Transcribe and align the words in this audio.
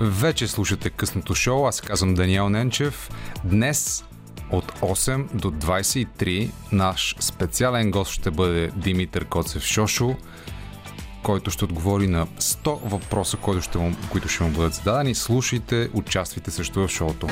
Вече 0.00 0.48
слушате 0.48 0.90
късното 0.90 1.34
шоу. 1.34 1.66
Аз 1.66 1.80
казвам 1.80 2.14
Даниел 2.14 2.48
Ненчев. 2.48 3.10
Днес 3.44 4.04
от 4.50 4.72
8 4.72 5.34
до 5.34 5.50
23 5.50 6.50
наш 6.72 7.16
специален 7.20 7.90
гост 7.90 8.12
ще 8.12 8.30
бъде 8.30 8.70
Димитър 8.76 9.24
Коцев 9.24 9.62
Шошо, 9.62 10.16
който 11.22 11.50
ще 11.50 11.64
отговори 11.64 12.06
на 12.06 12.26
100 12.26 12.78
въпроса, 12.84 13.36
които 13.36 13.62
ще 13.62 13.78
му, 13.78 13.96
които 14.10 14.28
ще 14.28 14.44
му 14.44 14.50
бъдат 14.50 14.74
зададени. 14.74 15.14
Слушайте, 15.14 15.90
участвайте 15.94 16.50
също 16.50 16.86
в 16.86 16.88
шоуто. 16.88 17.28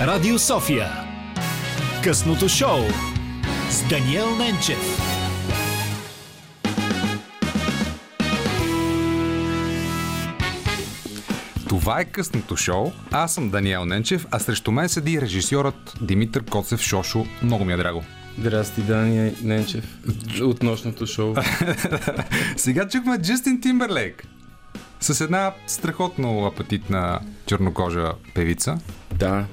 Радио 0.00 0.38
София. 0.38 0.88
Късното 2.04 2.48
шоу 2.48 2.80
с 3.70 3.88
Даниел 3.88 4.36
Ненчев. 4.36 5.03
Това 11.74 12.00
е 12.00 12.04
късното 12.04 12.56
шоу. 12.56 12.92
Аз 13.10 13.34
съм 13.34 13.50
Даниел 13.50 13.84
Ненчев, 13.84 14.26
а 14.30 14.38
срещу 14.38 14.72
мен 14.72 14.88
седи 14.88 15.20
режисьорът 15.20 15.94
Димитър 16.00 16.44
Коцев 16.44 16.80
Шошо. 16.80 17.26
Много 17.42 17.64
ми 17.64 17.72
е 17.72 17.76
драго. 17.76 18.04
Здрасти, 18.38 18.80
Дани 18.80 19.32
Ненчев. 19.42 19.98
От 20.40 20.62
нощното 20.62 21.06
шоу. 21.06 21.34
Сега 22.56 22.88
чухме 22.88 23.18
Джастин 23.18 23.60
Тимберлейк. 23.60 24.26
С 25.00 25.20
една 25.20 25.52
страхотно 25.66 26.46
апетитна 26.46 27.20
чернокожа 27.46 28.12
певица. 28.34 28.78
Да. 29.14 29.46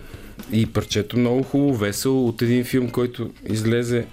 И 0.51 0.65
парчето 0.65 1.19
много 1.19 1.43
хубаво, 1.43 1.73
весело 1.75 2.27
от 2.27 2.41
един 2.41 2.63
филм, 2.63 2.89
който 2.89 3.31
излезе 3.49 4.07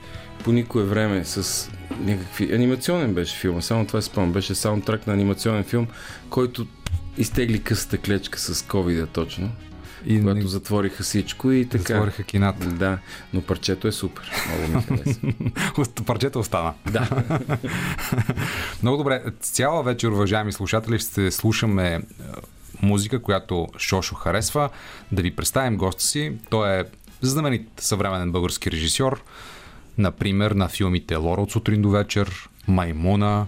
по 0.44 0.52
никое 0.52 0.84
време 0.84 1.24
с 1.24 1.70
някакви... 2.00 2.54
Анимационен 2.54 3.14
беше 3.14 3.36
филм, 3.36 3.62
само 3.62 3.86
това 3.86 4.02
спомням. 4.02 4.32
Беше 4.32 4.54
саундтрак 4.54 5.06
на 5.06 5.12
анимационен 5.12 5.64
филм, 5.64 5.86
който 6.30 6.66
изтегли 7.18 7.62
късата 7.62 7.98
клечка 7.98 8.38
с 8.38 8.62
covid 8.62 9.08
точно. 9.12 9.50
И 10.06 10.20
когато 10.20 10.40
не... 10.40 10.46
затвориха 10.46 11.02
всичко 11.02 11.52
и 11.52 11.68
така. 11.68 11.82
Затвориха 11.82 12.22
кината. 12.22 12.66
Да, 12.66 12.98
но 13.32 13.42
парчето 13.42 13.88
е 13.88 13.92
супер. 13.92 14.30
Много 14.48 14.76
ми 14.76 14.82
хареса. 14.82 15.20
парчето 16.06 16.38
остана. 16.38 16.74
Да. 16.90 17.08
Много 18.82 18.96
добре. 18.96 19.22
Цяла 19.40 19.82
вечер, 19.82 20.08
уважаеми 20.08 20.52
слушатели, 20.52 20.98
ще 20.98 21.30
слушаме 21.30 21.94
е, 21.94 22.00
музика, 22.82 23.22
която 23.22 23.68
Шошо 23.78 24.14
харесва. 24.14 24.70
Да 25.12 25.22
ви 25.22 25.36
представим 25.36 25.76
госта 25.76 26.02
си. 26.02 26.32
Той 26.50 26.80
е 26.80 26.84
знаменит 27.22 27.68
съвременен 27.76 28.32
български 28.32 28.70
режисьор. 28.70 29.22
Например, 29.98 30.50
на 30.50 30.68
филмите 30.68 31.16
Лора 31.16 31.40
от 31.40 31.50
сутрин 31.50 31.82
до 31.82 31.90
вечер, 31.90 32.48
Маймуна, 32.68 33.46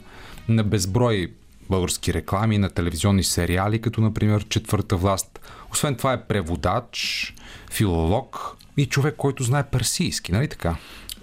на 0.48 0.64
безброй 0.64 1.32
български 1.70 2.14
реклами, 2.14 2.58
на 2.58 2.70
телевизионни 2.70 3.24
сериали, 3.24 3.80
като 3.80 4.00
например 4.00 4.44
Четвърта 4.48 4.96
власт. 4.96 5.40
Освен 5.72 5.94
това 5.94 6.12
е 6.12 6.24
преводач, 6.24 7.34
филолог 7.70 8.56
и 8.77 8.86
човек, 8.86 9.14
който 9.16 9.42
знае 9.42 9.62
персийски, 9.62 10.32
нали 10.32 10.48
така? 10.48 10.77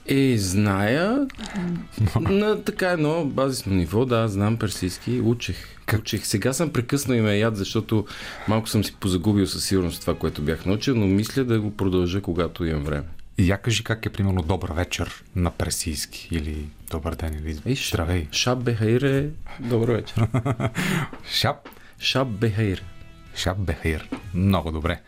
Е, 0.08 0.38
зная 0.38 1.28
на 2.22 2.64
така 2.64 2.90
едно 2.90 3.26
базисно 3.26 3.74
ниво, 3.74 4.06
да, 4.06 4.28
знам 4.28 4.58
персийски, 4.58 5.22
учих. 5.22 5.58
Как? 5.86 6.00
Учих. 6.00 6.26
Сега 6.26 6.54
съм 6.54 6.70
прекъснал 6.70 7.16
и 7.16 7.22
ме 7.22 7.38
яд, 7.38 7.58
защото 7.58 8.06
малко 8.48 8.70
съм 8.70 8.84
си 8.84 8.96
позагубил 9.00 9.48
със 9.48 9.66
сигурност 9.66 10.02
това, 10.02 10.16
което 10.16 10.42
бях 10.42 10.66
научил, 10.66 10.96
но 10.96 11.08
мисля 11.08 11.44
да 11.44 11.60
го 11.60 11.78
продължа, 11.78 12.22
когато 12.22 12.66
имам 12.66 12.84
време. 12.84 13.08
И 13.38 13.48
я 13.48 13.58
кажи 13.58 13.84
как 13.84 14.06
е 14.06 14.10
примерно 14.10 14.42
добър 14.42 14.72
вечер 14.72 15.24
на 15.36 15.52
пресийски 15.52 16.28
или 16.32 16.70
добър 16.92 17.16
ден 17.16 17.34
или 17.34 17.60
Ей, 17.66 17.76
здравей. 17.76 18.28
Шаб 18.32 18.64
Бехайр 18.64 19.02
е 19.02 19.30
добър 19.60 19.92
вечер. 19.92 20.28
Шаб? 21.32 21.70
Шаб 22.00 22.28
Бехайр. 22.28 22.84
Шаб 23.36 23.58
Бехайр. 23.58 24.10
Много 24.34 24.72
добре. 24.72 25.02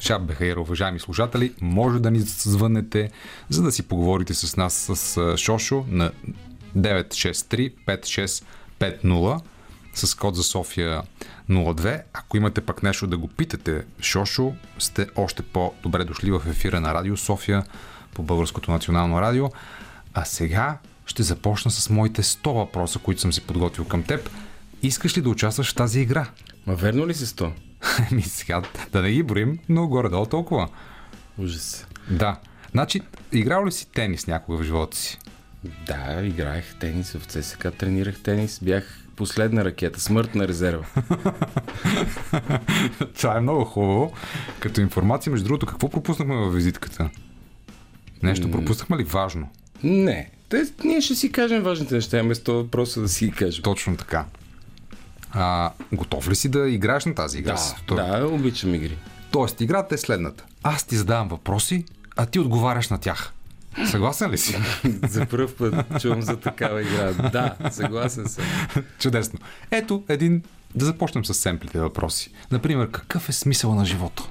Шаб 0.00 0.22
Бехайр, 0.22 0.56
уважаеми 0.56 1.00
служатели, 1.00 1.54
може 1.60 2.00
да 2.00 2.10
ни 2.10 2.18
звънете, 2.20 3.10
за 3.48 3.62
да 3.62 3.72
си 3.72 3.82
поговорите 3.82 4.34
с 4.34 4.56
нас 4.56 4.90
с 4.94 5.36
Шошо 5.36 5.84
на 5.88 6.12
963 6.76 8.42
5650 9.02 9.40
с 9.94 10.14
код 10.14 10.36
за 10.36 10.42
София 10.42 11.02
02. 11.50 12.02
Ако 12.12 12.36
имате 12.36 12.60
пък 12.60 12.82
нещо 12.82 13.06
да 13.06 13.18
го 13.18 13.28
питате, 13.28 13.84
Шошо, 14.00 14.54
сте 14.78 15.06
още 15.16 15.42
по-добре 15.42 16.04
дошли 16.04 16.30
в 16.30 16.42
ефира 16.48 16.80
на 16.80 16.94
Радио 16.94 17.16
София 17.16 17.64
по 18.14 18.22
Българското 18.22 18.70
национално 18.70 19.20
радио. 19.20 19.48
А 20.14 20.24
сега 20.24 20.78
ще 21.06 21.22
започна 21.22 21.70
с 21.70 21.90
моите 21.90 22.22
100 22.22 22.52
въпроса, 22.52 22.98
които 22.98 23.20
съм 23.20 23.32
си 23.32 23.40
подготвил 23.40 23.84
към 23.84 24.02
теб. 24.02 24.30
Искаш 24.82 25.16
ли 25.16 25.22
да 25.22 25.28
участваш 25.28 25.72
в 25.72 25.74
тази 25.74 26.00
игра? 26.00 26.26
Ма 26.66 26.74
верно 26.74 27.06
ли 27.06 27.14
си 27.14 27.26
100? 27.26 27.52
Ми 28.12 28.22
сега 28.22 28.62
да 28.92 29.02
не 29.02 29.10
ги 29.10 29.22
броим, 29.22 29.58
но 29.68 29.88
горе-долу 29.88 30.26
толкова. 30.26 30.68
Ужас. 31.38 31.86
Да. 32.10 32.36
Значи, 32.70 33.00
играл 33.32 33.66
ли 33.66 33.72
си 33.72 33.88
тенис 33.90 34.26
някога 34.26 34.58
в 34.58 34.62
живота 34.62 34.96
си? 34.96 35.18
Да, 35.86 36.22
играех 36.22 36.74
тенис 36.78 37.12
в 37.12 37.26
ЦСК, 37.26 37.68
тренирах 37.78 38.22
тенис, 38.22 38.60
бях 38.62 39.05
последна 39.16 39.64
ракета, 39.64 40.00
смъртна 40.00 40.48
резерва. 40.48 40.86
Това 43.18 43.36
е 43.36 43.40
много 43.40 43.64
хубаво. 43.64 44.12
Като 44.60 44.80
информация, 44.80 45.30
между 45.30 45.44
другото, 45.46 45.66
какво 45.66 45.88
пропуснахме 45.88 46.36
във 46.36 46.54
визитката? 46.54 47.10
Нещо 48.22 48.50
пропуснахме 48.50 48.96
ли 48.96 49.04
важно? 49.04 49.48
Не. 49.82 50.30
Те, 50.48 50.64
ние 50.84 51.00
ще 51.00 51.14
си 51.14 51.32
кажем 51.32 51.62
важните 51.62 51.94
неща, 51.94 52.22
вместо 52.22 52.54
въпроса 52.54 53.00
да 53.00 53.08
си 53.08 53.26
ги 53.26 53.32
кажем. 53.32 53.62
Точно 53.62 53.96
така. 53.96 54.24
А, 55.30 55.70
готов 55.92 56.28
ли 56.28 56.34
си 56.34 56.48
да 56.48 56.68
играеш 56.68 57.04
на 57.04 57.14
тази 57.14 57.38
игра? 57.38 57.58
Да, 57.88 58.18
да, 58.18 58.26
обичам 58.26 58.74
игри. 58.74 58.98
Тоест, 59.30 59.60
играта 59.60 59.94
е 59.94 59.98
следната. 59.98 60.44
Аз 60.62 60.84
ти 60.84 60.96
задавам 60.96 61.28
въпроси, 61.28 61.84
а 62.16 62.26
ти 62.26 62.38
отговаряш 62.38 62.88
на 62.88 62.98
тях. 62.98 63.32
Съгласен 63.84 64.30
ли 64.30 64.38
си? 64.38 64.56
за 65.08 65.26
първ 65.26 65.48
път 65.58 66.02
чувам 66.02 66.22
за 66.22 66.36
такава 66.36 66.82
игра. 66.82 67.12
Да, 67.12 67.56
съгласен 67.70 68.26
съм. 68.28 68.44
Чудесно. 68.98 69.38
Ето 69.70 70.04
един, 70.08 70.42
да 70.74 70.84
започнем 70.84 71.24
с 71.24 71.34
семплите 71.34 71.80
въпроси. 71.80 72.30
Например, 72.50 72.90
какъв 72.90 73.28
е 73.28 73.32
смисъл 73.32 73.74
на 73.74 73.84
живота? 73.84 74.22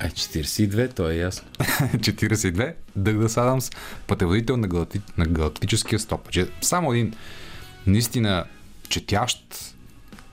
Е, 0.00 0.08
42, 0.10 0.94
то 0.94 1.10
е 1.10 1.14
ясно. 1.14 1.48
42, 1.58 2.74
Дъгдас 2.96 3.36
Адамс, 3.36 3.70
пътеводител 4.06 4.56
на, 4.56 4.68
галакти... 4.68 5.00
на 5.18 5.26
галактическия 5.26 5.98
стоп. 5.98 6.28
Само 6.60 6.92
един 6.92 7.14
наистина 7.86 8.44
четящ 8.88 9.74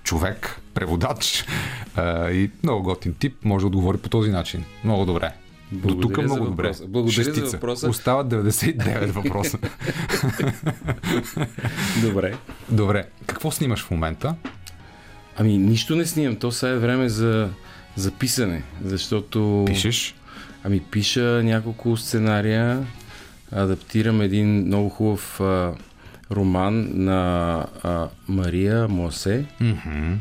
човек, 0.03 0.61
преводач 0.73 1.45
а, 1.95 2.31
и 2.31 2.51
много 2.63 2.83
готин 2.83 3.13
тип 3.13 3.35
може 3.43 3.63
да 3.63 3.67
отговори 3.67 3.97
по 3.97 4.09
този 4.09 4.31
начин. 4.31 4.65
Много 4.83 5.05
добре. 5.05 5.31
До 5.71 5.99
тук 5.99 6.17
е 6.17 6.21
много 6.21 6.45
добре. 6.45 6.71
Благодаря 6.87 7.13
Шестица. 7.13 7.45
за 7.45 7.57
въпроса. 7.57 7.89
Остават 7.89 8.27
99 8.27 9.05
въпроса. 9.11 9.57
добре. 12.07 12.33
Добре. 12.69 13.05
Какво 13.25 13.51
снимаш 13.51 13.83
в 13.83 13.91
момента? 13.91 14.35
Ами, 15.37 15.57
нищо 15.57 15.95
не 15.95 16.05
снимам. 16.05 16.35
То 16.35 16.51
сега 16.51 16.71
е 16.71 16.77
време 16.77 17.09
за, 17.09 17.49
за 17.95 18.11
писане, 18.11 18.63
защото... 18.85 19.63
Пишеш? 19.67 20.15
Ами, 20.63 20.79
пиша 20.79 21.41
няколко 21.43 21.97
сценария, 21.97 22.85
адаптирам 23.51 24.21
един 24.21 24.47
много 24.47 24.89
хубав 24.89 25.41
а, 25.41 25.73
роман 26.31 26.89
на 26.93 27.65
а, 27.83 28.07
Мария 28.27 28.87
Мосе. 28.87 29.45
Mm-hmm. 29.61 30.15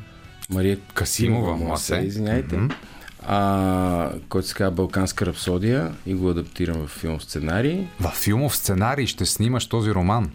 Мария 0.50 0.78
Касимова 0.94 1.56
Мосе, 1.56 1.96
извиняйте. 1.96 2.56
Mm-hmm 2.56 2.74
а, 3.26 4.10
който 4.28 4.48
се 4.48 4.54
казва 4.54 4.70
Балканска 4.70 5.26
рапсодия 5.26 5.92
и 6.06 6.14
го 6.14 6.30
адаптирам 6.30 6.86
в 6.86 6.90
филм 6.90 7.20
сценарий. 7.20 7.86
В 8.00 8.10
филмов 8.10 8.56
сценарий 8.56 9.06
ще 9.06 9.26
снимаш 9.26 9.66
този 9.66 9.90
роман? 9.90 10.30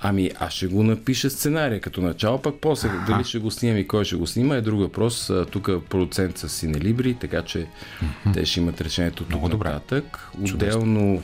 Ами, 0.00 0.30
аз 0.40 0.52
ще 0.52 0.66
го 0.66 0.82
напиша 0.82 1.30
сценария 1.30 1.80
като 1.80 2.00
начало, 2.00 2.42
пък 2.42 2.54
после 2.60 2.88
А-ха. 2.88 3.12
дали 3.12 3.24
ще 3.24 3.38
го 3.38 3.50
снимам 3.50 3.78
и 3.78 3.88
кой 3.88 4.04
ще 4.04 4.16
го 4.16 4.26
снима 4.26 4.54
е 4.54 4.60
друг 4.60 4.80
въпрос. 4.80 5.32
Тук 5.50 5.70
продуцент 5.88 6.38
са 6.38 6.48
Синелибри, 6.48 7.14
така 7.14 7.42
че 7.42 7.58
mm-hmm. 7.58 8.34
те 8.34 8.46
ще 8.46 8.60
имат 8.60 8.80
решението 8.80 9.24
тук 9.24 9.42
нататък. 9.42 10.28
Отделно 10.54 11.22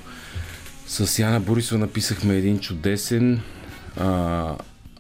с 0.87 1.19
Яна 1.19 1.41
Борисова 1.41 1.79
написахме 1.79 2.35
един 2.35 2.59
чудесен 2.59 3.41
а, 3.97 4.55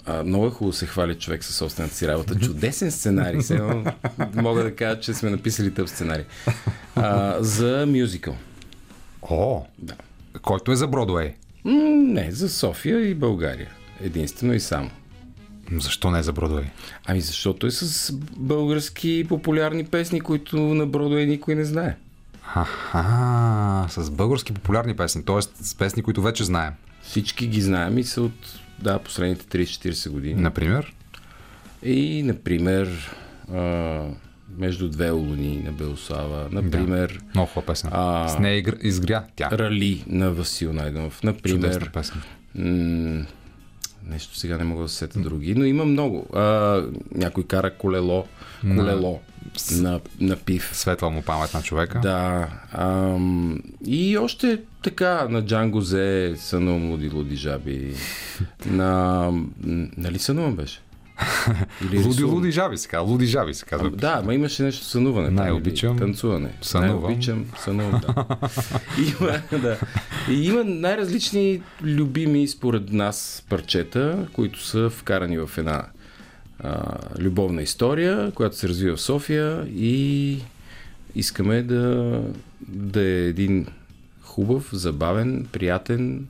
а, 0.07 0.23
много 0.25 0.47
е 0.47 0.51
хубаво 0.51 0.73
се 0.73 0.87
хвали 0.87 1.15
човек 1.15 1.45
със 1.45 1.57
собствената 1.57 1.95
си 1.95 2.09
работа. 2.09 2.39
Чудесен 2.39 2.91
сценарий. 2.91 3.43
Сега 3.43 3.95
мога 4.35 4.63
да 4.63 4.77
кажа, 4.77 5.01
че 5.01 5.15
сме 5.15 5.31
написали 5.31 5.75
тъп 5.75 5.89
сценарий. 5.89 6.25
А, 6.97 7.37
за 7.41 7.85
мюзикъл. 7.89 8.37
О, 9.23 9.63
да. 9.79 9.95
Който 10.43 10.73
е 10.73 10.77
за 10.77 10.87
Бродвей? 10.87 11.35
М- 11.65 11.73
не, 12.13 12.33
за 12.33 12.49
София 12.49 13.09
и 13.09 13.15
България. 13.15 13.71
Единствено 14.01 14.55
и 14.55 14.61
само. 14.61 14.91
Защо 15.73 16.11
не 16.11 16.23
за 16.23 16.33
Бродвей? 16.33 16.65
Ами 17.07 17.21
защото 17.21 17.67
е 17.67 17.71
с 17.71 18.13
български 18.37 19.27
популярни 19.29 19.85
песни, 19.85 20.21
които 20.21 20.57
на 20.57 20.87
Бродвей 20.87 21.27
никой 21.27 21.55
не 21.55 21.65
знае. 21.65 21.97
Аха, 22.55 23.87
с 23.89 24.11
български 24.11 24.53
популярни 24.53 24.97
песни, 24.97 25.25
т.е. 25.25 25.65
с 25.65 25.75
песни, 25.75 26.03
които 26.03 26.23
вече 26.23 26.45
знаем. 26.45 26.73
Всички 27.03 27.47
ги 27.47 27.61
знаем 27.63 27.99
и 27.99 28.05
са 28.05 28.23
от 28.23 28.61
да, 28.79 28.99
последните 28.99 29.59
30-40 29.59 30.11
години. 30.11 30.41
Например? 30.43 30.95
И, 31.83 32.23
например, 32.23 33.17
а, 33.53 34.05
между 34.59 34.89
две 34.89 35.11
луни 35.11 35.63
на 35.65 35.73
Белослава, 35.73 36.49
например... 36.53 37.19
Да. 37.21 37.25
Много 37.35 37.49
хубава 37.49 37.67
песен. 37.67 37.91
А, 37.93 38.29
С 38.29 38.39
нея 38.39 38.65
изгря 38.83 39.25
тя. 39.37 39.49
Рали 39.53 40.05
на 40.07 40.31
Васил 40.31 40.73
Найденов, 40.73 41.23
например... 41.23 41.57
Чудесна 41.63 41.93
песен. 41.93 42.23
М- 42.59 43.27
нещо 44.07 44.37
сега 44.39 44.59
не 44.59 44.65
мога 44.65 44.83
да 44.83 44.89
сета 44.89 45.19
други, 45.19 45.55
но 45.55 45.65
има 45.65 45.85
много. 45.85 46.27
А, 46.35 46.83
някой 47.15 47.45
кара 47.47 47.71
колело, 47.71 48.27
колело 48.61 49.21
на, 49.73 49.91
на, 49.91 50.01
на 50.21 50.37
пив. 50.37 50.71
Светла 50.73 51.11
му 51.11 51.23
памет 51.23 51.55
на 51.55 51.63
човека. 51.63 52.01
Да. 52.01 52.49
Ам, 52.73 53.59
и 53.87 54.19
още 54.19 54.61
така 54.83 55.27
на 55.29 55.43
Джанго 55.43 55.81
Зе, 55.81 56.35
Сънувам 56.37 56.91
луди 56.91 57.09
луди 57.09 57.37
жаби. 57.37 57.95
на... 58.67 59.31
Нали 59.97 60.19
сънувам 60.19 60.57
беше? 60.57 60.81
Или 61.85 61.99
луди, 61.99 62.25
луди 62.25 62.53
жаби 62.53 62.79
се 62.79 62.89
казва. 62.89 63.11
Луди 63.11 63.27
жаби 63.27 63.55
се 63.55 63.65
казва. 63.65 63.91
Да, 63.91 64.23
ма 64.25 64.35
имаше 64.35 64.63
нещо 64.63 64.85
сънуване. 64.85 65.31
Най-обичам. 65.31 65.99
Танцуване. 65.99 66.51
Сънувам. 66.63 67.03
Най-обичам 67.03 67.47
сънувам, 67.59 68.01
да. 68.01 68.25
има, 69.21 69.61
да. 69.63 69.79
И 70.31 70.47
има 70.47 70.65
най-различни 70.65 71.63
любими 71.83 72.49
според 72.49 72.93
нас 72.93 73.45
парчета, 73.49 74.27
които 74.33 74.65
са 74.67 74.91
вкарани 74.91 75.39
в 75.39 75.51
една 75.59 75.85
а, 76.61 76.99
любовна 77.19 77.63
история, 77.63 78.31
която 78.31 78.57
се 78.57 78.69
развива 78.69 78.97
в 78.97 79.01
София 79.01 79.67
и 79.69 80.39
искаме 81.15 81.63
да, 81.63 82.23
да 82.69 83.03
е 83.03 83.29
един 83.29 83.67
хубав, 84.23 84.69
забавен, 84.73 85.47
приятен, 85.53 86.27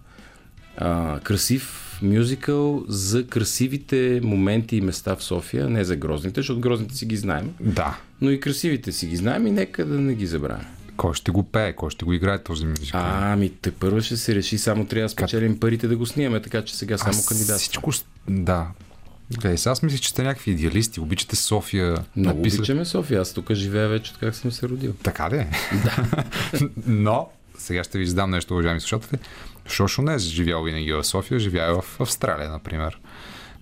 а, 0.77 1.21
красив 1.21 1.83
мюзикъл 2.03 2.85
за 2.89 3.27
красивите 3.27 4.21
моменти 4.23 4.77
и 4.77 4.81
места 4.81 5.17
в 5.17 5.25
София, 5.25 5.69
не 5.69 5.85
за 5.85 5.97
грозните, 5.97 6.41
защото 6.41 6.61
грозните 6.61 6.95
си 6.95 7.07
ги 7.07 7.17
знаем. 7.17 7.55
Да. 7.61 7.99
Но 8.21 8.31
и 8.31 8.41
красивите 8.41 8.93
си 8.93 9.07
ги 9.07 9.17
знаем 9.17 9.47
и 9.47 9.51
нека 9.51 9.85
да 9.85 9.99
не 9.99 10.15
ги 10.15 10.27
забравяме. 10.27 10.67
Кой 10.97 11.15
ще 11.15 11.31
го 11.31 11.43
пее? 11.43 11.73
Кой 11.73 11.91
ще 11.91 12.05
го 12.05 12.13
играе 12.13 12.43
този 12.43 12.67
мюзикъл? 12.67 13.01
А, 13.01 13.33
ами 13.33 13.53
те 13.63 13.71
първо 13.71 14.01
ще 14.01 14.17
се 14.17 14.35
реши, 14.35 14.59
само 14.59 14.87
трябва 14.87 15.05
да 15.05 15.09
спечелим 15.09 15.61
парите 15.61 15.89
да 15.89 15.97
го 15.97 16.07
снимаме, 16.07 16.43
така 16.43 16.63
че 16.63 16.77
сега 16.77 16.99
само 16.99 17.25
кандидат. 17.29 17.59
Всичко, 17.59 17.91
да. 18.29 18.67
Гледай, 19.31 19.59
сега 19.59 19.73
аз 19.73 19.83
мисля, 19.83 19.99
че 19.99 20.09
сте 20.09 20.23
някакви 20.23 20.51
идеалисти. 20.51 21.01
Обичате 21.01 21.37
София. 21.37 21.97
Много 22.17 22.39
написали... 22.39 22.61
обичаме 22.61 22.85
София. 22.85 23.21
Аз 23.21 23.33
тук 23.33 23.53
живея 23.53 23.89
вече 23.89 24.13
от 24.13 24.19
как 24.19 24.35
съм 24.35 24.53
се 24.53 24.69
родил. 24.69 24.93
Така 25.03 25.31
ли? 25.31 25.47
Да. 25.85 26.07
Но, 26.87 27.29
сега 27.59 27.85
ще 27.85 27.99
ви 27.99 28.07
задам 28.07 28.31
нещо, 28.31 28.55
уважаеми 28.55 28.81
слушатели. 28.81 29.21
Шошо 29.69 30.03
не 30.03 30.15
е 30.15 30.19
живял 30.19 30.63
винаги 30.63 30.93
в 30.93 31.05
София, 31.05 31.41
живял 31.41 31.83
в 31.83 32.01
Австралия, 32.01 32.51
например. 32.51 33.01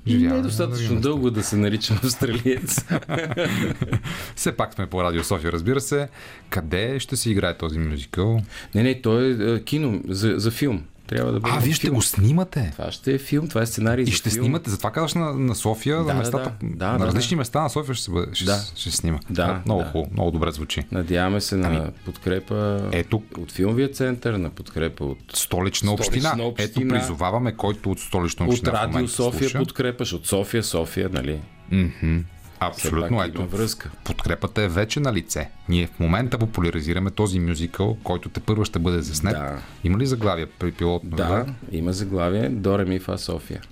Живява 0.06 0.34
не 0.34 0.40
е 0.40 0.42
достатъчно 0.42 1.00
дълго 1.00 1.30
да 1.30 1.42
се 1.42 1.56
наричам 1.56 2.00
австралиец. 2.04 2.84
Все 4.36 4.52
пак 4.52 4.74
сме 4.74 4.86
по 4.86 5.02
Радио 5.02 5.24
София, 5.24 5.52
разбира 5.52 5.80
се. 5.80 6.08
Къде 6.50 7.00
ще 7.00 7.16
се 7.16 7.30
играе 7.30 7.56
този 7.56 7.78
мюзикъл? 7.78 8.40
Не, 8.74 8.82
не, 8.82 9.02
той 9.02 9.54
е 9.54 9.64
кино, 9.64 10.00
за, 10.08 10.34
за 10.36 10.50
филм. 10.50 10.84
Трябва 11.06 11.32
да 11.32 11.40
бъде. 11.40 11.54
А, 11.56 11.60
вие 11.60 11.72
ще 11.72 11.90
го 11.90 12.02
снимате. 12.02 12.68
Това 12.72 12.92
ще 12.92 13.14
е 13.14 13.18
филм, 13.18 13.48
това 13.48 13.62
е 13.62 13.66
сценарий. 13.66 14.02
И 14.02 14.06
за 14.06 14.12
ще 14.12 14.30
филм. 14.30 14.44
снимате, 14.44 14.70
затова 14.70 14.90
казваш 14.90 15.14
на, 15.14 15.32
на 15.34 15.54
София, 15.54 15.96
да, 15.96 16.04
на 16.04 16.14
местата, 16.14 16.52
да, 16.62 16.92
на 16.92 16.98
да, 16.98 17.06
различни 17.06 17.34
да. 17.34 17.38
места 17.38 17.62
на 17.62 17.70
София 17.70 17.94
ще 17.94 18.10
бъде, 18.10 18.34
ще, 18.34 18.44
да. 18.44 18.60
ще 18.74 18.90
се 18.90 18.96
снима. 18.96 19.18
Да, 19.30 19.62
много 19.64 19.82
да. 19.82 19.88
хубаво, 19.88 20.10
много 20.12 20.30
добре 20.30 20.52
звучи. 20.52 20.84
Надяваме 20.92 21.40
се 21.40 21.56
на 21.56 21.68
Ами, 21.68 21.80
подкрепа 22.04 22.88
ето, 22.92 23.22
от 23.38 23.52
филмовия 23.52 23.88
център, 23.88 24.34
на 24.34 24.50
подкрепа 24.50 25.04
от 25.04 25.18
столична 25.34 25.92
община. 25.92 26.28
Столична 26.28 26.44
община. 26.44 26.86
Ето 26.86 26.88
призоваваме, 26.88 27.56
който 27.56 27.90
от 27.90 28.00
столична 28.00 28.46
от 28.46 28.52
община 28.52 28.70
в 28.70 28.74
Радио 28.74 29.08
София 29.08 29.40
слуша. 29.40 29.58
подкрепаш, 29.58 30.12
от 30.12 30.26
София, 30.26 30.62
София, 30.62 31.08
нали? 31.12 31.40
Мгм. 31.70 32.18
Абсолютно, 32.66 33.22
ето. 33.22 33.46
връзка. 33.46 33.90
Подкрепата 34.04 34.62
е 34.62 34.68
вече 34.68 35.00
на 35.00 35.12
лице. 35.12 35.50
Ние 35.68 35.86
в 35.86 36.00
момента 36.00 36.38
популяризираме 36.38 37.10
този 37.10 37.40
мюзикъл, 37.40 37.96
който 38.04 38.28
те 38.28 38.40
първо 38.40 38.64
ще 38.64 38.78
бъде 38.78 39.02
заснет. 39.02 39.32
Да. 39.32 39.58
Има 39.84 39.98
ли 39.98 40.06
заглавие 40.06 40.46
при 40.46 40.72
пилотно? 40.72 41.10
Да, 41.10 41.46
има 41.72 41.92
заглавие 41.92 42.48
Доре 42.48 42.84
ми 42.84 42.98
фа 42.98 43.18
София. 43.18 43.62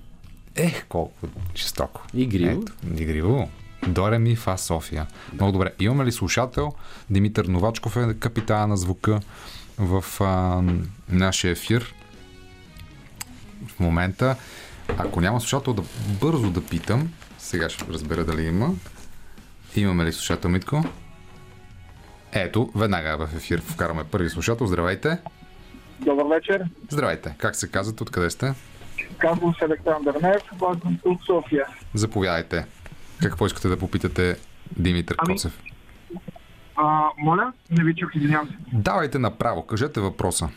Ех, 0.56 0.86
колко 0.88 1.26
жестоко. 1.56 2.02
Игриво. 2.14 2.62
Ето, 2.62 3.02
игриво. 3.02 3.48
Доре 3.88 4.18
ми 4.18 4.36
фа 4.36 4.58
София. 4.58 5.06
Много 5.32 5.52
добре. 5.52 5.72
Имаме 5.80 6.04
ли 6.04 6.12
слушател? 6.12 6.72
Димитър 7.10 7.44
Новачков 7.44 7.96
е 7.96 8.14
капитана 8.14 8.66
на 8.66 8.76
звука 8.76 9.20
в 9.78 10.04
а, 10.20 10.62
нашия 11.08 11.50
ефир. 11.50 11.94
В 13.66 13.80
момента, 13.80 14.36
ако 14.98 15.20
няма 15.20 15.40
слушател, 15.40 15.72
да 15.72 15.82
бързо 16.20 16.50
да 16.50 16.64
питам. 16.64 17.12
Сега 17.52 17.68
ще 17.68 17.92
разбера 17.92 18.24
дали 18.24 18.42
има. 18.42 18.70
Имаме 19.76 20.04
ли 20.04 20.12
слушател, 20.12 20.50
Митко? 20.50 20.84
Ето, 22.32 22.70
веднага 22.76 23.26
в 23.26 23.36
ефир 23.36 23.60
вкараме 23.60 24.04
първи 24.04 24.30
слушател. 24.30 24.66
Здравейте! 24.66 25.18
Добър 26.00 26.24
вечер. 26.36 26.64
Здравейте! 26.90 27.34
Как 27.38 27.56
се 27.56 27.70
казват? 27.70 28.00
Откъде 28.00 28.30
сте? 28.30 28.54
Казвам 29.18 29.54
се 29.54 29.64
Александър 29.64 30.14
Нев, 30.14 30.42
се 30.42 30.98
от 31.04 31.24
София. 31.26 31.66
Заповядайте. 31.94 32.66
Какво 33.22 33.46
искате 33.46 33.68
да 33.68 33.78
попитате 33.78 34.36
Димитър 34.78 35.16
Ами- 35.18 35.34
Коцев? 35.34 35.60
А, 36.76 37.04
моля, 37.18 37.52
не 37.70 37.84
ви 37.84 37.94
чух, 37.94 38.10
извинявам 38.14 38.48
се. 38.48 38.54
Давайте 38.72 39.18
направо, 39.18 39.66
кажете 39.66 40.00
въпроса. 40.00 40.48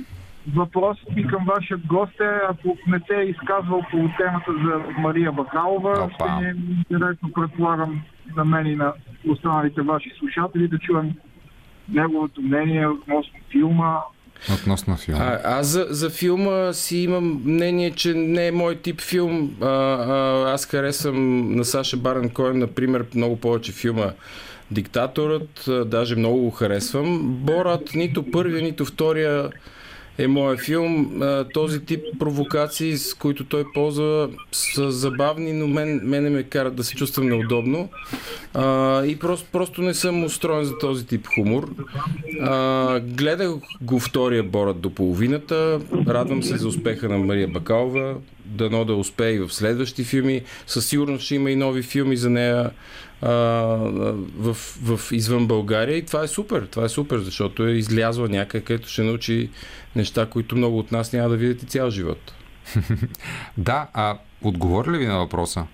Въпросът 0.54 1.16
ми 1.16 1.28
към 1.28 1.46
вашия 1.46 1.78
гост 1.78 2.20
е, 2.22 2.40
ако 2.50 2.78
не 2.88 3.00
се 3.08 3.16
е 3.16 3.24
изказвал 3.24 3.82
по 3.92 3.98
темата 3.98 4.52
за 4.66 5.02
Мария 5.02 5.32
Бакалова, 5.32 6.04
Опа. 6.04 6.38
ще 6.38 6.48
е 6.48 6.54
интересно, 6.78 7.32
предполагам, 7.36 8.02
на 8.36 8.46
мен 8.46 8.68
и 8.68 8.76
на 8.76 8.94
останалите 9.30 9.82
ваши 9.82 10.12
слушатели 10.20 10.68
да 10.68 10.80
чуем 10.80 11.14
неговото 11.90 12.42
мнение 12.42 12.88
относно 12.88 13.40
филма. 13.52 13.98
Относно 14.54 14.96
филма. 14.96 15.24
А, 15.24 15.40
аз 15.44 15.68
за, 15.68 15.86
за 15.90 16.10
филма 16.10 16.74
си 16.74 16.98
имам 16.98 17.42
мнение, 17.46 17.92
че 17.92 18.14
не 18.14 18.48
е 18.48 18.52
мой 18.52 18.76
тип 18.76 19.02
филм. 19.02 19.56
А, 19.62 19.66
а, 19.66 20.54
аз 20.54 20.66
харесвам 20.66 21.52
на 21.56 21.66
Саша 21.66 21.98
Барен 21.98 22.30
Коен, 22.30 22.60
например, 22.60 23.06
много 23.16 23.40
повече 23.40 23.72
филма 23.72 24.12
Диктаторът, 24.72 25.68
а, 25.68 25.86
даже 25.86 26.16
много 26.16 26.42
го 26.42 26.52
харесвам. 26.52 27.20
Борат, 27.22 27.90
нито 27.96 28.32
първия, 28.32 28.64
нито 28.64 28.86
втория 28.86 29.50
е 30.18 30.28
моят 30.28 30.60
филм. 30.60 31.22
Този 31.54 31.86
тип 31.86 32.04
провокации, 32.20 32.98
с 32.98 33.14
които 33.14 33.46
той 33.46 33.64
ползва, 33.74 34.30
са 34.52 34.92
забавни, 34.92 35.54
но 35.54 35.68
мен, 35.68 36.02
мене 36.04 36.30
ме 36.30 36.44
карат 36.44 36.76
да 36.76 36.84
се 36.84 36.96
чувствам 36.96 37.28
неудобно. 37.30 37.90
А, 38.54 39.06
и 39.06 39.20
просто, 39.20 39.48
просто 39.52 39.82
не 39.82 39.94
съм 39.94 40.24
устроен 40.24 40.66
за 40.66 40.78
този 40.78 41.08
тип 41.08 41.28
хумор. 41.28 41.70
А, 42.42 43.00
гледах 43.00 43.52
го 43.82 44.00
втория 44.00 44.44
Борът 44.44 44.80
до 44.80 44.90
половината. 44.90 45.80
Радвам 46.08 46.44
се 46.44 46.58
за 46.58 46.68
успеха 46.68 47.10
на 47.10 47.18
Мария 47.18 47.48
Бакалова. 47.48 48.16
Дано 48.46 48.86
да 48.86 48.96
успее 48.96 49.32
и 49.32 49.40
в 49.40 49.54
следващи 49.54 50.04
филми. 50.04 50.42
Със 50.68 50.86
сигурност 50.86 51.26
ще 51.26 51.36
има 51.36 51.52
и 51.52 51.56
нови 51.56 51.82
филми 51.82 52.18
за 52.18 52.30
нея 52.30 52.72
а, 53.22 53.30
в, 54.38 54.54
в 54.84 55.12
извън 55.12 55.48
България. 55.48 55.98
И 55.98 56.06
това 56.06 56.24
е 56.24 56.28
супер. 56.28 56.68
Това 56.72 56.86
е 56.86 56.90
супер, 56.90 57.18
защото 57.18 57.68
е 57.68 57.72
излязла 57.72 58.30
някъде, 58.30 58.64
където 58.64 58.90
ще 58.90 59.04
научи 59.04 59.50
неща, 59.96 60.26
които 60.26 60.56
много 60.56 60.80
от 60.80 60.92
нас 60.92 61.14
няма 61.14 61.30
да 61.30 61.38
видят 61.38 61.64
и 61.64 61.66
цял 61.66 61.90
живот. 61.90 62.34
Да, 63.58 63.88
а 63.94 64.18
отговори 64.42 64.92
ли 64.92 64.98
ви 64.98 65.06
на 65.06 65.18
въпроса? 65.18 65.68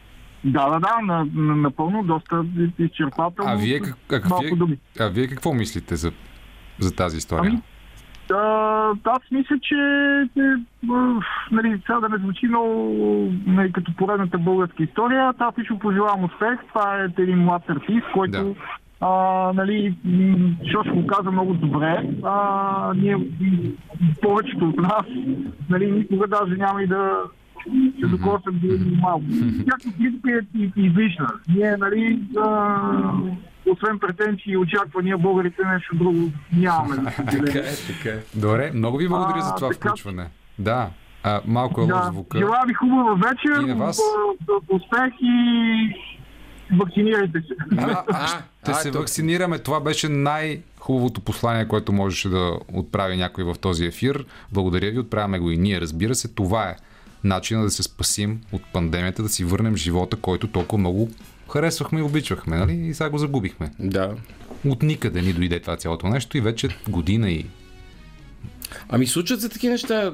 Да, 0.44 0.70
да, 0.70 0.80
да, 0.80 1.02
на, 1.02 1.28
на, 1.34 1.56
напълно, 1.56 2.04
доста 2.04 2.46
изчерпателно. 2.80 3.52
А 3.52 3.56
вие, 3.56 3.82
как, 4.08 4.26
а, 4.32 4.40
вие, 4.42 4.78
а 5.00 5.08
вие 5.08 5.28
какво 5.28 5.54
мислите 5.54 5.96
за, 5.96 6.12
за 6.80 6.96
тази 6.96 7.18
история? 7.18 7.52
Ами, 7.52 7.62
А, 8.34 8.94
аз 9.06 9.20
мисля, 9.32 9.60
че 9.62 9.76
е, 10.38 10.42
а, 10.92 11.20
нали, 11.52 11.82
сега 11.86 12.00
да 12.00 12.10
не 12.10 12.18
звучи 12.18 12.48
много 12.48 13.04
нали, 13.46 13.72
като 13.72 13.96
поредната 13.98 14.38
българска 14.38 14.84
история. 14.84 15.34
Аз 15.40 15.58
лично 15.60 15.80
пожелавам 15.80 16.24
успех. 16.24 16.60
Това 16.68 17.02
е 17.02 17.22
един 17.22 17.38
млад 17.38 17.70
артист, 17.70 18.08
който 18.14 18.32
Да. 18.32 18.54
а, 19.02 19.10
нали, 19.54 19.96
Шош 20.72 20.88
го 20.88 21.08
каза 21.08 21.32
много 21.32 21.54
добре. 21.54 22.10
А, 22.24 22.94
ние, 22.96 23.18
повечето 24.22 24.70
от 24.70 24.78
нас, 24.78 25.06
нали, 25.70 25.92
никога 25.92 26.28
даже 26.28 26.56
няма 26.56 26.84
и 26.84 26.88
да 26.88 27.12
се 28.00 28.08
докосвам 28.08 28.60
до 28.64 28.96
малко. 29.02 29.26
Всяка 29.54 29.98
критика 29.98 30.32
е 30.32 30.82
излишна. 30.82 31.28
Ние, 31.56 31.78
нали, 31.78 32.20
а, 32.38 32.80
освен 33.68 34.00
претенции 34.00 34.52
и 34.52 34.58
очаквания, 34.58 35.18
българите 35.18 35.62
нещо 35.66 35.96
друго 35.96 36.30
нямаме. 36.54 37.12
съжаление. 37.12 37.62
е, 37.62 37.94
така 37.94 38.10
е. 38.10 38.20
Добре, 38.36 38.72
много 38.74 38.98
ви 38.98 39.08
благодаря 39.08 39.38
А, 39.38 39.42
за 39.42 39.56
това 39.56 39.70
така- 39.70 39.90
включване. 39.90 40.28
Да, 40.60 40.90
а, 41.24 41.42
малко 41.46 41.82
е 41.82 41.84
лош 41.84 41.94
Да, 41.94 42.04
звука. 42.04 42.38
желая 42.38 42.66
ви 42.68 42.74
хубава 42.74 43.14
вечер, 43.16 43.62
И 43.62 43.66
на 43.66 43.76
вас. 43.76 44.00
успех 44.70 45.14
и 45.22 45.36
вакцинирайте 46.74 47.40
се. 47.40 47.54
А, 47.78 48.04
а, 48.08 48.28
ще 48.28 48.72
а, 48.72 48.74
се 48.74 48.92
вакцинираме. 48.92 49.60
Това 49.60 49.80
беше 49.80 50.10
най-хубавото 50.10 51.22
послание, 51.22 51.68
което 51.68 51.94
можеше 51.94 52.30
да 52.30 52.60
отправи 52.74 53.18
някой 53.18 53.44
в 53.44 53.56
този 53.56 53.86
ефир. 53.86 54.26
Благодаря 54.52 54.92
ви, 54.92 55.00
отправяме 55.00 55.40
го 55.40 55.52
и 55.52 55.58
ние, 55.58 55.82
разбира 55.82 56.16
се. 56.16 56.36
Това 56.36 56.64
е 56.66 56.76
начина 57.24 57.64
да 57.64 57.70
се 57.70 57.84
спасим 57.84 58.42
от 58.52 58.62
пандемията, 58.64 59.24
да 59.24 59.30
си 59.30 59.44
върнем 59.46 59.76
живота, 59.76 60.18
който 60.18 60.48
толкова 60.48 60.80
много 60.80 61.10
харесвахме 61.54 62.00
и 62.00 62.04
обичахме, 62.04 62.58
нали? 62.58 62.74
И 62.74 62.94
сега 62.94 63.10
го 63.10 63.18
загубихме. 63.18 63.72
Да. 63.80 64.16
От 64.66 64.84
никъде 64.84 65.22
ни 65.22 65.34
дойде 65.34 65.60
това 65.60 65.78
цялото 65.78 66.08
нещо 66.08 66.38
и 66.38 66.42
вече 66.42 66.70
година 66.90 67.32
и 67.32 67.46
Ами 68.90 69.08
случват 69.08 69.42
се 69.42 69.50
такива 69.50 69.72
неща. 69.72 70.12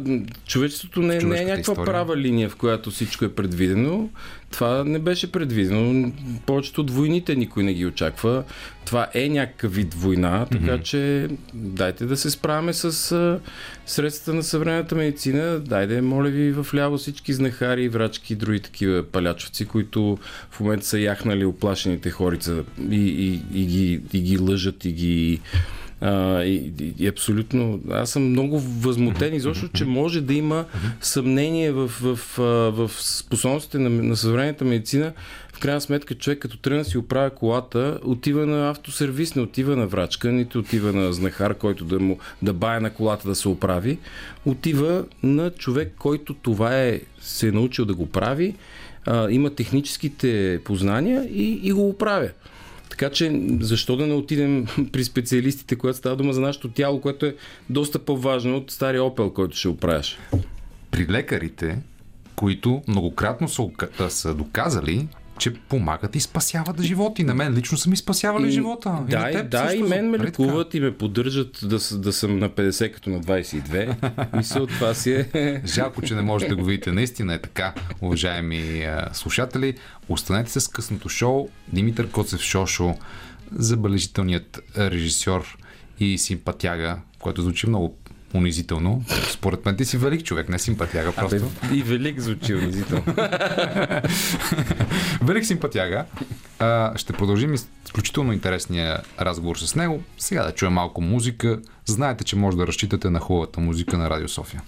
Човечеството 0.48 1.02
не, 1.02 1.18
не 1.18 1.42
е 1.42 1.46
някаква 1.46 1.60
история. 1.60 1.86
права 1.86 2.18
линия, 2.18 2.50
в 2.50 2.56
която 2.56 2.92
всичко 2.92 3.26
е 3.26 3.36
предвидено. 3.36 4.10
Това 4.52 4.84
не 4.84 5.00
беше 5.00 5.32
предвидено. 5.32 6.12
Повечето 6.46 6.82
от 6.82 6.92
войните 6.92 7.36
никой 7.36 7.64
не 7.64 7.74
ги 7.74 7.86
очаква. 7.86 8.44
Това 8.86 9.08
е 9.14 9.30
някакъв 9.30 9.76
вид 9.76 9.94
война, 9.94 10.46
така 10.52 10.66
mm-hmm. 10.66 10.84
че 10.84 11.28
дайте 11.54 12.06
да 12.06 12.18
се 12.18 12.32
справяме 12.32 12.74
с 12.74 13.12
а, 13.12 13.40
средствата 13.86 14.34
на 14.34 14.44
съвременната 14.44 14.96
медицина. 14.96 15.60
Дайде, 15.60 16.02
моля 16.02 16.30
ви, 16.30 16.52
в 16.52 16.68
ляво 16.76 16.98
всички 16.98 17.34
знахари, 17.34 17.90
врачки 17.90 18.34
и 18.34 18.36
други 18.36 18.60
такива 18.60 19.04
палячовци, 19.04 19.66
които 19.66 20.18
в 20.52 20.60
момента 20.60 20.86
са 20.86 21.00
яхнали 21.00 21.46
оплашените 21.46 22.10
хорица 22.10 22.64
и, 22.92 22.96
и, 22.96 23.42
и, 23.62 23.66
ги, 23.66 24.02
и 24.14 24.22
ги 24.22 24.38
лъжат 24.38 24.86
и 24.86 24.92
ги 24.92 25.42
а, 26.02 26.44
и, 26.44 26.74
и 27.00 27.08
абсолютно. 27.08 27.80
Аз 27.92 28.10
съм 28.10 28.24
много 28.30 28.60
възмутен 28.60 29.34
изобщо, 29.34 29.68
че 29.68 29.86
може 29.86 30.22
да 30.22 30.34
има 30.34 30.66
съмнение 31.02 31.72
в, 31.72 31.88
в, 31.88 32.16
в, 32.38 32.72
в 32.72 32.92
способностите 33.02 33.80
на, 33.80 33.90
на 33.90 34.16
съвременната 34.16 34.66
медицина. 34.66 35.14
В 35.54 35.60
крайна 35.60 35.82
сметка, 35.82 36.16
човек 36.16 36.40
като 36.40 36.58
тръгна 36.58 36.86
си 36.86 36.98
оправя 36.98 37.30
колата, 37.30 38.00
отива 38.04 38.46
на 38.46 38.70
автосервис, 38.70 39.36
не 39.36 39.42
отива 39.42 39.76
на 39.76 39.88
врачка, 39.88 40.32
нито 40.32 40.60
отива 40.60 40.94
на 40.94 41.14
знахар, 41.14 41.54
който 41.54 41.86
да, 41.86 42.00
му, 42.00 42.18
да 42.42 42.54
бая 42.54 42.82
на 42.82 42.90
колата 42.90 43.28
да 43.28 43.36
се 43.36 43.50
оправи. 43.50 43.98
Отива 44.46 45.06
на 45.24 45.50
човек, 45.52 45.94
който 46.00 46.34
това 46.34 46.84
е, 46.84 47.02
се 47.22 47.48
е 47.48 47.52
научил 47.52 47.86
да 47.86 47.94
го 47.94 48.06
прави, 48.06 48.56
а, 49.06 49.32
има 49.32 49.50
техническите 49.50 50.60
познания 50.64 51.28
и, 51.32 51.60
и 51.64 51.72
го 51.72 51.90
оправя. 51.90 52.30
Така 52.90 53.10
че 53.10 53.42
защо 53.60 53.96
да 53.96 54.08
не 54.08 54.14
отидем 54.14 54.66
при 54.92 55.04
специалистите, 55.04 55.76
когато 55.76 55.98
става 55.98 56.16
дума 56.16 56.34
за 56.34 56.42
нашето 56.42 56.70
тяло, 56.70 57.02
което 57.02 57.26
е 57.26 57.36
доста 57.70 58.00
по-важно 58.00 58.58
от 58.58 58.72
стария 58.72 59.04
опел, 59.04 59.30
който 59.34 59.58
ще 59.58 59.68
оправяш? 59.68 60.18
При 60.92 61.08
лекарите, 61.08 61.80
които 62.36 62.82
многократно 62.88 63.50
са, 63.50 63.70
са 64.10 64.34
доказали, 64.34 65.08
че 65.38 65.54
помагат 65.54 66.16
и 66.16 66.20
спасяват 66.20 66.82
животи. 66.82 67.24
На 67.24 67.36
мен 67.36 67.54
лично 67.54 67.78
са 67.78 67.90
ми 67.90 67.98
спасявали 67.98 68.48
и, 68.48 68.52
живота. 68.52 69.00
Да, 69.10 69.30
и, 69.30 69.34
теб, 69.34 69.50
да, 69.50 69.74
и 69.76 69.84
мен 69.84 70.10
ме 70.10 70.20
лекуват 70.20 70.74
и 70.74 70.80
ме 70.80 70.98
поддържат 70.98 71.60
да, 71.64 71.80
да 71.98 72.14
съм 72.14 72.40
на 72.40 72.50
50 72.50 72.92
като 72.94 73.10
на 73.10 73.22
22. 73.22 74.38
Мисля, 74.38 74.68
това 74.68 74.94
си 74.94 75.12
е... 75.12 75.62
Жалко, 75.66 76.02
че 76.02 76.16
не 76.16 76.22
можете 76.22 76.50
да 76.50 76.56
го 76.56 76.66
видите. 76.66 76.92
Наистина 76.92 77.34
е 77.34 77.42
така, 77.42 77.74
уважаеми 78.02 78.84
а, 78.84 79.10
слушатели. 79.14 79.74
Останете 80.10 80.52
се 80.52 80.60
с 80.60 80.68
късното 80.68 81.10
шоу. 81.10 81.50
Димитър 81.74 82.10
Коцев 82.10 82.42
Шошо, 82.42 82.96
забележителният 83.52 84.60
режисьор 84.78 85.58
и 86.00 86.18
симпатяга, 86.18 86.98
който 87.20 87.42
звучи 87.42 87.70
много 87.70 87.98
унизително. 88.34 89.04
Според 89.32 89.66
мен 89.66 89.78
ти 89.78 89.86
си 89.86 89.98
велик 89.98 90.24
човек, 90.24 90.50
не 90.50 90.60
симпатяга. 90.60 91.12
Просто. 91.12 91.36
Абе, 91.36 91.76
и 91.76 91.84
велик 91.84 92.20
звучи 92.20 92.56
унизително. 92.56 93.04
велик 95.22 95.46
симпатяга. 95.46 96.06
А, 96.60 96.98
ще 96.98 97.14
продължим 97.14 97.54
изключително 97.54 98.34
интересния 98.34 99.02
разговор 99.22 99.58
с 99.58 99.76
него. 99.76 100.04
Сега 100.18 100.44
да 100.44 100.52
чуем 100.52 100.74
малко 100.74 101.02
музика. 101.02 101.60
Знаете, 101.86 102.24
че 102.24 102.36
може 102.36 102.58
да 102.58 102.68
разчитате 102.68 103.10
на 103.10 103.20
хубавата 103.20 103.60
музика 103.60 103.98
на 103.98 104.10
Радио 104.10 104.28
София. 104.28 104.62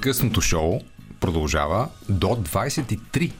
Късното 0.00 0.40
шоу 0.40 0.80
продължава 1.20 1.88
до 2.08 2.26
23 2.26 3.32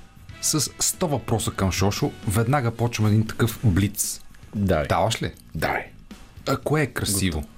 с 0.42 0.60
100 0.60 1.06
въпроса 1.06 1.50
към 1.50 1.72
Шошо. 1.72 2.12
Веднага 2.28 2.70
почваме 2.70 3.10
един 3.10 3.26
такъв 3.26 3.58
блиц. 3.64 4.20
Дай. 4.54 4.86
Даваш 4.86 5.22
ли? 5.22 5.32
Дай. 5.54 5.86
А 6.48 6.56
кое 6.56 6.82
е 6.82 6.86
красиво? 6.86 7.38
Готов. 7.38 7.53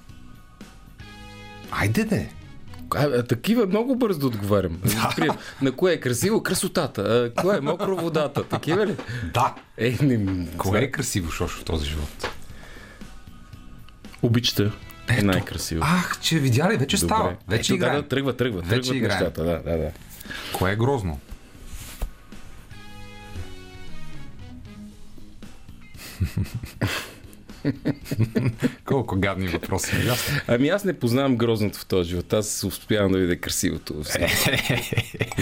Айде 1.71 2.03
де! 2.03 2.29
А, 2.95 3.23
такива 3.23 3.65
много 3.65 3.95
бързо 3.95 4.19
да 4.19 4.27
отговарям. 4.27 4.79
Да. 5.17 5.37
На 5.61 5.71
кое 5.71 5.93
е 5.93 5.99
красиво? 5.99 6.43
Красотата. 6.43 7.01
А, 7.01 7.41
кое 7.41 7.57
е 7.57 7.61
мокро 7.61 7.95
водата? 7.95 8.43
Такива 8.43 8.85
ли? 8.85 8.95
Да. 9.33 9.55
Е, 9.77 9.97
не, 10.01 10.47
кое 10.57 10.79
е 10.79 10.91
красиво, 10.91 11.31
Шошо, 11.31 11.59
в 11.59 11.63
този 11.63 11.85
живот? 11.85 12.29
Обичта 14.21 14.71
е 15.09 15.21
най-красиво. 15.21 15.81
Ах, 15.85 16.19
че 16.21 16.39
видя 16.39 16.69
ли? 16.71 16.77
Вече 16.77 16.97
Добре. 16.97 17.15
става. 17.15 17.35
Вече 17.47 17.73
Ето, 17.73 17.85
да, 17.85 17.91
да, 17.91 18.07
тръгва, 18.07 18.37
тръгва. 18.37 18.61
Вече 18.61 18.89
тръгват 18.91 19.09
нещата. 19.11 19.43
Да, 19.43 19.59
да, 19.71 19.77
да. 19.77 19.91
Кое 20.53 20.71
е 20.71 20.75
грозно? 20.75 21.19
Колко 28.85 29.15
гадни 29.15 29.47
въпроси. 29.47 29.91
Ами 30.47 30.69
аз 30.69 30.83
не 30.83 30.93
познавам 30.93 31.37
грозното 31.37 31.79
в 31.79 31.85
този 31.85 32.09
живот. 32.09 32.33
Аз 32.33 32.63
успявам 32.63 33.11
да 33.11 33.17
видя 33.17 33.35
красивото. 33.35 33.93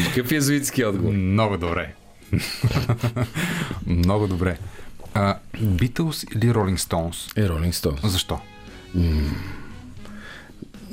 Какъв 0.05 0.31
е 0.31 0.41
зуитски 0.41 0.83
отговор? 0.85 1.13
Много 1.13 1.57
добре. 1.57 1.93
Много 3.87 4.27
добре. 4.27 4.57
Битълс 5.61 6.25
или 6.35 6.53
Ролинг 6.53 6.79
Стоунс? 6.79 7.27
Е, 7.37 7.49
Ролинг 7.49 7.75
Стоунс. 7.75 7.99
Защо? 8.03 8.39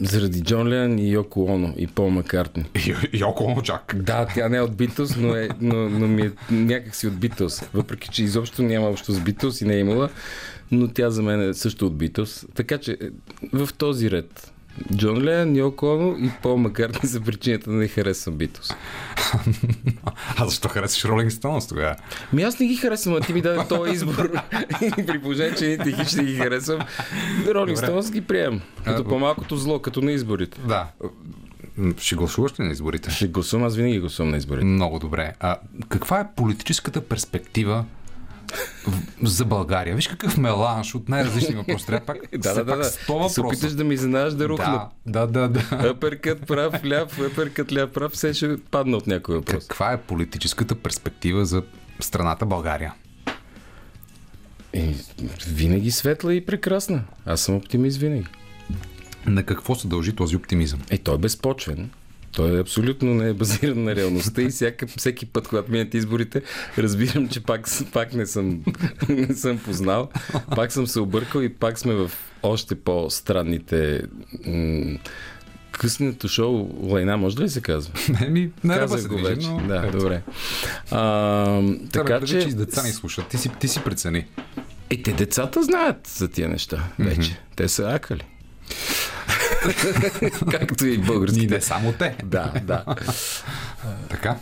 Заради 0.00 0.42
Джон 0.42 0.68
Лен 0.68 0.98
и 0.98 1.10
Йоко 1.10 1.44
Оно 1.44 1.74
и 1.76 1.86
Пол 1.86 2.10
Маккартни. 2.10 2.64
Йоко 3.12 3.44
Оно 3.44 3.62
чак. 3.62 3.94
Да, 3.96 4.26
тя 4.34 4.48
не 4.48 4.56
е 4.56 4.60
от 4.60 4.76
Битълс, 4.76 5.16
но, 5.16 5.36
е, 5.36 5.48
но, 5.60 5.76
но 5.88 6.08
ми 6.08 6.22
е 6.22 6.30
някакси 6.50 7.06
от 7.06 7.14
Битълс. 7.14 7.62
Въпреки, 7.74 8.08
че 8.08 8.24
изобщо 8.24 8.62
няма 8.62 8.88
общо 8.88 9.12
с 9.12 9.20
Битълс 9.20 9.60
и 9.60 9.64
не 9.64 9.74
е 9.74 9.78
имала 9.78 10.08
но 10.72 10.88
тя 10.88 11.10
за 11.10 11.22
мен 11.22 11.50
е 11.50 11.54
също 11.54 11.86
от 11.86 11.96
Битълс. 11.96 12.46
Така 12.54 12.78
че 12.78 12.92
е, 12.92 12.96
в 13.52 13.68
този 13.78 14.10
ред 14.10 14.52
Джон 14.96 15.22
Лен, 15.22 15.56
Йоко 15.56 15.86
Оно 15.86 16.16
и 16.18 16.30
Пол 16.42 16.56
Маккартни 16.56 17.08
са 17.08 17.20
причината 17.20 17.70
да 17.70 17.76
не 17.76 17.88
харесвам 17.88 18.36
Битълс. 18.36 18.70
а 20.36 20.46
защо 20.46 20.68
харесваш 20.68 21.04
Ролинг 21.04 21.32
Стоунс 21.32 21.68
тогава? 21.68 21.96
Ми 22.32 22.42
аз 22.42 22.58
не 22.58 22.66
ги 22.66 22.76
харесвам, 22.76 23.14
а 23.14 23.20
ти 23.20 23.32
ми 23.32 23.42
даде 23.42 23.68
този 23.68 23.92
избор. 23.92 24.32
при 25.06 25.20
положение, 25.22 25.54
че 25.54 25.78
не 25.86 25.92
хич 25.92 26.10
да 26.10 26.22
ги 26.22 26.36
харесвам, 26.36 26.80
Ролинг 27.46 27.78
Стоунс 27.78 28.10
ги 28.10 28.20
приемам. 28.20 28.60
Като 28.84 29.04
по-малкото 29.04 29.56
зло, 29.56 29.78
като 29.78 30.00
на 30.00 30.12
изборите. 30.12 30.60
Да. 30.68 30.86
Ще 31.98 32.16
гласуваш 32.16 32.60
ли 32.60 32.64
на 32.64 32.72
изборите? 32.72 33.10
Ще 33.10 33.28
гласувам, 33.28 33.66
аз 33.66 33.76
винаги 33.76 34.00
гласувам 34.00 34.30
на 34.30 34.36
изборите. 34.36 34.64
Много 34.64 34.98
добре. 34.98 35.32
А 35.40 35.56
каква 35.88 36.20
е 36.20 36.28
политическата 36.36 37.00
перспектива 37.00 37.84
за 39.22 39.44
България. 39.44 39.96
Виж 39.96 40.08
какъв 40.08 40.38
меланж 40.38 40.94
от 40.94 41.08
най-различни 41.08 41.54
въпроси. 41.54 41.86
Трябва 41.86 42.06
пак, 42.06 42.16
да, 42.38 42.54
да, 42.54 42.64
да, 42.64 42.76
да. 42.76 43.28
Се 43.28 43.40
опиташ 43.40 43.72
да 43.72 43.84
ми 43.84 43.94
изненадаш 43.94 44.34
да 44.34 44.48
рухна. 44.48 44.88
Да, 45.06 45.26
да, 45.26 45.48
да. 45.48 45.48
да. 45.48 45.94
Прав, 46.46 46.84
ляв, 46.84 47.18
еперкът 47.18 47.72
ляв 47.72 47.92
прав, 47.92 48.12
все 48.12 48.34
ще 48.34 48.56
падна 48.70 48.96
от 48.96 49.06
някой 49.06 49.34
въпрос. 49.34 49.66
Каква 49.66 49.92
е 49.92 50.00
политическата 50.00 50.74
перспектива 50.74 51.44
за 51.44 51.62
страната 52.00 52.46
България? 52.46 52.94
И, 54.74 54.94
винаги 55.46 55.90
светла 55.90 56.34
и 56.34 56.46
прекрасна. 56.46 57.04
Аз 57.26 57.40
съм 57.40 57.54
оптимист 57.54 57.98
винаги. 57.98 58.26
На 59.26 59.42
какво 59.42 59.74
се 59.74 59.88
дължи 59.88 60.12
този 60.12 60.36
оптимизъм? 60.36 60.80
Е, 60.90 60.98
той 60.98 61.14
е 61.14 61.18
безпочвен. 61.18 61.90
Той 62.32 62.56
е 62.56 62.60
абсолютно 62.60 63.14
не 63.14 63.28
е 63.28 63.32
базиран 63.32 63.84
на 63.84 63.96
реалността 63.96 64.42
и 64.42 64.48
всяка, 64.48 64.86
всеки 64.86 65.26
път, 65.26 65.48
когато 65.48 65.72
минат 65.72 65.94
изборите, 65.94 66.42
разбирам, 66.78 67.28
че 67.28 67.40
пак, 67.40 67.68
пак 67.92 68.12
не, 68.12 68.26
съм, 68.26 68.62
не 69.08 69.34
съм 69.34 69.58
познал, 69.58 70.08
пак 70.56 70.72
съм 70.72 70.86
се 70.86 71.00
объркал 71.00 71.40
и 71.40 71.48
пак 71.48 71.78
сме 71.78 71.94
в 71.94 72.10
още 72.42 72.74
по-странните 72.74 74.02
м- 74.46 74.98
късното 75.72 76.28
шоу 76.28 76.70
Лайна, 76.82 77.16
може 77.16 77.38
ли 77.38 77.48
се 77.48 77.60
казва? 77.60 77.92
Не, 78.20 78.28
ми, 78.28 78.50
не 78.64 78.74
Казах 78.74 79.08
го 79.08 79.16
вече. 79.16 79.48
Но... 79.48 79.66
Да, 79.68 79.84
Ето. 79.86 79.98
добре. 79.98 80.22
А, 80.90 81.62
така, 81.92 82.20
че... 82.20 82.40
че... 82.40 82.48
деца 82.48 82.82
ни 82.82 82.92
слушат. 82.92 83.28
Ти 83.28 83.38
си, 83.38 83.50
ти 83.60 83.68
си 83.68 83.80
прецени. 83.84 84.26
Е, 84.90 85.02
те 85.02 85.12
децата 85.12 85.62
знаят 85.62 86.06
за 86.06 86.28
тия 86.28 86.48
неща 86.48 86.88
вече. 86.98 87.20
Mm-hmm. 87.20 87.36
Те 87.56 87.68
са 87.68 87.90
акали. 87.94 88.22
Както 90.50 90.86
и 90.86 90.98
български. 90.98 91.46
Не 91.46 91.60
само 91.60 91.92
те. 91.92 92.16
Да, 92.24 92.52
да. 92.64 92.84
така. 94.10 94.36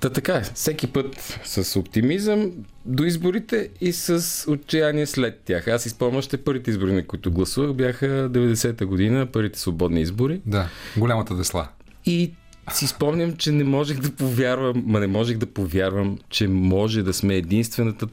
Та 0.00 0.10
така. 0.10 0.42
Всеки 0.54 0.86
път 0.86 1.38
с 1.44 1.78
оптимизъм 1.78 2.50
до 2.84 3.04
изборите 3.04 3.68
и 3.80 3.92
с 3.92 4.44
отчаяние 4.50 5.06
след 5.06 5.40
тях. 5.44 5.68
Аз 5.68 5.86
изпълням 5.86 6.16
още 6.16 6.36
първите 6.36 6.70
избори, 6.70 6.92
на 6.92 7.06
които 7.06 7.32
гласувах, 7.32 7.72
бяха 7.72 8.06
90-та 8.06 8.86
година, 8.86 9.26
първите 9.26 9.58
свободни 9.58 10.00
избори. 10.00 10.40
Да, 10.46 10.68
голямата 10.96 11.34
десла. 11.36 11.68
И 12.06 12.32
си 12.72 12.86
спомням, 12.86 13.36
че 13.36 13.52
не 13.52 13.64
можех 13.64 13.98
да 13.98 14.10
повярвам, 14.10 14.82
ма 14.86 15.00
не 15.00 15.06
можех 15.06 15.38
да 15.38 15.46
повярвам, 15.46 16.18
че 16.28 16.48
може 16.48 17.02
да 17.02 17.12
сме 17.12 17.36
единствената, 17.36 18.06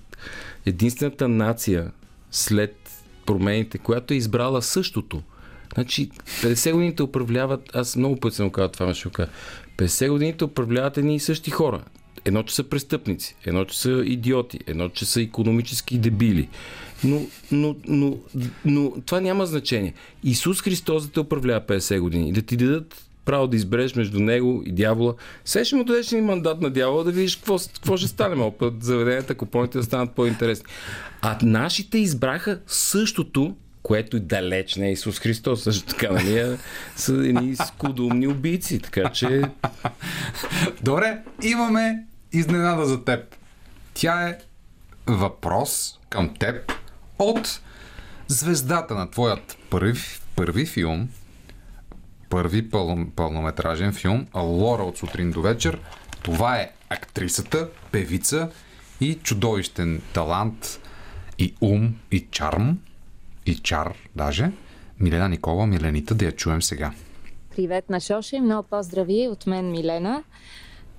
единствената 0.65 1.27
нация 1.27 1.91
след 2.31 2.75
промените, 3.25 3.77
която 3.77 4.13
е 4.13 4.17
избрала 4.17 4.61
същото 4.61 5.21
Значи, 5.73 6.09
50 6.27 6.71
годините 6.71 7.03
управляват, 7.03 7.69
аз 7.73 7.95
много 7.95 8.15
път 8.19 8.33
съм 8.33 8.49
казал 8.49 8.69
това, 8.69 8.85
ме 8.85 8.93
шока. 8.93 9.27
50 9.77 10.09
годините 10.09 10.43
управляват 10.43 10.97
едни 10.97 11.15
и 11.15 11.19
същи 11.19 11.51
хора. 11.51 11.83
Едно, 12.25 12.43
че 12.43 12.55
са 12.55 12.63
престъпници, 12.63 13.35
едно, 13.45 13.65
че 13.65 13.79
са 13.79 14.03
идиоти, 14.05 14.59
едно, 14.67 14.89
че 14.89 15.05
са 15.05 15.21
економически 15.21 15.97
дебили. 15.97 16.49
Но, 17.03 17.25
но, 17.51 17.75
но, 17.87 18.17
но 18.65 18.93
това 19.05 19.21
няма 19.21 19.45
значение. 19.45 19.93
Исус 20.23 20.61
Христос 20.61 21.05
да 21.05 21.11
те 21.11 21.19
управлява 21.19 21.61
50 21.61 21.99
години 21.99 22.33
да 22.33 22.41
ти 22.41 22.57
дадат 22.57 23.09
право 23.25 23.47
да 23.47 23.55
избереш 23.55 23.95
между 23.95 24.19
него 24.19 24.63
и 24.65 24.71
дявола. 24.71 25.13
Сега 25.45 25.65
ще 25.65 25.75
му 25.75 25.83
дадеш 25.83 26.11
един 26.11 26.25
мандат 26.25 26.61
на 26.61 26.69
дявола 26.69 27.03
да 27.03 27.11
видиш 27.11 27.35
какво, 27.35 27.57
какво 27.73 27.97
ще 27.97 28.07
стане. 28.07 28.35
Малко 28.35 28.71
заведенията, 28.79 29.35
купоните 29.35 29.77
да 29.77 29.83
станат 29.83 30.11
по-интересни. 30.11 30.65
А 31.21 31.37
нашите 31.43 31.97
избраха 31.97 32.59
същото, 32.67 33.55
което 33.89 34.17
и 34.17 34.19
далеч 34.19 34.75
не 34.75 34.87
е 34.87 34.91
Исус 34.91 35.19
Христос. 35.19 35.63
Също 35.63 35.87
така, 35.87 36.11
нали? 36.11 36.57
Са 36.95 37.13
едни 37.13 37.55
скудумни 37.55 38.27
убийци, 38.27 38.79
така 38.79 39.09
че... 39.09 39.41
Добре, 40.83 41.21
имаме 41.43 42.05
изненада 42.33 42.85
за 42.85 43.03
теб. 43.03 43.35
Тя 43.93 44.29
е 44.29 44.37
въпрос 45.07 45.99
към 46.09 46.35
теб 46.35 46.71
от 47.19 47.61
звездата 48.27 48.95
на 48.95 49.11
твоят 49.11 49.57
първи, 49.69 49.99
първи 50.35 50.65
филм, 50.65 51.09
първи 52.29 52.69
пъл, 52.69 52.97
пълнометражен 53.15 53.93
филм, 53.93 54.27
Лора 54.35 54.83
от 54.83 54.97
сутрин 54.97 55.31
до 55.31 55.41
вечер. 55.41 55.79
Това 56.21 56.57
е 56.57 56.71
актрисата, 56.89 57.69
певица 57.91 58.49
и 59.01 59.15
чудовищен 59.15 60.01
талант 60.13 60.79
и 61.37 61.55
ум 61.61 61.95
и 62.11 62.27
чарм 62.31 62.77
и 63.49 63.55
чар 63.55 63.93
даже. 64.15 64.51
Милена 64.99 65.29
Никола, 65.29 65.67
Миленита, 65.67 66.15
да 66.15 66.25
я 66.25 66.31
чуем 66.31 66.61
сега. 66.61 66.91
Привет 67.55 67.89
на 67.89 67.99
Шоше, 67.99 68.39
много 68.39 68.67
поздрави 68.67 69.27
от 69.31 69.47
мен 69.47 69.71
Милена. 69.71 70.23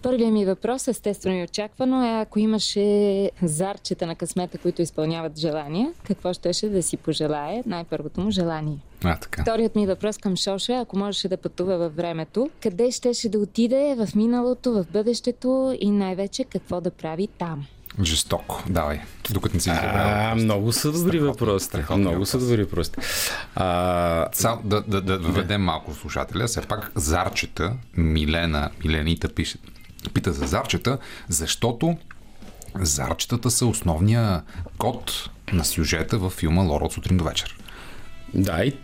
Първият 0.02 0.32
ми 0.32 0.46
въпрос, 0.46 0.88
естествено 0.88 1.36
и 1.36 1.42
очаквано, 1.42 2.04
е 2.04 2.20
ако 2.20 2.38
имаше 2.38 3.30
зарчета 3.42 4.06
на 4.06 4.14
късмета, 4.14 4.58
които 4.58 4.82
изпълняват 4.82 5.38
желания, 5.38 5.92
какво 6.06 6.32
щеше 6.32 6.68
да 6.68 6.82
си 6.82 6.96
пожелае 6.96 7.62
най-първото 7.66 8.20
му 8.20 8.30
желание? 8.30 8.78
А, 9.04 9.16
така. 9.16 9.42
Вторият 9.42 9.76
ми 9.76 9.86
въпрос 9.86 10.18
към 10.18 10.36
Шоше, 10.36 10.72
ако 10.72 10.98
можеше 10.98 11.28
да 11.28 11.36
пътува 11.36 11.78
във 11.78 11.96
времето, 11.96 12.50
къде 12.62 12.90
щеше 12.90 13.28
да 13.28 13.38
отиде 13.38 13.96
в 13.98 14.14
миналото, 14.14 14.72
в 14.72 14.86
бъдещето 14.92 15.76
и 15.80 15.90
най-вече 15.90 16.44
какво 16.44 16.80
да 16.80 16.90
прави 16.90 17.28
там? 17.38 17.66
Жестоко. 18.02 18.64
Давай. 18.68 19.00
Докато 19.30 19.56
не 19.56 19.60
си 19.60 19.70
А, 19.70 20.34
много 20.36 20.72
са 20.72 20.92
добри 20.92 21.18
въпроси. 21.18 21.68
Много 21.96 22.26
са 22.26 22.38
добри 22.38 22.64
въпроси. 22.64 22.90
А... 23.54 24.28
Сам, 24.32 24.60
да, 24.64 24.80
да, 24.80 25.00
да 25.02 25.18
введем 25.18 25.62
малко 25.62 25.94
слушателя. 25.94 26.46
Все 26.46 26.60
пак 26.60 26.92
зарчета, 26.94 27.72
Милена, 27.96 28.70
Миленита 28.84 29.28
пише, 29.28 29.58
пита 30.14 30.32
за 30.32 30.46
зарчета, 30.46 30.98
защото 31.28 31.96
зарчетата 32.80 33.50
са 33.50 33.66
основния 33.66 34.42
код 34.78 35.30
на 35.52 35.64
сюжета 35.64 36.18
във 36.18 36.32
филма 36.32 36.62
Лора 36.62 36.84
от 36.84 36.92
сутрин 36.92 37.16
до 37.16 37.24
вечер. 37.24 37.58
Да, 38.34 38.64
и 38.64 38.76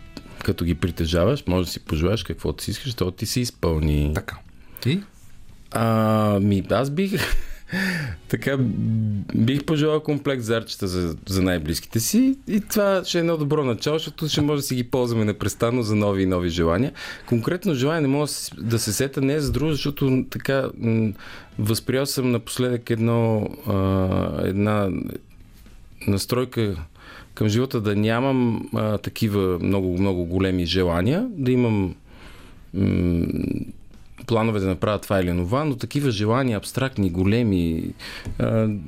като 0.43 0.65
ги 0.65 0.75
притежаваш, 0.75 1.43
може 1.47 1.65
да 1.65 1.71
си 1.71 1.79
пожелаеш 1.79 2.23
каквото 2.23 2.63
си 2.63 2.71
искаш, 2.71 2.85
защото 2.85 3.11
ти 3.11 3.25
се 3.25 3.39
изпълни. 3.39 4.11
Така. 4.15 4.37
И? 4.85 5.01
А, 5.71 6.39
ми, 6.39 6.63
аз 6.71 6.89
бих 6.89 7.11
така, 8.27 8.57
бих 9.35 9.63
пожелал 9.63 9.99
комплект 9.99 10.43
зарчета 10.43 10.87
за, 10.87 11.15
за 11.27 11.41
най-близките 11.41 11.99
си 11.99 12.37
и 12.47 12.61
това 12.61 13.01
ще 13.05 13.17
е 13.17 13.19
едно 13.19 13.37
добро 13.37 13.65
начало, 13.65 13.97
защото 13.97 14.27
ще 14.27 14.41
може 14.41 14.61
да 14.61 14.67
си 14.67 14.75
ги 14.75 14.83
ползваме 14.83 15.25
непрестанно 15.25 15.83
за 15.83 15.95
нови 15.95 16.23
и 16.23 16.25
нови 16.25 16.49
желания. 16.49 16.91
Конкретно 17.25 17.73
желание 17.73 18.01
не 18.01 18.07
мога 18.07 18.27
да 18.57 18.79
се 18.79 18.93
сета 18.93 19.21
не 19.21 19.33
е 19.33 19.39
за 19.39 19.51
друго, 19.51 19.71
защото 19.71 20.25
така 20.29 20.69
м- 20.77 21.11
възприял 21.59 22.05
съм 22.05 22.31
напоследък 22.31 22.89
едно, 22.89 23.49
а, 23.67 24.47
една 24.47 24.89
настройка 26.07 26.75
към 27.33 27.49
живота 27.49 27.81
да 27.81 27.95
нямам 27.95 28.69
а, 28.75 28.97
такива 28.97 29.59
много, 29.59 29.97
много 29.97 30.25
големи 30.25 30.65
желания, 30.65 31.27
да 31.29 31.51
имам 31.51 31.95
м- 32.73 33.25
планове 34.27 34.59
да 34.59 34.67
направя 34.67 34.99
това 34.99 35.19
или 35.19 35.37
това, 35.37 35.65
но 35.65 35.75
такива 35.75 36.11
желания, 36.11 36.57
абстрактни, 36.57 37.09
големи, 37.09 37.83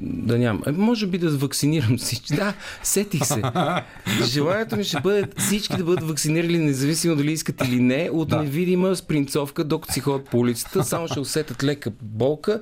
да 0.01 0.37
нямам. 0.37 0.63
Е, 0.67 0.71
може 0.71 1.07
би 1.07 1.17
да 1.17 1.29
вакцинирам 1.29 1.97
всички. 1.97 2.35
Да, 2.35 2.53
сетих 2.83 3.25
се. 3.25 3.41
Желанието 4.23 4.75
ми 4.75 4.83
ще 4.83 4.99
бъде 4.99 5.27
всички 5.37 5.77
да 5.77 5.83
бъдат 5.83 6.03
вакцинирали, 6.03 6.57
независимо 6.57 7.15
дали 7.15 7.31
искат 7.31 7.67
или 7.67 7.79
не, 7.79 8.09
от 8.13 8.29
да. 8.29 8.41
невидима 8.41 8.95
спринцовка, 8.95 9.63
докато 9.63 9.93
си 9.93 9.99
ходят 9.99 10.29
по 10.29 10.39
улицата. 10.39 10.83
Само 10.83 11.07
ще 11.07 11.19
усетят 11.19 11.63
лека 11.63 11.91
болка, 12.01 12.61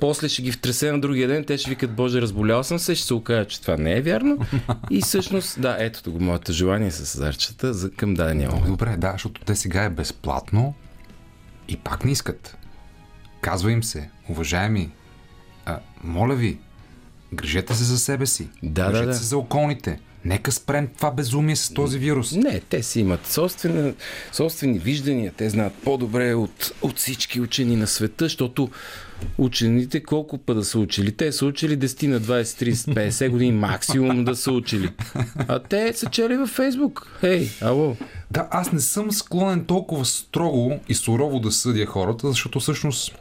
после 0.00 0.28
ще 0.28 0.42
ги 0.42 0.52
втресе 0.52 0.92
на 0.92 1.00
другия 1.00 1.28
ден, 1.28 1.44
те 1.44 1.58
ще 1.58 1.70
викат, 1.70 1.90
Боже, 1.90 2.20
разболял 2.20 2.64
съм 2.64 2.78
се, 2.78 2.94
ще 2.94 3.06
се 3.06 3.14
окажа, 3.14 3.44
че 3.44 3.60
това 3.60 3.76
не 3.76 3.96
е 3.96 4.00
вярно. 4.00 4.38
И 4.90 5.02
всъщност, 5.02 5.60
да, 5.60 5.76
ето 5.78 6.12
го 6.12 6.20
моето 6.20 6.52
желание 6.52 6.90
с 6.90 7.18
зарчета 7.18 7.74
за 7.74 7.90
към 7.90 8.14
дадения 8.14 8.50
момент. 8.50 8.66
Добре, 8.66 8.96
да, 8.98 9.12
защото 9.12 9.40
те 9.40 9.56
сега 9.56 9.84
е 9.84 9.90
безплатно 9.90 10.74
и 11.68 11.76
пак 11.76 12.04
не 12.04 12.10
искат. 12.10 12.58
Казва 13.40 13.72
им 13.72 13.84
се, 13.84 14.10
уважаеми, 14.28 14.90
а, 15.64 15.78
моля 16.04 16.34
ви, 16.34 16.58
грижете 17.32 17.74
се 17.74 17.84
за 17.84 17.98
себе 17.98 18.26
си. 18.26 18.48
Да, 18.62 18.86
грижете 18.86 19.06
да, 19.06 19.12
да. 19.12 19.18
се 19.18 19.24
за 19.24 19.38
околните. 19.38 20.00
Нека 20.24 20.52
спрем 20.52 20.88
това 20.96 21.10
безумие 21.10 21.56
с 21.56 21.74
този 21.74 21.98
вирус. 21.98 22.32
Не, 22.32 22.60
те 22.60 22.82
си 22.82 23.00
имат 23.00 23.26
собствени, 23.26 23.94
собствени 24.32 24.78
виждания. 24.78 25.32
Те 25.36 25.50
знаят 25.50 25.72
по-добре 25.84 26.34
от, 26.34 26.72
от 26.82 26.98
всички 26.98 27.40
учени 27.40 27.76
на 27.76 27.86
света, 27.86 28.24
защото 28.24 28.70
учените 29.38 30.02
колко 30.02 30.38
па 30.38 30.54
да 30.54 30.64
са 30.64 30.78
учили? 30.78 31.12
Те 31.12 31.32
са 31.32 31.46
учили 31.46 31.78
10 31.78 32.06
на 32.06 32.20
20, 32.20 32.42
30, 32.42 33.10
50 33.10 33.28
години 33.28 33.52
максимум 33.52 34.24
да 34.24 34.36
са 34.36 34.52
учили. 34.52 34.90
А 35.48 35.58
те 35.58 35.92
са 35.92 36.10
чели 36.10 36.36
във 36.36 36.50
Фейсбук. 36.50 37.06
Хей, 37.20 37.50
ало. 37.60 37.96
Да, 38.30 38.48
аз 38.50 38.72
не 38.72 38.80
съм 38.80 39.12
склонен 39.12 39.64
толкова 39.64 40.04
строго 40.04 40.80
и 40.88 40.94
сурово 40.94 41.40
да 41.40 41.52
съдя 41.52 41.86
хората, 41.86 42.28
защото 42.28 42.60
всъщност 42.60 43.14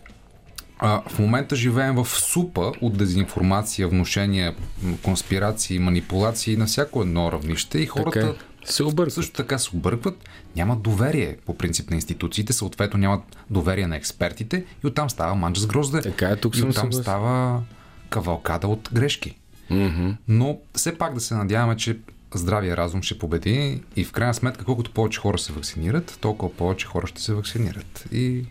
а, 0.79 1.01
в 1.09 1.19
момента 1.19 1.55
живеем 1.55 1.95
в 1.95 2.05
супа 2.07 2.71
от 2.81 2.97
дезинформация, 2.97 3.87
внушения, 3.87 4.55
конспирации, 5.03 5.79
манипулации 5.79 6.57
на 6.57 6.65
всяко 6.65 7.01
едно 7.01 7.31
равнище 7.31 7.79
и 7.79 7.85
хората 7.85 8.19
Така 8.19 8.27
е. 8.27 8.71
се 8.71 8.83
объркват. 8.83 9.13
също 9.13 9.33
така 9.33 9.57
се 9.57 9.75
объркват, 9.75 10.29
нямат 10.55 10.81
доверие 10.81 11.37
по 11.45 11.57
принцип 11.57 11.89
на 11.89 11.95
институциите, 11.95 12.53
съответно 12.53 12.99
нямат 12.99 13.21
доверие 13.49 13.87
на 13.87 13.95
експертите 13.95 14.65
и 14.83 14.87
оттам 14.87 15.09
става 15.09 15.35
манджа 15.35 15.61
с 15.61 15.67
грозде. 15.67 16.01
Така 16.01 16.29
е, 16.29 16.35
тук 16.35 16.55
и 16.55 16.59
съм 16.59 16.69
оттам 16.69 16.81
съгласен. 16.81 17.03
става 17.03 17.61
кавалкада 18.09 18.67
от 18.67 18.89
грешки. 18.93 19.35
Мгм. 19.69 20.09
Но 20.27 20.57
все 20.75 20.97
пак 20.97 21.13
да 21.13 21.19
се 21.19 21.35
надяваме, 21.35 21.77
че 21.77 21.97
здравия 22.33 22.77
разум 22.77 23.01
ще 23.01 23.19
победи 23.19 23.81
и 23.95 24.03
в 24.03 24.11
крайна 24.11 24.33
сметка, 24.33 24.65
колкото 24.65 24.91
повече 24.91 25.19
хора 25.19 25.37
се 25.37 25.53
вакцинират, 25.53 26.17
толкова 26.21 26.53
повече 26.53 26.87
хора 26.87 27.07
ще 27.07 27.21
се 27.21 27.33
вакцинират. 27.33 28.05
И 28.11 28.43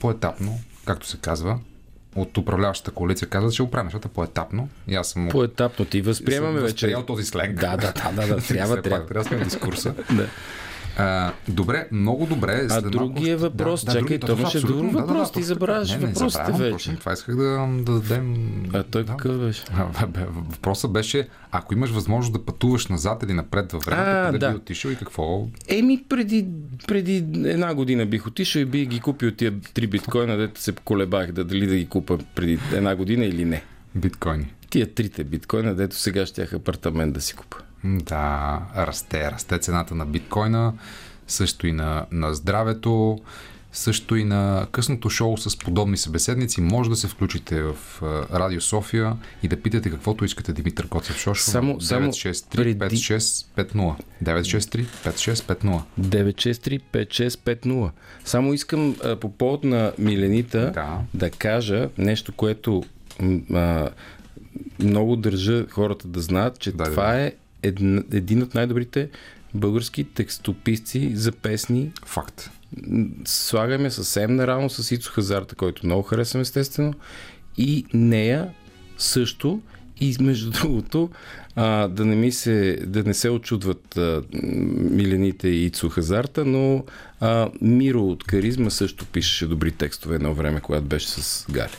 по-етапно, 0.00 0.58
както 0.84 1.06
се 1.06 1.16
казва, 1.16 1.58
от 2.16 2.38
управляващата 2.38 2.90
коалиция 2.90 3.28
казват, 3.28 3.52
че 3.52 3.62
оправим 3.62 3.86
нещата 3.86 4.08
по-етапно. 4.08 4.68
И 4.88 4.94
аз 4.94 5.08
съм 5.08 5.28
По-етапно 5.28 5.84
ти 5.84 6.02
възприемаме 6.02 6.58
съм 6.58 6.66
вече. 6.66 6.96
този 7.06 7.24
сленг. 7.24 7.60
Да, 7.60 7.76
да, 7.76 7.92
да, 7.92 8.12
да, 8.12 8.26
да. 8.26 8.42
Трябва, 8.48 8.74
Все 8.74 8.82
пак 8.82 8.82
трябва. 8.84 9.06
трябва 9.06 9.14
да 9.14 9.24
сме 9.24 9.44
дискурса. 9.44 9.94
Да. 10.10 10.26
А, 10.98 11.32
добре, 11.48 11.88
много 11.92 12.26
добре. 12.26 12.66
А 12.70 12.80
другия 12.82 13.36
малко- 13.38 13.42
въпрос, 13.42 13.80
чакай, 13.80 14.00
другия- 14.00 14.20
то 14.20 14.32
имаше 14.32 14.60
друг 14.60 14.92
въпрос, 14.92 15.28
ти 15.28 15.34
точно 15.34 15.46
забравяш 15.46 15.88
така. 15.88 16.00
Не, 16.00 16.06
не, 16.06 16.12
въпросите 16.12 16.52
вече. 16.52 16.70
Точно 16.72 16.96
това 16.96 17.12
исках 17.12 17.36
да, 17.36 17.42
да 17.78 17.92
дадем... 17.92 18.36
А 18.72 18.82
той 18.82 19.04
да. 19.04 19.10
какъв 19.12 19.38
беше? 19.38 19.64
Въпросът 20.50 20.92
беше, 20.92 21.28
ако 21.50 21.74
имаш 21.74 21.90
възможност 21.90 22.32
да 22.32 22.44
пътуваш 22.44 22.86
назад 22.86 23.22
или 23.22 23.32
напред 23.32 23.72
във 23.72 23.82
времето, 23.82 24.10
А, 24.10 24.26
къде 24.26 24.38
да. 24.38 24.50
би 24.50 24.56
отишъл 24.56 24.90
и 24.90 24.96
какво? 24.96 25.46
Еми, 25.68 26.04
преди, 26.08 26.46
преди 26.88 27.16
една 27.44 27.74
година 27.74 28.06
бих 28.06 28.26
отишъл 28.26 28.60
и 28.60 28.64
бих 28.64 28.88
ги 28.88 29.00
купил 29.00 29.30
тия 29.30 29.52
три 29.74 29.86
биткоина, 29.86 30.36
дето 30.36 30.60
се 30.60 30.72
колебах 30.74 31.32
да, 31.32 31.44
дали 31.44 31.66
да 31.66 31.76
ги 31.76 31.86
купа 31.86 32.18
преди 32.34 32.58
една 32.72 32.96
година 32.96 33.24
или 33.24 33.44
не. 33.44 33.62
Биткоини. 33.94 34.52
Тия 34.70 34.94
трите 34.94 35.24
биткоина, 35.24 35.74
дето 35.74 35.96
сега 35.96 36.26
щях 36.26 36.52
апартамент 36.52 37.14
да 37.14 37.20
си 37.20 37.34
купа. 37.34 37.56
Да, 37.84 38.60
расте, 38.76 39.30
расте 39.30 39.58
цената 39.58 39.94
на 39.94 40.06
биткоина, 40.06 40.72
също 41.26 41.66
и 41.66 41.72
на, 41.72 42.06
на 42.12 42.34
здравето, 42.34 43.18
също 43.72 44.16
и 44.16 44.24
на 44.24 44.66
късното 44.72 45.10
шоу 45.10 45.36
с 45.36 45.58
подобни 45.58 45.96
събеседници. 45.96 46.60
Може 46.60 46.90
да 46.90 46.96
се 46.96 47.08
включите 47.08 47.62
в 47.62 47.76
Радио 48.32 48.60
София 48.60 49.12
и 49.42 49.48
да 49.48 49.56
питате 49.58 49.90
каквото 49.90 50.24
искате 50.24 50.52
Димитър 50.52 50.88
Коцев 50.88 51.16
Шошо. 51.16 51.42
Само- 51.42 51.80
само 51.80 52.06
963 52.06 52.56
преди- 52.78 52.96
5650. 52.96 53.96
963 54.22 54.86
5650. 55.04 55.82
963-5650. 56.00 57.90
Само 58.24 58.52
искам 58.52 58.96
по 59.20 59.30
повод 59.30 59.64
на 59.64 59.92
Миленита 59.98 60.70
Да. 60.72 60.98
да 61.14 61.30
кажа 61.30 61.88
нещо, 61.98 62.32
което 62.32 62.84
много 64.78 65.16
държа 65.16 65.66
хората 65.68 66.08
да 66.08 66.20
знаят, 66.20 66.58
че 66.58 66.72
Да, 66.72 66.76
да, 66.76 66.90
това 66.90 67.16
е 67.16 67.32
една, 67.64 68.02
един 68.12 68.42
от 68.42 68.54
най-добрите 68.54 69.08
български 69.54 70.04
текстописци 70.04 71.16
за 71.16 71.32
песни. 71.32 71.92
Факт. 72.06 72.50
Слагаме 73.24 73.90
съвсем 73.90 74.36
наравно 74.36 74.70
с 74.70 74.90
Ицо 74.90 75.12
Хазарта, 75.12 75.54
който 75.54 75.86
много 75.86 76.02
харесвам 76.02 76.42
естествено. 76.42 76.94
И 77.58 77.84
нея 77.94 78.50
също. 78.98 79.60
И 80.00 80.16
между 80.20 80.50
другото, 80.50 81.10
а, 81.56 81.88
да, 81.88 82.04
не 82.04 82.16
ми 82.16 82.32
се, 82.32 82.78
да 82.86 83.02
не 83.02 83.14
се 83.14 83.30
очудват 83.30 83.96
а, 83.98 84.22
Милените 84.90 85.48
и 85.48 85.64
Ицо 85.64 85.88
Хазарта, 85.88 86.44
но 86.44 86.84
а, 87.20 87.50
Миро 87.60 88.02
от 88.02 88.24
Каризма 88.24 88.70
също 88.70 89.06
пишеше 89.06 89.46
добри 89.46 89.72
текстове 89.72 90.14
едно 90.14 90.34
време, 90.34 90.60
когато 90.60 90.84
беше 90.84 91.08
с 91.08 91.46
Гали. 91.50 91.72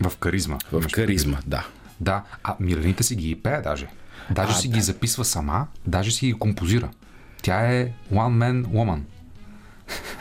В 0.00 0.16
каризма. 0.16 0.58
В 0.72 0.84
Каризма, 0.92 1.38
да. 1.46 1.66
Да, 2.00 2.24
а 2.44 2.56
Милените 2.60 3.02
си 3.02 3.16
ги 3.16 3.30
и 3.30 3.36
пее 3.36 3.60
даже. 3.60 3.88
Даже 4.30 4.52
А, 4.52 4.54
си 4.54 4.68
да. 4.68 4.74
ги 4.74 4.80
записва 4.80 5.24
сама, 5.24 5.66
даже 5.86 6.10
си 6.10 6.26
ги 6.26 6.32
композира. 6.32 6.88
Тя 7.42 7.72
е 7.72 7.92
one 8.12 8.12
man 8.12 8.66
woman. 8.66 9.00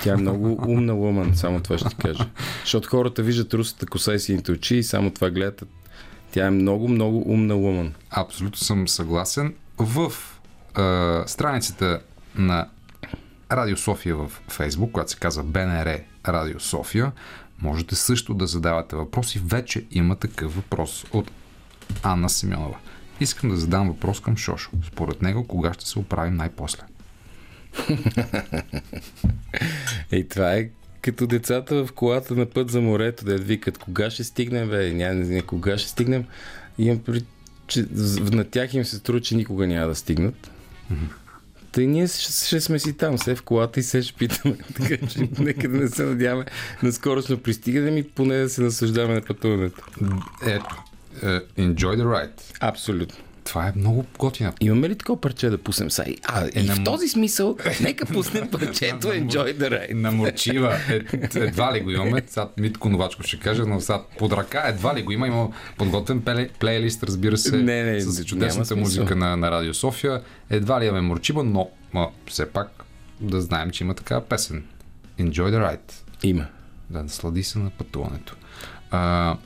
Тя 0.04 0.14
е 0.14 0.18
много 0.18 0.62
умна 0.68 0.94
лъман, 0.94 1.36
само 1.36 1.60
това 1.60 1.78
ще 1.78 1.90
ти 1.90 1.96
кажа. 1.96 2.30
Защото 2.64 2.90
хората 2.90 3.24
виждат 3.24 3.54
русата 3.54 3.86
коса 3.86 4.14
и 4.14 4.20
сините 4.20 4.52
очи 4.52 4.76
и 4.76 4.84
само 4.84 5.12
това 5.12 5.30
гледат. 5.30 5.64
Тя 6.32 6.48
е 6.48 6.50
много, 6.50 6.88
много 6.88 7.32
умна 7.32 7.56
лъман. 7.56 7.94
Абсолютно 8.10 8.58
съм 8.58 8.88
съгласен. 8.88 9.54
В 9.78 10.14
е, 10.78 11.28
страницата 11.28 12.00
на 12.36 12.68
Радио 13.52 13.78
София 13.78 14.16
в 14.16 14.32
Фейсбук, 14.48 14.92
която 14.92 15.12
се 15.12 15.18
казва 15.18 15.44
БНР 15.44 16.00
Радио 16.28 16.60
София, 16.60 17.12
можете 17.62 17.96
също 17.96 18.34
да 18.34 18.48
задавате 18.48 18.96
въпроси. 18.96 19.42
Вече 19.46 19.86
има 19.92 20.16
такъв 20.16 20.56
въпрос 20.56 21.06
от 21.12 21.32
Анна 22.04 22.30
Симеонова. 22.30 22.78
Искам 23.20 23.50
да 23.50 23.58
задам 23.58 23.88
въпрос 23.88 24.20
към 24.20 24.38
Шошо. 24.38 24.72
Според 24.88 25.22
него, 25.22 25.48
кога 25.48 25.74
ще 25.74 25.86
се 25.86 26.00
оправим 26.00 26.36
най-после? 26.36 26.84
Ей, 30.12 30.28
това 30.28 30.54
е 30.54 30.70
като 31.02 31.28
децата 31.28 31.86
в 31.86 31.92
колата 31.92 32.36
на 32.36 32.46
път 32.46 32.70
за 32.70 32.82
морето, 32.82 33.26
да 33.26 33.38
викат 33.38 33.78
кога 33.78 34.10
ще 34.10 34.24
стигнем, 34.24 34.70
бе, 34.70 34.94
няма 34.94 35.14
не, 35.14 35.26
не, 35.26 35.42
кога 35.42 35.78
ще 35.78 35.90
стигнем. 35.90 36.24
Имам 36.78 37.00
при, 37.00 37.26
че 37.68 37.86
на 38.32 38.44
тях 38.44 38.74
им 38.74 38.86
се 38.86 38.96
струва, 38.96 39.22
че 39.22 39.36
никога 39.36 39.68
няма 39.68 39.88
да 39.88 39.96
стигнат. 39.96 40.52
Тъй 41.72 41.88
ние 41.88 42.08
ще, 42.08 42.48
ще 42.48 42.62
сме 42.62 42.80
си 42.80 42.94
там, 42.94 43.18
се 43.18 43.36
в 43.36 43.44
колата 43.44 43.80
и 43.80 43.84
се 43.84 44.02
ще 44.02 44.14
питаме. 44.14 44.56
така 44.76 45.08
че 45.08 45.30
нека 45.40 45.70
да 45.70 45.78
не 45.78 45.88
се 45.88 46.04
надяваме 46.04 46.46
на 46.84 46.92
скоростно 46.92 47.38
пристигане 47.38 47.92
ми, 47.92 48.04
поне 48.04 48.38
да 48.38 48.50
се 48.50 48.62
наслаждаваме 48.62 49.16
на 49.16 49.22
пътуването. 49.22 49.84
Ето, 50.46 50.84
е, 51.24 51.26
enjoy 51.62 51.96
the 51.96 52.04
ride. 52.04 52.42
Абсолютно. 52.60 53.18
Това 53.50 53.68
е 53.68 53.74
много 53.76 54.06
готина. 54.20 54.54
Имаме 54.62 54.90
ли 54.90 54.96
такова 54.96 55.22
парче 55.22 55.50
да 55.50 55.58
пуснем 55.58 55.92
сега? 55.92 56.12
А, 56.24 56.48
и 56.56 56.64
на 56.64 56.76
в 56.76 56.84
този 56.84 57.08
смисъл, 57.08 57.58
нека 57.82 58.06
пуснем 58.06 58.50
парчето 58.52 59.08
Enjoy 59.08 59.58
the 59.58 59.70
Ride. 59.70 59.94
На 59.94 60.12
Морчива 60.12 60.78
е, 60.90 61.02
едва 61.36 61.74
ли 61.74 61.82
го 61.82 61.92
имаме. 61.92 62.24
Сега 62.28 62.50
Митко 62.58 62.90
Новачко 62.90 63.24
ще 63.24 63.40
каже, 63.40 63.64
но 63.68 63.82
сега 63.82 64.02
под 64.18 64.34
ръка 64.34 64.64
едва 64.68 64.96
ли 64.96 65.02
го 65.02 65.12
има. 65.12 65.28
Има 65.28 65.50
подготвен 65.78 66.22
плей, 66.22 66.50
плейлист, 66.60 67.04
разбира 67.04 67.38
се, 67.38 67.58
Не, 67.58 67.84
не, 67.84 68.02
с 68.02 68.26
чудесната 68.26 68.76
музика 68.76 69.16
на, 69.16 69.38
на 69.38 69.52
Радио 69.52 69.74
София. 69.74 70.22
Едва 70.50 70.82
ли 70.82 70.86
имаме 70.86 71.02
Морчива, 71.02 71.44
но 71.44 71.70
ма, 71.94 72.10
все 72.28 72.46
пак 72.46 72.84
да 73.22 73.42
знаем, 73.42 73.72
че 73.72 73.84
има 73.84 73.94
такава 73.94 74.22
песен. 74.22 74.64
Enjoy 75.20 75.32
the 75.32 75.70
ride. 75.70 75.94
Има. 76.24 76.46
Да, 76.90 77.04
наслади 77.04 77.44
се 77.44 77.60
на 77.60 77.70
пътуването. 77.70 78.36
А, 78.92 79.38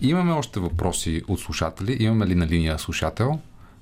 имаме 0.00 0.32
още 0.32 0.60
въпроси 0.60 1.22
от 1.28 1.40
слушатели. 1.40 1.96
Имаме 2.00 2.26
ли 2.26 2.34
на 2.34 2.46
линия 2.46 2.78
слушател? 2.78 3.40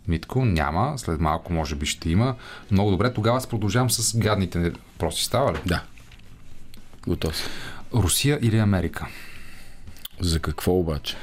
Митко, 0.08 0.44
няма. 0.44 0.98
След 0.98 1.20
малко 1.20 1.52
може 1.52 1.74
би 1.74 1.86
ще 1.86 2.10
има. 2.10 2.34
Много 2.70 2.90
добре. 2.90 3.12
Тогава 3.12 3.40
продължавам 3.50 3.90
с 3.90 4.18
гадните 4.18 4.58
въпроси. 4.58 5.24
Става 5.24 5.52
ли? 5.52 5.58
Да. 5.66 5.82
Готов 7.06 7.36
съм. 7.36 7.50
Русия 7.94 8.38
или 8.42 8.58
Америка? 8.58 9.06
За 10.20 10.40
какво 10.40 10.72
обаче? 10.72 11.16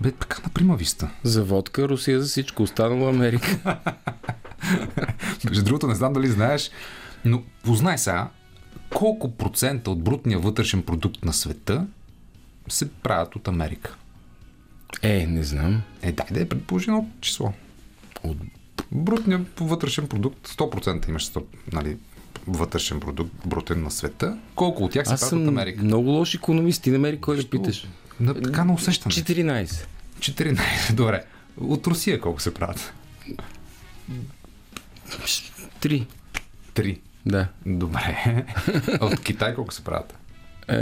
Бе, 0.00 0.12
така 0.12 0.42
на 0.42 0.48
примависта. 0.48 1.10
За 1.22 1.44
водка, 1.44 1.88
Русия, 1.88 2.20
за 2.20 2.28
всичко. 2.28 2.62
Останало 2.62 3.08
Америка. 3.08 3.78
Между 5.44 5.64
другото, 5.64 5.86
не 5.86 5.94
знам 5.94 6.12
дали 6.12 6.28
знаеш, 6.28 6.70
но 7.24 7.42
познай 7.64 7.98
сега 7.98 8.28
колко 8.94 9.36
процента 9.36 9.90
от 9.90 10.02
брутния 10.02 10.38
вътрешен 10.38 10.82
продукт 10.82 11.24
на 11.24 11.32
света 11.32 11.86
се 12.68 12.92
правят 12.92 13.36
от 13.36 13.48
Америка. 13.48 13.96
Е, 15.02 15.26
не 15.26 15.42
знам. 15.42 15.82
Е, 16.02 16.12
дай 16.12 16.26
да 16.30 16.40
е 16.40 16.48
предположи 16.48 16.90
едно 16.90 17.08
число. 17.20 17.52
От... 18.22 18.36
Брутният 18.92 19.60
вътрешен 19.60 20.08
продукт, 20.08 20.48
100% 20.48 21.08
имаш 21.08 21.26
100, 21.26 21.44
нали, 21.72 21.96
вътрешен 22.46 23.00
продукт, 23.00 23.32
брутен 23.46 23.82
на 23.82 23.90
света. 23.90 24.38
Колко 24.54 24.84
от 24.84 24.92
тях 24.92 25.08
се 25.08 25.14
правят 25.16 25.32
от 25.32 25.48
Америка? 25.48 25.82
много 25.82 26.10
лош 26.10 26.34
економист. 26.34 26.82
Ти 26.82 26.90
намери 26.90 27.20
кой 27.20 27.36
да 27.36 27.50
питаш. 27.50 27.88
На, 28.20 28.34
така 28.34 28.64
на 28.64 28.74
усещане. 28.74 29.14
14. 29.14 29.86
14. 30.18 30.60
Добре. 30.94 31.24
От 31.60 31.86
Русия 31.86 32.20
колко 32.20 32.42
се 32.42 32.54
правят? 32.54 32.92
3. 35.80 36.06
3. 36.74 36.98
Да. 37.26 37.48
Добре. 37.66 38.44
А 39.00 39.06
от 39.06 39.20
Китай 39.20 39.54
колко 39.54 39.74
се 39.74 39.84
правят? 39.84 40.14
Е... 40.68 40.76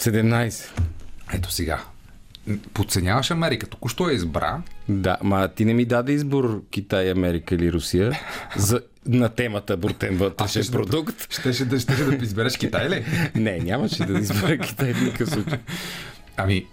17. 0.00 0.64
Ето 1.32 1.52
сега. 1.52 1.80
Подценяваш 2.74 3.30
Америка. 3.30 3.66
Току-що 3.66 4.08
я 4.08 4.14
избра. 4.14 4.62
Да, 4.88 5.16
ма 5.22 5.48
ти 5.48 5.64
не 5.64 5.74
ми 5.74 5.84
даде 5.84 6.12
избор 6.12 6.62
Китай, 6.70 7.10
Америка 7.10 7.54
или 7.54 7.72
Русия 7.72 8.20
за, 8.56 8.80
на 9.06 9.28
темата 9.28 9.76
брутен 9.76 10.16
вътрешен 10.16 10.62
ще 10.62 10.72
да- 10.72 10.78
продукт. 10.78 11.32
Щеше 11.32 11.64
да, 11.64 11.80
щеше 11.80 12.04
да 12.04 12.24
избереш 12.24 12.56
Китай 12.56 12.88
ли? 12.88 13.04
Не, 13.34 13.58
нямаше 13.58 14.04
да 14.04 14.18
избера 14.18 14.58
Китай 14.58 14.94
в 14.94 15.02
никакъв 15.02 15.30
случай. 15.30 15.58
Ами, 16.36 16.66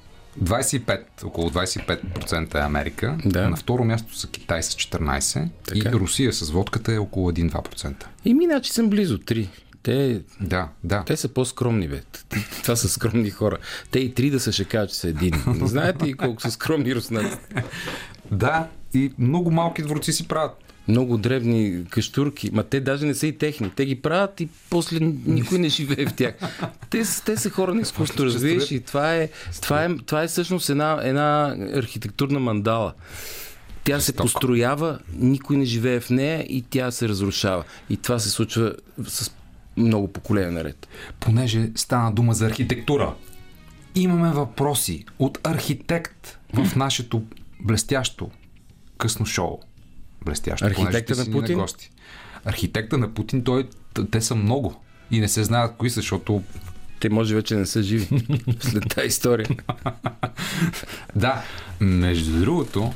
25, 0.44 1.02
около 1.24 1.50
25% 1.50 2.56
е 2.56 2.60
Америка. 2.60 3.18
Да. 3.26 3.50
На 3.50 3.56
второ 3.58 3.84
място 3.84 4.18
са 4.18 4.28
Китай 4.28 4.64
с 4.64 4.70
14 4.70 5.48
Така. 5.66 5.90
и 5.90 5.94
Русия 5.94 6.34
с 6.34 6.50
водката 6.52 6.94
е 6.94 6.98
около 6.98 7.32
1-2%. 7.32 7.94
И 8.26 8.34
миначи 8.34 8.72
съм 8.72 8.90
близо 8.90 9.18
3. 9.18 9.48
Те, 9.88 10.22
Да, 10.42 10.70
да. 10.84 11.04
те 11.04 11.18
са 11.18 11.28
по-скромни, 11.28 11.88
бе. 11.88 12.02
Това 12.64 12.76
са 12.76 12.90
скромни 12.90 13.30
хора. 13.30 13.58
Те 13.92 14.00
и 14.00 14.14
три 14.14 14.30
да 14.30 14.40
са 14.40 14.52
ще 14.52 14.64
кажат, 14.64 14.90
че 14.90 14.96
са 14.96 15.08
един. 15.08 15.34
Знаете 15.62 16.06
ли 16.06 16.14
колко 16.14 16.42
са 16.42 16.52
скромни 16.52 16.96
руснаците? 16.96 17.64
Да, 18.32 18.68
и 18.94 19.12
много 19.20 19.52
малки 19.52 19.82
дворци 19.82 20.14
си 20.14 20.28
правят. 20.28 20.52
Много 20.88 21.18
древни 21.18 21.86
каштурки, 21.90 22.50
ма 22.54 22.64
те 22.64 22.80
даже 22.80 23.06
не 23.06 23.16
са 23.16 23.28
и 23.28 23.38
техни. 23.38 23.72
Те 23.76 23.86
ги 23.86 24.02
правят 24.02 24.42
и 24.42 24.50
после 24.70 25.00
никой 25.26 25.60
не 25.60 25.70
живее 25.70 26.06
в 26.06 26.14
тях. 26.14 26.34
Те, 26.90 27.04
те 27.26 27.38
са 27.38 27.50
хора 27.50 27.74
на 27.74 27.82
изкуството, 27.82 28.26
разбираш, 28.26 28.72
и 28.72 28.80
това 28.80 29.16
е, 29.16 29.30
това 29.62 29.84
е, 29.84 29.96
това 30.06 30.24
е 30.24 30.28
всъщност 30.28 30.70
една, 30.70 31.00
една 31.04 31.56
архитектурна 31.74 32.40
мандала. 32.40 32.94
Тя 33.84 34.00
се 34.00 34.14
построява, 34.14 35.00
никой 35.14 35.58
не 35.58 35.66
живее 35.66 36.00
в 36.00 36.10
нея 36.10 36.46
и 36.50 36.66
тя 36.70 36.92
се 36.92 37.10
разрушава. 37.10 37.64
И 37.90 37.98
това 37.98 38.20
се 38.20 38.30
случва 38.30 38.76
с 39.08 39.32
много 39.78 40.14
поколения 40.14 40.52
наред. 40.52 40.88
Понеже 41.20 41.70
стана 41.76 42.12
дума 42.12 42.34
за 42.34 42.46
архитектура. 42.46 43.16
Имаме 43.96 44.32
въпроси 44.32 45.06
от 45.20 45.40
архитект 45.44 46.40
в 46.54 46.76
нашето 46.76 47.24
блестящо 47.60 48.32
късно 48.98 49.26
шоу. 49.26 49.60
Блестящо. 50.26 50.66
Архитекта 50.66 51.16
на 51.16 51.32
Путин? 51.32 51.58
гости. 51.58 51.92
Архитекта 52.46 52.98
на 52.98 53.14
Путин, 53.14 53.44
той, 53.44 53.70
те 54.12 54.22
са 54.22 54.36
много. 54.36 54.82
И 55.12 55.20
не 55.20 55.28
се 55.28 55.44
знаят 55.44 55.76
кои 55.78 55.90
са, 55.90 55.96
защото 55.96 56.44
Те 57.00 57.10
може 57.10 57.36
вече 57.36 57.56
не 57.56 57.66
са 57.66 57.84
живи 57.84 58.08
след 58.60 58.84
тази 58.90 59.08
история. 59.08 59.48
Да, 61.16 61.44
между 61.80 62.40
другото, 62.40 62.94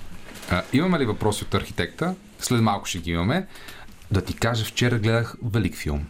а, 0.49 0.63
имаме 0.73 0.99
ли 0.99 1.05
въпроси 1.05 1.43
от 1.43 1.53
архитекта? 1.53 2.15
След 2.39 2.61
малко 2.61 2.85
ще 2.85 2.99
ги 2.99 3.11
имаме. 3.11 3.47
Да 4.11 4.21
ти 4.21 4.33
кажа, 4.33 4.65
вчера 4.65 4.99
гледах 4.99 5.35
велик 5.43 5.75
филм. 5.75 6.05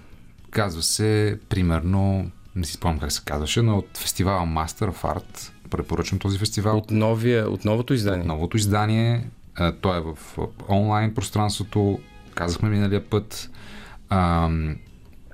Казва 0.52 0.82
се, 0.82 1.40
примерно, 1.50 2.32
не 2.56 2.66
си 2.66 2.74
спомням 2.74 3.00
как 3.00 3.12
се 3.12 3.22
казваше, 3.26 3.62
но 3.62 3.78
от 3.78 3.98
фестивала 3.98 4.42
Master 4.46 4.92
of 4.92 5.18
Art. 5.18 5.52
Препоръчвам 5.70 6.20
този 6.20 6.38
фестивал. 6.38 6.78
От, 6.78 6.92
новия, 6.92 7.50
от 7.50 7.66
новото 7.66 7.94
издание. 7.94 8.26
Новото 8.26 8.58
издание. 8.58 9.30
а, 9.56 9.72
Той 9.72 9.98
е 9.98 10.02
в 10.02 10.18
а, 10.38 10.42
онлайн 10.76 11.14
пространството. 11.14 12.00
Казахме 12.36 12.70
миналия 12.70 13.10
път. 13.10 13.50
Ам, 14.10 14.76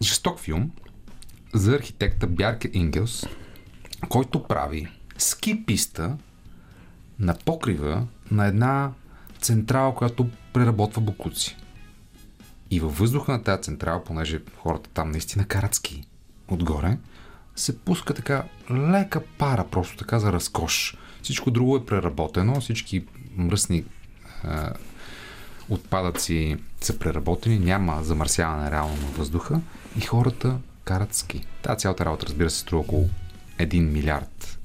жесток 0.03 0.39
филм 0.39 0.71
за 1.53 1.75
архитекта 1.75 2.27
Бярке 2.27 2.69
Ингелс, 2.73 3.25
който 4.09 4.43
прави 4.43 4.87
ски 5.17 5.65
писта 5.65 6.17
на 7.19 7.35
покрива 7.45 8.07
на 8.31 8.45
една 8.45 8.91
централа, 9.41 9.95
която 9.95 10.29
преработва 10.53 11.01
буклуци. 11.01 11.57
И 12.71 12.79
във 12.79 12.97
въздуха 12.97 13.31
на 13.31 13.43
тази 13.43 13.61
централа, 13.61 14.03
понеже 14.03 14.41
хората 14.57 14.89
там 14.93 15.11
наистина 15.11 15.45
карат 15.45 15.75
ски 15.75 16.03
отгоре, 16.47 16.97
се 17.55 17.79
пуска 17.79 18.13
така 18.13 18.43
лека 18.71 19.21
пара, 19.37 19.65
просто 19.71 19.97
така 19.97 20.19
за 20.19 20.33
разкош. 20.33 20.97
Всичко 21.21 21.51
друго 21.51 21.77
е 21.77 21.85
преработено, 21.85 22.61
всички 22.61 23.05
мръсни 23.35 23.85
а, 24.43 24.73
отпадъци 25.69 26.57
са 26.81 26.99
преработени, 26.99 27.59
няма 27.59 28.03
замърсяване 28.03 28.71
реално 28.71 28.95
на 28.95 29.07
въздуха 29.07 29.61
и 29.97 30.01
хората 30.01 30.57
карат 30.83 31.13
ски. 31.13 31.45
Та 31.61 31.75
цялата 31.75 32.05
работа, 32.05 32.25
разбира 32.25 32.49
се, 32.49 32.59
струва 32.59 32.81
около 32.81 33.09
1 33.59 33.79
милиард 33.79 34.59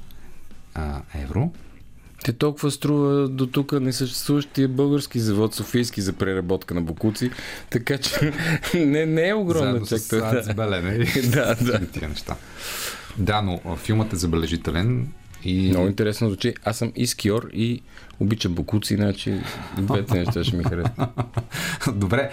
а, 0.74 1.02
евро. 1.14 1.52
Те 2.24 2.32
толкова 2.32 2.70
струва 2.70 3.28
до 3.28 3.46
тук 3.46 3.72
несъществуващия 3.72 4.68
български 4.68 5.20
завод 5.20 5.54
Софийски 5.54 6.00
за 6.00 6.12
преработка 6.12 6.74
на 6.74 6.80
бокуци, 6.80 7.30
така 7.70 7.98
че 7.98 8.32
не, 8.74 9.06
не 9.06 9.28
е 9.28 9.34
огромна 9.34 9.86
чекта. 9.86 10.42
Да. 10.56 10.74
да, 11.30 11.54
да. 11.54 11.86
Тия 11.86 12.08
неща. 12.08 12.36
Да, 13.18 13.42
но 13.42 13.76
филмът 13.76 14.12
е 14.12 14.16
забележителен 14.16 15.08
и... 15.44 15.68
Много 15.68 15.86
интересно 15.86 16.28
звучи. 16.28 16.54
Аз 16.64 16.78
съм 16.78 16.92
и 16.96 17.06
скиор 17.06 17.48
и 17.52 17.82
обичам 18.20 18.54
бокуци, 18.54 18.94
иначе 18.94 19.42
двете 19.78 20.18
неща 20.18 20.44
ще 20.44 20.56
ми 20.56 20.64
харесват. 20.64 21.10
Добре. 21.94 22.30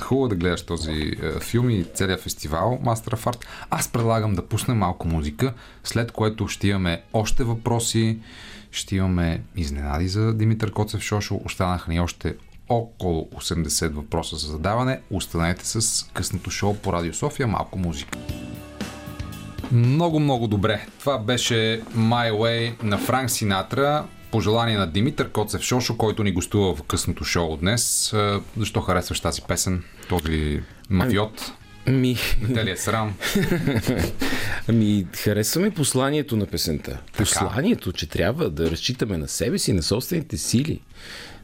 Хубаво 0.00 0.28
да 0.28 0.34
гледаш 0.34 0.62
този 0.62 1.12
филм 1.40 1.70
и 1.70 1.84
целият 1.94 2.20
фестивал 2.20 2.80
Master 2.84 3.16
of 3.16 3.32
Art. 3.32 3.44
Аз 3.70 3.88
предлагам 3.88 4.34
да 4.34 4.46
пуснем 4.46 4.78
малко 4.78 5.08
музика, 5.08 5.54
след 5.84 6.12
което 6.12 6.48
ще 6.48 6.68
имаме 6.68 7.02
още 7.12 7.44
въпроси, 7.44 8.18
ще 8.74 8.96
имаме 8.96 9.42
изненади 9.56 10.08
за 10.08 10.34
Димитър 10.34 10.72
Коцев 10.72 11.02
Шошо. 11.02 11.40
Останаха 11.44 11.90
ни 11.90 12.00
още 12.00 12.34
около 12.68 13.28
80 13.34 13.88
въпроса 13.88 14.36
за 14.36 14.46
задаване. 14.46 15.00
Останете 15.10 15.66
с 15.66 16.06
късното 16.12 16.50
шоу 16.50 16.74
по 16.74 16.92
Радио 16.92 17.14
София. 17.14 17.46
Малко 17.46 17.78
музика. 17.78 18.18
Много, 19.72 20.20
много 20.20 20.48
добре. 20.48 20.86
Това 21.00 21.18
беше 21.18 21.82
My 21.96 22.32
Way 22.32 22.82
на 22.82 22.98
Франк 22.98 23.30
Синатра. 23.30 24.04
Пожелание 24.30 24.78
на 24.78 24.86
Димитър 24.86 25.30
Коцев 25.30 25.62
Шошо, 25.62 25.96
който 25.96 26.22
ни 26.22 26.32
гостува 26.32 26.74
в 26.74 26.82
късното 26.82 27.24
шоу 27.24 27.56
днес. 27.56 28.14
Защо 28.56 28.80
харесваш 28.80 29.20
тази 29.20 29.42
песен? 29.42 29.82
Този 30.08 30.62
мафиот? 30.90 31.52
Ми... 31.86 32.16
Те 32.54 32.64
ли 32.64 32.70
е 32.70 32.76
срам? 32.76 33.14
ами, 34.68 35.06
харесваме 35.16 35.70
посланието 35.70 36.36
на 36.36 36.46
песента. 36.46 36.90
Така. 36.90 37.18
Посланието, 37.18 37.92
че 37.92 38.08
трябва 38.08 38.50
да 38.50 38.70
разчитаме 38.70 39.18
на 39.18 39.28
себе 39.28 39.58
си, 39.58 39.72
на 39.72 39.82
собствените 39.82 40.36
сили, 40.36 40.80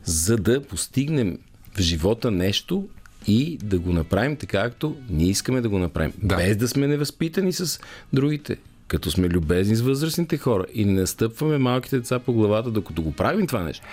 за 0.05 0.37
да 0.37 0.63
постигнем 0.63 1.39
в 1.75 1.81
живота 1.81 2.31
нещо 2.31 2.89
и 3.27 3.59
да 3.63 3.79
го 3.79 3.93
направим 3.93 4.37
така, 4.37 4.63
както 4.63 4.97
ние 5.11 5.29
искаме 5.29 5.61
да 5.61 5.69
го 5.69 5.79
направим. 5.79 6.13
Да. 6.23 6.37
Без 6.37 6.57
да 6.57 6.69
сме 6.69 6.87
невъзпитани 6.87 7.53
с 7.53 7.81
другите. 8.13 8.57
Като 8.89 9.11
сме 9.11 9.29
любезни 9.29 9.77
с 9.77 9.81
възрастните 9.81 10.39
хора 10.39 10.67
и 10.75 10.85
не 10.85 11.01
настъпваме 11.01 11.59
малките 11.59 11.99
деца 11.99 12.19
по 12.19 12.33
главата, 12.33 12.71
докато 12.71 13.03
го 13.03 13.13
правим 13.13 13.47
това 13.47 13.63
нещо. 13.63 13.87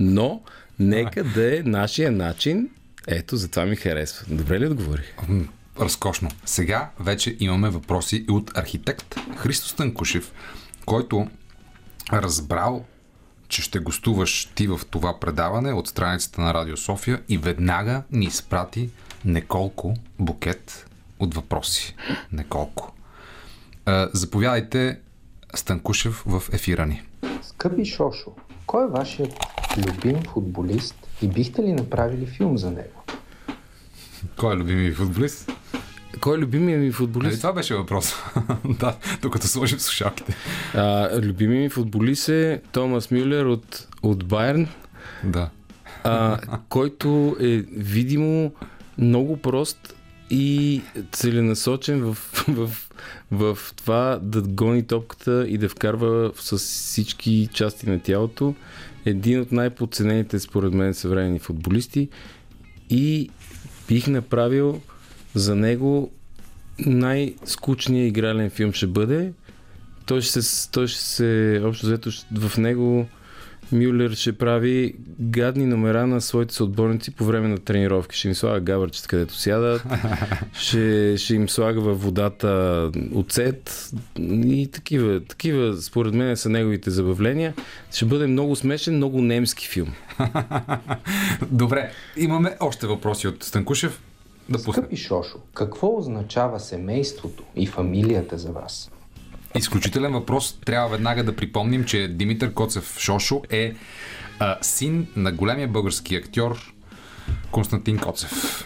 Но, 0.00 0.42
нека 0.78 1.24
да 1.24 1.58
е 1.58 1.62
нашия 1.62 2.12
начин. 2.12 2.68
Ето, 3.06 3.36
затова 3.36 3.66
ми 3.66 3.76
харесва. 3.76 4.26
Добре 4.28 4.60
ли 4.60 4.66
отговорих? 4.66 5.14
Разкошно. 5.80 6.30
Сега 6.44 6.90
вече 7.00 7.36
имаме 7.40 7.70
въпроси 7.70 8.24
и 8.28 8.32
от 8.32 8.58
архитект 8.58 9.14
Христо 9.36 9.68
Станкушев, 9.68 10.32
който 10.86 11.26
разбрал 12.12 12.84
че 13.48 13.62
ще 13.62 13.78
гостуваш 13.78 14.44
ти 14.54 14.66
в 14.66 14.80
това 14.90 15.20
предаване 15.20 15.72
от 15.72 15.88
страницата 15.88 16.40
на 16.40 16.54
Радио 16.54 16.76
София 16.76 17.22
и 17.28 17.38
веднага 17.38 18.02
ни 18.12 18.24
изпрати 18.24 18.90
неколко 19.24 19.94
букет 20.18 20.86
от 21.18 21.34
въпроси. 21.34 21.94
Неколко. 22.32 22.92
заповядайте, 24.12 24.98
Станкушев, 25.54 26.22
в 26.26 26.42
ефира 26.52 26.86
ни. 26.86 27.02
Скъпи 27.42 27.84
Шошо, 27.84 28.32
кой 28.66 28.84
е 28.84 28.88
вашият 28.88 29.34
любим 29.76 30.22
футболист 30.22 30.94
и 31.22 31.28
бихте 31.28 31.62
ли 31.62 31.72
направили 31.72 32.26
филм 32.26 32.58
за 32.58 32.70
него? 32.70 33.02
Кой 34.36 34.54
е 34.54 34.56
любимият 34.56 34.96
футболист? 34.96 35.52
Кой 36.20 36.36
е 36.36 36.40
любимият 36.40 36.82
ми 36.82 36.92
футболист? 36.92 37.32
Али, 37.32 37.40
това 37.40 37.52
беше 37.52 37.74
въпрос. 37.74 38.14
да, 38.64 38.96
докато 39.22 39.46
сложим 39.46 39.78
слушалките. 39.78 40.36
А, 40.74 41.20
любимият 41.20 41.62
ми 41.62 41.68
футболист 41.68 42.28
е 42.28 42.60
Томас 42.72 43.10
Мюллер 43.10 43.44
от, 43.44 43.88
от 44.02 44.24
Байерн. 44.24 44.68
Да. 45.24 45.50
А, 46.04 46.38
който 46.68 47.36
е 47.40 47.64
видимо 47.72 48.52
много 48.98 49.36
прост 49.36 49.94
и 50.30 50.82
целенасочен 51.12 52.00
в, 52.00 52.14
в, 52.48 52.70
в 53.30 53.58
това 53.76 54.18
да 54.22 54.42
гони 54.42 54.86
топката 54.86 55.46
и 55.48 55.58
да 55.58 55.68
вкарва 55.68 56.32
с 56.36 56.58
всички 56.58 57.48
части 57.52 57.90
на 57.90 58.00
тялото. 58.00 58.54
Един 59.06 59.40
от 59.40 59.52
най-подценените 59.52 60.38
според 60.38 60.74
мен 60.74 60.94
съвременни 60.94 61.38
футболисти 61.38 62.08
и 62.90 63.30
бих 63.88 64.06
направил 64.06 64.80
за 65.38 65.56
него 65.56 66.10
най-скучният 66.78 68.08
игрален 68.08 68.50
филм 68.50 68.72
ще 68.72 68.86
бъде. 68.86 69.32
Той 70.06 70.20
ще 70.22 70.42
се, 70.42 70.70
той 70.70 70.86
ще 70.86 71.00
се 71.00 71.60
общо 71.64 71.86
взето 71.86 72.10
в 72.38 72.58
него 72.58 73.06
Мюллер 73.72 74.10
ще 74.10 74.38
прави 74.38 74.94
гадни 75.20 75.66
номера 75.66 76.06
на 76.06 76.20
своите 76.20 76.54
съотборници 76.54 77.10
по 77.10 77.24
време 77.24 77.48
на 77.48 77.58
тренировки. 77.58 78.16
Ще 78.16 78.28
им 78.28 78.34
слага 78.34 78.60
гавърчета, 78.60 79.08
където 79.08 79.34
сядат, 79.34 79.82
ще, 80.52 81.14
ще 81.16 81.34
им 81.34 81.48
слага 81.48 81.80
във 81.80 82.02
водата 82.02 82.90
оцет 83.14 83.90
и 84.18 84.68
такива, 84.72 85.20
такива, 85.24 85.82
според 85.82 86.14
мен, 86.14 86.36
са 86.36 86.48
неговите 86.48 86.90
забавления. 86.90 87.54
Ще 87.92 88.04
бъде 88.04 88.26
много 88.26 88.56
смешен, 88.56 88.96
много 88.96 89.22
немски 89.22 89.68
филм. 89.68 89.92
Добре, 91.50 91.90
имаме 92.16 92.56
още 92.60 92.86
въпроси 92.86 93.28
от 93.28 93.42
Станкушев. 93.42 94.00
Да 94.48 94.58
Скъпи 94.58 94.96
Шошо, 94.96 95.38
какво 95.54 95.98
означава 95.98 96.60
семейството 96.60 97.42
и 97.56 97.66
фамилията 97.66 98.38
за 98.38 98.52
вас? 98.52 98.90
Изключителен 99.56 100.12
въпрос. 100.12 100.58
Трябва 100.64 100.88
веднага 100.88 101.24
да 101.24 101.36
припомним, 101.36 101.84
че 101.84 102.08
Димитър 102.08 102.52
Коцев 102.54 102.98
Шошо 102.98 103.42
е 103.50 103.74
а, 104.38 104.58
син 104.62 105.06
на 105.16 105.32
големия 105.32 105.68
български 105.68 106.16
актьор 106.16 106.72
Константин 107.50 107.98
Коцев. 107.98 108.64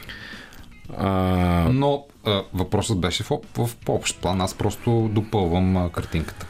А... 0.96 1.10
Но 1.72 2.06
а, 2.24 2.42
въпросът 2.54 3.00
беше 3.00 3.22
в, 3.22 3.28
в, 3.28 3.66
в 3.66 3.76
по-общ 3.76 4.20
план. 4.20 4.40
Аз 4.40 4.54
просто 4.54 5.10
допълвам 5.12 5.76
а, 5.76 5.90
картинката. 5.90 6.46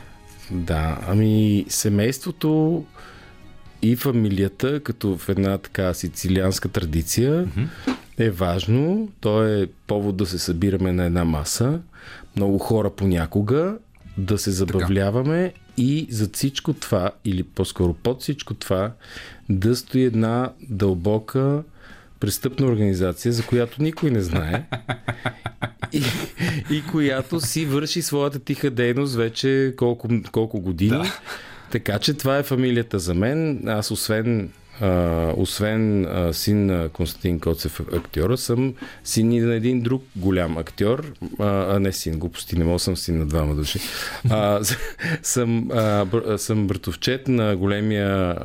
Да, 0.51 0.99
ами 1.09 1.65
семейството 1.69 2.85
и 3.83 3.97
фамилията, 3.97 4.81
като 4.81 5.17
в 5.17 5.29
една 5.29 5.59
така 5.59 5.95
сицилианска 5.95 6.69
традиция, 6.69 7.47
mm-hmm 7.47 7.97
е 8.19 8.31
важно. 8.31 9.09
То 9.21 9.47
е 9.47 9.69
повод 9.87 10.17
да 10.17 10.27
се 10.27 10.39
събираме 10.39 10.93
на 10.93 11.05
една 11.05 11.25
маса. 11.25 11.81
Много 12.37 12.59
хора 12.59 12.91
понякога 12.91 13.77
да 14.19 14.39
се 14.39 14.51
забавляваме 14.51 15.49
така. 15.49 15.61
и 15.77 16.07
за 16.11 16.29
всичко 16.33 16.73
това, 16.73 17.11
или 17.25 17.43
по-скоро 17.43 17.95
под 17.95 18.21
всичко 18.21 18.55
това, 18.55 18.93
да 19.49 19.77
стои 19.77 20.05
една 20.05 20.53
дълбока 20.69 21.63
престъпна 22.21 22.67
организация, 22.67 23.33
за 23.33 23.47
която 23.47 23.83
никой 23.83 24.11
не 24.11 24.23
знае 24.23 24.65
и, 25.93 26.03
и 26.71 26.83
която 26.93 27.41
си 27.41 27.67
върши 27.67 28.03
своята 28.03 28.39
тиха 28.39 28.71
дейност 28.71 29.15
вече 29.15 29.75
колко, 29.77 30.09
колко 30.33 30.61
години. 30.61 30.91
Да. 30.91 31.21
Така 31.71 31.99
че 31.99 32.15
това 32.15 32.39
е 32.39 32.43
фамилията 32.43 32.99
за 32.99 33.15
мен. 33.15 33.69
Аз 33.69 33.91
освен 33.91 34.51
а, 34.83 35.33
освен 35.37 36.05
а, 36.05 36.33
син 36.33 36.67
на 36.67 36.89
Константин 36.89 37.41
Коцев 37.41 37.81
актьора, 37.81 38.37
съм 38.37 38.75
син 39.05 39.33
и 39.33 39.41
на 39.41 39.55
един 39.55 39.81
друг 39.81 40.05
голям 40.17 40.59
актьор, 40.59 41.13
а, 41.39 41.77
а 41.77 41.81
не 41.81 41.93
син, 41.93 42.19
глупости, 42.19 42.59
не 42.59 42.65
мога 42.65 42.79
съм 42.79 42.97
син 42.97 43.19
на 43.19 43.27
двама 43.27 43.55
души. 43.55 43.79
А, 44.31 44.61
съм, 45.23 45.71
а, 45.73 46.05
бър, 46.05 46.37
съм 46.37 46.67
братовчет 46.67 47.29
на 47.29 47.57
големия 47.57 48.37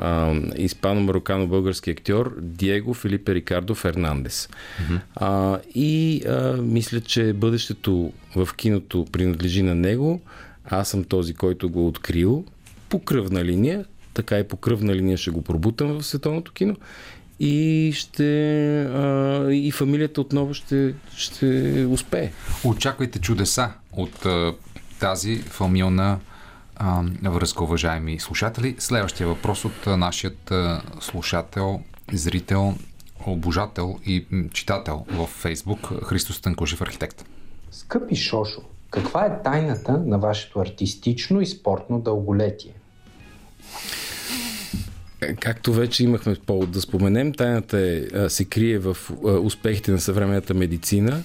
испано-марокано-български 0.58 1.92
актьор 1.92 2.36
Диего 2.42 2.94
Филипе 2.94 3.36
Рикардо 3.36 3.76
Фернандес. 3.76 4.50
Mm-hmm. 4.50 5.00
А, 5.16 5.60
и 5.76 6.24
а, 6.28 6.58
мисля, 6.62 7.02
че 7.02 7.34
бъдещето 7.34 8.14
в 8.36 8.50
киното 8.56 9.06
принадлежи 9.12 9.62
на 9.62 9.76
него. 9.76 10.22
Аз 10.66 10.90
съм 10.90 11.04
този, 11.04 11.34
който 11.34 11.70
го 11.70 11.88
открил 11.88 12.46
по 12.90 13.00
кръвна 13.00 13.46
линия, 13.46 13.86
така 14.18 14.40
и 14.40 14.48
по 14.48 14.58
кръвна 14.58 14.96
линия 14.96 15.18
ще 15.18 15.32
го 15.32 15.42
пробутам 15.42 15.88
в 15.88 16.04
световното 16.04 16.52
кино 16.52 16.76
и 17.40 17.92
ще 17.96 18.82
а, 18.82 19.48
и 19.52 19.72
фамилията 19.72 20.22
отново 20.22 20.54
ще, 20.54 20.94
ще 21.16 21.46
успее. 21.90 22.32
Очаквайте 22.64 23.20
чудеса 23.20 23.72
от 23.92 24.26
а, 24.26 24.54
тази 25.00 25.38
фамилна 25.38 26.20
а, 26.76 27.04
връзка, 27.24 27.64
уважаеми 27.64 28.20
слушатели. 28.20 28.76
Следващия 28.80 29.28
въпрос 29.28 29.66
от 29.66 29.88
а, 29.88 29.98
нашият 29.98 30.52
а, 30.52 30.82
слушател, 31.00 31.82
зрител, 32.14 32.74
обожател 33.26 34.00
и 34.06 34.26
читател 34.54 35.06
в 35.10 35.26
Фейсбук 35.28 36.04
Христо 36.04 36.34
Станкушев, 36.34 36.82
архитект. 36.82 37.26
Скъпи 37.72 38.16
Шошо, 38.16 38.62
каква 38.90 39.26
е 39.26 39.44
тайната 39.44 39.98
на 40.06 40.20
вашето 40.20 40.60
артистично 40.60 41.42
и 41.42 41.46
спортно 41.46 42.00
дълголетие? 42.00 42.74
Както 45.40 45.74
вече 45.74 46.04
имахме 46.04 46.36
повод 46.46 46.72
да 46.72 46.82
споменем, 46.82 47.34
тайната 47.34 47.80
е, 47.80 48.30
се 48.30 48.46
крие 48.46 48.80
в 48.80 48.98
успехите 49.42 49.92
на 49.92 50.00
съвременната 50.00 50.54
медицина. 50.54 51.24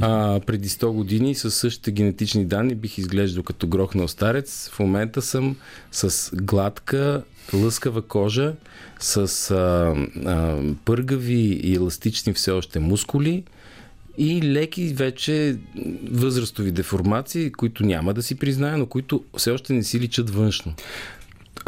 А, 0.00 0.40
преди 0.46 0.68
100 0.68 0.92
години 0.92 1.34
с 1.34 1.50
същите 1.50 1.90
генетични 1.90 2.44
данни 2.44 2.74
бих 2.74 2.98
изглеждал 2.98 3.42
като 3.42 3.66
грохнал 3.66 4.08
старец. 4.08 4.68
В 4.72 4.78
момента 4.78 5.22
съм 5.22 5.56
с 5.92 6.30
гладка, 6.36 7.22
лъскава 7.54 8.02
кожа, 8.02 8.54
с 9.00 9.50
а, 9.50 9.94
а, 10.26 10.62
пъргави 10.84 11.60
и 11.62 11.74
еластични 11.74 12.32
все 12.32 12.50
още 12.50 12.78
мускули 12.78 13.44
и 14.18 14.42
леки 14.42 14.94
вече 14.94 15.56
възрастови 16.10 16.70
деформации, 16.70 17.52
които 17.52 17.86
няма 17.86 18.14
да 18.14 18.22
си 18.22 18.34
призная, 18.34 18.78
но 18.78 18.86
които 18.86 19.24
все 19.36 19.50
още 19.50 19.72
не 19.72 19.82
си 19.82 20.00
личат 20.00 20.30
външно. 20.30 20.74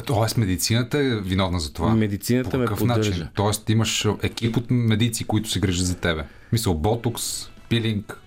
Тоест 0.06 0.36
медицината 0.36 0.98
е 0.98 1.20
виновна 1.20 1.60
за 1.60 1.72
това. 1.72 1.94
Медицината 1.94 2.58
ме 2.58 2.66
поддържа. 2.66 3.10
Начин? 3.10 3.28
Тоест 3.34 3.70
имаш 3.70 4.06
екип 4.22 4.56
от 4.56 4.64
медици, 4.70 5.24
които 5.24 5.50
се 5.50 5.60
грижат 5.60 5.86
за 5.86 5.96
тебе. 5.96 6.24
Мисъл, 6.52 6.74
ботокс, 6.74 7.50
пилинг, 7.68 8.20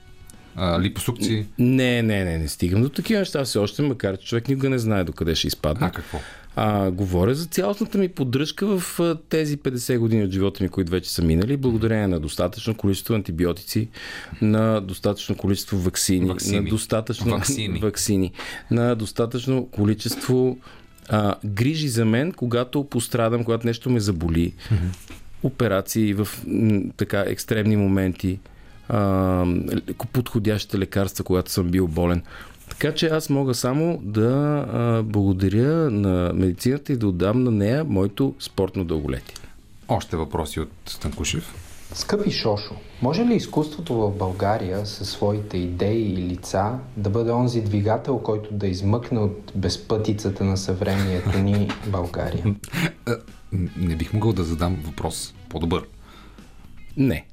липосукции. 0.79 1.45
Не, 1.59 2.01
не, 2.01 2.23
не, 2.23 2.37
не 2.37 2.47
стигам 2.47 2.81
до 2.81 2.89
такива 2.89 3.19
неща 3.19 3.43
все 3.43 3.59
още, 3.59 3.81
макар 3.81 4.17
че 4.17 4.27
човек 4.27 4.47
никога 4.47 4.69
не 4.69 4.79
знае 4.79 5.03
докъде 5.03 5.35
ще 5.35 5.47
изпадне. 5.47 5.87
А 5.87 5.91
какво? 5.91 6.19
А, 6.55 6.91
говоря 6.91 7.35
за 7.35 7.45
цялостната 7.45 7.97
ми 7.97 8.09
поддръжка 8.09 8.79
в 8.79 8.99
тези 9.29 9.57
50 9.57 9.97
години 9.97 10.23
от 10.23 10.31
живота 10.31 10.63
ми, 10.63 10.69
които 10.69 10.91
вече 10.91 11.11
са 11.11 11.21
минали, 11.21 11.57
благодарение 11.57 12.07
на 12.07 12.19
достатъчно 12.19 12.75
количество 12.75 13.13
антибиотици, 13.13 13.89
на 14.41 14.81
достатъчно 14.81 15.35
количество 15.35 15.77
вакцини, 15.77 16.25
вакцини. 16.25 16.59
на 16.59 16.69
достатъчно 16.69 17.31
вакцини. 17.31 17.79
вакцини, 17.83 18.31
на 18.71 18.95
достатъчно 18.95 19.67
количество 19.71 20.57
а, 21.09 21.35
грижи 21.45 21.87
за 21.87 22.05
мен, 22.05 22.31
когато 22.31 22.83
пострадам, 22.83 23.43
когато 23.43 23.67
нещо 23.67 23.89
ме 23.89 23.99
заболи, 23.99 24.53
mm-hmm. 24.53 25.13
операции 25.43 26.13
в 26.13 26.27
м, 26.47 26.81
така 26.97 27.23
екстремни 27.27 27.77
моменти, 27.77 28.39
а, 28.89 29.45
подходящите 30.13 30.77
лекарства, 30.79 31.23
когато 31.23 31.51
съм 31.51 31.67
бил 31.67 31.87
болен. 31.87 32.23
Така 32.69 32.93
че 32.93 33.07
аз 33.07 33.29
мога 33.29 33.53
само 33.53 33.99
да 34.03 34.65
а, 34.73 35.03
благодаря 35.03 35.91
на 35.91 36.31
медицината 36.33 36.93
и 36.93 36.97
да 36.97 37.07
отдам 37.07 37.43
на 37.43 37.51
нея 37.51 37.83
моето 37.83 38.35
спортно 38.39 38.85
дълголетие. 38.85 39.35
Още 39.87 40.17
въпроси 40.17 40.59
от 40.59 40.71
Станкушев. 40.85 41.55
Скъпи 41.93 42.31
Шошо, 42.31 42.75
може 43.03 43.25
ли 43.25 43.35
изкуството 43.35 43.93
в 43.93 44.11
България 44.11 44.85
със 44.85 45.09
своите 45.09 45.57
идеи 45.57 46.13
и 46.13 46.17
лица 46.17 46.79
да 46.97 47.09
бъде 47.09 47.31
онзи 47.31 47.61
двигател, 47.61 48.19
който 48.19 48.53
да 48.53 48.67
измъкне 48.67 49.19
от 49.19 49.51
безпътицата 49.55 50.43
на 50.43 50.57
съвремието 50.57 51.39
ни 51.39 51.69
България? 51.87 52.55
Не 53.77 53.95
бих 53.95 54.13
могъл 54.13 54.33
да 54.33 54.43
задам 54.43 54.83
въпрос 54.85 55.33
по-добър. 55.49 55.83
Не. 56.97 57.25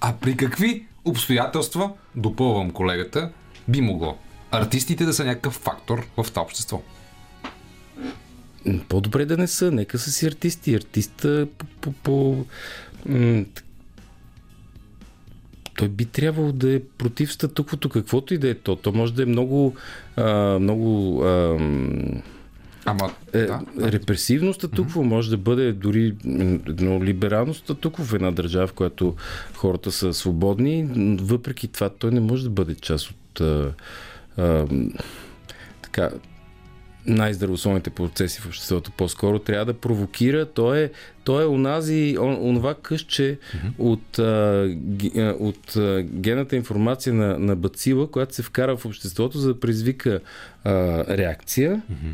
а 0.00 0.14
при 0.20 0.36
какви 0.36 0.86
обстоятелства, 1.04 1.92
допълвам 2.16 2.70
колегата, 2.70 3.30
би 3.68 3.80
могло 3.80 4.16
артистите 4.50 5.04
да 5.04 5.12
са 5.12 5.24
някакъв 5.24 5.54
фактор 5.54 6.06
в 6.16 6.26
това 6.30 6.42
общество? 6.42 6.82
По-добре 8.88 9.24
да 9.24 9.36
не 9.36 9.46
са, 9.46 9.70
нека 9.70 9.98
са 9.98 10.10
си 10.10 10.26
артисти. 10.26 10.74
Артиста 10.74 11.46
по, 11.58 11.66
по, 11.80 11.92
по 11.92 12.46
м- 13.06 13.44
той 15.76 15.88
би 15.88 16.04
трябвало 16.04 16.52
да 16.52 16.74
е 16.74 16.80
против 16.98 17.32
статуквото, 17.32 17.88
каквото 17.88 18.34
и 18.34 18.38
да 18.38 18.48
е 18.48 18.54
то. 18.54 18.76
То 18.76 18.92
може 18.92 19.14
да 19.14 19.22
е 19.22 19.26
много, 19.26 19.74
а, 20.16 20.58
много 20.58 21.20
а, 21.22 21.58
Ама, 22.84 23.12
е, 23.32 23.38
да, 23.38 23.60
репресивно 23.80 24.54
статукво, 24.54 25.00
mm-hmm. 25.00 25.06
може 25.06 25.30
да 25.30 25.36
бъде 25.36 25.72
дори 25.72 26.14
едно 26.68 27.04
либерално 27.04 27.54
статукво 27.54 28.04
в 28.04 28.14
една 28.14 28.30
държава, 28.30 28.66
в 28.66 28.72
която 28.72 29.14
хората 29.54 29.92
са 29.92 30.14
свободни. 30.14 30.88
Въпреки 31.20 31.68
това, 31.68 31.88
той 31.88 32.10
не 32.10 32.20
може 32.20 32.44
да 32.44 32.50
бъде 32.50 32.74
част 32.74 33.10
от 33.10 33.40
а, 33.40 33.72
а, 34.36 34.66
така, 35.82 36.10
най-здравословните 37.06 37.90
процеси 37.90 38.40
в 38.40 38.46
обществото. 38.46 38.90
По-скоро 38.90 39.38
трябва 39.38 39.64
да 39.64 39.74
провокира. 39.74 40.46
Той 40.46 40.80
е, 40.80 40.90
той 41.24 41.42
е 41.42 41.46
онази, 41.46 42.16
он, 42.20 42.48
онова 42.48 42.74
къщче 42.74 43.38
mm-hmm. 43.38 43.72
от, 43.78 44.18
а, 44.18 45.36
от 45.38 45.76
а, 45.76 46.02
гената 46.02 46.56
информация 46.56 47.14
на, 47.14 47.38
на 47.38 47.56
бацила, 47.56 48.10
която 48.10 48.34
се 48.34 48.42
вкара 48.42 48.76
в 48.76 48.86
обществото, 48.86 49.38
за 49.38 49.54
да 49.54 49.60
предизвика 49.60 50.20
а, 50.64 50.70
реакция. 51.16 51.82
Mm-hmm. 51.92 52.12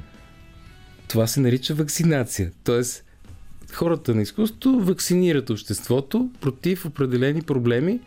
Това 1.09 1.27
се 1.27 1.41
нарича 1.41 1.75
вакцинация. 1.75 2.51
Тоест, 2.65 3.05
хората 3.73 4.15
на 4.15 4.23
изкуството 4.23 4.81
вакцинират 4.81 5.51
обществото 5.51 6.31
против 6.41 6.87
определени 6.87 7.43
проблеми, 7.43 8.01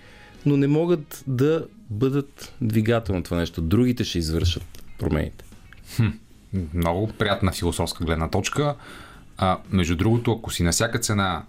но 0.45 0.57
не 0.57 0.67
могат 0.67 1.23
да 1.27 1.65
бъдат 1.89 2.53
двигател 2.61 3.15
на 3.15 3.23
това 3.23 3.37
нещо. 3.37 3.61
Другите 3.61 4.03
ще 4.03 4.19
извършат 4.19 4.83
промените. 4.97 5.45
Хм 5.95 6.07
много 6.73 7.07
приятна 7.07 7.51
философска 7.51 8.05
гледна 8.05 8.29
точка. 8.29 8.75
А, 9.38 9.57
между 9.71 9.95
другото, 9.95 10.31
ако 10.31 10.51
си 10.51 10.63
на 10.63 10.71
всяка 10.71 10.99
цена 10.99 11.43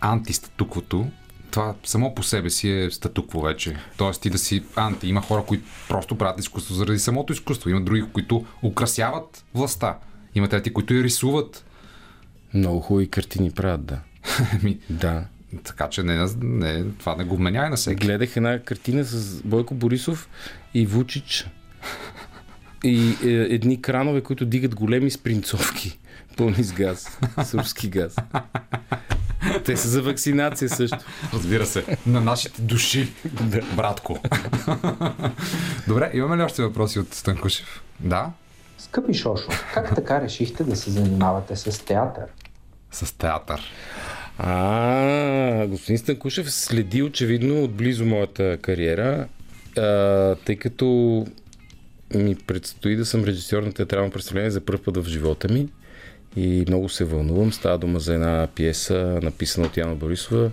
антистатуквото, 0.00 1.06
това 1.50 1.74
само 1.84 2.14
по 2.14 2.22
себе 2.22 2.50
си 2.50 2.70
е 2.70 2.90
статукво 2.90 3.40
вече. 3.40 3.76
Тоест 3.96 4.22
ти 4.22 4.30
да 4.30 4.38
си 4.38 4.62
анти. 4.76 5.08
Има 5.08 5.22
хора, 5.22 5.44
които 5.46 5.64
просто 5.88 6.18
правят 6.18 6.40
изкуство 6.40 6.74
заради 6.74 6.98
самото 6.98 7.32
изкуство. 7.32 7.70
Има 7.70 7.80
други, 7.80 8.04
които 8.12 8.46
украсяват 8.62 9.44
властта. 9.54 9.98
Има 10.34 10.48
трети, 10.48 10.72
които 10.72 10.94
я 10.94 11.02
рисуват. 11.02 11.64
Много 12.54 12.80
хубави 12.80 13.08
картини 13.10 13.50
правят, 13.50 13.84
да. 13.84 13.98
Ми, 14.62 14.78
да. 14.90 15.24
Така 15.64 15.88
че 15.88 16.02
не, 16.02 16.26
не, 16.40 16.84
това 16.84 17.16
не 17.16 17.24
го 17.24 17.36
вменява 17.36 17.70
на 17.70 17.76
всеки. 17.76 18.06
Гледах 18.06 18.36
една 18.36 18.58
картина 18.58 19.04
с 19.04 19.42
Бойко 19.42 19.74
Борисов 19.74 20.28
и 20.74 20.86
Вучич 20.86 21.46
и 22.84 23.16
е, 23.24 23.54
едни 23.54 23.82
кранове, 23.82 24.20
които 24.20 24.44
дигат 24.44 24.74
големи 24.74 25.10
спринцовки, 25.10 25.98
пълни 26.36 26.64
с 26.64 26.72
газ, 26.72 27.18
с 27.44 27.54
руски 27.54 27.88
газ. 27.88 28.16
Те 29.64 29.76
са 29.76 29.88
за 29.88 30.02
вакцинация 30.02 30.68
също. 30.68 30.98
Разбира 31.34 31.66
се. 31.66 31.84
На 32.06 32.20
нашите 32.20 32.62
души, 32.62 33.12
да. 33.40 33.62
братко. 33.76 34.18
Добре, 35.88 36.10
имаме 36.14 36.36
ли 36.36 36.42
още 36.42 36.62
въпроси 36.62 36.98
от 36.98 37.14
Станкушев? 37.14 37.82
Да? 38.00 38.30
Скъпи 38.78 39.14
Шошо, 39.14 39.48
как 39.74 39.94
така 39.94 40.20
решихте 40.20 40.64
да 40.64 40.76
се 40.76 40.90
занимавате 40.90 41.56
с 41.56 41.84
театър? 41.84 42.24
С 42.92 43.18
театър. 43.18 43.62
А, 44.38 45.66
господин 45.66 45.98
Станкушев 45.98 46.52
следи 46.52 47.02
очевидно 47.02 47.64
отблизо 47.64 48.04
моята 48.04 48.58
кариера, 48.62 49.26
а, 49.78 50.34
тъй 50.34 50.56
като 50.56 51.26
ми 52.16 52.34
предстои 52.46 52.96
да 52.96 53.06
съм 53.06 53.24
режисьор 53.24 53.62
на 53.62 53.72
театрално 53.72 54.10
представление 54.10 54.50
за 54.50 54.60
първ 54.60 54.82
път 54.84 54.96
в 54.96 55.08
живота 55.08 55.52
ми 55.52 55.68
и 56.36 56.64
много 56.68 56.88
се 56.88 57.04
вълнувам. 57.04 57.52
Става 57.52 57.78
дума 57.78 58.00
за 58.00 58.14
една 58.14 58.48
пиеса, 58.54 59.20
написана 59.22 59.66
от 59.66 59.76
Яна 59.76 59.94
Борисова, 59.94 60.50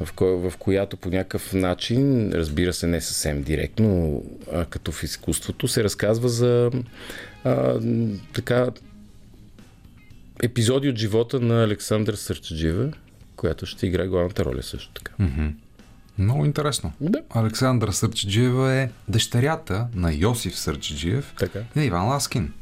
в, 0.00 0.12
ко- 0.12 0.50
в 0.50 0.56
която 0.56 0.96
по 0.96 1.08
някакъв 1.08 1.52
начин, 1.52 2.32
разбира 2.32 2.72
се 2.72 2.86
не 2.86 3.00
съвсем 3.00 3.42
директно, 3.42 4.22
а 4.52 4.64
като 4.64 4.92
в 4.92 5.02
изкуството, 5.02 5.68
се 5.68 5.84
разказва 5.84 6.28
за 6.28 6.70
а, 7.44 7.80
така 8.32 8.70
епизоди 10.42 10.88
от 10.88 10.96
живота 10.96 11.40
на 11.40 11.64
Александър 11.64 12.14
Сърчаджиева, 12.14 12.92
която 13.36 13.66
ще 13.66 13.86
играе 13.86 14.06
главната 14.06 14.44
роля 14.44 14.62
също 14.62 14.92
така. 14.92 15.12
Mm-hmm. 15.20 15.52
Много 16.18 16.44
интересно. 16.44 16.92
Да. 17.00 17.22
Александра 17.30 17.92
Сърчеджиева 17.92 18.72
е 18.72 18.90
дъщерята 19.08 19.86
на 19.94 20.12
Йосиф 20.12 20.58
Сърчеджиев 20.58 21.34
така. 21.38 21.58
и 21.58 21.78
на 21.78 21.84
Иван 21.84 22.06
Ласкин. 22.06 22.52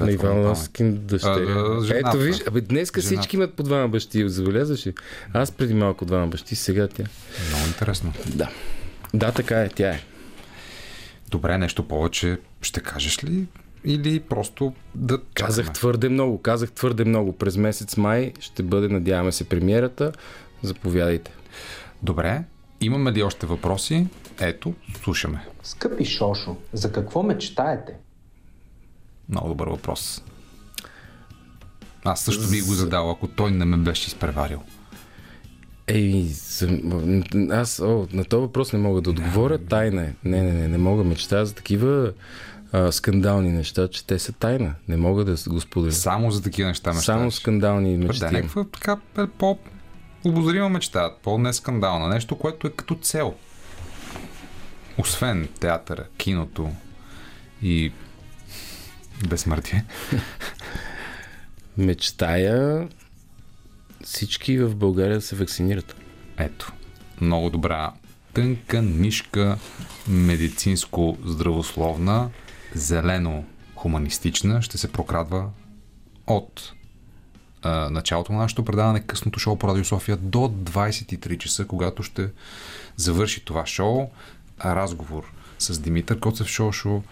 На 0.00 0.10
Иван 0.12 0.40
Ласкин 0.40 1.06
дъщеря. 1.06 1.80
А, 1.90 1.94
Ето 1.94 2.18
виж, 2.18 2.36
абе, 2.48 2.62
жената. 2.70 3.00
всички 3.00 3.36
имат 3.36 3.54
по 3.54 3.62
двама 3.62 3.88
бащи, 3.88 4.28
забелязваш 4.28 4.86
ли? 4.86 4.94
Аз 5.32 5.50
преди 5.50 5.74
малко 5.74 6.04
двама 6.04 6.26
бащи, 6.26 6.56
сега 6.56 6.88
тя. 6.88 7.04
Много 7.48 7.66
интересно. 7.66 8.12
Да. 8.26 8.50
Да, 9.14 9.32
така 9.32 9.60
е, 9.60 9.68
тя 9.68 9.90
е. 9.90 10.00
Добре, 11.30 11.58
нещо 11.58 11.88
повече 11.88 12.38
ще 12.62 12.80
кажеш 12.80 13.24
ли? 13.24 13.46
Или 13.84 14.20
просто 14.20 14.74
да 14.94 15.18
Казах 15.34 15.72
твърде 15.72 16.08
много, 16.08 16.42
казах 16.42 16.72
твърде 16.72 17.04
много. 17.04 17.32
През 17.32 17.56
месец 17.56 17.96
май 17.96 18.32
ще 18.40 18.62
бъде, 18.62 18.88
надяваме 18.88 19.32
се, 19.32 19.44
премиерата. 19.48 20.12
Заповядайте. 20.62 21.30
Добре, 22.02 22.42
Имаме 22.84 23.12
ли 23.12 23.22
още 23.22 23.46
въпроси? 23.46 24.06
Ето, 24.40 24.74
слушаме. 25.02 25.46
Скъпи 25.62 26.04
Шошо, 26.04 26.56
за 26.72 26.92
какво 26.92 27.22
мечтаете? 27.22 27.92
Много 29.28 29.48
добър 29.48 29.68
въпрос. 29.68 30.22
Аз 32.04 32.20
също 32.20 32.50
би 32.50 32.60
го 32.60 32.72
задал, 32.72 33.10
ако 33.10 33.28
той 33.28 33.50
не 33.50 33.64
ме 33.64 33.76
беше 33.76 34.06
изпреварил. 34.06 34.62
Ей, 35.86 36.30
аз 37.50 37.80
о, 37.80 38.06
на 38.12 38.24
този 38.24 38.40
въпрос 38.40 38.72
не 38.72 38.78
мога 38.78 39.00
да 39.00 39.10
отговоря. 39.10 39.58
Тайна 39.58 40.02
е. 40.02 40.14
Не, 40.24 40.42
не, 40.42 40.52
не, 40.52 40.68
не 40.68 40.78
мога. 40.78 41.04
Мечтая 41.04 41.46
за 41.46 41.54
такива 41.54 42.12
а, 42.72 42.92
скандални 42.92 43.52
неща, 43.52 43.88
че 43.88 44.06
те 44.06 44.18
са 44.18 44.32
тайна. 44.32 44.74
Не 44.88 44.96
мога 44.96 45.24
да 45.24 45.36
го 45.48 45.60
споделя. 45.60 45.92
Само 45.92 46.30
за 46.30 46.42
такива 46.42 46.68
неща 46.68 46.92
мечтаеш. 46.92 47.04
Само 47.04 47.30
скандални 47.30 47.96
мечти. 47.96 48.20
Да, 48.20 48.30
някаква 48.30 48.64
така 48.64 48.96
по 49.38 49.58
обозрима 50.24 50.68
мечта, 50.68 51.14
по-не 51.22 51.52
скандална. 51.52 52.08
Нещо, 52.08 52.38
което 52.38 52.66
е 52.66 52.70
като 52.70 52.94
цел. 52.94 53.34
Освен 54.98 55.48
театъра, 55.60 56.06
киното 56.16 56.70
и 57.62 57.92
безсмъртие. 59.28 59.84
Мечтая 61.78 62.88
всички 64.04 64.58
в 64.58 64.76
България 64.76 65.16
да 65.16 65.22
се 65.22 65.36
вакцинират. 65.36 65.96
Ето, 66.38 66.72
много 67.20 67.50
добра 67.50 67.92
тънка 68.34 68.82
нишка 68.82 69.58
медицинско-здравословна, 70.08 72.28
зелено-хуманистична 72.76 74.60
ще 74.60 74.78
се 74.78 74.92
прокрадва 74.92 75.50
от 76.26 76.72
началото 77.64 78.32
на 78.32 78.38
нашето 78.38 78.64
предаване, 78.64 79.00
късното 79.00 79.38
шоу 79.38 79.56
по 79.56 79.68
Радио 79.68 79.84
София 79.84 80.16
до 80.16 80.38
23 80.38 81.38
часа, 81.38 81.66
когато 81.66 82.02
ще 82.02 82.28
завърши 82.96 83.44
това 83.44 83.66
шоу. 83.66 84.10
Разговор 84.64 85.32
с 85.58 85.80
Димитър 85.80 86.20
Коцев 86.20 86.46
Шошо. 86.46 87.02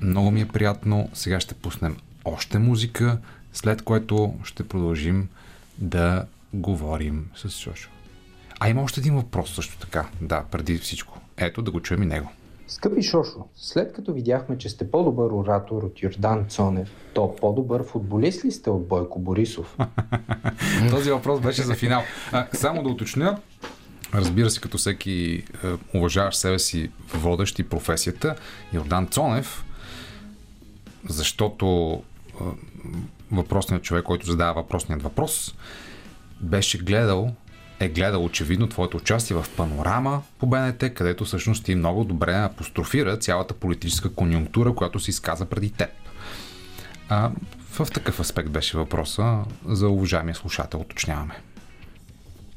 Много 0.00 0.30
ми 0.30 0.40
е 0.40 0.48
приятно. 0.48 1.08
Сега 1.14 1.40
ще 1.40 1.54
пуснем 1.54 1.96
още 2.24 2.58
музика, 2.58 3.18
след 3.52 3.82
което 3.82 4.34
ще 4.44 4.68
продължим 4.68 5.28
да 5.78 6.26
говорим 6.52 7.26
с 7.36 7.50
Шошо. 7.50 7.90
А 8.60 8.68
има 8.68 8.82
още 8.82 9.00
един 9.00 9.14
въпрос 9.14 9.54
също 9.54 9.78
така. 9.78 10.06
Да, 10.20 10.44
преди 10.50 10.78
всичко. 10.78 11.20
Ето 11.36 11.62
да 11.62 11.70
го 11.70 11.80
чуем 11.80 12.02
и 12.02 12.06
него. 12.06 12.30
Скъпи 12.68 13.02
Шошо, 13.02 13.48
след 13.56 13.92
като 13.92 14.12
видяхме, 14.12 14.58
че 14.58 14.68
сте 14.68 14.90
по-добър 14.90 15.30
оратор 15.30 15.82
от 15.82 16.02
Йордан 16.02 16.46
Цонев, 16.48 16.90
то 17.14 17.36
по-добър 17.36 17.84
футболист 17.84 18.44
ли 18.44 18.52
сте 18.52 18.70
от 18.70 18.88
Бойко 18.88 19.18
Борисов? 19.18 19.76
Този 20.90 21.10
въпрос 21.10 21.40
беше 21.40 21.62
за 21.62 21.74
финал. 21.74 22.02
А, 22.32 22.46
само 22.52 22.82
да 22.82 22.88
уточня, 22.88 23.38
разбира 24.14 24.50
се, 24.50 24.60
като 24.60 24.78
всеки 24.78 25.44
е, 25.64 25.96
уважаваш 25.98 26.36
себе 26.36 26.58
си 26.58 26.90
водещ 27.14 27.58
и 27.58 27.68
професията, 27.68 28.36
Йордан 28.72 29.06
Цонев, 29.06 29.64
защото 31.08 31.98
е, 32.28 32.44
въпросният 33.32 33.82
човек, 33.82 34.04
който 34.04 34.26
задава 34.26 34.54
въпросният 34.62 35.02
въпрос, 35.02 35.54
беше 36.40 36.78
гледал 36.78 37.30
е 37.80 37.88
гледал 37.88 38.24
очевидно 38.24 38.68
твоето 38.68 38.96
участие 38.96 39.36
в 39.36 39.46
Панорама 39.56 40.22
по 40.38 40.46
БНТ, 40.46 40.94
където 40.94 41.24
всъщност 41.24 41.64
ти 41.64 41.74
много 41.74 42.04
добре 42.04 42.34
апострофира 42.34 43.16
цялата 43.16 43.54
политическа 43.54 44.14
конюнктура, 44.14 44.74
която 44.74 45.00
се 45.00 45.10
изказа 45.10 45.46
преди 45.46 45.70
теб. 45.70 45.90
А, 47.08 47.30
в 47.70 47.90
такъв 47.92 48.20
аспект 48.20 48.50
беше 48.50 48.76
въпроса 48.76 49.44
за 49.66 49.88
уважаемия 49.88 50.34
слушател, 50.34 50.80
уточняваме. 50.80 51.34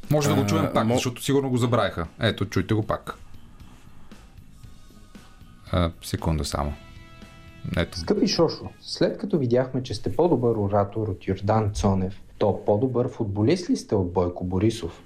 Може 0.10 0.30
да 0.30 0.36
го 0.36 0.46
чуем 0.46 0.70
пак, 0.74 0.88
защото 0.88 1.24
сигурно 1.24 1.50
го 1.50 1.58
забравиха. 1.58 2.08
Ето, 2.20 2.46
чуйте 2.46 2.74
го 2.74 2.84
пак. 2.84 3.16
А, 5.72 5.92
секунда 6.04 6.46
само. 6.46 6.74
Ето. 7.78 8.00
Скъпи 8.00 8.28
Шошо, 8.28 8.70
след 8.82 9.18
като 9.18 9.38
видяхме, 9.38 9.84
че 9.84 9.94
сте 9.94 10.16
по-добър 10.16 10.56
оратор 10.56 11.08
от 11.08 11.28
Йордан 11.28 11.72
Цонев, 11.74 12.22
то 12.38 12.66
по-добър 12.66 13.10
футболист 13.10 13.70
ли 13.70 13.76
сте 13.78 13.96
от 13.96 14.14
Бойко 14.14 14.44
Борисов? 14.44 15.04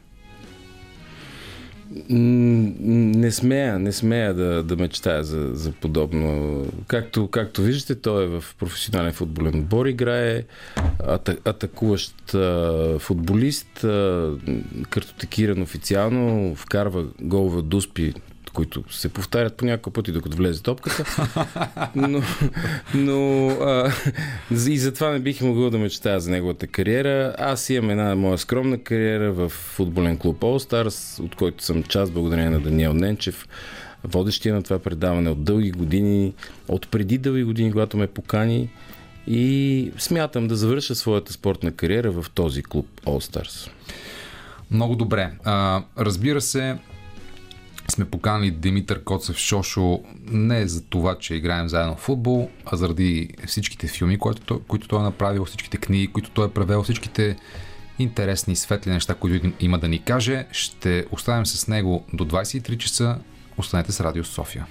Не 2.10 3.32
смея, 3.32 3.80
не 3.80 3.92
смея 3.92 4.34
да, 4.34 4.64
да 4.64 4.76
мечтая 4.76 5.24
за, 5.24 5.50
за 5.54 5.72
подобно. 5.72 6.66
Както, 6.88 7.28
както 7.28 7.62
виждате, 7.62 8.02
той 8.02 8.24
е 8.24 8.28
в 8.28 8.44
професионален 8.60 9.14
футболен 9.14 9.60
отбор, 9.60 9.86
играе 9.86 10.44
ата, 11.08 11.38
атакуващ 11.46 12.34
а, 12.34 13.00
футболист, 13.00 13.84
а, 13.84 14.32
картотекиран 14.90 15.62
официално, 15.62 16.56
вкарва 16.56 17.06
голове 17.22 17.58
от 17.58 17.70
дуспи 17.70 18.14
които 18.54 18.84
се 18.90 19.10
повтарят 19.10 19.58
по 19.58 19.66
няколко 19.66 19.92
пъти, 19.92 20.12
докато 20.12 20.38
влезе 20.38 20.64
топката. 20.64 21.06
Но, 21.96 22.22
но 22.94 23.48
а, 23.50 23.92
и 24.68 24.78
затова 24.78 25.12
не 25.12 25.20
бих 25.20 25.42
могъл 25.42 25.70
да 25.70 25.78
мечтая 25.78 26.20
за 26.20 26.32
неговата 26.32 26.68
кариера. 26.68 27.36
Аз 27.38 27.70
имам 27.70 27.90
една 27.90 28.16
моя 28.16 28.38
скромна 28.38 28.78
кариера 28.78 29.32
в 29.32 29.50
футболен 29.50 30.18
клуб 30.18 30.40
All 30.40 30.70
Stars, 30.70 31.24
от 31.24 31.36
който 31.36 31.64
съм 31.64 31.84
част 31.84 32.14
благодарение 32.14 32.50
на 32.50 32.60
Даниел 32.60 32.94
Ненчев 32.94 33.48
водещия 34.04 34.56
на 34.56 34.64
това 34.64 34.80
предаване 34.80 35.30
от 35.30 35.44
дълги 35.44 35.72
години, 35.72 36.34
от 36.68 36.88
преди 36.88 37.18
дълги 37.18 37.44
години, 37.44 37.72
когато 37.72 37.98
ме 37.98 38.08
покани 38.08 38.70
и 39.28 39.92
смятам 39.98 40.48
да 40.48 40.56
завърша 40.56 40.96
своята 40.96 41.34
спортна 41.34 41.72
кариера 41.72 42.12
в 42.12 42.26
този 42.34 42.64
клуб 42.64 42.88
All 43.06 43.32
Stars. 43.32 43.70
Много 44.72 44.96
добре. 44.96 45.32
А, 45.44 45.84
разбира 45.98 46.42
се, 46.42 46.78
сме 47.92 48.06
поканали 48.06 48.52
Димитър 48.52 49.04
Коцев 49.04 49.38
Шошо 49.38 50.00
не 50.32 50.68
за 50.68 50.82
това, 50.84 51.18
че 51.18 51.36
играем 51.36 51.70
заедно 51.70 51.96
в 51.96 52.00
футбол, 52.00 52.50
а 52.66 52.76
заради 52.76 53.30
всичките 53.48 53.88
филми, 53.88 54.18
които 54.18 54.62
които 54.68 54.88
той 54.88 55.00
е 55.00 55.04
направил, 55.04 55.46
всичките 55.46 55.78
книги, 55.78 56.08
които 56.08 56.30
той 56.32 56.48
е 56.48 56.52
превел, 56.52 56.84
всичките 56.84 57.36
интересни, 58.00 58.56
светли 58.56 58.92
неща, 58.92 59.16
които 59.16 59.52
има 59.60 59.80
да 59.80 59.88
ни 59.88 60.04
каже. 60.04 60.46
Ще 60.52 61.06
оставим 61.12 61.46
с 61.46 61.68
него 61.68 62.06
до 62.14 62.26
23 62.26 62.78
часа. 62.78 63.18
Останете 63.58 63.92
с 63.92 64.02
Радио 64.02 64.24
София. 64.24 64.68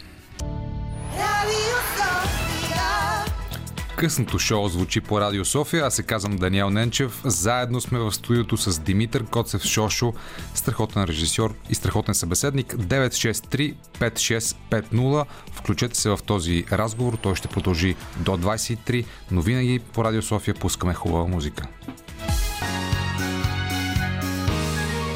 Късното 4.01 4.38
шоу 4.38 4.68
звучи 4.68 5.01
по 5.01 5.20
Радио 5.20 5.44
София. 5.44 5.86
Аз 5.86 5.94
се 5.94 6.03
казвам 6.03 6.36
Даниел 6.36 6.70
Ненчев. 6.70 7.20
Заедно 7.24 7.80
сме 7.80 7.98
в 7.98 8.12
студиото 8.12 8.57
с 8.57 8.80
Димитър 8.80 9.24
Коцев 9.24 9.62
Шошо, 9.62 10.12
страхотен 10.55 11.05
режисьор 11.05 11.55
и 11.70 11.74
страхотен 11.74 12.14
събеседник. 12.14 12.74
963-5650. 12.74 15.24
Включете 15.53 16.01
се 16.01 16.11
в 16.11 16.18
този 16.26 16.64
разговор. 16.72 17.18
Той 17.22 17.34
ще 17.34 17.48
продължи 17.48 17.96
до 18.16 18.30
23, 18.30 19.05
но 19.30 19.40
винаги 19.40 19.78
по 19.78 20.05
Радио 20.05 20.22
София 20.22 20.55
пускаме 20.55 20.94
хубава 20.94 21.26
музика. 21.26 21.66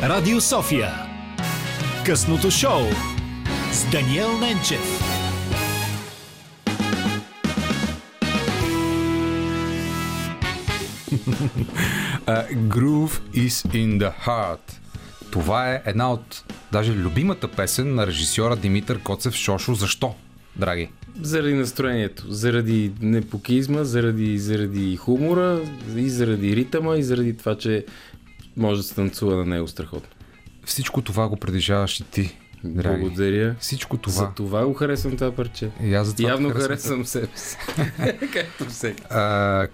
Радио 0.03 0.41
София. 0.41 0.95
Късното 2.07 2.51
шоу 2.51 2.83
с 3.73 3.91
Даниел 3.91 4.39
Ненчев. 4.39 5.14
Groove 12.75 13.21
is 13.35 13.67
in 13.73 13.99
the 13.99 14.13
heart. 14.27 14.73
Това 15.31 15.73
е 15.73 15.83
една 15.87 16.13
от 16.13 16.45
даже 16.73 16.93
любимата 16.93 17.49
песен 17.49 17.95
на 17.95 18.07
режисьора 18.07 18.57
Димитър 18.57 18.99
Коцев 18.99 19.35
Шошо. 19.35 19.75
Защо, 19.75 20.15
драги? 20.57 20.91
Заради 21.23 21.55
настроението, 21.55 22.25
заради 22.29 22.93
непокизма, 23.01 23.85
заради, 23.85 24.39
заради 24.39 24.97
хумора 24.97 25.61
и 25.97 26.11
заради 26.11 26.57
ритъма 26.57 26.97
и 26.97 27.03
заради 27.03 27.37
това, 27.37 27.59
че 27.59 27.85
може 28.57 28.77
да 28.77 28.83
се 28.83 28.95
танцува 28.95 29.37
на 29.37 29.45
него 29.45 29.69
страхотно. 29.69 30.09
Всичко 30.65 31.03
това 31.03 31.29
го 31.29 31.37
притежаваш 31.37 32.01
и 32.01 32.05
ти. 32.05 32.37
Драги. 32.65 33.01
Благодаря. 33.01 33.55
Всичко 33.61 33.97
това. 33.97 34.13
За 34.13 34.29
това 34.37 34.67
го 34.67 34.75
харесвам 34.75 35.17
това 35.17 35.33
парче. 35.33 35.71
И 35.83 35.95
аз 35.95 36.07
за 36.07 36.17
това 36.17 36.29
Явно 36.29 36.51
харесвам 36.51 37.07
себе 37.07 37.29
си. 37.35 37.57
Както 38.33 38.65
всеки. 38.65 39.03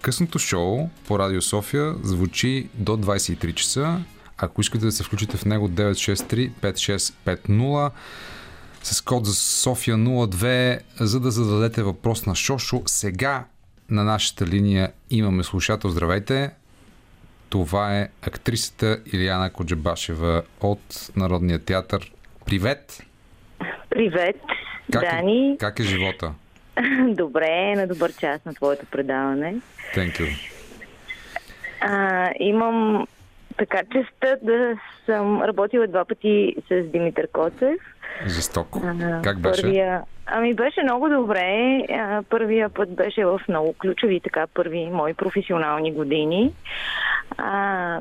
късното 0.02 0.38
шоу 0.38 0.88
по 1.06 1.18
Радио 1.18 1.42
София 1.42 1.94
звучи 2.02 2.68
до 2.74 2.96
23 2.96 3.54
часа. 3.54 4.00
Ако 4.38 4.60
искате 4.60 4.84
да 4.84 4.92
се 4.92 5.02
включите 5.02 5.36
в 5.36 5.44
него 5.44 5.68
963-5650 5.68 7.90
с 8.82 9.00
код 9.00 9.26
за 9.26 9.34
София 9.34 9.96
02, 9.96 10.78
за 11.00 11.20
да 11.20 11.30
зададете 11.30 11.82
въпрос 11.82 12.26
на 12.26 12.34
Шошо. 12.34 12.82
Сега 12.86 13.44
на 13.90 14.04
нашата 14.04 14.46
линия 14.46 14.92
имаме 15.10 15.44
слушател. 15.44 15.90
Здравейте! 15.90 16.50
Това 17.48 17.98
е 17.98 18.08
актрисата 18.22 19.00
Илияна 19.12 19.52
Коджабашева 19.52 20.42
от 20.60 21.10
Народния 21.16 21.58
театър. 21.58 22.12
Привет! 22.50 23.02
Привет, 23.90 24.36
как 24.92 25.02
Дани. 25.02 25.52
Е, 25.52 25.56
как 25.56 25.80
е 25.80 25.82
живота? 25.82 26.34
Добре, 27.08 27.76
на 27.76 27.86
добър 27.86 28.12
час 28.12 28.44
на 28.44 28.54
твоето 28.54 28.86
предаване. 28.86 29.54
Thank 29.94 30.20
you. 30.20 30.50
А, 31.80 32.30
имам 32.40 33.06
така 33.58 33.82
честа 33.92 34.36
да 34.42 34.78
съм 35.06 35.42
работила 35.42 35.86
два 35.86 36.04
пъти 36.04 36.56
с 36.68 36.82
Димитър 36.82 37.28
Коцев. 37.32 37.76
Жестоко. 38.26 38.82
Как 39.24 39.40
беше? 39.40 39.62
Първия, 39.62 40.02
ами 40.26 40.54
беше 40.54 40.82
много 40.82 41.08
добре. 41.08 41.82
А, 41.90 42.22
първия 42.30 42.68
път 42.68 42.94
беше 42.94 43.24
в 43.24 43.40
много 43.48 43.72
ключови 43.72 44.20
така 44.20 44.46
първи 44.54 44.86
мои 44.86 45.14
професионални 45.14 45.92
години. 45.92 46.52
А, 47.38 47.98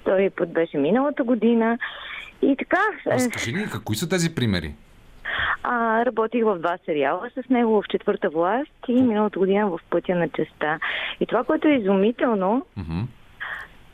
втория 0.00 0.30
път 0.30 0.52
беше 0.52 0.78
миналата 0.78 1.24
година. 1.24 1.78
И 2.44 2.56
така. 2.56 2.78
Разкажи 3.06 3.52
ни, 3.52 3.66
кои 3.84 3.96
са 3.96 4.08
тези 4.08 4.34
примери? 4.34 4.74
А, 5.62 6.04
работих 6.06 6.44
в 6.44 6.58
два 6.58 6.78
сериала 6.84 7.30
с 7.34 7.48
него 7.48 7.82
в 7.82 7.88
Четвърта 7.88 8.30
власт 8.30 8.72
и 8.88 8.92
миналата 8.92 9.38
година 9.38 9.66
в 9.66 9.80
Пътя 9.90 10.14
на 10.14 10.28
честа. 10.28 10.78
И 11.20 11.26
това, 11.26 11.44
което 11.44 11.68
е 11.68 11.72
изумително, 11.72 12.66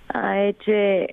а, 0.09 0.34
е, 0.34 0.53
че 0.53 1.09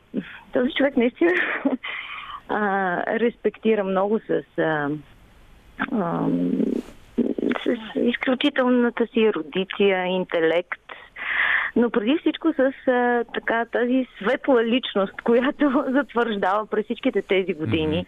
този 0.53 0.71
човек 0.71 0.97
наистина 0.97 1.31
а, 2.49 3.19
респектира 3.19 3.83
много 3.83 4.19
с, 4.19 4.43
а, 4.57 4.89
а, 5.91 6.27
с 7.63 7.99
изключителната 7.99 9.07
си 9.07 9.21
ерудиция, 9.21 10.05
интелект, 10.05 10.86
но 11.77 11.89
преди 11.89 12.17
всичко 12.17 12.53
с 12.53 12.87
а, 12.87 13.23
така 13.33 13.65
тази 13.65 14.07
светла 14.17 14.63
личност, 14.63 15.13
която 15.23 15.85
затвърждава 15.87 16.65
през 16.65 16.85
всичките 16.85 17.21
тези 17.21 17.53
години. 17.53 18.05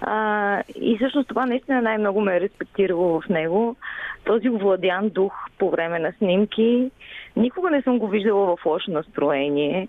А, 0.00 0.62
и 0.80 0.96
всъщност 0.96 1.28
това 1.28 1.46
наистина 1.46 1.82
най-много 1.82 2.20
ме 2.20 2.36
е 2.36 2.40
респектирало 2.40 3.20
в 3.20 3.28
него. 3.28 3.76
Този 4.24 4.50
овладян 4.50 5.08
дух 5.08 5.32
по 5.58 5.70
време 5.70 5.98
на 5.98 6.12
снимки. 6.18 6.90
Никога 7.36 7.70
не 7.70 7.82
съм 7.82 7.98
го 7.98 8.08
виждала 8.08 8.56
в 8.56 8.66
лошо 8.66 8.90
настроение 8.90 9.88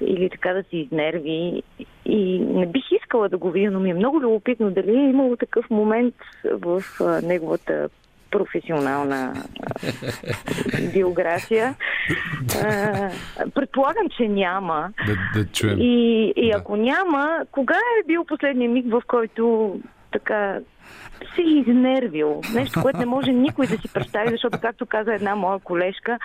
или 0.00 0.30
така 0.30 0.52
да 0.52 0.62
си 0.62 0.76
изнерви. 0.76 1.62
И 2.04 2.38
не 2.38 2.66
бих 2.66 2.92
искала 2.92 3.28
да 3.28 3.38
го 3.38 3.50
видя, 3.50 3.70
но 3.70 3.80
ми 3.80 3.90
е 3.90 3.94
много 3.94 4.20
любопитно 4.20 4.70
дали 4.70 4.90
е 4.90 5.10
имало 5.10 5.36
такъв 5.36 5.70
момент 5.70 6.14
в 6.44 6.82
а, 7.00 7.20
неговата 7.22 7.88
професионална 8.32 9.34
биография. 10.94 11.74
Предполагам, 13.54 14.08
че 14.16 14.28
няма. 14.28 14.92
Да, 15.06 15.40
да 15.40 15.46
чуем. 15.52 15.78
И, 15.80 16.32
и 16.36 16.50
Да. 16.50 16.58
ако 16.58 16.76
няма, 16.76 17.38
кога 17.52 17.74
е 17.76 18.06
бил 18.06 18.24
последния 18.24 18.70
миг, 18.70 18.86
в 18.90 19.02
който 19.06 19.76
така 20.12 20.58
се 21.34 21.42
изнервил? 21.42 22.40
Нещо, 22.54 22.82
което 22.82 22.98
не 22.98 23.06
може 23.06 23.32
никой 23.32 23.66
да 23.66 23.78
си 23.78 23.92
представи, 23.94 24.30
защото, 24.30 24.58
както 24.60 24.86
каза 24.86 25.14
една 25.14 25.34
моя 25.34 25.58
колежка, 25.58 26.18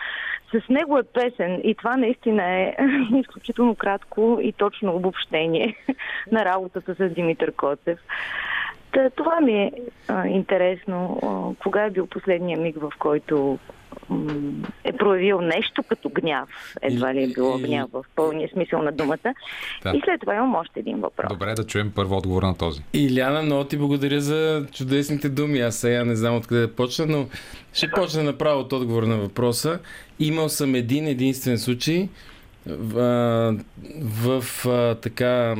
с 0.51 0.69
него 0.69 0.97
е 0.97 1.03
песен 1.03 1.61
и 1.63 1.75
това 1.75 1.97
наистина 1.97 2.43
е 2.43 2.75
изключително 3.19 3.75
кратко 3.75 4.39
и 4.41 4.53
точно 4.53 4.95
обобщение 4.95 5.75
на 6.31 6.45
работата 6.45 6.95
с 6.95 7.09
Димитър 7.13 7.51
Коцев. 7.51 7.99
Та, 8.97 9.09
това 9.09 9.41
ми 9.41 9.53
е 9.53 9.71
а, 10.07 10.27
интересно. 10.27 11.19
А, 11.23 11.63
кога 11.63 11.83
е 11.83 11.89
бил 11.89 12.07
последния 12.07 12.59
миг, 12.59 12.75
в 12.79 12.91
който 12.99 13.59
е 14.83 14.93
проявил 14.93 15.41
нещо 15.41 15.83
като 15.83 16.09
гняв? 16.09 16.49
Едва 16.81 17.13
ли 17.13 17.23
е 17.23 17.27
било 17.27 17.57
гняв 17.57 17.89
в 17.93 18.03
пълния 18.15 18.49
смисъл 18.49 18.81
на 18.81 18.91
думата. 18.91 19.33
Да. 19.83 19.91
И 19.95 20.01
след 20.05 20.21
това 20.21 20.35
имам 20.35 20.55
още 20.55 20.79
един 20.79 20.99
въпрос. 20.99 21.29
Добре 21.29 21.53
да 21.53 21.65
чуем 21.65 21.91
първо 21.95 22.15
отговор 22.15 22.43
на 22.43 22.57
този. 22.57 22.81
Иляна, 22.93 23.41
много 23.41 23.63
ти 23.63 23.77
благодаря 23.77 24.21
за 24.21 24.65
чудесните 24.71 25.29
думи. 25.29 25.59
Аз 25.59 25.75
сега 25.75 26.05
не 26.05 26.15
знам 26.15 26.35
откъде 26.35 26.61
да 26.61 26.75
почна, 26.75 27.05
но 27.05 27.27
ще 27.73 27.91
почна 27.91 28.23
направо 28.23 28.59
от 28.59 28.73
отговор 28.73 29.03
на 29.03 29.17
въпроса. 29.17 29.79
Имал 30.19 30.49
съм 30.49 30.75
един 30.75 31.07
единствен 31.07 31.57
случай 31.57 32.09
в, 32.65 33.55
в 34.01 34.65
а, 34.65 34.95
така 34.95 35.55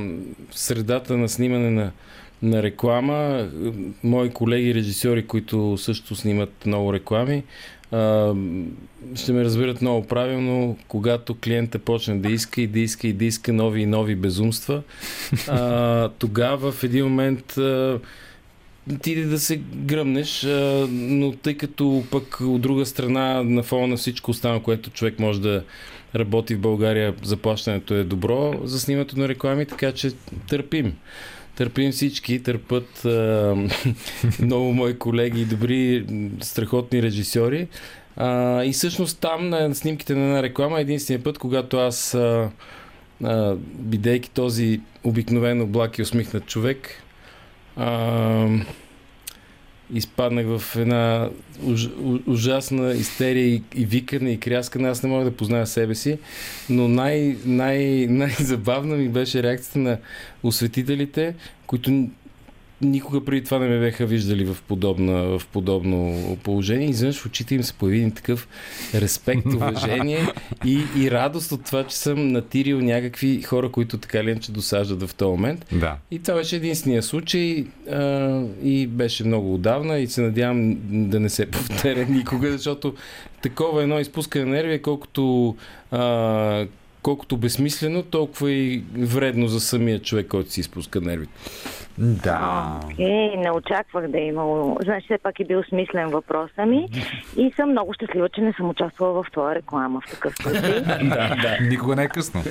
средата 0.52 1.18
на 1.18 1.30
снимане 1.30 1.72
на, 1.72 1.92
на 2.42 2.64
реклама. 2.64 3.50
Мои 4.04 4.30
колеги 4.30 4.74
режисьори, 4.74 5.28
които 5.28 5.78
също 5.78 6.16
снимат 6.16 6.66
много 6.66 6.94
реклами, 6.94 7.44
ще 9.16 9.34
ме 9.34 9.44
разберат 9.44 9.82
много 9.82 10.08
правилно, 10.08 10.78
когато 10.88 11.36
клиента 11.36 11.80
почне 11.80 12.16
да 12.16 12.30
иска 12.30 12.62
и 12.62 12.68
да 12.68 12.80
иска 12.80 13.08
и 13.08 13.14
да 13.14 13.26
иска 13.26 13.54
нови 13.54 13.82
и 13.82 13.86
нови 13.86 14.16
безумства, 14.16 14.82
тогава 16.20 16.72
в 16.72 16.84
един 16.84 17.04
момент 17.04 17.58
ти 19.02 19.26
да 19.26 19.40
се 19.40 19.62
гръмнеш, 19.76 20.48
но 20.90 21.32
тъй 21.32 21.58
като 21.58 22.04
пък 22.12 22.38
от 22.42 22.62
друга 22.62 22.86
страна 22.86 23.44
на 23.44 23.64
фона 23.64 23.88
на 23.88 23.98
всичко 23.98 24.32
останало, 24.32 24.62
което 24.62 24.90
човек 24.90 25.20
може 25.20 25.42
да 25.42 25.64
работи 26.16 26.56
в 26.56 26.60
България, 26.60 27.16
заплащането 27.24 27.94
е 27.94 28.04
добро 28.04 28.54
за 28.64 28.80
снимането 28.80 29.20
на 29.20 29.28
реклами, 29.28 29.66
така 29.66 29.92
че 29.92 30.12
търпим. 30.50 30.94
Търпим 31.58 31.92
всички, 31.92 32.44
търпат 32.44 33.06
а, 33.06 33.56
много 34.42 34.74
мои 34.74 34.98
колеги 34.98 35.46
добри, 35.46 36.06
страхотни 36.42 37.02
режисьори. 37.02 37.68
А, 38.16 38.64
и 38.64 38.72
всъщност 38.72 39.20
там 39.20 39.50
на 39.50 39.76
снимките 39.76 40.16
на 40.16 40.26
една 40.26 40.44
реклама 40.44 40.80
единствения 40.80 41.24
път, 41.24 41.38
когато 41.38 41.78
аз, 41.78 42.14
а, 42.14 42.50
а, 43.24 43.56
бидейки 43.74 44.30
този 44.30 44.82
обикновен 45.04 45.62
облак 45.62 45.98
и 45.98 46.02
усмихнат 46.02 46.46
човек, 46.46 46.90
а, 47.76 48.48
изпаднах 49.94 50.46
в 50.46 50.76
една 50.76 51.30
уж, 51.64 51.88
ужасна 52.28 52.94
истерия 52.94 53.48
и, 53.48 53.64
и 53.76 53.86
викане 53.86 54.32
и 54.32 54.40
кряскане. 54.40 54.90
Аз 54.90 55.04
не 55.04 55.10
мога 55.10 55.26
да 55.26 55.32
позная 55.32 55.68
себе 55.68 55.96
си, 55.96 56.18
но 56.70 56.88
най, 56.88 57.38
най, 57.46 58.08
най-забавна 58.10 58.96
ми 58.96 59.10
беше 59.10 59.44
реакцията 59.44 59.80
на 59.80 59.98
осветителите, 60.44 61.36
които 61.68 62.08
никога 62.82 63.26
преди 63.26 63.44
това 63.44 63.60
не 63.60 63.68
ме 63.68 63.80
беха 63.80 64.06
виждали 64.06 64.46
в, 64.46 64.58
подобна, 64.68 65.40
в 65.40 65.48
подобно 65.54 66.38
положение. 66.44 66.90
Изведнъж 66.90 67.20
в 67.20 67.26
очите 67.26 67.56
им 67.56 67.64
се 67.64 67.74
появи 67.74 67.98
един 67.98 68.12
такъв 68.12 68.48
респект, 68.96 69.46
уважение 69.46 70.28
и, 70.66 70.82
и 70.98 71.12
радост 71.12 71.52
от 71.52 71.66
това, 71.66 71.84
че 71.84 71.98
съм 71.98 72.28
натирил 72.28 72.82
някакви 72.82 73.42
хора, 73.42 73.72
които 73.72 73.98
така 73.98 74.24
ли 74.24 74.40
че 74.40 74.52
досаждат 74.52 75.10
в 75.10 75.16
този 75.16 75.30
момент. 75.30 75.66
Да. 75.72 75.98
И 76.12 76.20
това 76.20 76.34
беше 76.34 76.56
единствения 76.56 77.04
случай 77.04 77.66
а, 77.92 78.42
и 78.64 78.88
беше 78.88 79.24
много 79.24 79.54
отдавна 79.54 80.00
и 80.00 80.08
се 80.08 80.22
надявам 80.22 80.78
да 80.90 81.20
не 81.20 81.30
се 81.30 81.46
повторя 81.52 82.06
никога, 82.06 82.52
защото 82.52 82.94
такова 83.42 83.84
едно 83.84 84.00
изпускане 84.00 84.46
на 84.46 84.52
нерви 84.52 84.74
е 84.74 84.82
колкото, 84.82 85.56
а, 85.92 86.66
колкото 87.02 87.38
безсмислено, 87.38 88.04
толкова 88.04 88.52
и 88.52 88.84
вредно 88.98 89.48
за 89.48 89.60
самия 89.60 90.00
човек, 90.00 90.28
който 90.28 90.52
си 90.52 90.60
изпуска 90.60 91.02
нервите. 91.02 91.34
Да. 91.98 92.80
Е, 93.00 93.34
не 93.38 93.52
очаквах 93.52 94.08
да 94.08 94.18
е 94.18 94.22
имало. 94.22 94.78
Значи, 94.84 95.06
все 95.06 95.18
пак 95.18 95.40
е 95.40 95.46
бил 95.46 95.64
смислен 95.64 96.10
въпроса 96.10 96.66
ми 96.66 96.90
и 97.38 97.52
съм 97.56 97.70
много 97.70 97.94
щастлива, 97.94 98.30
че 98.30 98.42
не 98.42 98.54
съм 98.54 98.70
участвала 98.70 99.24
в 99.24 99.32
твоя 99.32 99.56
реклама 99.56 100.02
в 100.02 100.12
такъв 100.12 100.34
случай. 100.42 100.82
Да, 101.08 101.36
да. 101.36 101.58
Никога 101.62 101.96
не 101.96 102.04
е 102.04 102.08
късно. 102.08 102.44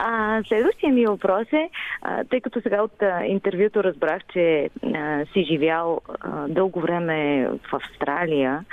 А, 0.00 0.42
следващия 0.48 0.92
ми 0.92 1.06
въпрос 1.06 1.52
е, 1.52 1.70
а, 2.02 2.24
тъй 2.24 2.40
като 2.40 2.60
сега 2.60 2.82
от 2.82 3.02
а, 3.02 3.24
интервюто 3.24 3.84
разбрах, 3.84 4.22
че 4.32 4.70
а, 4.94 5.24
си 5.32 5.44
живял 5.50 6.00
а, 6.20 6.48
дълго 6.48 6.80
време 6.80 7.48
в 7.48 7.74
Австралия, 7.74 8.64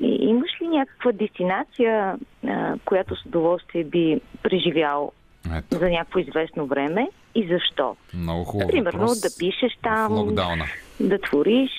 и, 0.00 0.06
имаш 0.06 0.50
ли 0.62 0.68
някаква 0.68 1.12
дестинация, 1.12 2.16
а, 2.46 2.74
която 2.84 3.16
с 3.16 3.26
удоволствие 3.26 3.84
би 3.84 4.20
преживял 4.42 5.12
Ето, 5.56 5.78
за 5.78 5.88
някакво 5.90 6.18
известно 6.18 6.66
време 6.66 7.08
и 7.34 7.48
защо? 7.48 7.96
много 8.14 8.44
хубаво. 8.44 8.70
Примерно 8.70 9.00
въпрос. 9.00 9.20
да 9.20 9.28
пишеш 9.38 9.76
В 9.78 9.82
там, 9.82 10.12
локдауна. 10.12 10.64
да 11.00 11.18
твориш, 11.18 11.70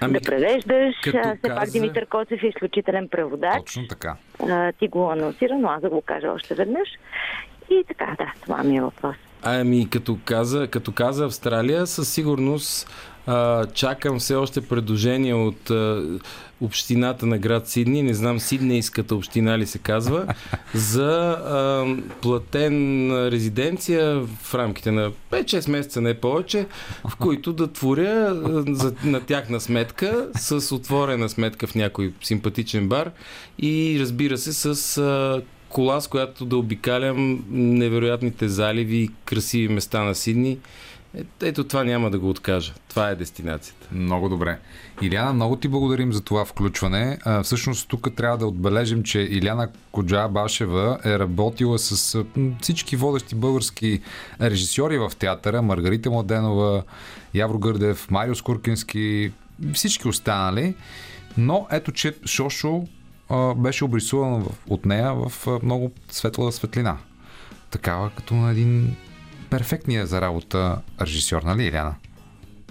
Ами, 0.00 0.12
да 0.12 0.20
превеждаш. 0.20 0.94
Все 1.00 1.12
пак 1.42 1.56
каза- 1.56 1.72
Димитър 1.72 2.06
Коцев 2.06 2.42
е 2.42 2.46
изключителен 2.46 3.08
преводач. 3.08 3.56
Точно 3.58 3.88
така. 3.88 4.16
А, 4.42 4.72
ти 4.72 4.88
го 4.88 5.10
анонсира, 5.10 5.54
но 5.54 5.68
аз 5.68 5.82
да 5.82 5.90
го 5.90 6.02
кажа 6.02 6.28
още 6.28 6.54
веднъж. 6.54 6.88
И 7.70 7.84
така, 7.88 8.14
да, 8.18 8.32
това 8.42 8.62
ми 8.62 8.76
е 8.76 8.80
въпрос. 8.80 9.16
Ами, 9.42 9.90
като 9.90 10.18
каза, 10.24 10.68
като 10.68 10.92
каза 10.92 11.24
Австралия, 11.24 11.86
със 11.86 12.12
сигурност 12.12 12.90
а, 13.28 13.66
чакам 13.66 14.18
все 14.18 14.34
още 14.34 14.60
предложения 14.60 15.36
от 15.36 15.70
а, 15.70 16.02
общината 16.60 17.26
на 17.26 17.38
град 17.38 17.68
Сидни, 17.68 18.02
не 18.02 18.14
знам 18.14 18.40
Сиднейската 18.40 19.14
община 19.14 19.58
ли 19.58 19.66
се 19.66 19.78
казва, 19.78 20.34
за 20.74 21.30
а, 21.30 21.86
платен 22.22 23.10
резиденция 23.28 24.20
в 24.42 24.54
рамките 24.54 24.90
на 24.90 25.10
5-6 25.30 25.70
месеца, 25.70 26.00
не 26.00 26.14
повече, 26.14 26.66
в 27.08 27.16
които 27.16 27.52
да 27.52 27.72
творя 27.72 28.30
а, 28.30 28.64
за, 28.74 28.94
на 29.04 29.20
тяхна 29.20 29.60
сметка, 29.60 30.28
с 30.36 30.74
отворена 30.74 31.28
сметка 31.28 31.66
в 31.66 31.74
някой 31.74 32.12
симпатичен 32.22 32.88
бар 32.88 33.10
и 33.58 33.98
разбира 34.00 34.38
се 34.38 34.52
с 34.52 34.98
а, 34.98 35.42
кола, 35.68 36.00
с 36.00 36.08
която 36.08 36.44
да 36.44 36.56
обикалям 36.56 37.44
невероятните 37.50 38.48
заливи 38.48 38.96
и 38.96 39.10
красиви 39.24 39.68
места 39.68 40.02
на 40.02 40.14
Сидни. 40.14 40.58
Е, 41.16 41.24
ето 41.42 41.64
това 41.64 41.84
няма 41.84 42.10
да 42.10 42.18
го 42.18 42.30
откажа. 42.30 42.74
Това 42.88 43.10
е 43.10 43.14
дестинацията. 43.14 43.88
Много 43.92 44.28
добре. 44.28 44.58
Иляна, 45.02 45.32
много 45.32 45.56
ти 45.56 45.68
благодарим 45.68 46.12
за 46.12 46.20
това 46.20 46.44
включване. 46.44 47.18
А, 47.24 47.42
всъщност 47.42 47.88
тук 47.88 48.16
трябва 48.16 48.38
да 48.38 48.46
отбележим, 48.46 49.02
че 49.02 49.20
Иляна 49.20 49.68
Коджа 49.92 50.28
Башева 50.28 50.98
е 51.04 51.18
работила 51.18 51.78
с 51.78 52.24
всички 52.60 52.96
водещи 52.96 53.34
български 53.34 54.00
режисьори 54.40 54.98
в 54.98 55.12
театъра. 55.18 55.62
Маргарита 55.62 56.10
Младенова, 56.10 56.82
Явро 57.34 57.58
Гърдев, 57.58 58.10
Марио 58.10 58.34
Скуркински, 58.34 59.32
всички 59.72 60.08
останали. 60.08 60.74
Но 61.36 61.66
ето, 61.70 61.92
че 61.92 62.14
Шошо 62.26 62.86
а, 63.28 63.54
беше 63.54 63.84
обрисуван 63.84 64.46
от 64.68 64.86
нея 64.86 65.14
в 65.14 65.46
много 65.62 65.92
светла 66.10 66.52
светлина. 66.52 66.96
Такава 67.70 68.10
като 68.10 68.34
на 68.34 68.50
един 68.50 68.96
перфектният 69.50 70.08
за 70.08 70.20
работа 70.20 70.78
режисьор, 71.00 71.42
нали, 71.42 71.64
Иляна? 71.64 71.94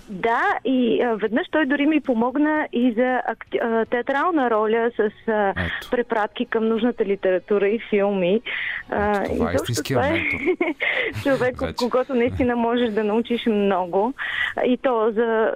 Да, 0.10 0.42
и 0.66 1.02
а, 1.02 1.16
веднъж 1.16 1.48
той 1.52 1.66
дори 1.66 1.86
ми 1.86 2.02
помогна 2.02 2.68
и 2.74 2.94
за 2.94 3.22
акти... 3.28 3.58
а, 3.58 3.86
театрална 3.86 4.50
роля 4.50 4.92
с 4.96 5.32
а, 5.32 5.54
препратки 5.92 6.46
към 6.46 6.68
нужната 6.68 7.06
литература 7.06 7.68
и 7.68 7.80
филми. 7.90 8.42
А, 8.90 9.22
Ето, 9.22 9.34
това 9.34 9.52
е 9.52 9.56
истинския 9.56 10.00
е 10.00 10.24
човек, 11.24 11.62
от 11.62 11.76
когото 11.76 12.14
наистина 12.16 12.56
можеш 12.56 12.90
да 12.90 13.04
научиш 13.04 13.46
много. 13.46 14.14
И 14.66 14.78
то 14.78 15.12
за 15.12 15.52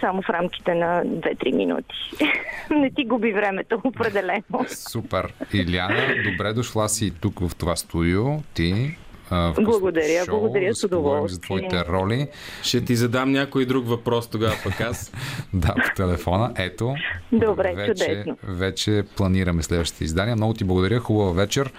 само 0.00 0.22
в 0.22 0.30
рамките 0.30 0.74
на 0.74 1.04
2-3 1.04 1.56
минути. 1.56 1.94
Не 2.70 2.90
ти 2.90 3.04
губи 3.04 3.32
времето, 3.32 3.80
определено. 3.84 4.66
Супер. 4.68 5.32
Иляна, 5.52 6.14
добре 6.30 6.52
дошла 6.52 6.88
си 6.88 7.20
тук 7.20 7.40
в 7.40 7.56
това 7.56 7.76
студио. 7.76 8.24
Ти 8.54 8.96
в 9.30 9.54
благодаря, 9.60 10.24
шоу, 10.24 10.40
благодаря 10.40 10.74
с 10.74 10.84
удоволствие. 10.84 11.34
за 11.34 11.40
твоите 11.40 11.84
роли. 11.84 12.28
Ще 12.62 12.84
ти 12.84 12.96
задам 12.96 13.32
някой 13.32 13.66
друг 13.66 13.88
въпрос 13.88 14.26
тогава 14.26 14.54
пък 14.64 14.80
аз. 14.80 15.12
да, 15.54 15.74
по 15.74 15.94
телефона. 15.96 16.52
Ето. 16.56 16.94
Добре, 17.32 17.74
вече, 17.76 18.04
чудесно. 18.04 18.36
Вече 18.42 19.04
планираме 19.16 19.62
следващите 19.62 20.04
издания. 20.04 20.36
Много 20.36 20.54
ти 20.54 20.64
благодаря, 20.64 20.98
хубава 20.98 21.32
вечер 21.32 21.72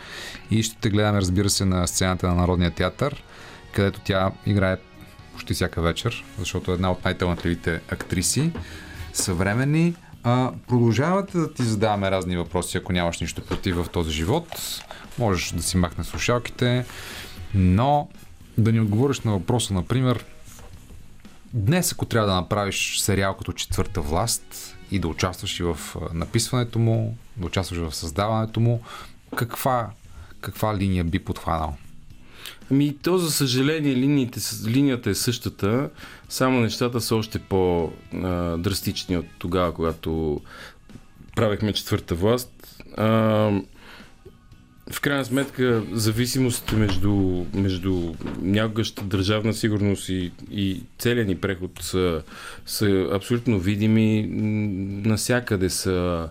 и 0.51 0.63
ще 0.63 0.77
те 0.81 0.89
гледаме, 0.89 1.21
разбира 1.21 1.49
се, 1.49 1.65
на 1.65 1.87
сцената 1.87 2.27
на 2.27 2.35
Народния 2.35 2.71
театър, 2.71 3.23
където 3.71 3.99
тя 4.03 4.31
играе 4.45 4.77
почти 5.33 5.53
всяка 5.53 5.81
вечер, 5.81 6.23
защото 6.39 6.71
е 6.71 6.73
една 6.73 6.91
от 6.91 7.05
най-талантливите 7.05 7.81
актриси, 7.91 8.51
съвременни. 9.13 9.95
А, 10.23 10.51
продължавате 10.67 11.37
да 11.37 11.53
ти 11.53 11.63
задаваме 11.63 12.11
разни 12.11 12.37
въпроси, 12.37 12.77
ако 12.77 12.93
нямаш 12.93 13.19
нищо 13.19 13.41
против 13.41 13.75
в 13.75 13.89
този 13.89 14.11
живот. 14.11 14.47
Можеш 15.19 15.51
да 15.51 15.63
си 15.63 15.77
махне 15.77 16.03
слушалките, 16.03 16.85
но 17.55 18.09
да 18.57 18.71
ни 18.71 18.79
отговориш 18.79 19.19
на 19.19 19.31
въпроса, 19.31 19.73
например, 19.73 20.25
днес 21.53 21.91
ако 21.91 22.05
трябва 22.05 22.27
да 22.27 22.35
направиш 22.35 22.99
сериал 22.99 23.37
като 23.37 23.53
четвърта 23.53 24.01
власт 24.01 24.77
и 24.91 24.99
да 24.99 25.07
участваш 25.07 25.59
и 25.59 25.63
в 25.63 25.77
написването 26.13 26.79
му, 26.79 27.17
да 27.37 27.45
участваш 27.45 27.79
в 27.79 27.95
създаването 27.95 28.59
му, 28.59 28.81
каква, 29.35 29.89
каква 30.41 30.77
линия 30.77 31.03
би 31.03 31.19
подхванал? 31.19 31.75
Ами, 32.71 32.97
то 33.03 33.17
за 33.17 33.31
съжаление 33.31 33.95
линиите, 33.95 34.39
линията 34.67 35.09
е 35.09 35.15
същата, 35.15 35.89
само 36.29 36.59
нещата 36.59 37.01
са 37.01 37.15
още 37.15 37.39
по-драстични 37.39 39.17
от 39.17 39.25
тогава, 39.39 39.73
когато 39.73 40.41
правихме 41.35 41.73
четвърта 41.73 42.15
власт. 42.15 42.83
А, 42.97 43.61
в 44.91 45.01
крайна 45.01 45.25
сметка 45.25 45.83
зависимостите 45.91 46.75
между, 46.75 47.45
между 47.53 48.13
някогашната 48.41 49.03
държавна 49.03 49.53
сигурност 49.53 50.09
и, 50.09 50.31
и 50.51 50.83
целият 50.97 51.27
ни 51.27 51.35
преход 51.35 51.71
са, 51.81 52.23
са 52.65 53.09
абсолютно 53.13 53.59
видими. 53.59 54.27
Насякъде 55.05 55.69
са 55.69 56.29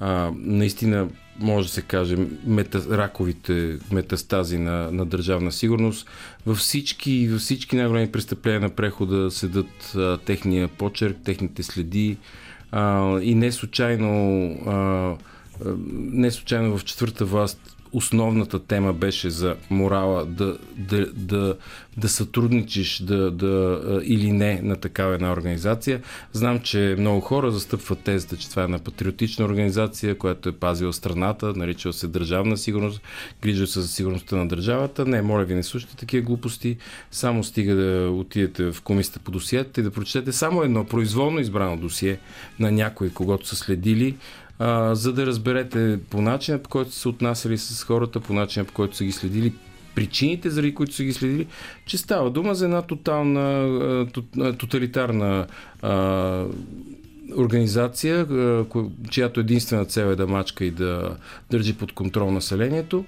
а, 0.00 0.30
наистина, 0.36 1.08
може 1.38 1.66
да 1.66 1.72
се 1.72 1.82
каже, 1.82 2.16
мета, 2.46 2.98
раковите 2.98 3.78
метастази 3.92 4.58
на, 4.58 4.90
на 4.90 5.06
държавна 5.06 5.52
сигурност. 5.52 6.08
Във 6.46 6.58
всички, 6.58 7.28
във 7.28 7.40
всички 7.40 7.76
най-големи 7.76 8.12
престъпления 8.12 8.60
на 8.60 8.70
прехода 8.70 9.30
седат 9.30 9.94
а, 9.96 10.18
техния 10.18 10.68
почерк, 10.68 11.16
техните 11.24 11.62
следи 11.62 12.16
а, 12.72 13.18
и 13.20 13.34
не 13.34 13.52
случайно 13.52 14.48
а, 14.66 15.16
не 15.90 16.30
случайно 16.30 16.78
в 16.78 16.84
четвърта 16.84 17.24
власт 17.24 17.76
основната 17.92 18.58
тема 18.58 18.92
беше 18.92 19.30
за 19.30 19.56
морала, 19.70 20.24
да, 20.24 20.58
да, 20.76 21.06
да, 21.12 21.56
да 21.96 22.08
сътрудничиш 22.08 22.98
да, 22.98 23.30
да, 23.30 23.80
или 24.04 24.32
не 24.32 24.60
на 24.62 24.76
такава 24.76 25.14
една 25.14 25.32
организация. 25.32 26.02
Знам, 26.32 26.60
че 26.60 26.96
много 26.98 27.20
хора 27.20 27.50
застъпват 27.50 27.98
тезата, 27.98 28.36
че 28.36 28.50
това 28.50 28.62
е 28.62 28.64
една 28.64 28.78
патриотична 28.78 29.44
организация, 29.44 30.18
която 30.18 30.48
е 30.48 30.52
пазила 30.52 30.92
страната, 30.92 31.52
наричала 31.56 31.92
се 31.92 32.06
държавна 32.06 32.56
сигурност, 32.56 33.00
грижа 33.42 33.66
се 33.66 33.80
за 33.80 33.88
сигурността 33.88 34.36
на 34.36 34.48
държавата. 34.48 35.06
Не, 35.06 35.22
моля 35.22 35.44
ви, 35.44 35.54
не 35.54 35.62
слушайте 35.62 35.96
такива 35.96 36.26
глупости. 36.26 36.76
Само 37.10 37.44
стига 37.44 37.74
да 37.74 38.10
отидете 38.10 38.72
в 38.72 38.82
комисията 38.82 39.18
по 39.18 39.30
досиета 39.30 39.80
и 39.80 39.84
да 39.84 39.90
прочетете 39.90 40.32
само 40.32 40.62
едно 40.62 40.84
произволно 40.84 41.40
избрано 41.40 41.76
досие 41.76 42.18
на 42.58 42.70
някой, 42.72 43.10
когато 43.10 43.46
са 43.48 43.56
следили 43.56 44.16
а, 44.62 44.94
за 44.94 45.12
да 45.12 45.26
разберете 45.26 45.98
по 46.10 46.20
начина, 46.20 46.58
по 46.58 46.70
който 46.70 46.90
са 46.90 47.00
се 47.00 47.08
отнасяли 47.08 47.58
с 47.58 47.84
хората, 47.84 48.20
по 48.20 48.32
начина, 48.32 48.64
по 48.64 48.72
който 48.72 48.96
са 48.96 49.04
ги 49.04 49.12
следили, 49.12 49.52
причините, 49.94 50.50
заради 50.50 50.74
които 50.74 50.94
са 50.94 51.04
ги 51.04 51.12
следили, 51.12 51.46
че 51.86 51.98
става 51.98 52.30
дума 52.30 52.54
за 52.54 52.64
една 52.64 52.82
тотална, 52.82 54.06
тоталитарна 54.58 55.46
а, 55.82 56.44
организация, 57.36 58.26
чиято 59.10 59.40
единствена 59.40 59.84
цел 59.84 60.04
е 60.04 60.16
да 60.16 60.26
мачка 60.26 60.64
и 60.64 60.70
да 60.70 61.16
държи 61.50 61.76
под 61.76 61.92
контрол 61.92 62.30
населението. 62.30 63.04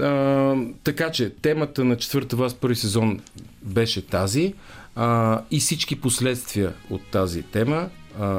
А, 0.00 0.54
така 0.84 1.10
че 1.10 1.30
темата 1.30 1.84
на 1.84 1.96
четвърта 1.96 2.36
власт 2.36 2.58
първи 2.60 2.76
сезон 2.76 3.20
беше 3.62 4.06
тази 4.06 4.54
а, 4.96 5.40
и 5.50 5.60
всички 5.60 6.00
последствия 6.00 6.72
от 6.90 7.02
тази 7.10 7.42
тема 7.42 7.88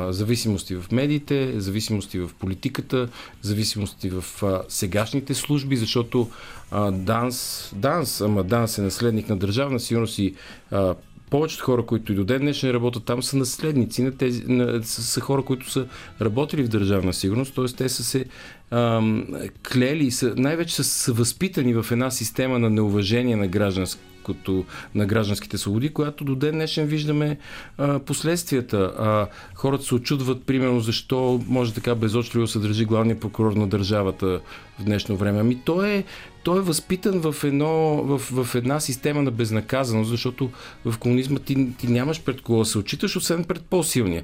зависимости 0.10 0.76
в 0.76 0.92
медиите, 0.92 1.60
зависимости 1.62 2.20
в 2.20 2.30
политиката, 2.40 3.10
зависимости 3.42 4.10
в 4.10 4.44
а, 4.44 4.64
сегашните 4.70 5.34
служби, 5.34 5.76
защото 5.76 6.30
а, 6.72 6.92
Данс, 6.92 7.72
Данс, 7.76 8.22
ама 8.22 8.44
Данс 8.44 8.78
е 8.78 8.82
наследник 8.82 9.30
на 9.30 9.38
държавна 9.38 9.80
сигурност 9.80 10.20
и 10.20 10.36
а, 10.72 10.96
повечето 11.30 11.64
хора, 11.64 11.86
които 11.86 12.12
и 12.12 12.16
до 12.16 12.24
ден 12.24 12.42
днешен 12.42 12.72
работят 12.72 13.06
там, 13.06 13.24
са 13.24 13.38
наследници 13.38 14.04
на 14.04 14.18
тези, 14.18 14.44
на, 14.48 14.84
са, 14.84 15.22
хора, 15.22 15.42
които 15.42 15.72
са 15.72 15.88
работили 16.22 16.64
в 16.64 16.68
държавна 16.68 17.14
сигурност, 17.14 17.56
т.е. 17.56 17.66
те 17.66 17.90
са 17.90 18.04
се 18.04 18.26
ам, 18.72 19.28
клели, 19.72 20.12
са, 20.12 20.34
най-вече 20.38 20.76
са, 20.76 20.84
са 20.84 21.14
възпитани 21.14 21.74
в 21.74 21.86
една 21.92 22.12
система 22.12 22.60
на 22.60 22.70
неуважение 22.70 23.36
на 23.36 23.48
граждански 23.48 24.02
като 24.26 24.66
на 24.96 25.06
гражданските 25.06 25.58
свободи, 25.58 25.90
която 25.90 26.24
до 26.24 26.36
ден 26.36 26.52
днешен 26.52 26.86
виждаме 26.86 27.38
а, 27.78 28.00
последствията. 28.00 28.78
А, 28.98 29.28
хората 29.56 29.84
се 29.84 29.96
очудват, 29.96 30.44
примерно, 30.44 30.80
защо 30.80 31.42
може 31.48 31.74
така 31.74 31.96
безочливо 31.96 32.48
се 32.48 32.60
държи 32.60 32.86
главният 32.86 33.20
прокурор 33.20 33.54
на 33.54 33.68
държавата 33.68 34.42
в 34.80 34.84
днешно 34.84 35.18
време. 35.18 35.40
Ами 35.40 35.62
той 35.66 35.90
е, 35.90 36.04
той 36.46 36.58
е 36.58 36.62
възпитан 36.62 37.20
в, 37.20 37.44
едно, 37.44 38.04
в, 38.04 38.44
в 38.44 38.56
една 38.56 38.80
система 38.80 39.22
на 39.22 39.32
безнаказаност, 39.32 40.10
защото 40.10 40.52
в 40.86 40.98
комунизма 40.98 41.40
ти, 41.40 41.68
ти 41.78 41.88
нямаш 41.88 42.24
пред 42.24 42.42
кого 42.42 42.60
да 42.60 42.66
се 42.66 42.78
очиташ, 42.78 43.16
освен 43.16 43.44
пред 43.44 43.62
по-силния 43.62 44.24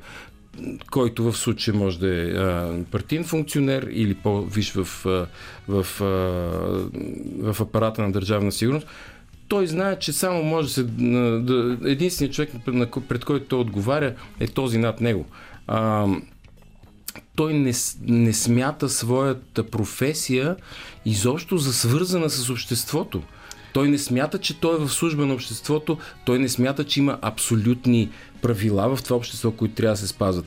който 0.92 1.32
в 1.32 1.38
случая 1.38 1.76
може 1.76 2.00
да 2.00 2.08
е 2.08 2.84
партиен 2.84 3.24
функционер 3.24 3.88
или 3.92 4.14
по-виш 4.14 4.72
в, 4.72 4.84
в, 5.04 5.28
в, 5.68 5.86
в 7.40 7.62
апарата 7.62 8.02
на 8.02 8.12
държавна 8.12 8.52
сигурност 8.52 8.88
той 9.48 9.68
знае, 9.68 10.00
че 10.00 10.14
само 10.14 10.44
може 10.44 10.68
да 10.68 10.74
се. 10.74 10.82
Единственият 11.86 12.36
човек, 12.36 12.52
пред 13.08 13.26
който 13.26 13.46
той 13.46 13.60
отговаря, 13.60 14.16
е 14.40 14.48
този 14.48 14.78
над 14.78 15.02
него. 15.02 15.26
А, 15.68 16.08
той 17.36 17.54
не, 17.54 17.72
не 18.02 18.34
смята 18.34 18.90
своята 18.90 19.64
професия 19.64 20.56
изобщо 21.06 21.58
за 21.58 21.74
свързана 21.74 22.30
с 22.30 22.50
обществото. 22.50 23.22
Той 23.74 23.90
не 23.90 23.98
смята, 23.98 24.38
че 24.38 24.60
той 24.60 24.76
е 24.76 24.86
в 24.86 24.90
служба 24.90 25.26
на 25.26 25.34
обществото, 25.34 25.98
той 26.26 26.40
не 26.40 26.50
смята, 26.50 26.84
че 26.84 27.00
има 27.00 27.18
абсолютни 27.22 28.10
правила 28.42 28.96
в 28.96 29.04
това 29.04 29.16
общество, 29.16 29.52
които 29.52 29.76
трябва 29.76 29.94
да 29.94 29.98
се 29.98 30.08
спазват. 30.08 30.46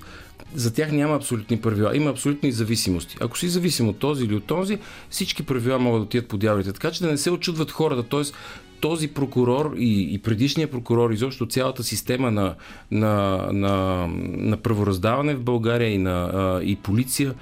За 0.55 0.75
тях 0.75 0.93
няма 0.93 1.17
абсолютни 1.17 1.61
правила, 1.61 1.97
има 1.97 2.11
абсолютни 2.11 2.53
зависимости. 2.53 3.17
Ако 3.21 3.39
си 3.39 3.49
зависим 3.49 3.89
от 3.89 3.99
този 3.99 4.25
или 4.25 4.35
от 4.35 4.45
този, 4.45 4.79
всички 5.11 5.43
правила 5.43 5.79
могат 5.79 6.01
да 6.01 6.05
отидат 6.05 6.29
по 6.29 6.37
дяволите. 6.37 6.73
Така 6.73 6.91
че 6.91 7.03
да 7.03 7.11
не 7.11 7.19
се 7.19 7.31
очудват 7.31 7.71
хората. 7.71 8.03
Тоест, 8.03 8.35
този 8.81 9.09
прокурор 9.09 9.75
и, 9.77 10.15
и 10.15 10.19
предишния 10.19 10.71
прокурор, 10.71 11.11
изобщо 11.11 11.47
цялата 11.47 11.83
система 11.83 12.31
на, 12.31 12.55
на, 12.91 13.47
на, 13.53 14.07
на 14.21 14.57
правораздаване 14.57 15.35
в 15.35 15.43
България 15.43 15.91
и, 15.91 15.99
на, 15.99 16.61
и 16.65 16.77
полиция, 16.77 17.35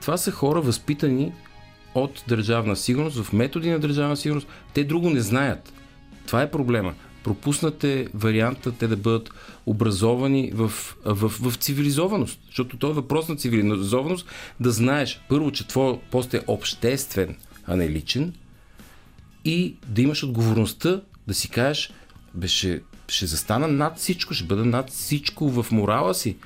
това 0.00 0.16
са 0.16 0.30
хора 0.30 0.60
възпитани 0.60 1.32
от 1.94 2.24
държавна 2.28 2.76
сигурност, 2.76 3.22
в 3.22 3.32
методи 3.32 3.70
на 3.70 3.78
държавна 3.78 4.16
сигурност. 4.16 4.46
Те 4.74 4.84
друго 4.84 5.10
не 5.10 5.20
знаят. 5.20 5.72
Това 6.26 6.42
е 6.42 6.50
проблема. 6.50 6.94
Пропуснате 7.24 8.08
варианта 8.14 8.72
те 8.72 8.88
да 8.88 8.96
бъдат 8.96 9.30
образовани 9.66 10.52
в, 10.54 10.68
в, 11.04 11.32
в 11.40 11.56
цивилизованост. 11.56 12.40
Защото 12.46 12.76
то 12.76 12.90
е 12.90 12.92
въпрос 12.92 13.28
на 13.28 13.36
цивилизованост 13.36 14.26
да 14.60 14.70
знаеш 14.70 15.20
първо, 15.28 15.52
че 15.52 15.68
твой 15.68 15.98
пост 16.10 16.34
е 16.34 16.42
обществен, 16.46 17.36
а 17.66 17.76
не 17.76 17.90
личен– 17.90 18.32
и 19.44 19.76
да 19.86 20.02
имаш 20.02 20.24
отговорността 20.24 21.00
да 21.26 21.34
си 21.34 21.48
кажеш, 21.48 21.92
бе, 22.34 22.48
ще, 22.48 22.82
ще 23.08 23.26
застана 23.26 23.68
над 23.68 23.98
всичко, 23.98 24.34
ще 24.34 24.44
бъда 24.44 24.64
над 24.64 24.90
всичко 24.90 25.48
в 25.48 25.66
морала 25.72 26.14
си. 26.14 26.36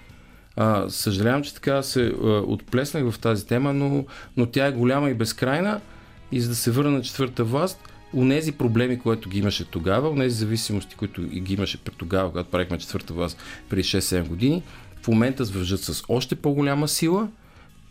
А, 0.57 0.91
съжалявам, 0.91 1.43
че 1.43 1.55
така 1.55 1.83
се 1.83 2.07
а, 2.07 2.27
отплеснах 2.29 3.11
в 3.11 3.19
тази 3.19 3.47
тема, 3.47 3.73
но, 3.73 4.05
но 4.37 4.47
тя 4.47 4.67
е 4.67 4.73
голяма 4.73 5.11
и 5.11 5.15
безкрайна. 5.15 5.81
И 6.33 6.41
за 6.41 6.49
да 6.49 6.55
се 6.55 6.71
върна 6.71 6.91
на 6.91 7.03
четвърта 7.03 7.45
власт, 7.45 7.79
унези 8.15 8.53
проблеми, 8.53 8.99
които 8.99 9.29
ги 9.29 9.39
имаше 9.39 9.65
тогава, 9.65 10.11
унези 10.11 10.37
зависимости, 10.37 10.95
които 10.97 11.23
ги 11.23 11.55
имаше 11.55 11.79
пред 11.79 11.97
тогава, 11.97 12.31
когато 12.31 12.51
правихме 12.51 12.79
четвърта 12.79 13.15
власт 13.15 13.39
преди 13.69 13.83
6-7 13.83 14.29
години, 14.29 14.63
в 15.03 15.09
момента 15.09 15.47
свържат 15.47 15.81
с 15.81 16.03
още 16.09 16.35
по-голяма 16.35 16.89
сила. 16.89 17.29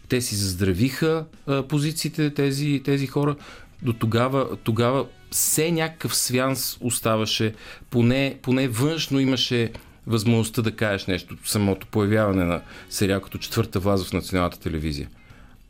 Те 0.09 0.22
си 0.22 0.36
заздравиха 0.36 1.26
а, 1.47 1.64
позициите 1.64 2.34
тези, 2.34 2.82
тези 2.86 3.07
хора. 3.07 3.36
До 3.82 3.93
тогава, 3.93 4.57
тогава 4.64 5.05
все 5.32 5.72
някакъв 5.72 6.16
свянс 6.16 6.78
оставаше, 6.82 7.53
поне, 7.89 8.38
поне 8.41 8.68
външно 8.68 9.20
имаше 9.20 9.72
възможността 10.08 10.62
да 10.62 10.72
кажеш 10.72 11.06
нещо, 11.06 11.36
самото 11.45 11.88
появяване 11.88 12.43
на 12.43 12.62
сериал 12.89 13.22
като 13.22 13.38
четвърта 13.38 13.80
власт 13.80 14.06
в 14.06 14.14
националната 14.14 14.60
телевизия. 14.60 15.10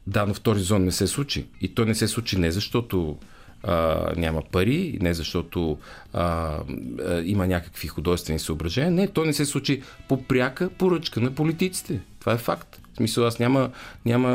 Да, 0.08 0.26
но 0.26 0.34
втори 0.34 0.60
зон 0.60 0.84
не 0.84 0.92
се 0.92 1.08
случи. 1.08 1.46
И 1.62 1.68
то 1.68 1.86
не 1.86 1.96
се 1.96 2.08
случи 2.08 2.40
не 2.40 2.52
защото 2.52 3.18
а, 3.64 4.08
няма 4.18 4.42
пари, 4.52 4.98
не 5.02 5.14
защото 5.14 5.78
а, 6.14 6.24
а, 6.24 7.22
има 7.24 7.48
някакви 7.48 7.88
художествени 7.88 8.40
съображения. 8.40 8.92
Не, 8.92 9.08
то 9.08 9.26
не 9.26 9.34
се 9.34 9.46
случи 9.46 9.82
по 10.10 10.24
пряка 10.24 10.70
поръчка 10.70 11.22
на 11.22 11.32
политиците. 11.32 12.00
Това 12.20 12.34
е 12.34 12.38
факт. 12.38 12.80
В 12.94 12.98
смисъл, 12.98 13.26
аз 13.26 13.40
няма, 13.40 13.70
няма, 14.06 14.30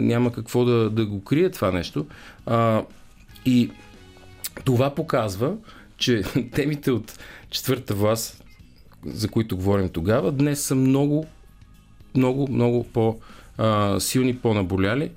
няма 0.00 0.32
какво 0.32 0.64
да, 0.64 0.90
да 0.90 1.06
го 1.06 1.24
крия 1.24 1.50
това 1.50 1.72
нещо. 1.72 2.06
А, 2.46 2.82
и 3.44 3.70
това 4.64 4.94
показва, 4.94 5.54
че 5.96 6.22
темите 6.52 6.90
от 6.90 7.18
четвърта 7.50 7.94
власт, 7.94 8.43
за 9.06 9.28
които 9.28 9.56
говорим 9.56 9.88
тогава, 9.88 10.32
днес 10.32 10.60
са 10.60 10.74
много, 10.74 11.26
много, 12.16 12.48
много 12.50 12.84
по-силни, 12.84 14.36
по-наболяли. 14.36 15.10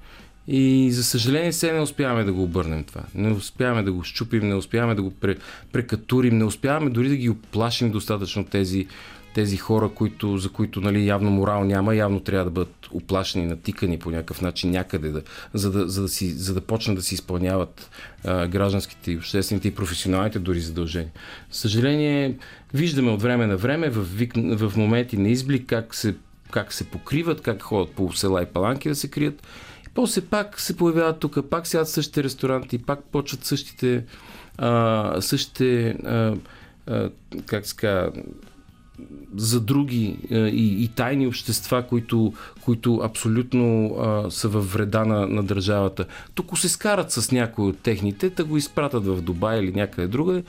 И 0.48 0.92
за 0.92 1.04
съжаление 1.04 1.54
се 1.54 1.74
не 1.74 1.82
успяваме 1.82 2.24
да 2.24 2.34
го 2.34 2.44
обърнем 2.44 2.84
това. 2.84 3.02
Не 3.16 3.32
успяваме 3.32 3.84
да 3.84 3.92
го 3.92 4.04
щупим, 4.04 4.48
не 4.48 4.56
успяваме 4.56 4.96
да 4.96 5.02
го 5.02 5.14
прекатурим, 5.72 6.38
не 6.38 6.44
успяваме 6.44 6.90
дори 6.90 7.10
да 7.10 7.16
ги 7.16 7.30
оплашим 7.30 7.92
достатъчно 7.92 8.46
тези 8.46 8.88
тези 9.38 9.58
хора, 9.58 9.90
които, 9.90 10.38
за 10.38 10.50
които 10.50 10.82
нали, 10.82 11.08
явно 11.08 11.30
морал 11.30 11.64
няма, 11.64 11.96
явно 11.96 12.20
трябва 12.20 12.46
да 12.46 12.52
бъдат 12.52 12.88
оплашени, 12.92 13.46
натикани 13.46 14.00
по 14.00 14.12
някакъв 14.12 14.42
начин 14.42 14.72
някъде, 14.72 15.10
да, 15.10 15.22
за, 15.54 15.72
да, 15.72 15.90
за, 15.90 16.02
да 16.02 16.08
си, 16.08 16.30
за 16.30 16.54
да 16.54 16.62
почнат 16.62 16.98
да 16.98 17.04
си 17.04 17.14
изпълняват 17.14 17.90
а, 18.24 18.48
гражданските, 18.48 19.18
обществените 19.18 19.68
и 19.68 19.76
професионалните 19.76 20.40
дори 20.40 20.60
задължения. 20.60 21.12
Съжаление, 21.52 22.38
виждаме 22.74 23.12
от 23.12 23.22
време 23.22 23.48
на 23.48 23.58
време 23.58 23.90
в, 23.90 24.06
в 24.68 24.78
моменти 24.78 25.18
на 25.18 25.30
изблик 25.30 25.66
как 25.70 25.96
се, 25.96 26.16
как 26.52 26.74
се 26.74 26.84
покриват, 26.84 27.42
как 27.42 27.62
ходят 27.62 27.96
по 27.96 28.14
села 28.14 28.42
и 28.42 28.46
паланки 28.46 28.90
да 28.90 28.96
се 28.96 29.08
крият. 29.08 29.48
И 29.86 29.90
после 29.94 30.22
пак 30.22 30.60
се 30.60 30.78
появяват 30.78 31.20
тук, 31.20 31.50
пак 31.50 31.68
сядат 31.68 31.90
същите 31.90 32.24
ресторанти, 32.24 32.78
пак 32.78 33.04
почват 33.04 33.46
същите, 33.46 34.06
а, 34.58 35.22
същите 35.22 35.90
а, 35.90 36.36
как 37.46 37.66
се 37.66 37.76
казва, 37.76 38.12
за 39.36 39.62
други 39.62 40.18
е, 40.32 40.38
и, 40.38 40.84
и 40.84 40.88
тайни 40.88 41.28
общества, 41.28 41.84
които, 41.90 42.34
които 42.66 42.96
абсолютно 43.04 43.96
а, 44.00 44.32
са 44.32 44.48
във 44.48 44.74
вреда 44.74 45.06
на, 45.06 45.28
на 45.28 45.44
държавата. 45.44 46.06
Тук 46.36 46.60
се 46.60 46.70
скарат 46.70 47.12
с 47.12 47.32
някои 47.32 47.66
от 47.66 47.80
техните, 47.80 48.30
да 48.30 48.44
го 48.44 48.58
изпратят 48.58 49.06
в 49.06 49.22
Дубай 49.22 49.60
или 49.60 49.72
някъде 49.72 50.08
друга, 50.08 50.44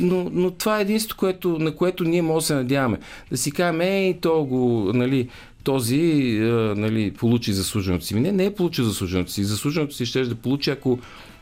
но, 0.00 0.30
но 0.32 0.50
това 0.50 0.78
е 0.78 0.82
единството, 0.82 1.16
което, 1.16 1.58
на 1.58 1.76
което 1.76 2.04
ние 2.04 2.22
може 2.22 2.42
да 2.42 2.46
се 2.46 2.54
надяваме. 2.54 2.98
Да 3.30 3.36
си 3.36 3.52
кажем, 3.52 3.80
ей, 3.80 4.20
то 4.20 4.44
го, 4.44 4.90
нали, 4.94 5.28
този 5.64 6.38
а, 6.42 6.74
нали, 6.76 7.10
получи 7.10 7.52
заслуженото 7.52 8.04
си. 8.04 8.14
Не, 8.14 8.32
не 8.32 8.44
е 8.44 8.54
получил 8.54 8.84
заслуженото 8.84 9.32
си. 9.32 9.44
Заслуженото 9.44 9.94
си 9.94 10.06
ще 10.06 10.24
да 10.24 10.34
получи, 10.34 10.70
ако 10.70 10.98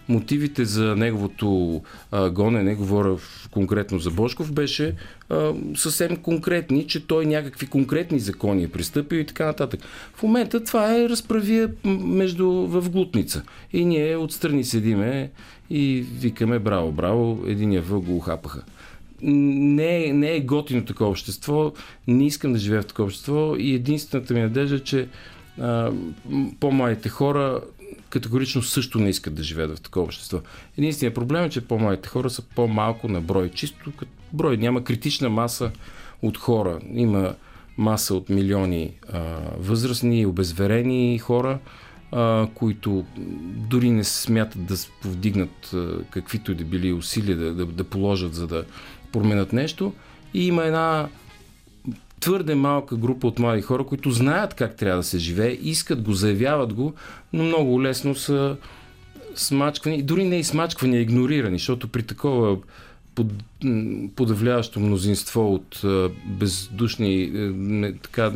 мотивите 0.08 0.64
за 0.64 0.96
неговото 0.96 1.80
а, 2.10 2.30
гонене, 2.30 2.74
говоря 2.74 3.16
конкретно 3.53 3.98
за 3.98 4.11
Бошков, 4.11 4.53
беше 4.53 4.94
а, 5.28 5.53
съвсем 5.74 6.16
конкретни, 6.16 6.86
че 6.86 7.07
той 7.07 7.26
някакви 7.26 7.66
конкретни 7.66 8.18
закони 8.18 8.62
е 8.62 8.68
пристъпил 8.68 9.16
и 9.16 9.26
така 9.26 9.46
нататък. 9.46 9.80
В 10.14 10.22
момента 10.22 10.64
това 10.64 10.96
е 10.96 11.09
разправия 11.09 11.70
между 11.84 12.48
в 12.50 12.90
глутница. 12.90 13.42
И 13.72 13.84
ние 13.84 14.16
отстрани 14.16 14.64
седиме 14.64 15.30
и 15.70 16.07
викаме 16.20 16.59
браво, 16.59 16.92
браво, 16.92 17.44
единия 17.46 17.82
въл 17.82 18.00
го 18.00 18.16
ухапаха 18.16 18.62
не 19.22 20.12
не 20.12 20.34
е 20.34 20.40
готино 20.40 20.84
такова 20.84 21.11
общество, 21.11 21.72
не 22.09 22.26
искам 22.26 22.53
да 22.53 22.59
живея 22.59 22.82
в 22.82 22.86
такова 22.86 23.07
общество 23.07 23.55
и 23.59 23.74
единствената 23.74 24.34
ми 24.34 24.40
надежда 24.40 24.76
е, 24.76 24.80
че 24.80 25.09
а, 25.61 25.92
по-малите 26.61 27.09
хора 27.09 27.61
категорично 28.12 28.62
също 28.62 28.98
не 28.98 29.10
искат 29.10 29.34
да 29.34 29.42
живеят 29.42 29.78
в 29.78 29.80
такова 29.80 30.04
общество. 30.04 30.40
Единственият 30.78 31.14
проблем 31.14 31.44
е, 31.44 31.50
че 31.50 31.60
по-малите 31.60 32.08
хора 32.08 32.30
са 32.30 32.42
по-малко 32.42 33.08
на 33.08 33.20
брой. 33.20 33.50
Чисто 33.50 33.92
като 33.96 34.12
брой. 34.32 34.56
Няма 34.56 34.84
критична 34.84 35.28
маса 35.30 35.70
от 36.22 36.38
хора. 36.38 36.80
Има 36.94 37.34
маса 37.78 38.14
от 38.14 38.28
милиони 38.28 38.92
а, 39.12 39.20
възрастни, 39.58 40.26
обезверени 40.26 41.18
хора, 41.18 41.58
а, 42.12 42.48
които 42.54 43.04
дори 43.70 43.90
не 43.90 44.04
смятат 44.04 44.64
да 44.64 44.74
повдигнат 45.02 45.74
каквито 46.10 46.52
и 46.52 46.54
да 46.54 46.64
били 46.64 46.92
усилия 46.92 47.36
да, 47.36 47.54
да, 47.54 47.66
да 47.66 47.84
положат, 47.84 48.34
за 48.34 48.46
да 48.46 48.64
променят 49.12 49.52
нещо. 49.52 49.92
И 50.34 50.46
има 50.46 50.64
една 50.64 51.08
твърде 52.23 52.55
малка 52.55 52.97
група 52.97 53.27
от 53.27 53.39
млади 53.39 53.62
хора, 53.62 53.85
които 53.85 54.11
знаят 54.11 54.55
как 54.55 54.77
трябва 54.77 54.97
да 54.97 55.03
се 55.03 55.18
живее, 55.18 55.59
искат 55.62 56.03
го, 56.03 56.12
заявяват 56.12 56.73
го, 56.73 56.93
но 57.33 57.45
много 57.45 57.83
лесно 57.83 58.14
са 58.14 58.57
смачквани, 59.35 60.03
дори 60.03 60.25
не 60.25 60.39
и 60.39 60.45
смачквани, 60.45 60.97
а 60.97 61.01
игнорирани, 61.01 61.59
защото 61.59 61.89
при 61.89 62.03
такова 62.03 62.59
под, 63.14 63.27
подавляващо 64.16 64.81
мнозинство 64.81 65.55
от 65.55 65.83
бездушни, 66.27 67.31
не, 67.55 67.93
така, 67.93 68.33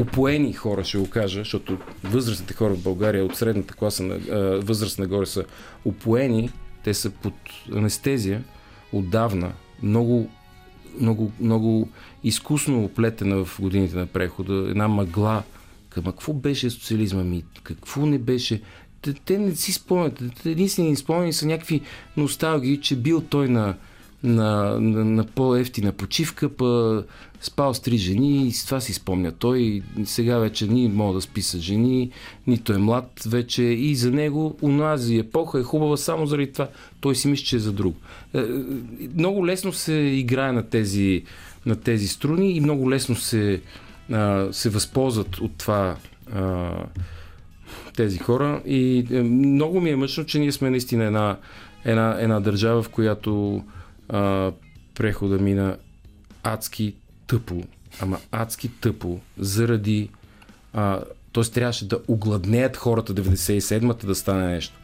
упоени 0.00 0.52
хора, 0.52 0.84
ще 0.84 0.98
го 0.98 1.10
кажа, 1.10 1.40
защото 1.40 1.78
възрастните 2.04 2.54
хора 2.54 2.74
в 2.74 2.82
България 2.82 3.24
от 3.24 3.36
средната 3.36 3.74
класа 3.74 4.02
на 4.02 4.18
възраст 4.60 4.98
нагоре 4.98 5.26
са 5.26 5.44
упоени, 5.84 6.50
те 6.84 6.94
са 6.94 7.10
под 7.10 7.34
анестезия 7.74 8.44
отдавна, 8.92 9.52
много 9.82 10.30
много, 11.00 11.32
много 11.40 11.88
изкусно 12.24 12.84
оплетена 12.84 13.44
в 13.44 13.60
годините 13.60 13.96
на 13.96 14.06
прехода, 14.06 14.70
една 14.70 14.88
мъгла. 14.88 15.42
Към 15.88 16.04
какво 16.04 16.32
беше 16.32 16.70
социализма 16.70 17.24
ми? 17.24 17.44
Какво 17.62 18.06
не 18.06 18.18
беше? 18.18 18.62
Те, 19.02 19.12
те 19.12 19.38
не 19.38 19.54
си 19.54 19.72
спомнят. 19.72 20.22
Единствени 20.46 20.96
спомени 20.96 21.32
са 21.32 21.46
някакви 21.46 21.80
носталгии, 22.16 22.80
че 22.80 22.96
бил 22.96 23.20
той 23.20 23.48
на, 23.48 23.74
на, 24.22 24.80
на, 24.80 25.04
на 25.04 25.24
по-ефтина 25.24 25.92
почивка, 25.92 26.48
па 26.48 27.04
спал 27.40 27.74
с 27.74 27.80
три 27.80 27.96
жени 27.96 28.46
и 28.46 28.52
с 28.52 28.64
това 28.64 28.80
си 28.80 28.92
спомня. 28.92 29.32
Той 29.32 29.82
сега 30.04 30.38
вече 30.38 30.66
ни 30.66 30.88
мога 30.88 31.14
да 31.14 31.20
спи 31.20 31.42
с 31.42 31.58
жени, 31.58 32.10
нито 32.46 32.72
е 32.72 32.78
млад 32.78 33.22
вече 33.26 33.62
и 33.62 33.94
за 33.94 34.10
него 34.10 34.56
унази 34.62 35.18
епоха 35.18 35.60
е 35.60 35.62
хубава 35.62 35.96
само 35.96 36.26
заради 36.26 36.52
това. 36.52 36.68
Той 37.00 37.16
си 37.16 37.28
мисли, 37.28 37.44
че 37.44 37.56
е 37.56 37.58
за 37.58 37.72
друго. 37.72 37.96
Е, 38.34 38.38
е, 38.38 38.44
много 39.16 39.46
лесно 39.46 39.72
се 39.72 39.92
играе 39.92 40.52
на 40.52 40.62
тези, 40.62 41.24
на 41.66 41.76
тези 41.76 42.08
струни 42.08 42.52
и 42.52 42.60
много 42.60 42.90
лесно 42.90 43.16
се, 43.16 43.60
се 44.50 44.70
възползват 44.70 45.38
от 45.38 45.58
това 45.58 45.96
тези 47.96 48.18
хора. 48.18 48.62
И 48.66 49.06
е, 49.10 49.22
много 49.22 49.80
ми 49.80 49.90
е 49.90 49.96
мъчно, 49.96 50.24
че 50.24 50.38
ние 50.38 50.52
сме 50.52 50.70
наистина 50.70 51.04
една, 51.04 51.36
една, 51.84 52.16
една 52.20 52.40
държава, 52.40 52.82
в 52.82 52.88
която 52.88 53.64
а, 54.08 54.52
прехода 54.94 55.38
мина 55.38 55.76
адски 56.42 56.94
тъпо, 57.26 57.62
ама 58.00 58.18
адски 58.32 58.70
тъпо, 58.80 59.20
заради... 59.38 60.08
А, 60.72 61.00
т.е. 61.32 61.44
трябваше 61.44 61.88
да 61.88 61.98
огладнеят 62.08 62.76
хората 62.76 63.14
97-та 63.14 64.06
да 64.06 64.14
стане 64.14 64.46
нещо. 64.46 64.74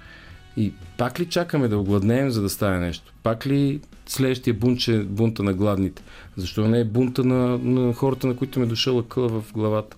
И 0.57 0.73
пак 0.99 1.21
ли 1.21 1.27
чакаме 1.27 1.69
да 1.69 1.79
огладнеем, 1.79 2.31
за 2.31 2.43
да 2.43 2.49
стане 2.49 2.79
нещо? 2.79 3.13
Пак 3.23 3.47
ли 3.47 3.81
следващия 4.07 4.55
бунт 4.55 4.89
е 4.89 5.03
бунта 5.03 5.43
на 5.43 5.53
гладните? 5.53 6.03
Защо 6.37 6.69
не 6.69 6.81
е 6.81 6.85
бунта 6.85 7.25
на, 7.25 7.59
на 7.59 7.95
хората, 7.95 8.27
на 8.27 8.37
които 8.37 8.61
ме 8.61 8.67
дошъл 8.67 8.97
лъкъла 8.97 9.29
в 9.29 9.53
главата? 9.53 9.97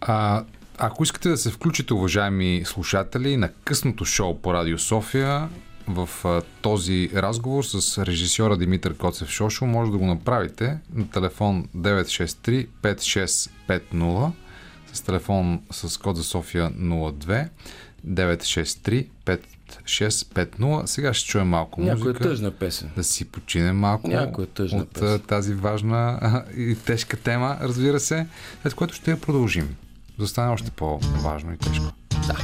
А, 0.00 0.44
ако 0.78 1.02
искате 1.02 1.28
да 1.28 1.36
се 1.36 1.50
включите, 1.50 1.94
уважаеми 1.94 2.62
слушатели, 2.64 3.36
на 3.36 3.48
късното 3.48 4.04
шоу 4.04 4.38
по 4.38 4.54
Радио 4.54 4.78
София, 4.78 5.48
в 5.88 6.08
а, 6.24 6.42
този 6.62 7.10
разговор 7.14 7.64
с 7.64 8.06
режисьора 8.06 8.56
Димитър 8.56 8.96
Коцев 8.96 9.28
Шошо 9.28 9.66
може 9.66 9.90
да 9.90 9.98
го 9.98 10.06
направите 10.06 10.78
на 10.94 11.10
телефон 11.10 11.68
963 11.76 12.66
5650 12.82 14.30
с 14.92 15.00
телефон 15.00 15.62
с 15.70 15.98
код 15.98 16.16
за 16.16 16.24
София 16.24 16.70
02 16.70 17.48
963 18.08 19.06
5650. 19.26 20.86
Сега 20.86 21.14
ще 21.14 21.28
чуем 21.28 21.48
малко 21.48 21.80
Някоя 21.80 21.94
музика. 21.94 22.08
Някоя 22.08 22.30
тъжна 22.30 22.50
песен. 22.50 22.90
Да 22.96 23.04
си 23.04 23.24
починем 23.24 23.76
малко 23.76 24.08
Някоя 24.08 24.46
тъжна 24.46 24.82
от 24.82 24.90
песен. 24.94 25.20
тази 25.20 25.54
важна 25.54 26.18
и 26.56 26.76
тежка 26.86 27.16
тема, 27.16 27.56
разбира 27.60 28.00
се, 28.00 28.26
след 28.62 28.74
което 28.74 28.94
ще 28.94 29.10
я 29.10 29.20
продължим. 29.20 29.76
Да 30.18 30.26
стане 30.26 30.52
още 30.52 30.70
по-важно 30.70 31.52
и 31.52 31.56
тежко. 31.56 31.84
Да. 32.26 32.36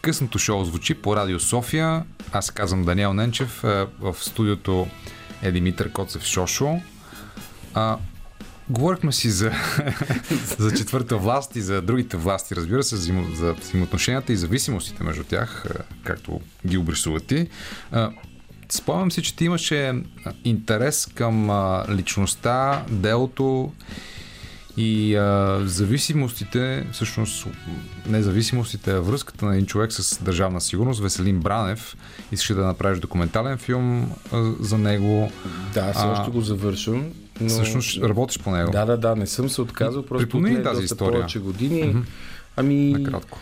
Късното 0.00 0.38
шоу 0.38 0.64
звучи 0.64 0.94
по 0.94 1.16
Радио 1.16 1.40
София. 1.40 2.04
Аз 2.32 2.50
казвам 2.50 2.84
Даниел 2.84 3.14
Ненчев. 3.14 3.62
В 4.00 4.16
студиото 4.20 4.86
е 5.42 5.52
Димитър 5.52 5.92
Коцев 5.92 6.22
Шошо. 6.22 6.80
А, 7.74 7.96
говорихме 8.72 9.12
си 9.12 9.30
за, 9.30 9.52
за 10.58 10.76
четвърта 10.76 11.16
власт 11.16 11.56
и 11.56 11.60
за 11.60 11.82
другите 11.82 12.16
власти, 12.16 12.56
разбира 12.56 12.82
се, 12.82 12.96
за 12.96 13.52
взаимоотношенията 13.52 14.32
и 14.32 14.36
зависимостите 14.36 15.04
между 15.04 15.24
тях, 15.24 15.64
както 16.04 16.40
ги 16.66 16.76
обрисуват 16.76 17.26
ти. 17.26 17.48
Спомням 18.68 19.10
си, 19.10 19.22
че 19.22 19.36
ти 19.36 19.44
имаше 19.44 20.02
интерес 20.44 21.08
към 21.14 21.50
личността, 21.90 22.84
делото 22.90 23.72
и 24.76 25.16
а, 25.16 25.60
зависимостите, 25.64 26.86
всъщност 26.92 27.46
независимостите, 28.06 28.92
а 28.92 29.00
връзката 29.00 29.46
на 29.46 29.54
един 29.54 29.66
човек 29.66 29.92
с 29.92 30.22
държавна 30.22 30.60
сигурност, 30.60 31.00
Веселин 31.00 31.40
Бранев, 31.40 31.96
искаше 32.32 32.54
да 32.54 32.66
направиш 32.66 32.98
документален 32.98 33.58
филм 33.58 34.12
а, 34.32 34.52
за 34.60 34.78
него. 34.78 35.32
Да, 35.74 35.92
все 35.92 36.06
още 36.06 36.30
го 36.30 36.40
завършвам. 36.40 37.12
Но... 37.42 37.48
Всъщност 37.48 38.02
работиш 38.02 38.38
по 38.38 38.50
него. 38.50 38.70
Да, 38.70 38.84
да, 38.84 38.96
да, 38.96 39.16
не 39.16 39.26
съм 39.26 39.48
се 39.48 39.62
отказал, 39.62 40.02
просто 40.02 40.26
Припомни 40.26 40.62
тази 40.62 40.84
история. 40.84 41.12
повече 41.12 41.38
години. 41.38 41.82
Mm-hmm. 41.82 42.02
Ами, 42.56 42.92
Накратко. 42.92 43.38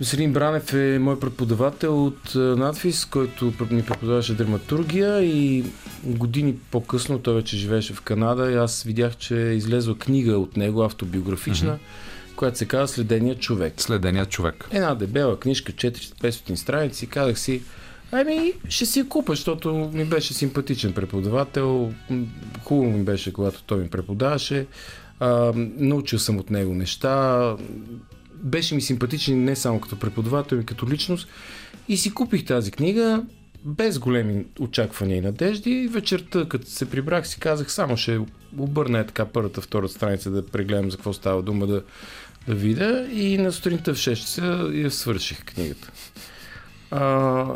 Веселин 0.00 0.32
Бранев 0.32 0.74
е 0.74 0.98
мой 0.98 1.20
преподавател 1.20 2.06
от 2.06 2.34
надфис, 2.34 3.04
който 3.04 3.52
ми 3.70 3.82
преподаваше 3.82 4.34
драматургия 4.34 5.24
и 5.24 5.64
години 6.04 6.54
по-късно 6.70 7.18
той 7.18 7.34
вече 7.34 7.56
живееше 7.56 7.94
в 7.94 8.00
Канада 8.00 8.52
и 8.52 8.54
аз 8.54 8.82
видях, 8.82 9.16
че 9.16 9.48
е 9.48 9.54
излезла 9.54 9.98
книга 9.98 10.38
от 10.38 10.56
него, 10.56 10.82
автобиографична, 10.82 11.70
mm-hmm. 11.72 12.36
която 12.36 12.58
се 12.58 12.66
казва 12.66 12.88
Следения 12.88 13.34
човек. 13.34 13.74
Следения 13.76 14.26
човек. 14.26 14.68
Една 14.70 14.94
дебела 14.94 15.40
книжка, 15.40 15.72
400-500 15.72 16.54
страници. 16.54 17.06
Казах 17.06 17.38
си, 17.38 17.62
Ами, 18.12 18.52
ще 18.68 18.86
си 18.86 18.98
я 18.98 19.08
купа, 19.08 19.32
защото 19.32 19.90
ми 19.94 20.04
беше 20.04 20.34
симпатичен 20.34 20.92
преподавател. 20.92 21.92
Хубаво 22.64 22.90
ми 22.90 23.04
беше, 23.04 23.32
когато 23.32 23.62
той 23.62 23.78
ми 23.78 23.88
преподаваше. 23.88 24.66
А, 25.20 25.52
научил 25.56 26.18
съм 26.18 26.38
от 26.38 26.50
него 26.50 26.74
неща 26.74 27.56
беше 28.46 28.74
ми 28.74 28.80
симпатичен 28.80 29.44
не 29.44 29.56
само 29.56 29.80
като 29.80 29.98
преподавател, 29.98 30.56
и 30.56 30.66
като 30.66 30.88
личност. 30.88 31.28
И 31.88 31.96
си 31.96 32.14
купих 32.14 32.44
тази 32.44 32.70
книга 32.70 33.24
без 33.64 33.98
големи 33.98 34.44
очаквания 34.60 35.16
и 35.16 35.20
надежди. 35.20 35.88
Вечерта, 35.92 36.48
като 36.48 36.66
се 36.66 36.90
прибрах, 36.90 37.28
си 37.28 37.40
казах, 37.40 37.72
само 37.72 37.96
ще 37.96 38.20
обърна 38.58 38.98
е 38.98 39.06
така 39.06 39.24
първата, 39.24 39.60
втората 39.60 39.92
страница 39.92 40.30
да 40.30 40.46
прегледам 40.46 40.90
за 40.90 40.96
какво 40.96 41.12
става 41.12 41.42
дума 41.42 41.66
да, 41.66 41.82
да 42.48 42.54
видя. 42.54 43.08
И 43.12 43.38
на 43.38 43.52
сутринта 43.52 43.94
в 43.94 43.98
6 43.98 44.14
часа 44.14 44.70
я 44.74 44.90
свърших 44.90 45.44
книгата. 45.44 45.92
А, 46.90 47.46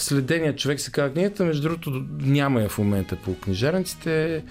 Следеният 0.00 0.58
човек 0.58 0.80
се 0.80 0.90
казва 0.90 1.12
книгата, 1.12 1.44
между 1.44 1.62
другото 1.62 2.04
няма 2.20 2.60
я 2.62 2.68
в 2.68 2.78
момента 2.78 3.16
по 3.16 3.34
книжарниците. 3.34 4.44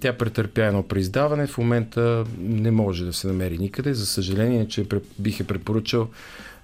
Тя 0.00 0.12
претърпя 0.12 0.64
едно 0.64 0.82
преиздаване, 0.82 1.46
в 1.46 1.58
момента 1.58 2.24
не 2.38 2.70
може 2.70 3.04
да 3.04 3.12
се 3.12 3.26
намери 3.26 3.58
никъде. 3.58 3.94
За 3.94 4.06
съжаление, 4.06 4.68
че 4.68 4.86
бих 5.18 5.40
е 5.40 5.44
препоръчал 5.44 6.08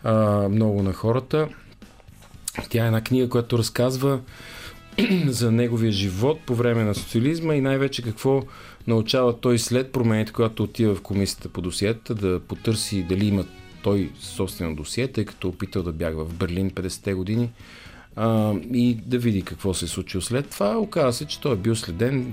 а, 0.05 0.49
много 0.49 0.83
на 0.83 0.93
хората. 0.93 1.49
Тя 2.71 2.85
е 2.85 2.87
една 2.87 3.01
книга, 3.01 3.29
която 3.29 3.59
разказва 3.59 4.21
за 5.27 5.53
неговия 5.53 5.93
живот 5.93 6.41
по 6.47 6.55
време 6.55 6.85
на 6.85 6.95
социализма 6.95 7.55
и 7.55 7.61
най-вече 7.61 8.03
какво 8.03 8.43
научава 8.87 9.41
той 9.41 9.59
след 9.59 9.93
промените, 9.93 10.33
когато 10.33 10.63
отива 10.63 10.95
в 10.95 11.03
комисията 11.03 11.49
по 11.49 11.61
досиета, 11.61 12.15
да 12.15 12.41
потърси 12.41 13.03
дали 13.03 13.27
има 13.27 13.45
той 13.83 14.11
собствено 14.21 14.77
досие, 14.77 15.09
тъй 15.09 15.25
като 15.25 15.49
е 15.49 15.51
опитал 15.51 15.83
да 15.83 15.93
бяга 15.93 16.25
в 16.25 16.35
Берлин 16.35 16.71
50-те 16.71 17.15
години 17.15 17.51
а, 18.17 18.55
и 18.73 18.95
да 19.07 19.19
види 19.19 19.43
какво 19.43 19.75
се 19.75 19.85
е 19.85 19.89
случило 19.89 20.21
след 20.21 20.51
това. 20.51 20.79
Оказва 20.79 21.13
се, 21.13 21.27
че 21.27 21.41
той 21.41 21.53
е 21.53 21.57
бил 21.57 21.77
следен 21.77 22.33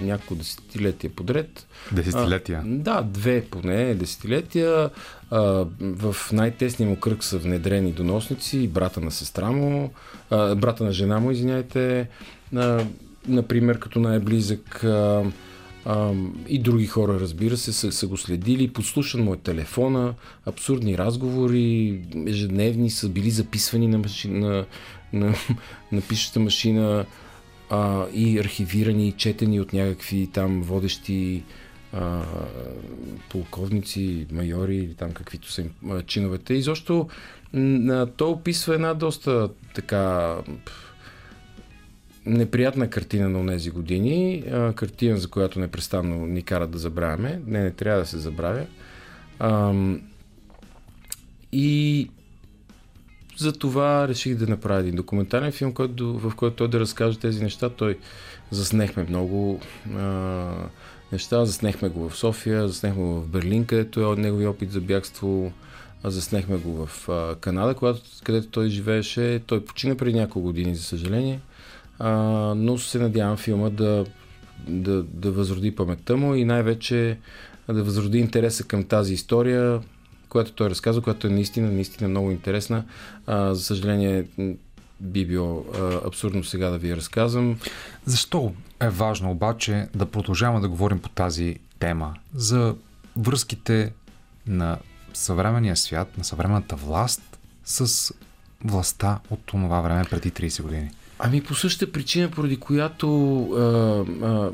няколко 0.00 0.34
десетилетия 0.34 1.10
подред. 1.10 1.66
Десетилетия? 1.92 2.58
А, 2.58 2.68
да, 2.68 3.02
две 3.02 3.44
поне 3.44 3.94
десетилетия. 3.94 4.90
А, 5.30 5.66
в 5.80 6.16
най-тесния 6.32 6.88
му 6.88 6.96
кръг 6.96 7.24
са 7.24 7.38
внедрени 7.38 7.92
доносници, 7.92 8.68
брата 8.68 9.00
на 9.00 9.10
сестра 9.10 9.50
му, 9.50 9.92
а, 10.30 10.54
брата 10.54 10.84
на 10.84 10.92
жена 10.92 11.20
му, 11.20 11.30
извиняйте, 11.30 12.08
а, 12.56 12.84
например, 13.28 13.78
като 13.78 14.00
най-близък. 14.00 14.84
А, 14.84 15.24
а, 15.84 16.12
и 16.48 16.58
други 16.58 16.86
хора, 16.86 17.20
разбира 17.20 17.56
се, 17.56 17.72
са, 17.72 17.92
са 17.92 18.06
го 18.06 18.16
следили. 18.16 18.72
Подслушан 18.72 19.24
му 19.24 19.34
е 19.34 19.36
телефона, 19.36 20.14
абсурдни 20.46 20.98
разговори, 20.98 22.00
ежедневни 22.26 22.90
са 22.90 23.08
били 23.08 23.30
записвани 23.30 23.88
на, 23.88 23.98
машина, 23.98 24.66
на, 25.12 25.34
на, 25.92 26.00
пишеща 26.00 26.40
машина 26.40 27.06
а, 27.70 28.06
и 28.14 28.38
архивирани, 28.38 29.08
и 29.08 29.12
четени 29.12 29.60
от 29.60 29.72
някакви 29.72 30.26
там 30.32 30.62
водещи 30.62 31.42
а, 31.92 32.22
полковници, 33.30 34.26
майори 34.32 34.76
или 34.76 34.94
там 34.94 35.12
каквито 35.12 35.52
са 35.52 35.62
им 35.62 35.70
чиновете. 36.06 36.54
И 36.54 36.62
защо 36.62 37.08
то 38.16 38.30
описва 38.30 38.74
една 38.74 38.94
доста 38.94 39.48
така 39.74 40.36
неприятна 42.26 42.90
картина 42.90 43.28
на 43.28 43.52
тези 43.52 43.70
години, 43.70 44.44
а, 44.52 44.72
картина, 44.72 45.16
за 45.16 45.28
която 45.28 45.60
непрестанно 45.60 46.26
ни 46.26 46.42
карат 46.42 46.70
да 46.70 46.78
забравяме. 46.78 47.40
Не, 47.46 47.62
не 47.62 47.70
трябва 47.70 48.00
да 48.00 48.06
се 48.06 48.18
забравя. 48.18 48.66
А, 49.38 49.74
и 51.52 52.08
за 53.40 53.52
това 53.52 54.08
реших 54.08 54.34
да 54.34 54.46
направя 54.46 54.80
един 54.80 54.94
документален 54.94 55.52
филм, 55.52 55.72
който, 55.72 56.18
в 56.18 56.32
който 56.36 56.56
той 56.56 56.68
да 56.68 56.80
разкаже 56.80 57.18
тези 57.18 57.42
неща. 57.42 57.68
Той 57.68 57.98
заснехме 58.50 59.06
много 59.08 59.60
а, 59.96 60.52
неща. 61.12 61.44
Заснехме 61.44 61.88
го 61.88 62.08
в 62.08 62.16
София, 62.16 62.68
заснехме 62.68 63.02
го 63.02 63.20
в 63.20 63.28
Берлин, 63.28 63.64
където 63.64 64.12
е 64.12 64.16
негови 64.16 64.46
опит 64.46 64.72
за 64.72 64.80
бягство. 64.80 65.52
Заснехме 66.04 66.56
го 66.56 66.86
в 66.86 67.08
а, 67.08 67.34
Канада, 67.34 67.74
когато, 67.74 68.00
където 68.24 68.48
той 68.48 68.68
живееше. 68.68 69.42
Той 69.46 69.64
почина 69.64 69.94
преди 69.94 70.18
няколко 70.18 70.40
години, 70.40 70.74
за 70.74 70.82
съжаление. 70.82 71.40
А, 71.98 72.10
но 72.56 72.78
се 72.78 72.98
надявам 72.98 73.36
филма 73.36 73.70
да, 73.70 74.04
да, 74.68 75.02
да 75.02 75.30
възроди 75.30 75.74
паметта 75.74 76.16
му 76.16 76.34
и 76.34 76.44
най-вече 76.44 77.18
да 77.68 77.82
възроди 77.82 78.18
интереса 78.18 78.64
към 78.64 78.84
тази 78.84 79.14
история, 79.14 79.80
която 80.30 80.52
той 80.52 80.70
разказва, 80.70 81.02
която 81.02 81.26
е 81.26 81.30
наистина, 81.30 81.70
наистина 81.70 82.08
много 82.08 82.30
интересна. 82.30 82.84
А, 83.26 83.54
за 83.54 83.64
съжаление, 83.64 84.24
би 85.00 85.26
било 85.26 85.64
а, 85.74 86.00
абсурдно 86.06 86.44
сега 86.44 86.70
да 86.70 86.78
ви 86.78 86.90
я 86.90 86.96
разказвам. 86.96 87.58
Защо 88.04 88.52
е 88.80 88.88
важно 88.88 89.30
обаче 89.30 89.88
да 89.94 90.06
продължаваме 90.06 90.60
да 90.60 90.68
говорим 90.68 90.98
по 90.98 91.08
тази 91.08 91.56
тема? 91.78 92.14
За 92.34 92.74
връзките 93.16 93.92
на 94.46 94.78
съвременния 95.14 95.76
свят, 95.76 96.18
на 96.18 96.24
съвременната 96.24 96.76
власт 96.76 97.38
с 97.64 98.12
властта 98.64 99.18
от 99.30 99.40
това 99.46 99.80
време 99.80 100.04
преди 100.10 100.30
30 100.30 100.62
години? 100.62 100.90
Ами 101.18 101.42
по 101.42 101.54
същата 101.54 101.92
причина, 101.92 102.30
поради 102.30 102.56
която 102.56 103.40
а, 103.42 104.26
а, 104.26 104.50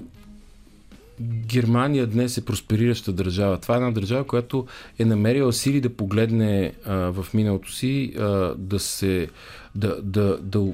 Германия 1.20 2.06
днес 2.06 2.38
е 2.38 2.44
просперираща 2.44 3.12
държава. 3.12 3.60
Това 3.60 3.74
е 3.74 3.78
една 3.78 3.90
държава, 3.90 4.24
която 4.24 4.66
е 4.98 5.04
намерила 5.04 5.52
сили 5.52 5.80
да 5.80 5.96
погледне 5.96 6.72
а, 6.84 6.94
в 6.94 7.26
миналото 7.34 7.72
си, 7.72 8.12
а, 8.18 8.54
да 8.58 8.78
се. 8.78 9.28
Да, 9.74 10.02
да, 10.02 10.38
да, 10.42 10.72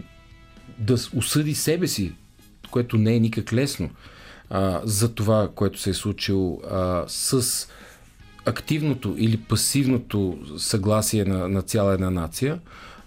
да 0.79 0.95
осъди 1.17 1.55
себе 1.55 1.87
си, 1.87 2.13
което 2.71 2.99
не 2.99 3.15
е 3.15 3.21
никак 3.21 3.53
лесно, 3.53 3.91
а, 4.51 4.81
за 4.85 5.15
това, 5.15 5.51
което 5.55 5.81
се 5.81 5.91
е 5.91 5.95
случило 5.95 6.61
а, 6.71 7.05
с 7.07 7.69
активното 8.45 9.15
или 9.19 9.37
пасивното 9.37 10.39
съгласие 10.57 11.25
на, 11.25 11.49
на 11.49 11.63
цяла 11.63 11.95
една 11.95 12.11
нация. 12.11 12.59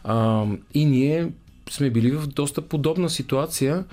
А, 0.03 0.45
и 0.73 0.85
ние 0.85 1.31
сме 1.69 1.89
били 1.89 2.11
в 2.11 2.27
доста 2.27 2.61
подобна 2.61 3.09
ситуация, 3.09 3.83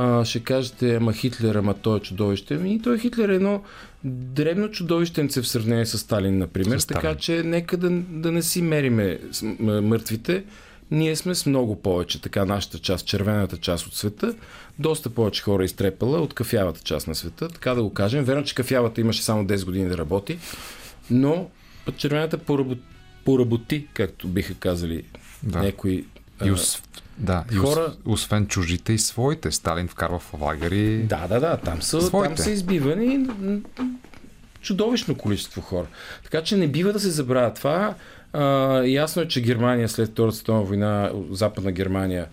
а, 0.00 0.24
ще 0.24 0.40
кажете, 0.40 0.96
ама 0.96 1.12
Хитлер, 1.12 1.54
ама 1.54 1.74
той 1.74 1.98
е 1.98 2.00
чудовище. 2.00 2.54
Ами 2.54 2.82
той 2.82 2.98
Хитлер 2.98 3.28
е 3.28 3.34
едно 3.34 3.62
древно 4.04 4.70
чудовищенце 4.70 5.42
в 5.42 5.48
сравнение 5.48 5.86
с 5.86 5.98
Сталин, 5.98 6.38
например. 6.38 6.78
Сталин. 6.78 7.02
Така 7.02 7.14
че 7.14 7.42
нека 7.42 7.76
да, 7.76 7.90
да 7.90 8.32
не 8.32 8.42
си 8.42 8.62
мериме 8.62 9.18
мъртвите. 9.60 10.44
Ние 10.90 11.16
сме 11.16 11.34
с 11.34 11.46
много 11.46 11.82
повече, 11.82 12.22
така 12.22 12.44
нашата 12.44 12.78
част, 12.78 13.06
червената 13.06 13.56
част 13.56 13.86
от 13.86 13.94
света, 13.94 14.34
доста 14.78 15.10
повече 15.10 15.42
хора 15.42 15.64
изтрепала 15.64 16.20
от 16.20 16.34
кафявата 16.34 16.80
част 16.80 17.08
на 17.08 17.14
света, 17.14 17.48
така 17.48 17.74
да 17.74 17.82
го 17.82 17.92
кажем. 17.92 18.24
Верно, 18.24 18.44
че 18.44 18.54
кафявата 18.54 19.00
имаше 19.00 19.22
само 19.22 19.44
10 19.44 19.64
години 19.64 19.88
да 19.88 19.98
работи, 19.98 20.38
но 21.10 21.50
червената 21.96 22.38
поработи, 22.38 22.80
поработи 23.24 23.86
както 23.94 24.28
биха 24.28 24.54
казали 24.54 25.02
да. 25.42 25.62
някои 25.62 26.04
и 26.44 26.50
да, 27.18 27.44
хора... 27.60 27.92
И 28.06 28.10
освен 28.10 28.46
чужите 28.46 28.92
и 28.92 28.98
своите. 28.98 29.50
Сталин 29.50 29.88
вкарва 29.88 30.18
в 30.18 30.34
лагери. 30.40 31.02
Да, 31.02 31.26
да, 31.28 31.40
да. 31.40 31.56
Там 31.56 31.82
са, 31.82 32.10
там 32.10 32.36
са 32.36 32.50
избивани 32.50 33.26
чудовищно 34.60 35.14
количество 35.14 35.60
хора. 35.60 35.86
Така 36.24 36.42
че 36.42 36.56
не 36.56 36.68
бива 36.68 36.92
да 36.92 37.00
се 37.00 37.10
забравя 37.10 37.54
това. 37.54 37.94
А, 38.32 38.42
ясно 38.82 39.22
е, 39.22 39.28
че 39.28 39.42
Германия 39.42 39.88
след 39.88 40.08
Втората 40.08 40.36
световна 40.36 40.62
война, 40.62 41.12
Западна 41.30 41.72
Германия, 41.72 42.26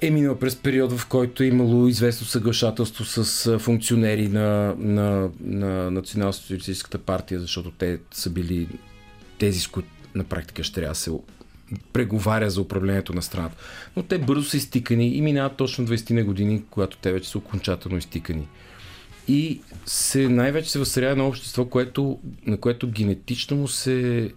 е 0.00 0.10
минал 0.10 0.38
през 0.38 0.56
период, 0.56 0.92
в 0.92 1.06
който 1.06 1.42
е 1.42 1.46
имало 1.46 1.86
известно 1.86 2.26
съглашателство 2.26 3.04
с 3.04 3.58
функционери 3.58 4.28
на, 4.28 4.74
на, 4.78 5.28
на 5.40 5.90
Национал-социалистическата 5.90 6.98
партия, 6.98 7.40
защото 7.40 7.70
те 7.70 7.98
са 8.12 8.30
били 8.30 8.68
тези, 9.38 9.60
с 9.60 9.68
които 9.68 9.88
на 10.14 10.24
практика 10.24 10.62
ще 10.64 10.74
трябва 10.74 10.92
да 10.92 10.98
се 10.98 11.10
преговаря 11.92 12.50
за 12.50 12.60
управлението 12.60 13.12
на 13.12 13.22
страната. 13.22 13.56
Но 13.96 14.02
те 14.02 14.18
бързо 14.18 14.42
са 14.42 14.56
изтикани 14.56 15.08
и 15.08 15.22
минават 15.22 15.56
точно 15.56 15.86
20 15.86 16.10
на 16.10 16.24
години, 16.24 16.62
когато 16.70 16.96
те 16.96 17.12
вече 17.12 17.30
са 17.30 17.38
окончателно 17.38 17.98
изтикани. 17.98 18.48
И 19.28 19.60
се, 19.86 20.28
най-вече 20.28 20.70
се 20.70 20.78
възстрява 20.78 21.12
едно 21.12 21.28
общество, 21.28 21.64
което, 21.64 22.18
на 22.46 22.56
което 22.56 22.90
генетично 22.90 23.56
му 23.56 23.68
се 23.68 24.30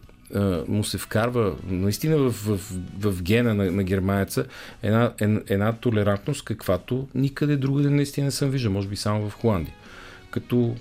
му 0.68 0.84
се 0.84 0.98
вкарва 0.98 1.56
наистина 1.68 2.18
в, 2.18 2.32
в, 2.32 2.60
в 3.00 3.24
гена 3.24 3.54
на, 3.54 3.72
на 3.72 3.84
германеца 3.84 4.46
една, 4.84 5.14
една 5.48 5.74
толерантност, 5.74 6.46
каквато 6.46 7.08
никъде 7.16 7.58
другаде 7.58 7.90
наистина 7.90 8.26
не 8.26 8.32
съм 8.32 8.50
виждал, 8.50 8.72
може 8.72 8.88
би 8.88 8.96
само 8.96 9.30
в 9.30 9.34
Холандия. 9.34 9.76
Като 10.32 10.76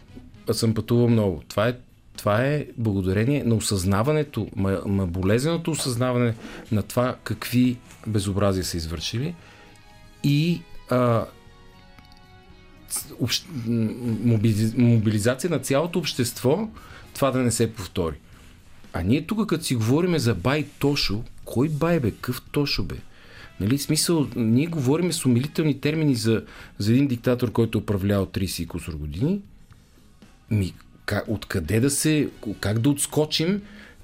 съм 0.53 0.75
пътувал 0.75 1.09
много. 1.09 1.43
Това 1.49 1.69
е, 1.69 1.75
това 2.17 2.45
е 2.45 2.67
благодарение 2.79 3.45
на 3.45 3.55
осъзнаването, 3.55 4.49
на 4.87 5.07
болезненото 5.07 5.71
осъзнаване 5.71 6.35
на 6.73 6.83
това 6.83 7.17
какви 7.25 7.79
безобразия 8.07 8.65
са 8.65 8.77
извършили 8.77 9.35
и 10.25 10.61
а, 10.91 11.27
общ, 13.21 13.47
мобилизация 14.77 15.51
на 15.51 15.59
цялото 15.59 15.99
общество 15.99 16.69
това 17.15 17.31
да 17.31 17.39
не 17.39 17.51
се 17.51 17.73
повтори. 17.73 18.17
А 18.93 19.03
ние 19.03 19.27
тук, 19.27 19.49
като 19.49 19.65
си 19.65 19.75
говориме 19.75 20.19
за 20.19 20.35
бай 20.35 20.67
Тошо, 20.79 21.23
кой 21.45 21.69
бай 21.69 22.01
бе? 22.01 22.11
Къв 22.11 22.43
Тошо 22.53 22.83
бе? 22.83 22.97
Нали, 23.61 23.79
смисъл, 23.79 24.29
ние 24.37 24.67
говорим 24.67 25.13
с 25.13 25.27
умилителни 25.27 25.81
термини 25.81 26.15
за, 26.15 26.45
за 26.79 26.93
един 26.93 27.07
диктатор, 27.07 27.53
който 27.53 27.79
е 27.79 27.81
управлял 27.81 28.27
30 28.27 28.63
и 28.63 28.67
кусор 28.67 28.95
години. 28.95 29.41
Ми, 30.51 30.75
откъде 31.29 31.81
да 31.81 31.91
се, 31.91 32.29
как 32.61 32.79
да 32.79 32.91
отскочим, 32.91 33.63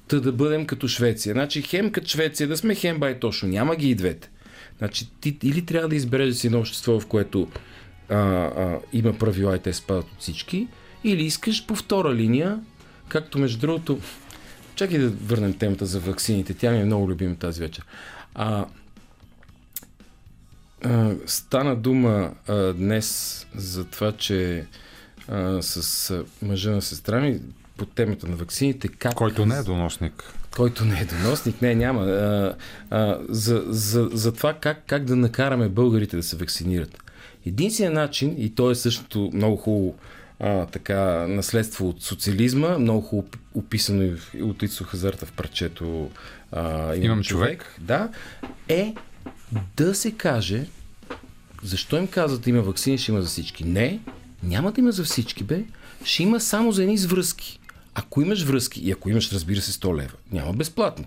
та 0.08 0.20
да 0.20 0.32
бъдем 0.32 0.66
като 0.66 0.88
Швеция. 0.88 1.32
Значи, 1.32 1.62
хем 1.62 1.92
като 1.92 2.08
Швеция, 2.08 2.48
да 2.48 2.56
сме 2.56 2.74
хем 2.74 2.98
бай 2.98 3.20
Тошо. 3.20 3.46
Няма 3.46 3.76
ги 3.76 3.90
и 3.90 3.94
двете. 3.94 4.30
Значи, 4.78 5.08
ти 5.20 5.38
или 5.42 5.64
трябва 5.64 5.88
да 5.88 5.96
избереш 5.96 6.34
си 6.34 6.46
едно 6.46 6.58
общество, 6.58 7.00
в 7.00 7.06
което 7.06 7.48
а, 8.08 8.16
а, 8.16 8.78
има 8.92 9.12
правила 9.12 9.56
и 9.56 9.58
те 9.58 9.72
спадат 9.72 10.04
от 10.04 10.20
всички, 10.20 10.68
или 11.04 11.24
искаш 11.24 11.66
по 11.66 11.74
втора 11.74 12.14
линия, 12.14 12.60
както 13.08 13.38
между 13.38 13.58
другото, 13.58 13.98
Чакай 14.78 14.98
да 14.98 15.08
върнем 15.08 15.58
темата 15.58 15.86
за 15.86 16.00
ваксините. 16.00 16.54
Тя 16.54 16.70
ми 16.70 16.80
е 16.80 16.84
много 16.84 17.10
любима 17.10 17.36
тази 17.36 17.60
вечер. 17.60 17.84
А, 18.34 18.66
а, 20.84 21.14
стана 21.26 21.76
дума 21.76 22.34
а, 22.48 22.72
днес 22.72 23.46
за 23.54 23.84
това, 23.84 24.12
че 24.12 24.66
а, 25.28 25.62
с 25.62 26.24
мъжа 26.42 26.70
на 26.70 26.82
сестра 26.82 27.20
ми 27.20 27.40
по 27.76 27.86
темата 27.86 28.26
на 28.28 28.36
ваксините. 28.36 28.88
Как... 28.88 29.14
Който 29.14 29.46
не 29.46 29.58
е 29.58 29.62
доносник. 29.62 30.34
Който 30.56 30.84
не 30.84 31.00
е 31.00 31.04
доносник, 31.04 31.62
не, 31.62 31.74
няма. 31.74 32.02
А, 32.02 32.54
а, 32.90 33.18
за, 33.28 33.64
за, 33.66 34.08
за 34.12 34.32
това 34.32 34.54
как, 34.54 34.82
как 34.86 35.04
да 35.04 35.16
накараме 35.16 35.68
българите 35.68 36.16
да 36.16 36.22
се 36.22 36.36
вакцинират. 36.36 37.02
Единственият 37.46 37.94
начин, 37.94 38.34
и 38.38 38.54
то 38.54 38.70
е 38.70 38.74
същото 38.74 39.30
много 39.34 39.56
хубаво 39.56 39.94
а, 40.40 40.66
така, 40.66 41.26
наследство 41.28 41.88
от 41.88 42.02
социализма, 42.02 42.78
много 42.78 43.00
хубаво 43.00 43.28
описано 43.54 44.02
и 44.34 44.42
от 44.42 44.62
Ицо 44.62 44.84
Хазарта 44.84 45.26
в 45.26 45.32
парчето 45.32 46.10
а, 46.52 46.94
Имам, 46.94 47.04
Имам 47.04 47.22
човек. 47.22 47.58
човек. 47.58 47.74
Да, 47.80 48.08
е 48.68 48.94
да 49.76 49.94
се 49.94 50.10
каже 50.10 50.66
защо 51.62 51.96
им 51.96 52.06
казват 52.06 52.46
има 52.46 52.62
вакцини, 52.62 52.98
ще 52.98 53.12
има 53.12 53.22
за 53.22 53.28
всички. 53.28 53.64
Не, 53.64 54.00
няма 54.42 54.72
да 54.72 54.80
има 54.80 54.92
за 54.92 55.04
всички, 55.04 55.44
бе. 55.44 55.64
Ще 56.04 56.22
има 56.22 56.40
само 56.40 56.72
за 56.72 56.82
едни 56.82 56.96
връзки. 56.96 57.60
Ако 57.94 58.22
имаш 58.22 58.42
връзки 58.42 58.80
и 58.80 58.92
ако 58.92 59.10
имаш, 59.10 59.32
разбира 59.32 59.60
се, 59.60 59.72
100 59.72 59.96
лева, 59.96 60.12
няма 60.32 60.52
безплатно. 60.52 61.04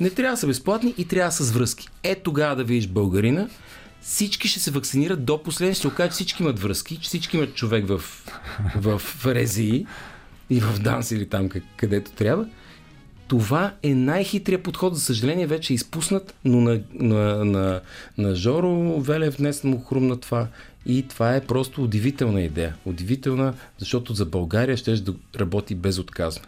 Не 0.00 0.10
трябва 0.10 0.34
да 0.34 0.40
са 0.40 0.46
безплатни 0.46 0.94
и 0.98 1.04
трябва 1.04 1.28
да 1.28 1.32
са 1.32 1.44
с 1.44 1.50
връзки. 1.50 1.88
Е 2.02 2.14
тогава 2.14 2.56
да 2.56 2.64
видиш 2.64 2.86
българина, 2.86 3.48
всички 4.00 4.48
ще 4.48 4.60
се 4.60 4.70
вакцинират 4.70 5.24
до 5.24 5.42
последния. 5.42 5.74
Ще 5.74 5.88
се 5.88 5.94
че 5.96 6.10
всички 6.10 6.42
имат 6.42 6.58
връзки, 6.58 6.96
че 6.96 7.08
всички 7.08 7.36
имат 7.36 7.54
човек 7.54 7.86
в, 7.88 7.98
в, 8.76 8.98
в 8.98 9.26
Резии 9.26 9.86
и 10.50 10.60
в 10.60 10.78
Данс 10.78 11.10
или 11.10 11.28
там 11.28 11.48
където 11.76 12.10
трябва. 12.10 12.46
Това 13.28 13.74
е 13.82 13.94
най-хитрия 13.94 14.62
подход. 14.62 14.94
За 14.94 15.00
съжаление 15.00 15.46
вече 15.46 15.72
е 15.72 15.74
изпуснат, 15.74 16.34
но 16.44 16.60
на, 16.60 16.80
на, 16.94 17.44
на, 17.44 17.80
на 18.18 18.34
Жоро 18.34 19.00
Велев 19.00 19.36
днес 19.36 19.64
му 19.64 19.84
хрумна 19.84 20.20
това. 20.20 20.46
И 20.86 21.08
това 21.08 21.36
е 21.36 21.46
просто 21.46 21.84
удивителна 21.84 22.42
идея. 22.42 22.76
Удивителна, 22.84 23.54
защото 23.78 24.14
за 24.14 24.26
България 24.26 24.76
ще 24.76 24.94
да 24.94 25.14
работи 25.36 25.74
безотказно. 25.74 26.44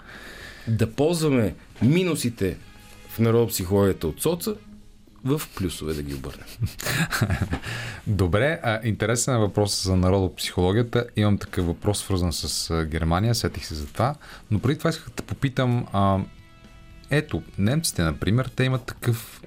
Да 0.69 0.91
ползваме 0.91 1.55
минусите 1.83 2.57
в 3.09 3.19
народопсихологията 3.19 4.07
от 4.07 4.23
соца 4.23 4.55
в 5.25 5.43
плюсове 5.57 5.95
да 5.95 6.03
ги 6.03 6.15
обърнем. 6.15 6.47
Добре, 8.07 8.61
а, 8.63 8.81
интересен 8.85 9.35
е 9.35 9.39
въпрос 9.39 9.85
за 9.85 9.97
народопсихологията. 9.97 11.07
Имам 11.17 11.39
такъв 11.39 11.67
въпрос, 11.67 11.99
свързан 11.99 12.33
с 12.33 12.85
Германия, 12.85 13.35
сетих 13.35 13.67
се 13.67 13.75
за 13.75 13.87
това. 13.87 14.15
Но 14.51 14.59
преди 14.59 14.79
това 14.79 14.91
исках 14.91 15.11
да 15.17 15.23
попитам, 15.23 15.87
а, 15.93 16.19
ето, 17.11 17.43
немците, 17.59 18.03
например, 18.03 18.51
те 18.57 18.65
имат 18.65 18.85
такъв 18.85 19.40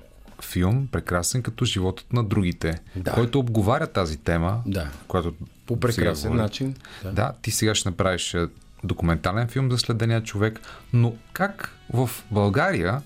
филм, 0.44 0.88
прекрасен 0.91 1.41
като 1.41 1.66
животът 1.66 2.14
на 2.14 2.24
другите, 2.24 2.80
да. 2.96 3.12
който 3.12 3.39
обговаря 3.39 3.88
тази 3.88 4.18
тема, 4.18 4.62
да. 4.66 4.89
която 5.08 5.34
по 5.66 5.80
прекрасен 5.80 6.36
начин. 6.36 6.76
Да. 7.04 7.12
да, 7.12 7.34
ти 7.41 7.52
сега 7.52 7.76
ще 7.76 7.89
направиш 7.89 8.36
документален 8.84 9.48
филм 9.48 9.72
за 9.72 9.78
следения 9.78 10.24
човек, 10.24 10.60
но 10.94 11.16
как 11.34 11.78
в 11.94 12.10
България 12.32 13.02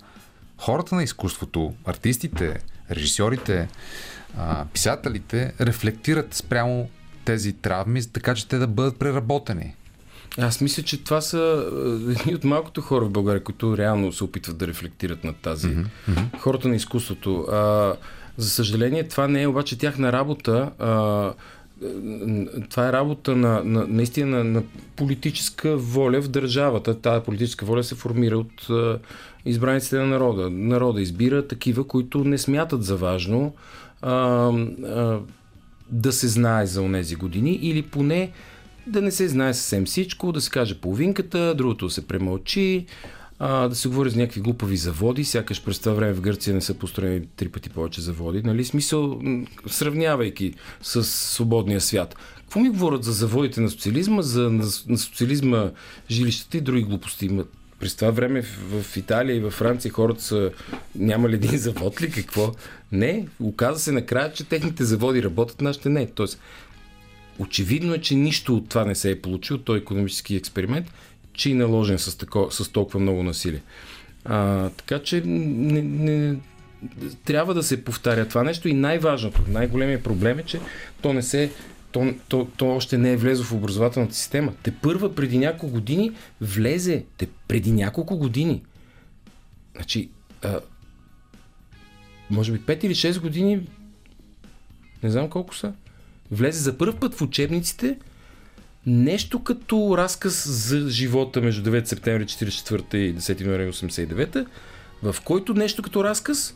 хората 0.58 0.96
на 0.96 1.04
изкуството, 1.04 1.74
артистите, 1.86 2.60
режисьорите, 2.92 3.68
писателите 4.74 5.54
рефлектират 5.62 6.34
спрямо 6.34 6.90
тези 7.26 7.54
травми, 7.54 8.06
така 8.06 8.36
че 8.36 8.48
те 8.48 8.58
да 8.58 8.68
бъдат 8.68 9.00
преработени. 9.00 9.76
Аз 10.38 10.62
мисля, 10.62 10.84
че 10.84 11.04
това 11.04 11.22
са 11.22 11.66
едни 12.10 12.36
от 12.36 12.44
малкото 12.44 12.82
хора 12.82 13.06
в 13.06 13.10
България, 13.10 13.44
които 13.44 13.78
реално 13.78 14.12
се 14.12 14.24
опитват 14.24 14.58
да 14.58 14.68
рефлектират 14.68 15.24
над 15.24 15.36
тази. 15.36 15.68
Mm-hmm. 15.68 16.38
Хората 16.40 16.68
на 16.68 16.76
изкуството. 16.76 17.40
А, 17.40 17.94
за 18.38 18.50
съжаление, 18.50 19.08
това 19.08 19.28
не 19.28 19.42
е 19.42 19.48
обаче 19.48 19.78
тяхна 19.78 20.12
работа. 20.12 20.72
А, 20.80 21.34
това 22.70 22.90
е 22.90 22.94
работа 22.94 23.36
на, 23.36 23.64
на 23.64 23.88
наистина 23.88 24.38
на, 24.38 24.44
на 24.44 24.64
политическа 24.96 25.78
воля 25.78 26.22
в 26.22 26.28
държавата. 26.28 27.02
Тая 27.02 27.24
политическа 27.24 27.66
воля 27.66 27.84
се 27.84 27.96
формира 27.96 28.38
от 28.38 28.70
а, 28.70 29.00
избраниците 29.46 29.98
на 29.98 30.06
народа. 30.06 30.50
Народа 30.50 31.02
избира 31.02 31.48
такива, 31.48 31.88
които 31.88 32.24
не 32.24 32.38
смятат 32.38 32.84
за 32.84 32.96
важно 32.96 33.54
а, 34.02 34.14
а, 34.14 35.20
да 35.90 36.12
се 36.12 36.28
знае 36.28 36.66
за 36.66 36.82
онези 36.82 37.16
години 37.16 37.52
или 37.52 37.82
поне 37.82 38.32
да 38.88 39.02
не 39.02 39.12
се 39.12 39.28
знае 39.28 39.54
съвсем 39.54 39.86
всичко, 39.86 40.32
да 40.32 40.42
се 40.42 40.50
каже 40.50 40.76
половинката, 40.76 41.56
другото 41.56 41.90
се 41.90 42.08
премълчи, 42.08 42.86
а, 43.40 43.68
да 43.68 43.76
се 43.76 43.88
говори 43.88 44.10
за 44.10 44.18
някакви 44.18 44.42
глупави 44.42 44.78
заводи, 44.78 45.24
сякаш 45.24 45.64
през 45.64 45.80
това 45.80 45.94
време 45.94 46.14
в 46.14 46.22
Гърция 46.22 46.54
не 46.54 46.62
са 46.62 46.74
построени 46.74 47.22
три 47.36 47.50
пъти 47.50 47.70
повече 47.70 48.02
заводи. 48.02 48.42
Нали? 48.44 48.66
Смисъл, 48.66 49.22
сравнявайки 49.68 50.54
с 50.82 51.04
свободния 51.04 51.82
свят. 51.82 52.16
Какво 52.42 52.60
ми 52.60 52.70
говорят 52.70 53.04
за 53.04 53.12
заводите 53.12 53.62
на 53.62 53.70
социализма, 53.70 54.22
за 54.22 54.42
на, 54.42 54.66
на 54.88 54.98
социализма 54.98 55.72
жилищата 56.10 56.58
и 56.58 56.62
други 56.62 56.84
глупости? 56.84 57.40
През 57.80 57.96
това 57.96 58.12
време 58.12 58.42
в, 58.42 58.82
в 58.82 58.98
Италия 58.98 59.36
и 59.36 59.40
във 59.40 59.54
Франция 59.54 59.92
хората 59.92 60.22
са 60.22 60.52
няма 60.96 61.30
ли 61.30 61.36
един 61.36 61.58
завод 61.58 62.02
ли 62.02 62.12
какво? 62.12 62.52
Не, 62.92 63.28
оказа 63.40 63.80
се 63.80 63.92
накрая, 63.92 64.34
че 64.34 64.44
техните 64.44 64.84
заводи 64.84 65.24
работят, 65.24 65.62
нашите 65.62 65.90
не. 65.90 66.08
Тоест, 66.08 66.40
очевидно 67.40 67.94
е, 67.94 68.02
че 68.02 68.16
нищо 68.16 68.56
от 68.56 68.70
това 68.70 68.86
не 68.86 68.96
се 68.96 69.12
е 69.12 69.22
получило, 69.22 69.60
той 69.60 69.78
економически 69.78 70.36
експеримент, 70.36 70.94
че 71.34 71.52
е 71.52 71.54
наложен 71.54 72.00
с, 72.00 72.18
тако, 72.18 72.48
с 72.52 72.70
толкова 72.70 73.00
много 73.00 73.24
насилие. 73.24 73.62
А, 74.26 74.70
така 74.70 75.00
че 75.00 75.22
не, 75.26 75.82
не, 75.82 76.36
трябва 77.26 77.54
да 77.54 77.64
се 77.64 77.84
повтаря 77.84 78.28
това 78.28 78.44
нещо 78.44 78.68
и 78.68 78.74
най-важното, 78.74 79.42
най-големият 79.48 80.04
проблем 80.04 80.40
е, 80.40 80.44
че 80.44 80.60
то 81.02 81.14
не 81.14 81.24
се 81.24 81.52
то, 81.92 82.14
то, 82.28 82.48
то 82.58 82.76
още 82.76 82.98
не 82.98 83.12
е 83.12 83.18
влезло 83.18 83.46
в 83.46 83.54
образователната 83.54 84.16
система. 84.16 84.54
Те 84.64 84.72
първа 84.72 85.16
преди 85.16 85.38
няколко 85.38 85.68
години 85.68 86.12
влезе. 86.42 87.06
Те 87.18 87.28
преди 87.48 87.72
няколко 87.72 88.18
години. 88.18 88.64
Значи, 89.76 90.10
а, 90.42 90.60
може 92.30 92.52
би 92.52 92.60
5 92.60 92.84
или 92.84 92.96
6 92.96 93.20
години, 93.20 93.68
не 95.04 95.10
знам 95.10 95.30
колко 95.30 95.56
са, 95.56 95.74
влезе 96.32 96.60
за 96.60 96.78
първ 96.78 97.00
път 97.00 97.16
в 97.16 97.22
учебниците 97.22 97.98
нещо 98.86 99.44
като 99.44 99.98
разказ 99.98 100.48
за 100.50 100.90
живота 100.90 101.42
между 101.42 101.72
9 101.72 101.86
септември 101.86 102.26
1944 102.26 102.96
и 102.96 103.16
10 103.16 103.42
януари 103.42 103.72
1989 103.72 104.46
в 105.04 105.16
който 105.24 105.54
нещо 105.54 105.82
като 105.82 106.04
разказ 106.04 106.56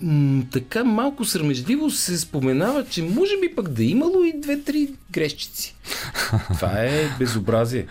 м- 0.00 0.44
така 0.52 0.84
малко 0.84 1.24
срамежливо 1.24 1.90
се 1.90 2.18
споменава, 2.18 2.86
че 2.86 3.02
може 3.02 3.40
би 3.40 3.54
пък 3.54 3.68
да 3.68 3.82
е 3.82 3.86
имало 3.86 4.24
и 4.24 4.40
две-три 4.40 4.88
грешчици. 5.10 5.74
Това 6.54 6.72
е 6.72 7.08
безобразие. 7.18 7.86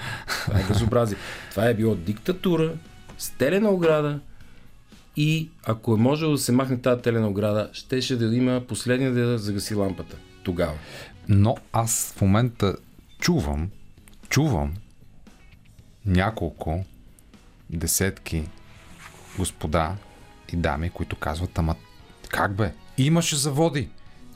Това 0.45 0.59
е 0.59 0.63
безобразие. 0.63 1.17
Това 1.51 1.65
е 1.65 1.73
било 1.73 1.95
диктатура, 1.95 2.73
стелена 3.17 3.69
ограда 3.69 4.19
и 5.17 5.49
ако 5.65 5.93
е 5.93 5.97
можело 5.97 6.31
да 6.31 6.37
се 6.37 6.51
махне 6.51 6.81
тази 6.81 7.01
телена 7.01 7.27
ограда, 7.27 7.69
щеше 7.73 8.15
да 8.15 8.35
има 8.35 8.61
последния 8.67 9.11
да 9.11 9.37
загаси 9.37 9.75
лампата. 9.75 10.17
Тогава. 10.45 10.73
Но 11.27 11.57
аз 11.73 12.13
в 12.17 12.21
момента 12.21 12.75
чувам, 13.19 13.69
чувам 14.29 14.73
няколко 16.05 16.85
десетки 17.69 18.43
господа 19.37 19.95
и 20.53 20.55
дами, 20.55 20.89
които 20.89 21.15
казват, 21.15 21.57
ама 21.57 21.75
как 22.29 22.55
бе? 22.55 22.73
Имаше 22.97 23.35
заводи. 23.35 23.89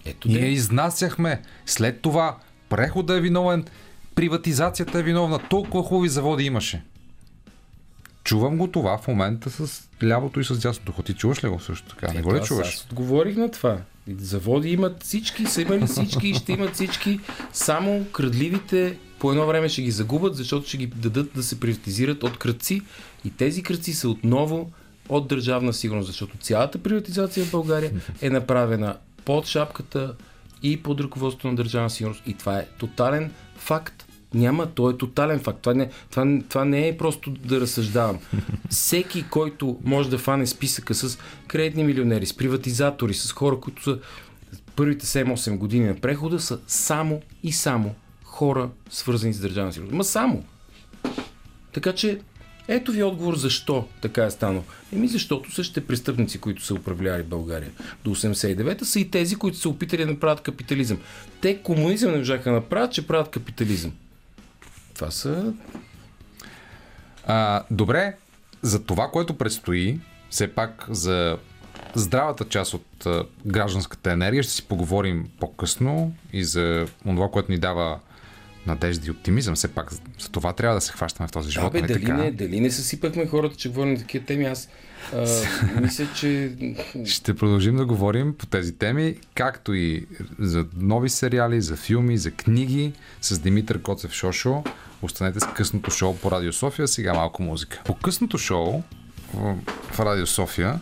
Ето 0.05 0.27
Ние 0.27 0.39
де. 0.39 0.47
изнасяхме. 0.47 1.41
След 1.65 2.01
това 2.01 2.37
прехода 2.69 3.17
е 3.17 3.21
виновен, 3.21 3.65
приватизацията 4.15 4.99
е 4.99 5.03
виновна. 5.03 5.39
Толкова 5.49 5.83
хубави 5.83 6.09
заводи 6.09 6.43
имаше. 6.43 6.83
Чувам 8.29 8.57
го 8.57 8.67
това 8.67 8.97
в 8.97 9.07
момента 9.07 9.49
с 9.49 9.89
лявото 10.03 10.39
и 10.39 10.43
с 10.43 10.59
дясното. 10.59 11.03
Ти 11.03 11.13
чуваш 11.13 11.43
ли 11.43 11.47
го 11.47 11.59
също 11.59 11.89
така? 11.89 12.13
Не 12.13 12.21
го 12.21 12.35
ли 12.35 12.41
чуваш? 12.41 12.67
Аз 12.67 12.85
отговорих 12.85 13.35
на 13.35 13.51
това. 13.51 13.77
Заводи 14.17 14.69
имат 14.69 15.03
всички, 15.03 15.45
са 15.45 15.61
имали 15.61 15.87
всички 15.87 16.29
и 16.29 16.33
ще 16.33 16.51
имат 16.51 16.73
всички. 16.73 17.19
Само 17.53 18.05
крадливите 18.11 18.97
по 19.19 19.31
едно 19.31 19.45
време 19.45 19.69
ще 19.69 19.81
ги 19.81 19.91
загубят, 19.91 20.35
защото 20.35 20.67
ще 20.67 20.77
ги 20.77 20.87
дадат 20.87 21.31
да 21.35 21.43
се 21.43 21.59
приватизират 21.59 22.23
от 22.23 22.37
кръци 22.37 22.81
и 23.25 23.29
тези 23.29 23.63
кръци 23.63 23.93
са 23.93 24.09
отново 24.09 24.71
от 25.09 25.27
държавна 25.27 25.73
сигурност, 25.73 26.07
защото 26.07 26.37
цялата 26.37 26.77
приватизация 26.77 27.45
в 27.45 27.51
България 27.51 27.91
е 28.21 28.29
направена 28.29 28.97
под 29.25 29.45
шапката 29.45 30.15
и 30.63 30.83
под 30.83 30.99
ръководството 30.99 31.47
на 31.47 31.55
държавна 31.55 31.89
сигурност 31.89 32.23
и 32.25 32.33
това 32.33 32.59
е 32.59 32.67
тотален 32.79 33.31
факт. 33.55 34.08
Няма, 34.33 34.65
то 34.65 34.89
е 34.89 34.97
тотален 34.97 35.39
факт. 35.39 35.59
Това 35.61 35.73
не, 35.73 35.89
това, 36.11 36.39
това 36.49 36.65
не 36.65 36.87
е 36.87 36.97
просто 36.97 37.31
да 37.31 37.61
разсъждавам. 37.61 38.19
Всеки, 38.69 39.25
който 39.29 39.77
може 39.83 40.09
да 40.09 40.17
фане 40.17 40.47
списъка 40.47 40.93
с 40.93 41.17
кредитни 41.47 41.83
милионери, 41.83 42.25
с 42.25 42.37
приватизатори, 42.37 43.13
с 43.13 43.31
хора, 43.31 43.59
които 43.59 43.83
са 43.83 43.99
първите 44.75 45.05
7-8 45.05 45.57
години 45.57 45.87
на 45.87 45.95
прехода, 45.95 46.39
са 46.39 46.59
само 46.67 47.21
и 47.43 47.51
само 47.51 47.95
хора, 48.23 48.69
свързани 48.89 49.33
с 49.33 49.39
държавна 49.39 49.73
сигурност. 49.73 49.95
Ма 49.95 50.03
само. 50.03 50.43
Така 51.73 51.93
че, 51.93 52.19
ето 52.67 52.91
ви 52.91 53.03
отговор 53.03 53.35
защо 53.35 53.87
така 54.01 54.25
е 54.25 54.31
станало. 54.31 54.63
Еми 54.93 55.07
защото 55.07 55.51
същите 55.51 55.87
престъпници, 55.87 56.37
които 56.37 56.65
са 56.65 56.73
управлявали 56.73 57.23
България 57.23 57.71
до 58.03 58.15
89-та, 58.15 58.85
са 58.85 58.99
и 58.99 59.11
тези, 59.11 59.35
които 59.35 59.57
са 59.57 59.69
опитали 59.69 60.05
да 60.05 60.11
направят 60.11 60.41
капитализъм. 60.41 60.97
Те 61.41 61.57
комунизъм 61.57 62.11
не 62.11 62.17
можаха 62.17 62.43
да 62.43 62.51
направят, 62.51 62.93
че 62.93 63.07
правят 63.07 63.29
капитализъм. 63.29 63.91
Това 64.99 65.11
са... 65.11 65.53
А, 67.27 67.63
добре, 67.71 68.15
за 68.61 68.83
това, 68.83 69.07
което 69.07 69.37
предстои, 69.37 69.99
все 70.29 70.47
пак 70.47 70.85
за 70.89 71.37
здравата 71.95 72.45
част 72.45 72.73
от 72.73 73.05
а, 73.05 73.25
гражданската 73.45 74.11
енергия 74.11 74.43
ще 74.43 74.53
си 74.53 74.63
поговорим 74.63 75.29
по-късно 75.39 76.13
и 76.33 76.43
за 76.43 76.87
това, 77.05 77.29
което 77.31 77.51
ни 77.51 77.57
дава 77.57 77.99
надежда 78.67 79.07
и 79.07 79.11
оптимизъм. 79.11 79.55
Все 79.55 79.67
пак 79.67 79.91
за 80.19 80.29
това 80.31 80.53
трябва 80.53 80.75
да 80.75 80.81
се 80.81 80.91
хващаме 80.91 81.27
в 81.27 81.31
този 81.31 81.51
живот. 81.51 81.73
Да, 81.73 81.81
бе, 81.81 81.81
нали 81.81 81.93
дали, 81.93 82.05
така? 82.05 82.17
не, 82.17 82.31
дали 82.31 82.59
не 82.59 82.71
съсипахме 82.71 83.27
хората, 83.27 83.55
че 83.55 83.69
говорим 83.69 83.93
на 83.93 83.99
такива 83.99 84.25
теми? 84.25 84.45
Аз 84.45 84.69
а, 85.13 85.25
мисля, 85.81 86.07
че... 86.15 86.51
Ще 87.05 87.35
продължим 87.35 87.75
да 87.75 87.85
говорим 87.85 88.33
по 88.33 88.45
тези 88.45 88.75
теми, 88.75 89.15
както 89.35 89.73
и 89.73 90.05
за 90.39 90.65
нови 90.77 91.09
сериали, 91.09 91.61
за 91.61 91.75
филми, 91.75 92.17
за 92.17 92.31
книги 92.31 92.93
с 93.21 93.39
Димитър 93.39 93.81
Коцев 93.81 94.13
Шошо. 94.13 94.63
Останете 95.01 95.39
с 95.39 95.47
късното 95.47 95.91
шоу 95.91 96.17
по 96.17 96.31
Радио 96.31 96.53
София. 96.53 96.87
Сега 96.87 97.13
малко 97.13 97.43
музика. 97.43 97.81
По 97.85 97.95
късното 97.95 98.37
шоу 98.37 98.83
в 99.93 99.99
Радио 99.99 100.27
София 100.27 100.79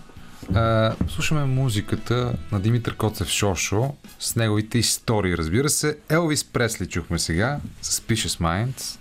а, 0.56 0.96
слушаме 1.10 1.46
музиката 1.46 2.34
на 2.52 2.60
Димитър 2.60 2.96
Коцев 2.96 3.28
Шошо 3.28 3.94
с 4.20 4.36
неговите 4.36 4.78
истории, 4.78 5.38
разбира 5.38 5.70
се. 5.70 5.98
Елвис 6.10 6.44
Пресли 6.44 6.88
чухме 6.88 7.20
сега 7.20 7.60
с 7.82 8.00
Picious 8.00 8.42
Minds. 8.42 9.00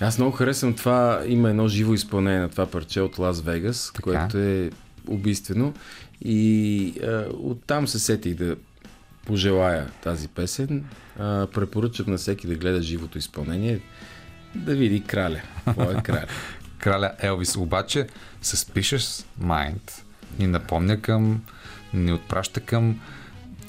Аз 0.00 0.18
много 0.18 0.32
харесвам 0.32 0.74
това. 0.74 1.22
Има 1.26 1.50
едно 1.50 1.68
живо 1.68 1.94
изпълнение 1.94 2.40
на 2.40 2.48
това 2.48 2.66
парче 2.66 3.00
от 3.00 3.18
Лас 3.18 3.40
Вегас, 3.40 3.92
така. 3.94 4.02
което 4.02 4.38
е 4.38 4.70
убийствено. 5.08 5.74
И 6.24 6.94
а, 7.02 7.24
оттам 7.32 7.88
се 7.88 7.98
сетих 7.98 8.34
да 8.34 8.56
пожелая 9.26 9.90
тази 10.02 10.28
песен. 10.28 10.84
А, 11.18 11.46
препоръчвам 11.46 12.10
на 12.10 12.18
всеки 12.18 12.46
да 12.46 12.54
гледа 12.54 12.82
живото 12.82 13.18
изпълнение, 13.18 13.80
да 14.54 14.74
види 14.74 15.04
краля. 15.04 15.40
Кой 15.74 15.94
е 15.94 16.02
краля? 16.02 16.26
краля 16.78 17.12
Елвис 17.18 17.56
обаче 17.56 18.06
с 18.42 18.56
Picious 18.56 19.24
Mind 19.42 20.02
ни 20.38 20.46
напомня 20.46 21.00
към, 21.00 21.42
ни 21.94 22.12
отпраща 22.12 22.60
към 22.60 23.00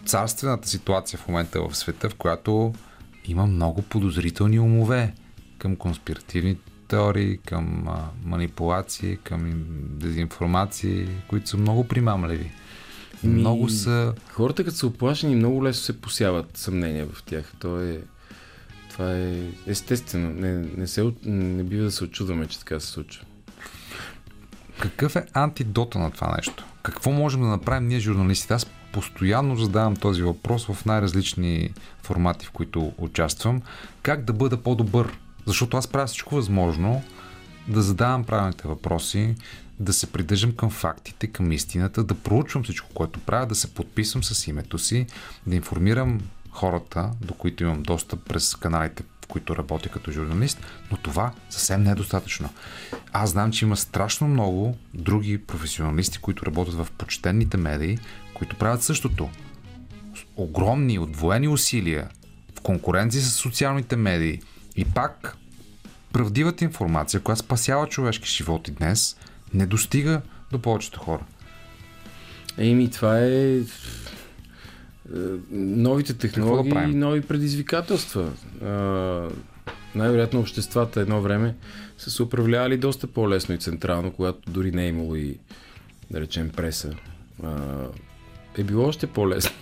царствената 0.05 0.67
ситуация 0.67 1.19
в 1.19 1.27
момента 1.27 1.61
в 1.61 1.77
света, 1.77 2.09
в 2.09 2.15
която 2.15 2.73
има 3.25 3.47
много 3.47 3.81
подозрителни 3.81 4.59
умове 4.59 5.13
към 5.57 5.75
конспиративни 5.75 6.57
теории, 6.87 7.37
към 7.37 7.87
а, 7.87 8.09
манипулации, 8.23 9.17
към 9.23 9.51
дезинформации, 9.89 11.07
които 11.27 11.49
са 11.49 11.57
много 11.57 11.87
примамливи. 11.87 12.51
Ми, 13.23 13.33
много 13.33 13.69
са... 13.69 14.13
Хората, 14.29 14.63
като 14.63 14.77
са 14.77 14.87
оплашени, 14.87 15.35
много 15.35 15.65
лесно 15.65 15.83
се 15.83 16.01
посяват 16.01 16.57
съмнения 16.57 17.05
в 17.05 17.23
тях. 17.23 17.53
То 17.59 17.81
е... 17.81 18.01
Това 18.91 19.17
е 19.17 19.43
естествено. 19.67 20.29
Не, 20.29 20.53
не, 20.77 20.87
се, 20.87 21.11
не 21.23 21.63
бива 21.63 21.83
да 21.83 21.91
се 21.91 22.03
очудваме, 22.03 22.47
че 22.47 22.59
така 22.59 22.79
се 22.79 22.87
случва. 22.87 23.25
Какъв 24.79 25.15
е 25.15 25.25
антидота 25.33 25.99
на 25.99 26.11
това 26.11 26.35
нещо? 26.35 26.65
Какво 26.83 27.11
можем 27.11 27.41
да 27.41 27.47
направим 27.47 27.87
ние, 27.87 27.99
журналистите? 27.99 28.53
Аз 28.53 28.65
постоянно 28.91 29.55
задавам 29.55 29.95
този 29.95 30.21
въпрос 30.21 30.65
в 30.65 30.85
най-различни 30.85 31.73
формати, 32.03 32.45
в 32.45 32.51
които 32.51 32.93
участвам. 32.97 33.61
Как 34.01 34.23
да 34.23 34.33
бъда 34.33 34.57
по-добър? 34.57 35.17
Защото 35.45 35.77
аз 35.77 35.87
правя 35.87 36.07
всичко 36.07 36.35
възможно 36.35 37.03
да 37.67 37.81
задавам 37.81 38.23
правилните 38.23 38.67
въпроси, 38.67 39.35
да 39.79 39.93
се 39.93 40.11
придържам 40.11 40.51
към 40.51 40.69
фактите, 40.69 41.27
към 41.27 41.51
истината, 41.51 42.03
да 42.03 42.15
проучвам 42.15 42.63
всичко, 42.63 42.89
което 42.93 43.19
правя, 43.19 43.45
да 43.45 43.55
се 43.55 43.73
подписвам 43.73 44.23
с 44.23 44.47
името 44.47 44.77
си, 44.77 45.05
да 45.47 45.55
информирам 45.55 46.21
хората, 46.51 47.11
до 47.21 47.33
които 47.33 47.63
имам 47.63 47.83
достъп 47.83 48.25
през 48.25 48.55
каналите, 48.55 49.03
които 49.27 49.55
работя 49.55 49.89
като 49.89 50.11
журналист, 50.11 50.59
но 50.91 50.97
това 50.97 51.31
съвсем 51.49 51.83
не 51.83 51.91
е 51.91 51.95
достатъчно. 51.95 52.49
Аз 53.13 53.29
знам, 53.29 53.51
че 53.51 53.65
има 53.65 53.77
страшно 53.77 54.27
много 54.27 54.77
други 54.93 55.37
професионалисти, 55.37 56.19
които 56.19 56.45
работят 56.45 56.73
в 56.73 56.87
почтенните 56.97 57.57
медии, 57.57 57.99
които 58.33 58.55
правят 58.55 58.83
същото. 58.83 59.29
Огромни, 60.35 60.99
отвоени 60.99 61.47
усилия 61.47 62.09
в 62.57 62.61
конкуренция 62.61 63.21
с 63.21 63.33
социалните 63.33 63.95
медии. 63.95 64.41
И 64.75 64.85
пак 64.85 65.37
правдивата 66.13 66.63
информация, 66.63 67.19
която 67.19 67.41
спасява 67.41 67.87
човешки 67.87 68.29
животи 68.29 68.71
днес, 68.71 69.17
не 69.53 69.65
достига 69.65 70.21
до 70.51 70.59
повечето 70.59 70.99
хора. 70.99 71.23
Еми, 72.57 72.91
това 72.91 73.19
е, 73.19 73.59
новите 75.51 76.13
технологии 76.13 76.73
да 76.73 76.83
и 76.83 76.95
нови 76.95 77.21
предизвикателства. 77.21 78.31
най-вероятно 79.95 80.39
обществата 80.39 81.01
едно 81.01 81.21
време 81.21 81.55
са 81.97 82.11
се 82.11 82.23
управлявали 82.23 82.77
доста 82.77 83.07
по-лесно 83.07 83.55
и 83.55 83.57
централно, 83.57 84.11
когато 84.11 84.51
дори 84.51 84.71
не 84.71 84.85
е 84.85 84.87
имало 84.87 85.15
и, 85.15 85.37
да 86.11 86.21
речем, 86.21 86.49
преса. 86.49 86.95
е 88.57 88.63
било 88.63 88.87
още 88.87 89.07
по-лесно. 89.07 89.55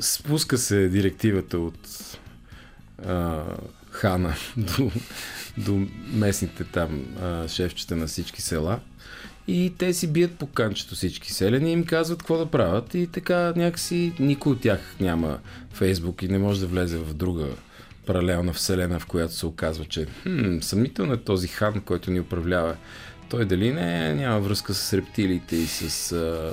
Спуска 0.00 0.58
се 0.58 0.88
директивата 0.88 1.58
от 1.58 1.78
а, 3.06 3.44
Хана 3.90 4.34
до, 4.56 4.90
до 5.58 5.86
местните 6.12 6.64
там 6.64 7.06
а, 7.22 7.48
шефчета 7.48 7.96
на 7.96 8.06
всички 8.06 8.42
села– 8.42 8.80
и 9.48 9.72
те 9.78 9.92
си 9.92 10.12
бият 10.12 10.32
по 10.32 10.46
канчето 10.46 10.94
всички 10.94 11.32
селени 11.32 11.70
и 11.70 11.72
им 11.72 11.84
казват 11.84 12.18
какво 12.18 12.38
да 12.38 12.46
правят 12.46 12.94
и 12.94 13.06
така 13.06 13.52
някакси 13.56 14.12
никой 14.20 14.52
от 14.52 14.60
тях 14.60 14.80
няма 15.00 15.38
Фейсбук 15.72 16.22
и 16.22 16.28
не 16.28 16.38
може 16.38 16.60
да 16.60 16.66
влезе 16.66 16.98
в 16.98 17.14
друга 17.14 17.46
паралелна 18.06 18.52
вселена, 18.52 18.98
в 18.98 19.06
която 19.06 19.34
се 19.34 19.46
оказва, 19.46 19.84
че 19.84 20.06
хм, 20.22 20.58
съмнително 20.60 21.12
е 21.12 21.16
този 21.16 21.48
хан, 21.48 21.80
който 21.80 22.10
ни 22.10 22.20
управлява. 22.20 22.76
Той 23.30 23.44
дали 23.44 23.72
не 23.72 24.14
няма 24.14 24.40
връзка 24.40 24.74
с 24.74 24.92
рептилиите 24.92 25.56
и 25.56 25.66
с, 25.66 26.12
а, 26.12 26.52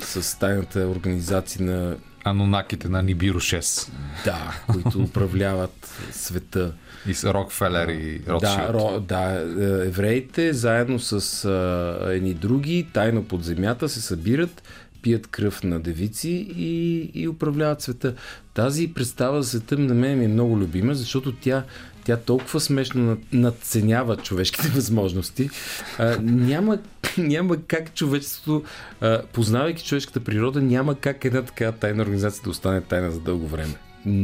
с 0.00 0.38
тайната 0.38 0.80
организация 0.80 1.62
на 1.62 1.96
Анунаките 2.24 2.88
на 2.88 3.02
Нибиро 3.02 3.40
6. 3.40 3.90
Да, 4.24 4.60
които 4.72 5.02
управляват 5.02 6.00
света. 6.12 6.72
И 7.08 7.14
с 7.14 7.32
Рокфелер 7.34 7.88
и 7.88 8.20
Ротшилд. 8.28 8.40
Да, 8.40 8.72
ро, 8.72 9.00
да, 9.00 9.32
е, 9.32 9.86
евреите 9.86 10.52
заедно 10.52 10.98
с 10.98 11.44
а, 11.44 12.12
едни 12.12 12.34
други, 12.34 12.86
тайно 12.92 13.24
под 13.24 13.44
земята 13.44 13.88
се 13.88 14.00
събират, 14.00 14.62
пият 15.02 15.26
кръв 15.26 15.62
на 15.62 15.80
девици 15.80 16.48
и, 16.56 17.10
и 17.14 17.28
управляват 17.28 17.82
света. 17.82 18.14
Тази 18.54 18.92
представа 18.94 19.42
за 19.42 19.48
света 19.48 19.78
на 19.78 19.94
мен 19.94 20.18
ми 20.18 20.24
е 20.24 20.28
много 20.28 20.58
любима, 20.58 20.94
защото 20.94 21.32
тя, 21.32 21.62
тя 22.04 22.16
толкова 22.16 22.60
смешно 22.60 23.18
надценява 23.32 24.16
човешките 24.16 24.68
възможности. 24.74 25.50
А, 25.98 26.16
няма, 26.20 26.78
няма 27.18 27.56
как 27.66 27.94
човечеството, 27.94 28.64
а, 29.00 29.22
познавайки 29.32 29.84
човешката 29.84 30.20
природа, 30.20 30.62
няма 30.62 30.94
как 30.94 31.24
една 31.24 31.42
такава 31.42 31.72
тайна 31.72 32.02
организация 32.02 32.42
да 32.44 32.50
остане 32.50 32.80
тайна 32.80 33.10
за 33.10 33.20
дълго 33.20 33.46
време 33.46 33.74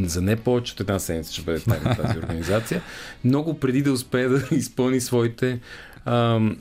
за 0.03 0.21
не 0.21 0.35
повече 0.35 0.73
от 0.73 0.79
една 0.79 0.99
седмица 0.99 1.33
ще 1.33 1.41
бъде 1.41 1.59
тайна 1.59 1.95
тази 1.95 2.19
организация, 2.19 2.81
много 3.23 3.59
преди 3.59 3.81
да 3.81 3.91
успее 3.91 4.27
да 4.27 4.43
изпълни 4.55 5.01
своите, 5.01 5.59
ам, 6.05 6.57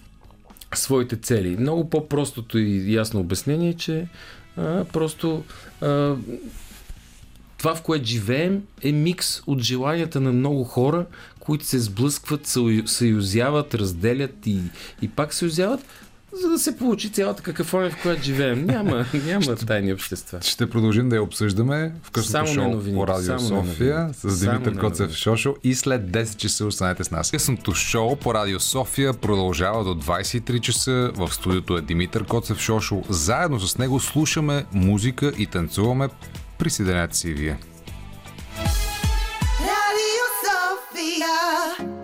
своите 0.74 1.16
цели. 1.16 1.56
Много 1.56 1.90
по-простото 1.90 2.58
и 2.58 2.94
ясно 2.94 3.20
обяснение 3.20 3.70
е, 3.70 3.74
че 3.74 4.08
а, 4.56 4.84
просто 4.84 5.44
а, 5.80 6.16
това, 7.58 7.74
в 7.74 7.82
което 7.82 8.04
живеем, 8.04 8.62
е 8.82 8.92
микс 8.92 9.42
от 9.46 9.60
желанията 9.60 10.20
на 10.20 10.32
много 10.32 10.64
хора, 10.64 11.06
които 11.40 11.64
се 11.64 11.78
сблъскват, 11.78 12.56
съюзяват, 12.86 13.74
разделят 13.74 14.46
и, 14.46 14.58
и 15.02 15.08
пак 15.08 15.34
съюзяват, 15.34 15.80
за 16.32 16.48
да 16.48 16.58
се 16.58 16.76
получи 16.76 17.12
цялата 17.12 17.42
какафония, 17.42 17.90
в 17.90 18.02
която 18.02 18.22
живеем. 18.22 18.64
Няма, 18.66 19.06
няма 19.26 19.56
тайни 19.56 19.92
общества. 19.92 20.38
Ще 20.42 20.70
продължим 20.70 21.08
да 21.08 21.16
я 21.16 21.22
обсъждаме 21.22 21.92
в 22.02 22.10
късното 22.10 22.46
шоу 22.46 22.68
новини, 22.68 22.96
по 22.96 23.06
Радио 23.06 23.40
София 23.40 24.10
с 24.12 24.40
Димитър 24.40 24.78
Коцев 24.78 25.12
Шошо 25.12 25.54
и 25.64 25.74
след 25.74 26.02
10 26.02 26.36
часа 26.36 26.66
останете 26.66 27.04
с 27.04 27.10
нас. 27.10 27.30
Късното 27.30 27.74
шоу 27.74 28.16
по 28.16 28.34
Радио 28.34 28.60
София 28.60 29.12
продължава 29.12 29.84
до 29.84 29.94
23 29.94 30.60
часа. 30.60 31.10
В 31.14 31.34
студиото 31.34 31.76
е 31.76 31.80
Димитър 31.80 32.24
Коцев 32.24 32.58
Шошо. 32.58 33.02
Заедно 33.08 33.60
с 33.60 33.78
него 33.78 34.00
слушаме 34.00 34.64
музика 34.72 35.32
и 35.38 35.46
танцуваме. 35.46 36.08
Присъединете 36.58 37.16
си 37.16 37.32
вие. 37.32 37.58
Радио 39.60 40.26
София 40.44 42.01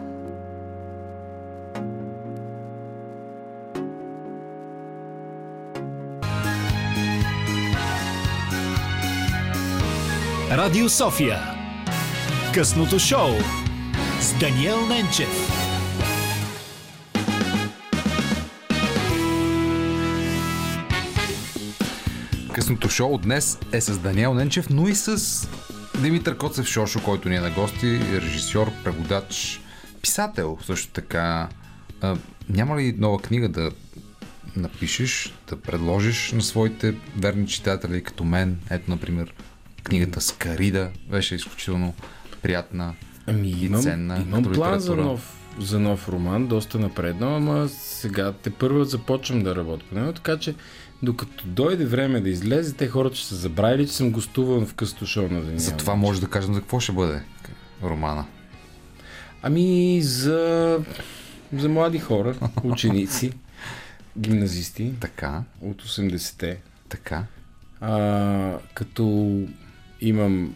Радио 10.50 10.88
София. 10.88 11.38
Късното 12.54 12.98
шоу 12.98 13.28
с 14.20 14.38
Даниел 14.40 14.86
Ненчев. 14.86 15.28
Късното 22.54 22.88
шоу 22.88 23.18
днес 23.18 23.58
е 23.72 23.80
с 23.80 23.98
Даниел 23.98 24.34
Ненчев, 24.34 24.70
но 24.70 24.88
и 24.88 24.94
с 24.94 25.48
Димитър 26.02 26.36
Коцев 26.36 26.66
Шошо, 26.66 27.02
който 27.04 27.28
ни 27.28 27.36
е 27.36 27.40
на 27.40 27.50
гости, 27.50 28.00
режисьор, 28.12 28.72
преводач, 28.84 29.60
писател 30.02 30.58
също 30.62 30.92
така. 30.92 31.48
А, 32.00 32.16
няма 32.48 32.76
ли 32.76 32.94
нова 32.98 33.18
книга 33.18 33.48
да 33.48 33.70
напишеш, 34.56 35.34
да 35.48 35.60
предложиш 35.60 36.32
на 36.32 36.42
своите 36.42 36.94
верни 37.16 37.46
читатели, 37.46 38.02
като 38.02 38.24
мен? 38.24 38.58
Ето, 38.70 38.90
например, 38.90 39.34
Книгата 39.82 40.20
Скарида 40.20 40.90
беше 41.10 41.34
изключително 41.34 41.94
приятна 42.42 42.94
ами, 43.26 43.48
и 43.48 43.64
имам, 43.64 43.82
ценна. 43.82 44.20
Имам 44.20 44.42
план 44.42 44.80
за 44.80 44.96
нов, 44.96 45.38
за 45.58 45.80
нов 45.80 46.08
роман, 46.08 46.46
доста 46.46 46.78
напредно, 46.78 47.36
ама 47.36 47.68
сега 47.68 48.32
те 48.32 48.50
първо 48.50 48.84
започвам 48.84 49.42
да 49.42 49.56
работя 49.56 49.84
по 49.88 49.94
него, 49.94 50.12
така 50.12 50.38
че 50.38 50.54
докато 51.02 51.46
дойде 51.46 51.84
време 51.84 52.20
да 52.20 52.28
излезе, 52.28 52.72
те 52.72 52.88
хората 52.88 53.16
ще 53.16 53.26
са 53.26 53.36
забравили, 53.36 53.86
че 53.86 53.92
съм 53.92 54.10
гостувал 54.10 54.66
в 54.66 54.74
късто 54.74 55.06
шоу 55.06 55.28
на 55.28 55.40
деня. 55.40 55.58
За 55.58 55.76
това 55.76 55.94
може 55.94 56.20
да 56.20 56.26
кажем 56.26 56.54
за 56.54 56.60
какво 56.60 56.80
ще 56.80 56.92
бъде 56.92 57.22
романа. 57.82 58.24
Ами 59.42 59.98
за, 60.02 60.78
за 61.52 61.68
млади 61.68 61.98
хора, 61.98 62.34
ученици, 62.64 63.32
гимназисти. 64.18 64.92
Така. 65.00 65.42
От 65.60 65.82
80-те. 65.82 66.58
Така. 66.88 67.24
А, 67.80 68.58
като 68.74 69.36
имам 70.00 70.54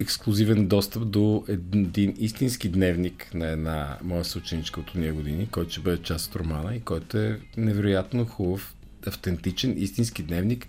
ексклюзивен 0.00 0.66
достъп 0.66 1.10
до 1.10 1.44
един 1.48 2.14
истински 2.18 2.68
дневник 2.68 3.34
на 3.34 3.46
една 3.46 3.98
моя 4.02 4.24
съученичка 4.24 4.80
от 4.80 4.94
уния 4.94 5.14
години, 5.14 5.48
който 5.50 5.70
ще 5.70 5.80
бъде 5.80 6.02
част 6.02 6.30
от 6.30 6.36
романа 6.36 6.74
и 6.74 6.80
който 6.80 7.18
е 7.18 7.40
невероятно 7.56 8.26
хубав, 8.26 8.74
автентичен, 9.06 9.74
истински 9.76 10.22
дневник 10.22 10.66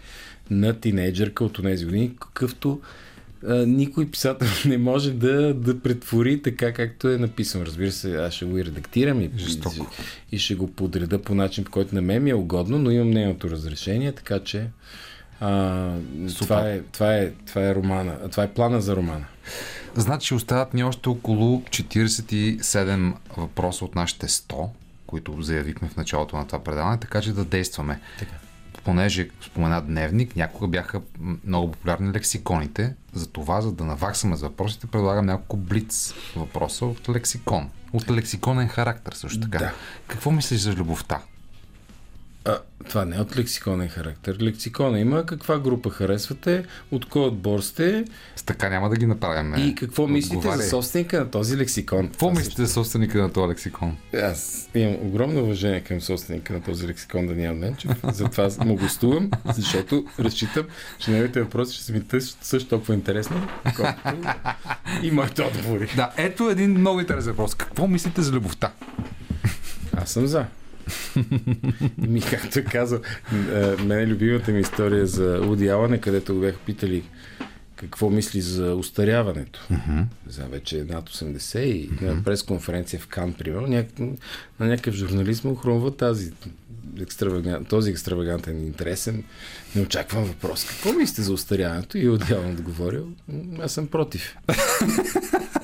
на 0.50 0.80
тинейджърка 0.80 1.44
от 1.44 1.62
тези 1.64 1.86
години, 1.86 2.12
какъвто 2.20 2.82
а, 3.48 3.66
никой 3.66 4.12
писател 4.12 4.48
не 4.66 4.78
може 4.78 5.14
да, 5.14 5.54
да 5.54 5.80
претвори 5.80 6.42
така, 6.42 6.74
както 6.74 7.10
е 7.10 7.18
написано. 7.18 7.66
Разбира 7.66 7.92
се, 7.92 8.16
аз 8.16 8.34
ще 8.34 8.46
го 8.46 8.58
и 8.58 8.66
редактирам 8.66 9.22
и, 9.22 9.26
и, 9.26 10.36
и 10.36 10.40
ще 10.40 10.56
го 10.56 10.72
подреда 10.72 11.22
по 11.22 11.36
начин, 11.36 11.64
по 11.64 11.72
който 11.72 11.96
на 11.96 12.02
мен 12.02 12.24
ми 12.24 12.30
е 12.30 12.36
угодно, 12.36 12.80
но 12.80 12.92
имам 12.92 13.12
нейното 13.12 13.50
разрешение, 13.50 14.12
така 14.12 14.40
че 14.40 14.68
а, 15.40 15.92
това, 16.38 16.70
е, 16.70 16.82
това, 16.82 17.16
е, 17.16 17.32
това 17.32 17.62
е 17.62 17.76
романа. 17.76 18.30
Това 18.32 18.44
е 18.44 18.54
плана 18.54 18.82
за 18.82 18.96
романа. 18.96 19.26
Значи 19.96 20.34
остават 20.34 20.74
ни 20.74 20.84
още 20.84 21.10
около 21.10 21.62
47 21.62 23.14
въпроса 23.38 23.86
от 23.86 23.96
нашите 23.96 24.28
100, 24.28 24.70
които 25.08 25.42
заявихме 25.42 25.90
в 25.90 25.96
началото 25.96 26.38
на 26.38 26.48
това 26.48 26.64
предаване, 26.64 26.98
така 27.00 27.22
че 27.22 27.34
да 27.34 27.46
действаме. 27.46 28.00
Така. 28.20 28.32
Понеже 28.84 29.30
спомена 29.46 29.82
дневник, 29.82 30.36
някога 30.36 30.68
бяха 30.68 31.02
много 31.46 31.72
популярни 31.72 32.12
лексиконите. 32.12 32.96
За 33.14 33.28
това, 33.28 33.62
за 33.62 33.72
да 33.72 33.84
наваксаме 33.84 34.36
за 34.36 34.48
въпросите, 34.48 34.88
предлагам 34.88 35.26
няколко 35.26 35.58
блиц 35.58 36.14
въпроса 36.36 36.86
от 36.86 37.10
лексикон. 37.10 37.70
От 37.94 38.12
лексиконен 38.12 38.68
характер 38.68 39.14
също 39.14 39.40
така. 39.40 39.58
Да. 39.58 39.74
Какво 40.08 40.32
мислиш 40.32 40.60
за 40.60 40.74
любовта? 40.74 41.20
А, 42.46 42.58
това 42.90 43.06
не 43.06 43.16
е 43.16 43.20
от 43.20 43.38
лексиконен 43.38 43.90
характер. 43.90 44.38
Лексикона 44.42 45.00
има 45.00 45.26
каква 45.26 45.60
група 45.60 45.90
харесвате, 45.90 46.66
от 46.92 47.06
кой 47.06 47.22
отбор 47.22 47.60
сте. 47.62 48.06
С 48.36 48.44
така 48.44 48.70
няма 48.70 48.90
да 48.90 48.96
ги 48.96 49.06
направим. 49.06 49.70
И 49.70 49.76
какво 49.76 50.08
мислите 50.08 50.38
Отговаря. 50.38 50.62
за 50.62 50.70
собственика 50.70 51.20
на 51.20 51.32
този 51.32 51.58
лексикон? 51.58 52.08
Какво 52.08 52.32
мислите 52.32 52.66
за 52.66 52.74
собственика 52.74 53.22
на 53.22 53.34
този 53.34 53.50
лексикон? 53.50 53.98
Аз 54.14 54.70
имам 54.76 54.96
огромно 54.96 55.44
уважение 55.44 55.82
към 55.82 56.02
собственика 56.02 56.54
на 56.54 56.62
този 56.62 56.88
лексикон 56.88 57.28
Даниел 57.28 57.54
Ненчев. 57.54 57.92
Затова 58.04 58.50
му 58.66 58.76
гостувам, 58.76 59.32
защото 59.54 60.06
разчитам, 60.20 60.66
че 61.00 61.12
неговите 61.12 61.42
въпроси 61.42 61.76
ще 61.76 61.84
са 61.84 61.94
ми 61.94 62.04
също 62.42 62.70
толкова 62.70 62.94
интересни, 62.94 63.38
колкото 63.76 64.18
и 65.04 65.12
моите 65.12 65.42
отговори. 65.42 65.94
Да, 65.96 66.12
ето 66.18 66.50
един 66.50 66.72
много 66.72 67.00
интересен 67.00 67.32
въпрос. 67.32 67.56
Какво 67.56 67.88
мислите 67.88 68.22
за 68.22 68.32
любовта? 68.32 68.72
Аз 69.98 70.12
съм 70.12 70.28
за. 70.28 70.46
ми, 71.98 72.22
както 72.22 72.60
е 72.60 72.64
казал, 72.64 73.00
мен 73.86 74.00
е 74.00 74.08
любимата 74.08 74.52
ми 74.52 74.60
история 74.60 75.08
за 75.08 75.42
Уди 75.48 75.68
Алане, 75.68 76.02
където 76.02 76.34
го 76.34 76.40
бяха 76.40 76.60
питали 76.66 77.04
какво 77.76 78.10
мисли 78.10 78.42
за 78.42 78.76
устаряването. 78.76 79.68
Uh-huh. 79.72 80.06
За 80.28 80.46
вече 80.46 80.86
над 80.90 81.10
80 81.10 81.60
и 81.60 81.90
uh-huh. 81.90 82.02
на 82.02 82.24
пресконференция 82.24 83.00
в 83.00 83.08
Кан, 83.08 83.34
примерно, 83.34 83.68
няк... 83.68 84.00
на 84.60 84.68
някакъв 84.68 84.96
журналист 84.96 85.44
му 85.44 85.56
хрумва 85.56 85.96
тази 85.96 86.32
екстравагант, 87.02 87.68
този 87.68 87.92
екстравагантен, 87.92 88.66
интересен, 88.66 89.24
неочакван 89.76 90.24
въпрос. 90.24 90.66
Какво 90.66 90.94
мислите 90.94 91.22
за 91.22 91.34
устаряването? 91.34 91.98
И 91.98 92.10
отделно 92.10 92.50
отговорил, 92.50 93.08
аз 93.62 93.72
съм 93.72 93.88
против. 93.88 94.36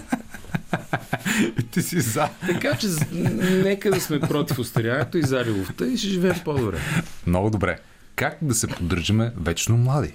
Ти 1.71 1.81
си 1.81 1.99
за. 1.99 2.29
Така 2.47 2.77
че 2.77 2.87
нека 3.11 3.91
да 3.91 4.01
сме 4.01 4.19
против 4.19 4.59
остаряването 4.59 5.17
и 5.17 5.23
за 5.23 5.45
любовта 5.45 5.85
и 5.85 5.97
ще 5.97 6.07
живеем 6.07 6.39
по-добре. 6.45 6.79
Много 7.27 7.49
добре. 7.49 7.79
Как 8.15 8.37
да 8.41 8.53
се 8.55 8.67
поддържаме 8.67 9.31
вечно 9.37 9.77
млади? 9.77 10.13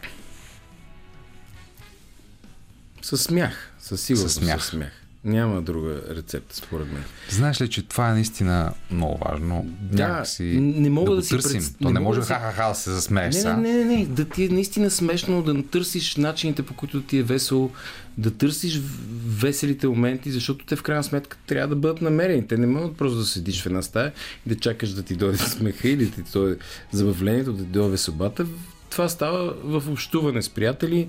Със 3.03 3.23
смях. 3.23 3.73
Със 3.79 4.03
сигурност. 4.03 4.35
Със 4.35 4.45
смях. 4.45 4.61
Със 4.61 4.71
смях. 4.71 5.00
Няма 5.25 5.63
друга 5.63 6.03
рецепта, 6.11 6.57
според 6.57 6.93
мен. 6.93 7.05
Знаеш 7.31 7.61
ли, 7.61 7.71
че 7.71 7.83
това 7.83 8.11
е 8.11 8.13
наистина 8.13 8.73
много 8.91 9.19
важно? 9.29 9.67
Да, 9.81 10.09
Някакси 10.09 10.45
не 10.61 10.91
мога 10.91 11.11
да, 11.11 11.17
да 11.17 11.23
си 11.23 11.31
търсим. 11.31 11.61
Пред... 11.61 11.77
То 11.83 11.89
не, 11.89 11.93
не 11.93 12.01
може 12.01 12.21
ха-ха-ха 12.21 12.69
да 12.69 12.75
се 12.75 12.91
засмееш 12.91 13.35
не, 13.35 13.55
не, 13.55 13.57
не, 13.57 13.85
не, 13.85 13.97
не, 13.97 14.07
да 14.07 14.25
ти 14.25 14.45
е 14.45 14.49
наистина 14.49 14.91
смешно 14.91 15.43
да 15.43 15.63
търсиш 15.63 16.17
начините, 16.17 16.63
по 16.63 16.75
които 16.75 17.03
ти 17.03 17.19
е 17.19 17.23
весело, 17.23 17.71
да 18.19 18.31
търсиш 18.31 18.81
веселите 19.27 19.89
моменти, 19.89 20.31
защото 20.31 20.65
те 20.67 20.77
в 20.77 20.83
крайна 20.83 21.05
сметка 21.05 21.37
трябва 21.47 21.69
да 21.69 21.77
бъдат 21.77 22.03
намерени. 22.03 22.47
Те 22.47 22.57
не 22.57 22.67
могат 22.67 22.97
просто 22.97 23.19
да 23.19 23.25
седиш 23.25 23.63
в 23.63 23.67
една 23.67 23.83
стая 23.83 24.13
и 24.47 24.49
да 24.49 24.57
чакаш 24.57 24.91
да 24.91 25.03
ти 25.03 25.15
дойде 25.15 25.39
смеха 25.39 25.89
или 25.89 26.07
да 26.07 26.23
ти 26.23 26.33
дойде 26.33 26.57
забавлението, 26.93 27.53
да 27.53 27.65
ти 27.65 27.71
дойде 27.71 27.91
веселбата 27.91 28.47
това 28.91 29.09
става 29.09 29.55
в 29.65 29.91
общуване 29.91 30.43
с 30.43 30.49
приятели, 30.49 31.09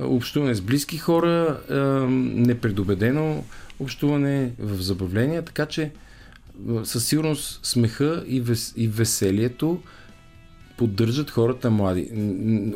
общуване 0.00 0.54
с 0.54 0.60
близки 0.60 0.98
хора, 0.98 1.60
непредобедено 2.10 3.44
общуване 3.80 4.52
в 4.58 4.82
забавление, 4.82 5.42
така 5.42 5.66
че 5.66 5.90
със 6.84 7.06
сигурност 7.06 7.66
смеха 7.66 8.24
и, 8.26 8.40
вес, 8.40 8.74
и 8.76 8.88
веселието 8.88 9.82
поддържат 10.76 11.30
хората 11.30 11.70
млади. 11.70 12.10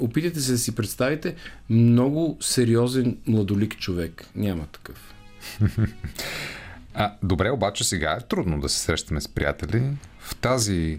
Опитайте 0.01 0.41
се 0.41 0.53
да 0.53 0.59
си 0.59 0.75
представите 0.75 1.35
много 1.71 2.39
сериозен 2.41 3.17
младолик 3.27 3.79
човек. 3.79 4.27
Няма 4.37 4.67
такъв. 4.67 5.15
А, 6.97 7.13
добре, 7.23 7.51
обаче 7.51 7.85
сега 7.85 8.19
е 8.21 8.27
трудно 8.29 8.61
да 8.61 8.69
се 8.69 8.79
срещаме 8.79 9.21
с 9.21 9.29
приятели. 9.29 9.83
В 10.19 10.37
тази 10.37 10.99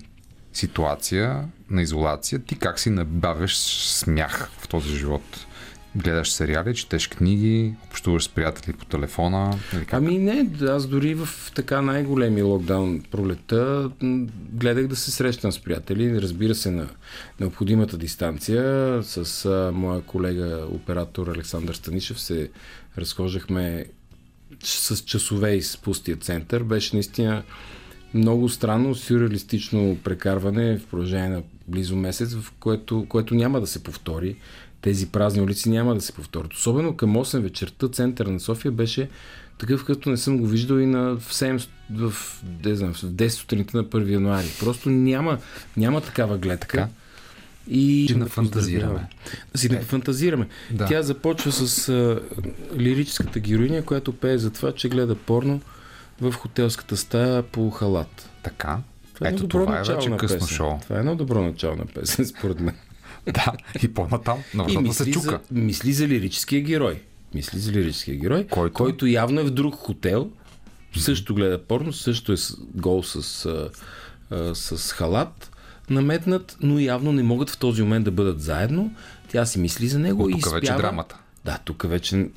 ситуация 0.54 1.46
на 1.70 1.82
изолация, 1.82 2.40
ти 2.40 2.60
как 2.60 2.80
си 2.80 2.90
набавяш 2.90 3.58
смях 3.58 4.50
в 4.58 4.68
този 4.68 4.96
живот? 4.96 5.46
Гледаш 5.96 6.32
сериали, 6.32 6.76
четеш 6.76 7.08
книги, 7.08 7.74
общуваш 7.90 8.24
с 8.24 8.30
приятели 8.30 8.74
по 8.74 8.86
телефона? 8.86 9.60
Или 9.74 9.86
как? 9.86 9.94
Ами 9.94 10.18
не, 10.18 10.50
аз 10.68 10.88
дори 10.88 11.16
в 11.16 11.30
така 11.56 11.82
най-големи 11.82 12.42
локдаун 12.42 13.04
пролета 13.12 13.92
гледах 14.54 14.88
да 14.88 14.96
се 14.96 15.12
срещам 15.12 15.52
с 15.52 15.60
приятели, 15.60 16.22
разбира 16.22 16.56
се 16.56 16.72
на 16.72 16.90
необходимата 17.40 17.98
дистанция. 17.98 19.00
С 19.04 19.50
моя 19.74 20.02
колега, 20.02 20.66
оператор 20.72 21.28
Александър 21.28 21.74
Станишев 21.74 22.20
се 22.20 22.50
разхождахме 22.98 23.86
с 24.64 24.98
часове 24.98 25.56
из 25.56 25.78
пустия 25.78 26.18
център. 26.18 26.64
Беше 26.64 26.96
наистина 26.96 27.44
много 28.14 28.50
странно, 28.50 28.96
сюрреалистично 28.96 29.98
прекарване 30.04 30.78
в 30.78 30.86
продължение 30.86 31.30
на 31.30 31.44
близо 31.68 31.96
месец, 31.96 32.36
в 32.36 32.54
което, 32.60 33.06
което 33.10 33.36
няма 33.36 33.62
да 33.62 33.68
се 33.68 33.84
повтори 33.84 34.36
тези 34.86 35.08
празни 35.08 35.42
улици 35.42 35.70
няма 35.70 35.96
да 35.96 36.02
се 36.02 36.12
повторят. 36.14 36.54
Особено 36.54 36.96
към 36.98 37.16
8 37.16 37.40
вечерта 37.40 37.88
центъра 37.88 38.32
на 38.32 38.40
София 38.40 38.72
беше 38.72 39.10
такъв, 39.58 39.86
като 39.86 40.10
не 40.10 40.18
съм 40.18 40.38
го 40.38 40.48
виждал 40.48 40.78
и 40.78 40.86
на 40.86 41.16
в 41.20 41.34
7, 41.34 41.68
в, 41.92 42.14
не 42.66 42.76
знам, 42.76 42.94
в 42.94 43.02
10 43.02 43.28
сутринта 43.28 43.78
на 43.78 43.84
1 43.84 44.12
януари. 44.12 44.48
Просто 44.60 44.90
няма, 44.90 45.38
няма 45.78 46.02
такава 46.02 46.38
гледка. 46.38 46.68
Така? 46.68 46.88
И 47.68 48.14
да 48.18 48.26
фантазираме. 48.26 49.08
Да 49.52 49.58
си 49.58 49.70
да 49.70 49.82
фантазираме. 49.82 50.48
Да. 50.72 50.86
Тя 50.86 51.02
започва 51.02 51.52
с 51.52 51.90
а, 51.90 52.22
лирическата 52.78 53.40
героиня, 53.40 53.86
която 53.86 54.14
пее 54.14 54.38
за 54.38 54.50
това, 54.52 54.72
че 54.72 54.90
гледа 54.90 55.16
порно 55.16 55.62
в 56.22 56.32
хотелската 56.34 56.98
стая 56.98 57.44
по 57.44 57.70
халат. 57.70 58.30
Така. 58.44 58.78
Това 59.14 59.28
е 59.28 59.32
Ето 59.32 59.48
това 59.48 59.80
е 59.80 59.84
вече 59.84 60.18
късно 60.18 60.40
песен. 60.40 60.56
шоу. 60.56 60.80
Това 60.82 60.96
е 60.96 61.00
едно 61.00 61.16
добро 61.16 61.42
начало 61.42 61.76
на 61.76 61.86
песен, 61.86 62.26
според 62.26 62.60
мен. 62.60 62.76
да, 63.34 63.54
и 63.84 63.94
по-натам. 63.94 64.44
И 64.70 64.78
мисли, 64.78 64.94
се 65.06 65.12
чука. 65.12 65.40
За, 65.52 65.60
мисли 65.60 65.94
за 65.94 66.08
лирическия 66.08 66.62
герой. 66.62 67.02
Мисли 67.34 67.60
за 67.60 67.72
лирическия 67.72 68.18
герой, 68.18 68.48
който, 68.48 68.74
който 68.74 69.08
явно 69.08 69.42
е 69.42 69.44
в 69.44 69.50
друг 69.50 69.76
хотел, 69.76 70.30
също 70.98 71.36
гледа 71.36 71.64
порно, 71.64 71.94
също 71.94 72.34
е 72.34 72.36
гол 72.76 73.04
с, 73.04 73.46
а, 73.46 73.70
а, 74.36 74.56
с 74.56 74.92
халат 74.92 75.52
наметнат, 75.90 76.58
но 76.62 76.80
явно 76.80 77.12
не 77.12 77.24
могат 77.24 77.50
в 77.50 77.58
този 77.58 77.82
момент 77.82 78.06
да 78.06 78.12
бъдат 78.12 78.42
заедно. 78.42 78.94
Тя 79.28 79.46
си 79.46 79.60
мисли 79.60 79.88
за 79.88 80.00
него 80.00 80.24
О, 80.24 80.30
и 80.30 80.42
спява. 80.42 80.56
вече 80.56 80.74
драмата. 80.74 81.18
Да, 81.46 81.60
тук 81.66 81.84
вече 81.88 82.28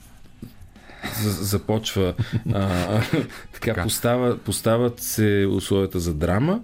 започва 1.22 2.14
а, 2.52 3.02
така, 3.52 3.82
Постава, 3.82 4.38
поставят 4.38 5.00
се 5.00 5.48
условията 5.50 6.00
за 6.00 6.14
драма 6.14 6.60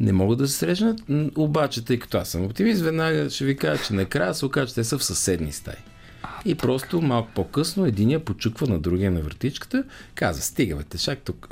не 0.00 0.12
могат 0.12 0.38
да 0.38 0.48
се 0.48 0.54
срещнат, 0.54 1.00
обаче, 1.36 1.84
тъй 1.84 1.98
като 1.98 2.18
аз 2.18 2.28
съм 2.28 2.44
оптимист, 2.44 2.82
веднага 2.82 3.30
ще 3.30 3.44
ви 3.44 3.56
кажа, 3.56 3.82
че 3.82 3.92
накрая 3.92 4.34
се 4.34 4.46
окаже, 4.46 4.68
че 4.68 4.74
те 4.74 4.84
са 4.84 4.98
в 4.98 5.04
съседни 5.04 5.52
стаи. 5.52 5.76
И 6.44 6.54
просто 6.54 7.02
малко 7.02 7.30
по-късно 7.34 7.86
единия 7.86 8.24
почуква 8.24 8.66
на 8.66 8.78
другия 8.78 9.10
на 9.10 9.20
вратичката, 9.20 9.84
каза, 10.14 10.42
стига 10.42 10.76
бе, 10.76 10.82
тешак, 10.82 11.18
тук, 11.18 11.48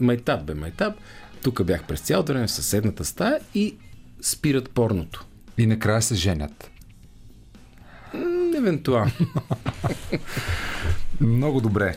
майтап 0.00 0.44
бе, 0.44 0.54
майтап, 0.54 0.94
тук 1.42 1.64
бях 1.64 1.84
през 1.84 2.00
цялото 2.00 2.32
време 2.32 2.46
в 2.46 2.50
съседната 2.50 3.04
стая 3.04 3.40
и 3.54 3.76
спират 4.22 4.70
порното. 4.70 5.24
И 5.58 5.66
накрая 5.66 6.02
се 6.02 6.14
женят. 6.14 6.70
Евентуално. 8.56 9.12
Много 11.20 11.60
добре. 11.60 11.96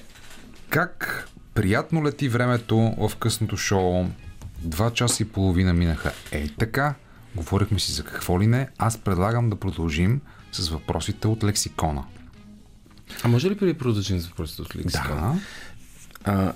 Как 0.69 1.27
приятно 1.53 2.05
лети 2.05 2.29
времето 2.29 2.77
в 2.77 3.11
късното 3.19 3.57
шоу? 3.57 4.05
Два 4.61 4.93
часа 4.93 5.23
и 5.23 5.27
половина 5.27 5.73
минаха. 5.73 6.11
Ей 6.31 6.49
така, 6.59 6.95
говорихме 7.35 7.79
си 7.79 7.91
за 7.91 8.03
какво 8.03 8.41
ли 8.41 8.47
не. 8.47 8.67
Аз 8.77 8.97
предлагам 8.97 9.49
да 9.49 9.55
продължим 9.55 10.21
с 10.51 10.69
въпросите 10.69 11.27
от 11.27 11.43
лексикона. 11.43 12.03
А 13.23 13.27
може 13.27 13.49
ли 13.49 13.57
преди 13.57 13.73
продължим 13.73 14.19
с 14.19 14.27
въпросите 14.27 14.61
от 14.61 14.75
лексикона? 14.75 15.39
Да. 16.25 16.31
А, 16.31 16.53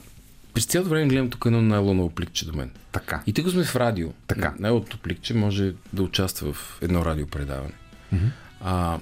през 0.53 0.65
цялото 0.65 0.89
време 0.89 1.07
гледам 1.07 1.29
тук 1.29 1.45
едно 1.45 1.61
найлоново 1.61 2.09
пликче 2.09 2.45
до 2.45 2.57
мен. 2.57 2.71
Така. 2.91 3.23
И 3.27 3.33
тъй 3.33 3.49
сме 3.49 3.63
в 3.63 3.75
радио. 3.75 4.09
Така. 4.27 4.53
Най-лото 4.59 4.97
пликче 4.97 5.33
може 5.33 5.73
да 5.93 6.03
участва 6.03 6.53
в 6.53 6.79
едно 6.81 7.05
радиопредаване. 7.05 7.73
Mm-hmm. 8.13 8.29
А, 8.61 8.99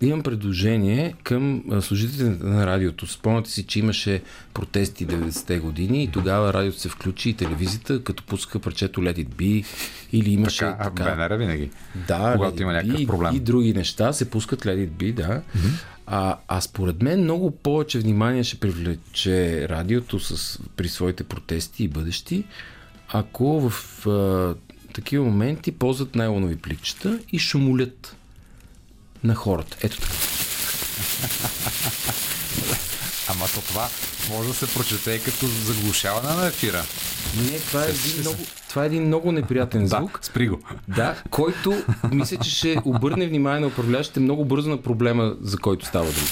имам 0.00 0.22
предложение 0.22 1.14
към 1.22 1.64
служителите 1.80 2.46
на 2.46 2.66
радиото. 2.66 3.06
Спомняте 3.06 3.50
си, 3.50 3.66
че 3.66 3.78
имаше 3.78 4.22
протести 4.54 5.06
90-те 5.06 5.58
години 5.58 6.04
и 6.04 6.08
тогава 6.08 6.52
радиото 6.52 6.78
се 6.78 6.88
включи 6.88 7.30
и 7.30 7.34
телевизията, 7.34 8.04
като 8.04 8.22
пускаха 8.22 8.58
парчето 8.58 9.00
Let 9.00 9.16
It 9.16 9.28
Be 9.28 9.64
или 10.12 10.30
имаше... 10.30 10.58
Така, 10.58 10.90
така 10.90 11.04
БНР 11.04 11.36
винаги. 11.36 11.70
Да, 12.08 12.32
когато 12.36 12.62
има 12.62 12.72
някакъв 12.72 13.06
проблем. 13.06 13.34
И, 13.34 13.36
и 13.36 13.40
други 13.40 13.72
неща 13.72 14.12
се 14.12 14.30
пускат 14.30 14.64
Let 14.64 14.88
It 14.88 14.90
Be, 14.90 15.14
да. 15.14 15.22
Mm-hmm. 15.22 15.84
А, 16.06 16.36
а 16.48 16.60
според 16.60 17.02
мен 17.02 17.22
много 17.22 17.50
повече 17.50 17.98
внимание 17.98 18.44
ще 18.44 18.60
привлече 18.60 19.68
радиото 19.68 20.20
с, 20.20 20.58
при 20.76 20.88
своите 20.88 21.24
протести 21.24 21.84
и 21.84 21.88
бъдещи, 21.88 22.44
ако 23.08 23.70
в 23.70 24.06
а, 24.06 24.54
такива 24.92 25.24
моменти 25.24 25.72
ползват 25.72 26.14
найлонови 26.14 26.56
пликчета 26.56 27.18
и 27.32 27.38
шумолят 27.38 28.16
на 29.24 29.34
хората. 29.34 29.76
Ето 29.80 30.00
така. 30.00 30.14
Ама 33.28 33.46
то 33.54 33.60
това 33.60 33.88
може 34.30 34.48
да 34.48 34.54
се 34.54 34.74
прочете 34.74 35.18
като 35.18 35.46
заглушаване 35.46 36.34
на 36.34 36.46
ефира. 36.46 36.84
Не, 37.36 37.58
това 37.58 37.84
е 37.84 37.88
един 37.88 38.20
много, 38.20 38.36
това 38.68 38.82
е 38.82 38.86
един 38.86 39.06
много 39.06 39.32
неприятен 39.32 39.86
звук. 39.88 40.18
Да, 40.20 40.26
спри 40.26 40.48
го. 40.48 40.60
Да, 40.88 41.16
който 41.30 41.84
мисля, 42.12 42.36
че 42.36 42.50
ще 42.50 42.78
обърне 42.84 43.26
внимание 43.26 43.60
на 43.60 43.66
управляващите 43.66 44.20
много 44.20 44.44
бързо 44.44 44.70
на 44.70 44.82
проблема, 44.82 45.34
за 45.40 45.58
който 45.58 45.86
става 45.86 46.04
дума. 46.04 46.26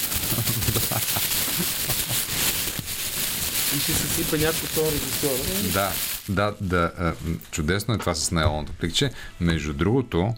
И 3.75 3.79
ще 3.79 3.93
се 3.93 4.07
сипа 4.07 4.37
някой 4.37 4.69
това 4.73 4.87
режисьор. 4.91 5.71
Да, 5.73 5.91
да, 6.29 6.53
да. 6.61 7.13
Чудесно 7.51 7.93
е 7.93 7.97
това 7.97 8.15
с 8.15 8.31
нейлоното 8.31 8.73
пликче. 8.73 9.11
Между 9.41 9.73
другото, 9.73 10.33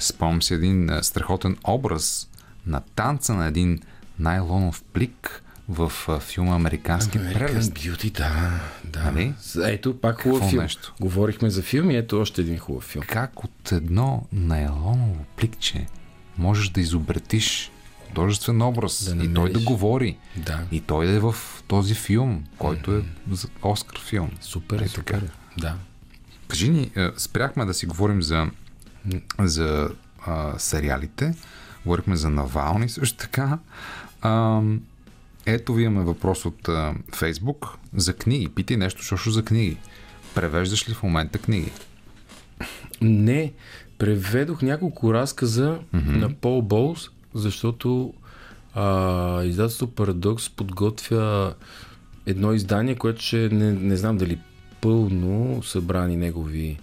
Спомням 0.00 0.42
си 0.42 0.54
един 0.54 0.90
страхотен 1.02 1.56
образ 1.64 2.28
на 2.66 2.80
танца 2.80 3.34
на 3.34 3.46
един 3.46 3.80
найлонов 4.18 4.82
плик 4.82 5.42
в 5.68 5.92
филма 6.20 6.54
Американски 6.54 7.18
прелест. 7.18 7.72
Beauty, 7.72 8.12
да. 8.12 8.60
да. 8.84 9.02
Нали? 9.10 9.34
Ето, 9.64 10.00
пак 10.00 10.22
хубав 10.22 10.50
филм. 10.50 10.62
Нещо? 10.62 10.94
Говорихме 11.00 11.50
за 11.50 11.62
филм 11.62 11.90
и 11.90 11.96
ето 11.96 12.20
още 12.20 12.40
един 12.40 12.58
хубав 12.58 12.82
филм. 12.84 13.04
Как 13.08 13.44
от 13.44 13.72
едно 13.72 14.26
найлоново 14.32 15.24
пликче 15.36 15.86
можеш 16.38 16.68
да 16.68 16.80
изобретиш 16.80 17.70
художествен 18.08 18.62
образ 18.62 19.14
да 19.14 19.24
и 19.24 19.34
той 19.34 19.52
да 19.52 19.60
говори. 19.60 20.16
Да. 20.36 20.60
И 20.72 20.80
той 20.80 21.06
да 21.06 21.12
е 21.12 21.18
в 21.18 21.34
този 21.66 21.94
филм, 21.94 22.44
който 22.58 22.96
е 22.96 23.02
Оскар 23.62 24.00
филм. 24.00 24.30
Супер, 24.40 24.80
е, 24.80 24.88
супер. 24.88 25.20
Така. 25.20 25.32
Да. 25.58 25.74
Кажи 26.48 26.68
ни, 26.68 26.90
спряхме 27.16 27.64
да 27.64 27.74
си 27.74 27.86
говорим 27.86 28.22
за 28.22 28.50
за 29.38 29.90
а, 30.26 30.58
сериалите. 30.58 31.34
Говорихме 31.84 32.16
за 32.16 32.30
Навални 32.30 32.88
също 32.88 33.18
така. 33.18 33.58
А, 34.22 34.60
ето 35.46 35.74
ви 35.74 35.82
имаме 35.82 36.06
въпрос 36.06 36.44
от 36.44 36.68
а, 36.68 36.94
Фейсбук 37.14 37.66
за 37.96 38.14
книги. 38.14 38.48
Питай 38.48 38.76
нещо, 38.76 39.02
защото 39.02 39.30
за 39.30 39.44
книги. 39.44 39.76
Превеждаш 40.34 40.88
ли 40.88 40.94
в 40.94 41.02
момента 41.02 41.38
книги? 41.38 41.72
Не. 43.00 43.52
Преведох 43.98 44.62
няколко 44.62 45.14
разказа 45.14 45.78
mm-hmm. 45.94 46.16
на 46.16 46.34
Пол 46.34 46.62
Болс, 46.62 47.10
защото 47.34 48.14
а, 48.74 49.42
издателство 49.44 49.86
Парадокс 49.86 50.50
подготвя 50.50 51.54
едно 52.26 52.52
издание, 52.52 52.94
което 52.94 53.22
ще 53.22 53.48
не, 53.48 53.72
не 53.72 53.96
знам 53.96 54.16
дали 54.16 54.38
пълно 54.80 55.62
събрани 55.62 56.16
негови 56.16 56.78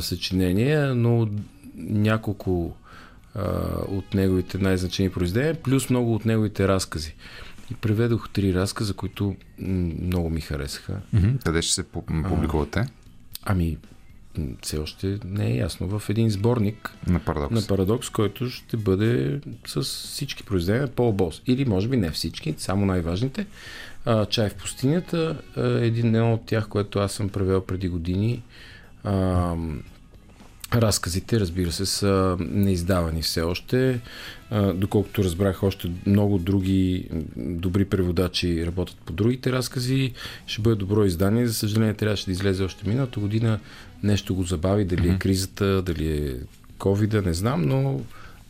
съчинения, 0.00 0.94
но 0.94 1.28
няколко 1.76 2.76
а, 3.34 3.42
от 3.88 4.14
неговите 4.14 4.58
най-значени 4.58 5.10
произведения, 5.10 5.62
плюс 5.62 5.90
много 5.90 6.14
от 6.14 6.24
неговите 6.24 6.68
разкази. 6.68 7.14
И 7.70 7.74
преведох 7.74 8.30
три 8.30 8.54
разказа, 8.54 8.94
които 8.94 9.36
много 9.58 10.30
ми 10.30 10.40
харесаха. 10.40 11.00
Mm-hmm. 11.14 11.44
Къде 11.44 11.62
ще 11.62 11.74
се 11.74 11.82
публикувате? 12.28 12.86
Ами, 13.42 13.78
все 14.62 14.78
още 14.78 15.18
не 15.24 15.46
е 15.46 15.56
ясно. 15.56 15.98
В 15.98 16.10
един 16.10 16.30
сборник 16.30 16.90
на 17.06 17.20
парадокс, 17.20 17.54
на 17.54 17.66
парадокс 17.66 18.10
който 18.10 18.50
ще 18.50 18.76
бъде 18.76 19.40
с 19.66 19.82
всички 19.82 20.42
произведения 20.42 20.88
по 20.88 21.12
Бос. 21.12 21.42
Или 21.46 21.64
може 21.64 21.88
би 21.88 21.96
не 21.96 22.10
всички, 22.10 22.54
само 22.58 22.86
най-важните. 22.86 23.46
А, 24.04 24.26
Чай 24.26 24.48
в 24.48 24.54
пустинята 24.54 25.42
е 25.56 25.86
един 25.86 26.22
от 26.22 26.46
тях, 26.46 26.68
което 26.68 26.98
аз 26.98 27.12
съм 27.12 27.28
превел 27.28 27.60
преди 27.60 27.88
години. 27.88 28.42
А, 29.04 29.54
Разказите, 30.74 31.40
разбира 31.40 31.72
се, 31.72 31.86
са 31.86 32.36
неиздавани 32.40 33.22
все 33.22 33.40
още. 33.42 34.00
Доколкото 34.74 35.24
разбрах, 35.24 35.62
още 35.62 35.90
много 36.06 36.38
други 36.38 37.08
добри 37.36 37.84
преводачи 37.84 38.66
работят 38.66 38.96
по 38.96 39.12
другите 39.12 39.52
разкази. 39.52 40.12
Ще 40.46 40.62
бъде 40.62 40.76
добро 40.76 41.04
издание. 41.04 41.46
За 41.46 41.54
съжаление, 41.54 41.94
трябваше 41.94 42.26
да 42.26 42.32
излезе 42.32 42.64
още 42.64 42.88
миналата 42.88 43.20
година. 43.20 43.60
Нещо 44.02 44.34
го 44.34 44.42
забави, 44.42 44.84
дали 44.84 45.08
е 45.08 45.18
кризата, 45.18 45.82
дали 45.82 46.12
е 46.12 46.36
ковида, 46.78 47.22
не 47.22 47.34
знам, 47.34 47.62
но 47.62 48.00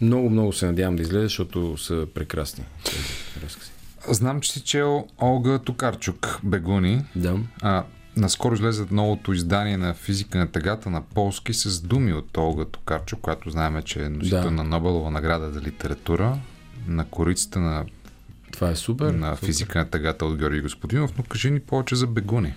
много, 0.00 0.30
много 0.30 0.52
се 0.52 0.66
надявам 0.66 0.96
да 0.96 1.02
излезе, 1.02 1.22
защото 1.22 1.76
са 1.76 2.06
прекрасни 2.14 2.64
тези 2.84 3.44
разкази. 3.44 3.70
Знам, 4.08 4.40
че 4.40 4.52
си 4.52 4.60
чел 4.60 5.06
Олга 5.22 5.58
Токарчук, 5.58 6.40
Бегуни. 6.44 7.04
Да. 7.16 7.36
А, 7.62 7.84
Наскоро 8.16 8.54
излезе 8.54 8.84
новото 8.90 9.32
издание 9.32 9.76
на 9.76 9.94
физика 9.94 10.38
на 10.38 10.46
тъгата 10.46 10.90
на 10.90 11.02
полски 11.02 11.54
с 11.54 11.80
думи 11.80 12.12
от 12.12 12.36
Олга 12.36 12.64
Токарчо, 12.64 13.16
която 13.16 13.50
знаем, 13.50 13.82
че 13.84 14.02
е 14.04 14.08
носител 14.08 14.42
да. 14.42 14.50
на 14.50 14.64
Нобелова 14.64 15.10
награда 15.10 15.50
за 15.50 15.60
литература, 15.60 16.38
на 16.88 17.04
корицата 17.04 17.60
на 17.60 17.84
това 18.52 18.70
е 18.70 18.76
супер. 18.76 19.10
На 19.10 19.34
супер. 19.34 19.46
физика 19.46 19.78
на 19.78 19.90
тъгата 19.90 20.24
от 20.24 20.36
Георги 20.36 20.60
Господинов, 20.60 21.18
но 21.18 21.24
кажи 21.24 21.50
ни 21.50 21.60
повече 21.60 21.96
за 21.96 22.06
Бегуни. 22.06 22.54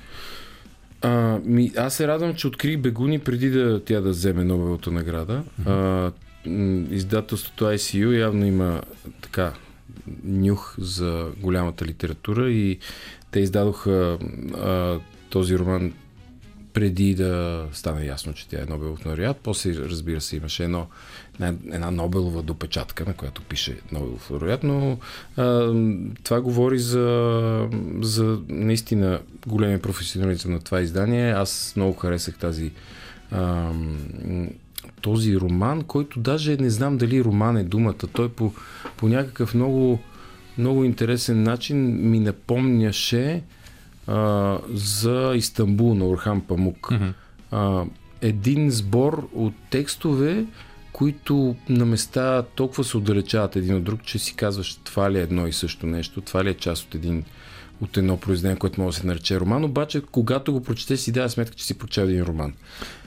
А, 1.02 1.40
ми, 1.46 1.72
аз 1.78 1.94
се 1.94 2.08
радвам, 2.08 2.36
че 2.36 2.48
открих 2.48 2.78
Бегуни 2.78 3.20
преди 3.20 3.50
да 3.50 3.84
тя 3.84 4.02
да 4.02 4.10
вземе 4.10 4.44
Нобеловата 4.44 4.92
награда. 4.92 5.44
Mm-hmm. 5.62 6.12
А, 6.48 6.96
издателството 6.96 7.66
ICU 7.66 8.20
явно 8.20 8.46
има 8.46 8.82
така 9.22 9.54
нюх 10.24 10.76
за 10.78 11.32
голямата 11.38 11.86
литература 11.86 12.50
и 12.52 12.80
те 13.32 13.40
издадоха 13.40 14.18
а, 14.58 15.00
този 15.36 15.60
роман 15.60 15.94
преди 16.74 17.16
да 17.16 17.66
стане 17.72 18.06
ясно, 18.06 18.34
че 18.34 18.48
тя 18.48 18.62
е 18.62 18.66
Нобелов 18.66 19.06
лауреат. 19.06 19.38
После, 19.44 19.76
разбира 19.76 20.22
се, 20.22 20.36
имаше 20.36 20.64
едно, 20.64 20.88
една 21.72 21.92
Нобелова 21.92 22.42
допечатка, 22.42 23.06
на 23.06 23.14
която 23.14 23.42
пише 23.42 23.78
Нобелов 23.92 24.32
лауреат, 24.32 24.64
но 24.64 24.98
а, 25.38 25.74
това 26.24 26.42
говори 26.42 26.80
за, 26.80 27.70
за 28.02 28.40
наистина 28.50 29.20
големи 29.48 29.80
професионализъм 29.80 30.52
на 30.52 30.60
това 30.60 30.82
издание. 30.82 31.32
Аз 31.32 31.74
много 31.76 31.94
харесах 31.94 32.38
тази 32.38 32.72
а, 33.32 33.72
този 35.02 35.38
роман, 35.38 35.84
който 35.84 36.20
даже 36.20 36.58
не 36.58 36.70
знам 36.70 36.98
дали 36.98 37.24
роман 37.24 37.58
е 37.58 37.64
думата. 37.64 38.08
Той 38.14 38.30
по, 38.30 38.54
по 38.98 39.08
някакъв 39.08 39.54
много, 39.54 40.00
много 40.58 40.84
интересен 40.84 41.44
начин 41.44 42.10
ми 42.10 42.20
напомняше 42.20 43.44
а, 44.08 44.58
за 44.74 45.34
Истанбул 45.36 45.94
на 45.94 46.06
Орхан 46.06 46.42
Памук. 46.42 46.90
Mm-hmm. 46.92 47.14
А, 47.52 47.84
един 48.22 48.72
сбор 48.72 49.30
от 49.34 49.54
текстове, 49.70 50.46
които 50.94 51.56
на 51.70 51.86
места 51.86 52.44
толкова 52.56 52.84
се 52.84 52.98
отдалечават 52.98 53.56
един 53.56 53.76
от 53.76 53.84
друг, 53.84 54.04
че 54.04 54.20
си 54.20 54.36
казваш 54.36 54.76
това 54.76 55.12
ли 55.12 55.20
е 55.20 55.22
едно 55.22 55.48
и 55.48 55.54
също 55.54 55.86
нещо, 55.86 56.22
това 56.22 56.44
ли 56.44 56.50
е 56.50 56.54
част 56.54 56.84
от 56.84 56.96
един 56.96 57.24
от 57.82 57.98
едно 57.98 58.18
произведение, 58.18 58.60
което 58.60 58.82
може 58.82 58.96
да 58.96 59.02
се 59.02 59.08
нарече 59.08 59.40
роман, 59.40 59.64
обаче 59.64 60.02
когато 60.12 60.54
го 60.54 60.64
прочете 60.64 60.98
си 60.98 61.12
дава 61.12 61.30
сметка, 61.30 61.56
че 61.56 61.66
си 61.66 61.78
прочел 61.78 62.02
един 62.02 62.24
роман. 62.24 62.54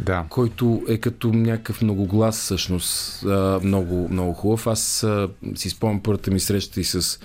Да. 0.00 0.24
Който 0.28 0.82
е 0.88 0.98
като 0.98 1.28
някакъв 1.28 1.82
многоглас 1.82 2.40
всъщност, 2.40 3.24
много, 3.62 4.08
много 4.10 4.32
хубав. 4.32 4.66
Аз 4.66 5.06
си 5.54 5.70
спомням 5.70 6.02
първата 6.02 6.30
ми 6.30 6.40
среща 6.40 6.80
и 6.80 6.84
с 6.84 7.20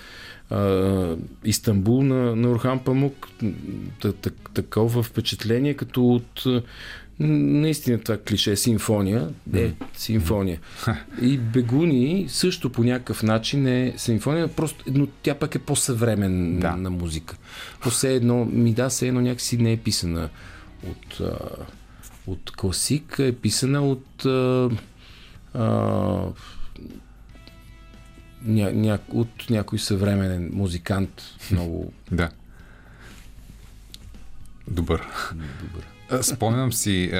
а, 0.50 1.16
Истанбул 1.44 2.02
на, 2.02 2.36
на 2.36 2.50
Орхан 2.50 2.78
Памук. 2.78 3.28
Такова 4.54 5.02
впечатление, 5.02 5.74
като 5.74 6.08
от 6.08 6.44
наистина 7.20 7.98
това 7.98 8.18
клише 8.18 8.56
симфония. 8.56 9.28
Е, 9.54 9.72
симфония. 9.96 10.60
И 11.22 11.38
Бегуни 11.38 12.26
също 12.28 12.70
по 12.70 12.84
някакъв 12.84 13.22
начин 13.22 13.66
е 13.66 13.94
симфония, 13.96 14.48
просто, 14.48 14.84
но 14.86 15.06
тя 15.22 15.34
пък 15.34 15.54
е 15.54 15.58
по-съвременна 15.58 16.60
да. 16.60 16.76
на 16.76 16.90
музика. 16.90 17.36
По 17.80 17.90
все 17.90 18.14
едно, 18.14 18.44
ми 18.44 18.72
да, 18.72 18.88
все 18.88 19.08
едно 19.08 19.20
някакси 19.20 19.56
не 19.56 19.72
е 19.72 19.76
писана 19.76 20.28
от, 20.86 21.20
а, 21.20 21.38
от 22.26 22.50
класик, 22.50 23.16
е 23.18 23.32
писана 23.32 23.88
от 23.88 24.24
а, 24.24 24.70
а, 25.54 26.20
ня, 28.44 28.72
ня, 28.72 28.98
от 29.08 29.50
някой 29.50 29.78
съвременен 29.78 30.50
музикант. 30.52 31.22
Много. 31.50 31.92
да. 32.10 32.30
Добър. 34.68 35.02
Добър. 35.60 36.22
Спомням 36.22 36.72
си, 36.72 37.12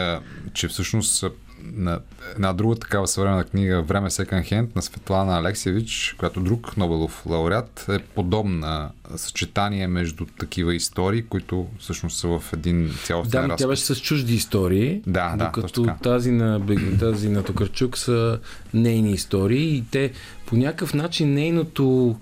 че 0.53 0.69
всъщност 0.69 1.25
на 1.73 2.01
една 2.35 2.53
друга 2.53 2.75
такава 2.75 3.09
съвременна 3.09 3.45
книга 3.45 3.83
Време 3.83 4.11
Second 4.11 4.53
Hand 4.53 4.77
на 4.77 4.83
Светлана 4.83 5.39
Алексиевич, 5.39 6.15
която 6.19 6.41
друг 6.41 6.77
Нобелов 6.77 7.27
лауреат, 7.27 7.87
е 7.89 7.99
подобна 7.99 8.91
съчетание 9.17 9.87
между 9.87 10.27
такива 10.39 10.75
истории, 10.75 11.23
които 11.23 11.67
всъщност 11.79 12.19
са 12.19 12.29
в 12.29 12.43
един 12.53 12.95
цялостен 13.05 13.41
Да, 13.41 13.49
но 13.49 13.57
тя 13.57 13.69
беше 13.69 13.83
с 13.83 13.97
чужди 13.97 14.35
истории, 14.35 15.03
да, 15.07 15.37
докато 15.39 15.83
да, 15.83 15.97
тази 16.03 16.31
на, 16.31 16.61
тази 17.01 17.29
на 17.29 17.43
Токарчук 17.43 17.99
са 17.99 18.39
нейни 18.75 19.13
истории 19.13 19.77
и 19.77 19.85
те 19.91 20.13
по 20.47 20.57
някакъв 20.57 20.95
начин 20.95 21.35
нейното 21.35 22.17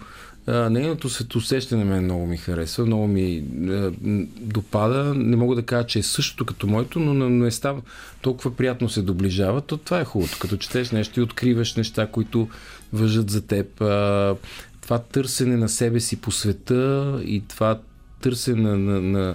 а, 0.47 0.71
нейното 0.71 1.09
светосещане 1.09 1.85
мен 1.85 2.05
много 2.05 2.27
ми 2.27 2.37
харесва, 2.37 2.87
много 2.87 3.07
ми 3.07 3.45
а, 3.69 3.93
допада. 4.41 5.15
Не 5.15 5.37
мога 5.37 5.55
да 5.55 5.63
кажа, 5.63 5.87
че 5.87 5.99
е 5.99 6.03
същото 6.03 6.45
като 6.45 6.67
моето, 6.67 6.99
но 6.99 7.29
не 7.29 7.51
става 7.51 7.83
толкова 8.23 8.57
приятно 8.57 8.89
се 8.89 9.03
доближава, 9.03 9.61
то 9.61 9.77
това 9.77 10.01
е 10.01 10.05
хубаво. 10.05 10.37
Като 10.41 10.57
четеш 10.57 10.91
нещо 10.91 11.21
и 11.21 11.23
откриваш 11.23 11.77
неща, 11.77 12.07
които 12.07 12.49
въжат 12.93 13.31
за 13.31 13.47
теб. 13.47 13.81
А, 13.81 14.37
това 14.81 14.99
търсене 14.99 15.57
на 15.57 15.69
себе 15.69 16.01
си 16.01 16.21
по 16.21 16.31
света 16.31 17.21
и 17.25 17.43
това 17.49 17.79
търсене 18.21 18.63
на, 18.63 18.79
на, 18.79 19.01
на, 19.01 19.35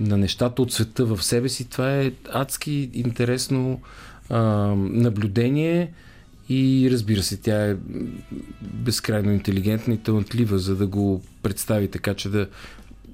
на 0.00 0.16
нещата 0.16 0.62
от 0.62 0.72
света 0.72 1.04
в 1.04 1.22
себе 1.22 1.48
си, 1.48 1.70
това 1.70 1.96
е 1.96 2.12
адски 2.32 2.90
интересно 2.92 3.80
а, 4.30 4.40
наблюдение 4.76 5.92
и 6.50 6.88
разбира 6.90 7.22
се, 7.22 7.36
тя 7.36 7.66
е 7.70 7.76
безкрайно 8.60 9.32
интелигентна 9.32 9.94
и 9.94 9.98
талантлива, 9.98 10.58
за 10.58 10.76
да 10.76 10.86
го 10.86 11.22
представи 11.42 11.88
така, 11.88 12.14
че 12.14 12.28
да 12.28 12.48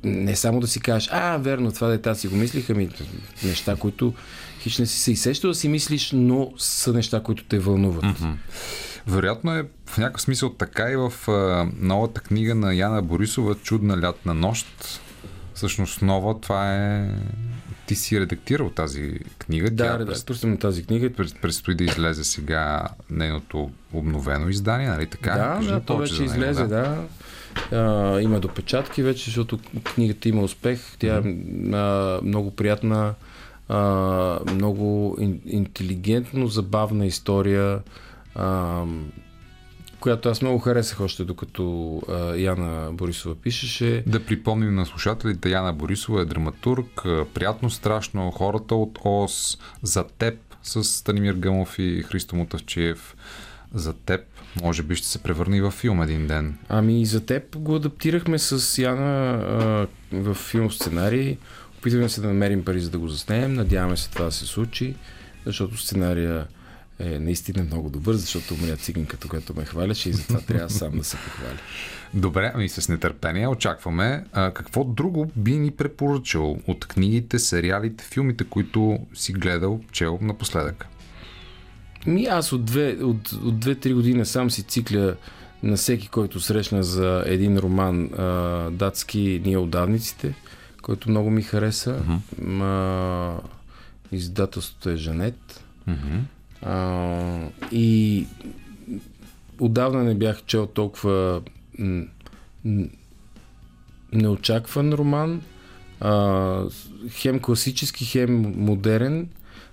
не 0.05 0.37
само 0.37 0.61
да 0.61 0.67
си 0.67 0.81
кажеш, 0.81 1.09
а, 1.13 1.37
верно, 1.37 1.73
това 1.73 1.89
дета 1.89 2.15
си 2.15 2.29
го 2.29 2.37
мислиха 2.37 2.75
ми, 2.75 2.89
неща, 3.45 3.77
които 3.77 4.15
хищ 4.61 4.79
не 4.79 4.87
си 4.87 4.99
се 4.99 5.13
изсеща 5.13 5.49
да 5.49 5.55
си 5.55 5.69
мислиш, 5.69 6.11
но 6.13 6.53
са 6.59 6.93
неща, 6.93 7.23
които 7.23 7.45
те 7.45 7.59
вълнуват. 7.59 8.05
Вероятно 9.07 9.53
е 9.53 9.69
в 9.87 9.99
някакъв 9.99 10.23
смисъл 10.23 10.51
така 10.51 10.91
и 10.91 10.97
в 10.97 11.13
а, 11.29 11.69
новата 11.81 12.21
книга 12.21 12.55
на 12.55 12.75
Яна 12.75 13.03
Борисова 13.03 13.55
Чудна 13.55 14.03
лятна 14.03 14.35
нощ. 14.35 14.67
Всъщност 15.55 16.03
нова, 16.03 16.41
това 16.41 16.75
е 16.75 17.11
ти 17.87 17.95
си 17.95 18.21
редактирал 18.21 18.71
тази 18.71 19.19
книга. 19.39 19.71
Да, 19.71 19.99
редактор 19.99 20.35
съм 20.35 20.57
тази 20.57 20.87
книга. 20.87 21.11
Предстои 21.43 21.75
да 21.75 21.85
излезе 21.85 22.25
сега 22.25 22.89
нейното 23.11 23.71
обновено 23.93 24.49
издание, 24.49 24.89
нали 24.89 25.07
така? 25.07 25.59
Да, 25.61 25.73
да 25.73 25.81
то 25.81 25.97
вече 25.97 26.25
излезе, 26.25 26.63
да. 26.63 26.67
да. 26.67 27.05
А, 27.73 28.21
има 28.21 28.41
допечатки 28.41 29.03
вече, 29.03 29.25
защото 29.25 29.59
книгата 29.95 30.29
има 30.29 30.43
успех. 30.43 30.81
Тя 30.99 31.17
е 31.17 31.21
mm-hmm. 31.23 32.23
много 32.23 32.51
приятна, 32.51 33.15
а, 33.69 34.39
много 34.55 35.17
ин, 35.21 35.41
интелигентно, 35.47 36.47
забавна 36.47 37.07
история. 37.07 37.81
А, 38.35 38.83
която 40.01 40.29
аз 40.29 40.43
много 40.43 40.59
харесах 40.59 41.01
още 41.01 41.25
докато 41.25 41.97
а, 42.09 42.37
Яна 42.37 42.93
Борисова 42.93 43.35
пишеше. 43.35 44.05
Да 44.07 44.25
припомним 44.25 44.75
на 44.75 44.87
слушателите, 44.87 45.51
Яна 45.51 45.73
Борисова 45.73 46.23
е 46.23 46.25
драматург, 46.25 47.03
приятно 47.35 47.71
страшно, 47.71 48.31
хората 48.31 48.75
от 48.75 48.99
ОС, 49.05 49.59
за 49.83 50.05
теб 50.19 50.39
с 50.63 50.85
Станимир 50.85 51.35
Гъмов 51.35 51.79
и 51.79 52.05
Христо 52.09 52.37
Мутавчиев, 52.37 53.17
за 53.75 53.93
теб 53.93 54.21
може 54.63 54.83
би 54.83 54.97
ще 54.97 55.07
се 55.07 55.23
превърне 55.23 55.57
и 55.57 55.61
във 55.61 55.75
филм 55.75 56.03
един 56.03 56.27
ден. 56.27 56.59
Ами 56.69 57.03
и 57.03 57.07
за 57.07 57.27
теб 57.27 57.57
го 57.57 57.77
адаптирахме 57.77 58.39
с 58.39 58.83
Яна 58.83 59.31
а, 59.33 59.87
в 60.13 60.35
филм 60.35 60.71
сценарий. 60.71 61.37
Опитваме 61.79 62.09
се 62.09 62.21
да 62.21 62.29
намерим 62.29 62.65
пари 62.65 62.81
за 62.81 62.91
да 62.91 62.99
го 62.99 63.09
заснем. 63.09 63.55
Надяваме 63.55 63.97
се 63.97 64.11
това 64.11 64.25
да 64.25 64.33
се 64.33 64.47
случи, 64.47 64.95
защото 65.47 65.77
сценария 65.77 66.47
е 66.99 67.19
наистина 67.19 67.65
много 67.65 67.91
добър, 67.91 68.15
защото 68.15 68.55
умря 68.55 68.77
циганката, 68.77 69.29
която 69.29 69.55
ме 69.57 69.65
хваляше 69.65 70.09
и 70.09 70.13
затова 70.13 70.41
трябва 70.41 70.71
сам 70.71 70.99
да 70.99 71.05
се 71.05 71.17
похваля. 71.17 71.59
Добре, 72.15 72.53
ами 72.55 72.69
с 72.69 72.89
нетърпение 72.89 73.49
очакваме. 73.49 74.25
А, 74.33 74.51
какво 74.51 74.85
друго 74.85 75.31
би 75.37 75.57
ни 75.57 75.71
препоръчал 75.71 76.59
от 76.67 76.87
книгите, 76.87 77.39
сериалите, 77.39 78.05
филмите, 78.05 78.45
които 78.45 78.99
си 79.15 79.33
гледал, 79.33 79.81
чел 79.93 80.19
напоследък? 80.23 80.87
Ми 82.07 82.25
аз 82.25 82.53
от 82.53 82.65
две, 82.65 82.97
от, 83.03 83.33
от 83.33 83.61
две-три 83.61 83.95
години 83.95 84.27
сам 84.27 84.51
си 84.51 84.63
цикля 84.63 85.17
на 85.63 85.77
всеки, 85.77 86.09
който 86.09 86.41
срещна 86.41 86.83
за 86.83 87.23
един 87.27 87.59
роман 87.59 88.05
а, 88.05 88.71
датски 88.71 89.43
Ние 89.45 89.59
отдавниците, 89.59 90.35
който 90.83 91.11
много 91.11 91.31
ми 91.31 91.43
хареса. 91.43 92.03
Uh-huh. 92.09 92.63
А, 92.63 94.17
издателството 94.17 94.91
е 94.91 94.97
Жанет. 94.97 95.65
Uh-huh. 95.89 96.21
А, 96.67 97.49
и 97.73 98.27
отдавна 99.61 100.05
не 100.05 100.15
бях 100.15 100.43
чел 100.47 100.67
толкова 100.67 101.43
неочакван 104.13 104.93
роман. 104.93 105.43
А, 106.01 106.65
хем 107.11 107.41
класически, 107.41 108.05
хем 108.05 108.55
модерен. 108.57 109.29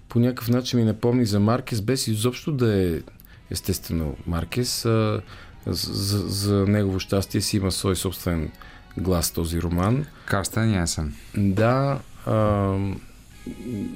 По 0.10 0.20
някакъв 0.20 0.50
начин 0.50 0.80
ми 0.80 0.86
напомни 0.86 1.26
за 1.26 1.40
Маркес, 1.40 1.82
без 1.82 2.08
изобщо 2.08 2.52
да 2.52 2.84
е 2.84 3.02
естествено 3.50 4.18
Маркес. 4.28 4.86
А, 4.86 5.22
за, 5.66 6.20
за 6.30 6.66
негово 6.68 7.00
щастие 7.00 7.42
си 7.42 7.58
има 7.58 7.72
свой 7.72 7.96
собствен 7.96 8.52
глас 8.98 9.32
този 9.32 9.62
роман. 9.62 10.06
Карстен 10.26 10.74
Янсен. 10.74 11.14
Да. 11.38 12.00
А, 12.26 12.78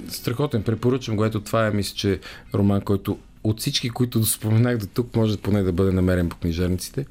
страхотен. 0.09 0.63
Препоръчвам 0.63 1.17
го. 1.17 1.25
Ето 1.25 1.41
това 1.41 1.67
е, 1.67 1.71
мисля, 1.71 1.95
че 1.95 2.19
роман, 2.53 2.81
който 2.81 3.17
от 3.43 3.59
всички, 3.59 3.89
които 3.89 4.25
споменах 4.25 4.77
до 4.77 4.87
тук, 4.87 5.15
може 5.15 5.37
поне 5.37 5.63
да 5.63 5.71
бъде 5.71 5.91
намерен 5.91 6.29
по 6.29 6.37
книжарниците. 6.37 7.05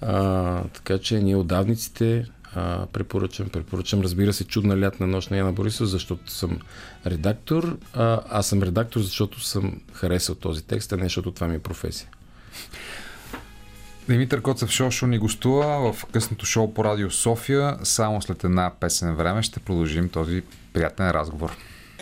А, 0.00 0.62
така 0.64 0.98
че 0.98 1.20
ние 1.20 1.36
отдавниците 1.36 2.26
а, 2.54 2.86
препоръчам. 2.86 3.48
Препоръчам, 3.48 4.00
разбира 4.00 4.32
се, 4.32 4.44
чудна 4.44 4.80
лятна 4.80 5.06
нощ 5.06 5.30
на 5.30 5.36
Яна 5.36 5.52
Борисов, 5.52 5.88
защото 5.88 6.32
съм 6.32 6.58
редактор. 7.06 7.78
А, 7.92 8.20
аз 8.28 8.46
съм 8.46 8.62
редактор, 8.62 9.00
защото 9.00 9.40
съм 9.40 9.80
харесал 9.92 10.34
този 10.34 10.64
текст, 10.64 10.92
а 10.92 10.96
не 10.96 11.02
защото 11.02 11.30
това 11.30 11.48
ми 11.48 11.54
е 11.54 11.58
професия. 11.58 12.08
Димитър 14.08 14.42
Коцев 14.42 14.70
Шошо 14.70 15.06
ни 15.06 15.18
гостува 15.18 15.92
в 15.92 16.04
късното 16.12 16.46
шоу 16.46 16.74
по 16.74 16.84
Радио 16.84 17.10
София. 17.10 17.76
Само 17.82 18.22
след 18.22 18.44
една 18.44 18.72
песен 18.80 19.14
време 19.14 19.42
ще 19.42 19.60
продължим 19.60 20.08
този 20.08 20.42
приятен 20.72 21.10
разговор. 21.10 21.56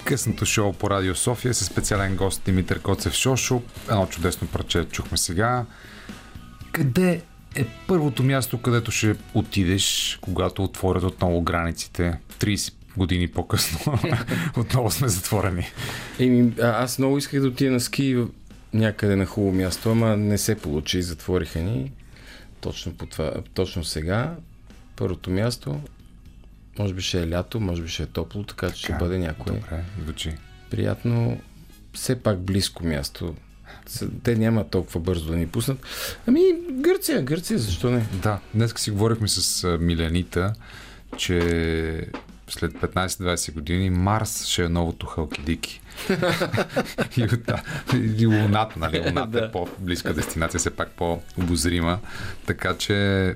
Късното 0.06 0.46
шоу 0.46 0.72
по 0.72 0.90
Радио 0.90 1.14
София 1.14 1.54
с 1.54 1.64
специален 1.64 2.16
гост 2.16 2.42
Димитър 2.44 2.80
Коцев 2.80 3.14
Шошо. 3.14 3.62
Едно 3.90 4.06
чудесно 4.06 4.48
парче 4.48 4.84
чухме 4.84 5.18
сега. 5.18 5.64
Къде 6.72 7.22
е 7.56 7.66
първото 7.86 8.22
място, 8.22 8.62
където 8.62 8.90
ще 8.90 9.16
отидеш, 9.34 10.18
когато 10.20 10.64
отворят 10.64 11.02
отново 11.02 11.40
границите? 11.40 12.18
30 12.38 12.74
години 12.96 13.28
по-късно 13.28 13.98
отново 14.56 14.90
сме 14.90 15.08
затворени. 15.08 15.66
Еми, 16.18 16.52
аз 16.62 16.98
много 16.98 17.18
исках 17.18 17.40
да 17.40 17.48
отида 17.48 17.70
на 17.70 17.80
ски 17.80 18.24
някъде 18.74 19.16
на 19.16 19.26
хубаво 19.26 19.56
място, 19.56 19.90
ама 19.90 20.16
не 20.16 20.38
се 20.38 20.54
получи, 20.54 21.02
затвориха 21.02 21.58
ни. 21.58 21.92
Точно, 22.60 22.94
по 22.94 23.06
това, 23.06 23.32
точно 23.54 23.84
сега. 23.84 24.34
Първото 24.96 25.30
място, 25.30 25.80
може 26.78 26.94
би 26.94 27.02
ще 27.02 27.22
е 27.22 27.30
лято, 27.30 27.60
може 27.60 27.82
би 27.82 27.88
ще 27.88 28.02
е 28.02 28.06
топло, 28.06 28.42
така 28.42 28.70
че 28.70 28.82
ще 28.82 28.92
бъде 28.92 29.18
някое. 29.18 29.52
Добре, 29.52 29.84
звучи. 30.04 30.32
Приятно, 30.70 31.40
все 31.92 32.22
пак 32.22 32.38
близко 32.38 32.86
място. 32.86 33.34
Те 34.22 34.36
няма 34.36 34.68
толкова 34.68 35.00
бързо 35.00 35.30
да 35.30 35.36
ни 35.36 35.46
пуснат. 35.46 35.78
Ами, 36.26 36.42
Гърция, 36.70 37.22
Гърция, 37.22 37.58
защо 37.58 37.90
не? 37.90 38.06
Да, 38.22 38.38
днес 38.54 38.74
си 38.76 38.90
говорихме 38.90 39.28
с 39.28 39.78
Миленита, 39.80 40.52
че 41.16 41.40
след 42.48 42.72
15-20 42.72 43.52
години 43.52 43.90
Марс 43.90 44.46
ще 44.46 44.64
е 44.64 44.68
новото 44.68 45.06
Халкидики. 45.06 45.80
и, 47.16 47.26
да, 47.26 47.62
и 47.94 48.26
Луната, 48.26 48.78
нали? 48.78 49.00
Луната 49.00 49.38
е 49.38 49.52
по-близка 49.52 50.14
дестинация, 50.14 50.60
все 50.60 50.70
пак 50.70 50.90
по-обозрима. 50.90 51.98
Така 52.46 52.76
че 52.78 53.34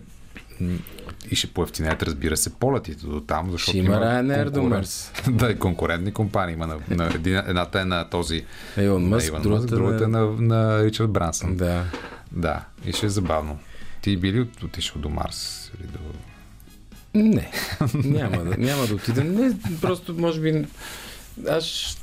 и 1.30 1.36
ще 1.36 1.46
поевтинят, 1.46 2.02
разбира 2.02 2.36
се, 2.36 2.54
полетите 2.54 3.06
до 3.06 3.20
там, 3.20 3.50
защото 3.50 3.70
ще 3.70 3.78
има 3.78 3.94
Ryanair 3.94 4.50
до 4.50 4.62
Марс. 4.62 5.12
да, 5.30 5.50
и 5.50 5.58
конкурентни 5.58 6.12
компании 6.12 6.54
има. 6.54 6.66
На, 6.66 6.78
на, 6.88 7.10
едната 7.48 7.80
е 7.80 7.84
на 7.84 8.10
този 8.10 8.44
Илон 8.78 9.08
Мъск, 9.08 9.40
другата, 9.42 9.66
другата 9.66 10.04
е 10.04 10.06
на, 10.06 10.26
на 10.26 10.84
Ричард 10.84 11.10
Брансън. 11.10 11.56
Да. 11.56 11.84
Да, 12.32 12.64
и 12.86 12.92
ще 12.92 13.06
е 13.06 13.08
забавно. 13.08 13.58
Ти 14.02 14.16
би 14.16 14.32
ли 14.32 14.40
отишъл 14.64 15.02
до 15.02 15.08
Марс 15.08 15.72
или 15.80 15.86
до 15.86 15.98
не, 17.14 17.50
няма 17.94 18.44
да, 18.44 18.56
няма 18.58 18.86
да 18.86 18.94
отида. 18.94 19.24
Не, 19.24 19.52
просто 19.80 20.14
може 20.14 20.40
би 20.40 20.64
аз 21.48 21.96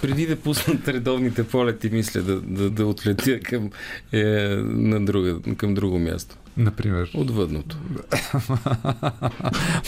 преди 0.00 0.26
да 0.26 0.36
пуснат 0.36 0.88
редовните 0.88 1.44
полети, 1.44 1.90
мисля 1.90 2.22
да, 2.22 2.40
да, 2.40 2.70
да 2.70 2.86
отлетя 2.86 3.40
към, 3.40 3.70
е, 4.12 4.24
на 4.64 5.04
друга, 5.04 5.38
към 5.56 5.74
друго 5.74 5.98
място. 5.98 6.36
Например? 6.56 7.10
Отвъдното. 7.14 7.78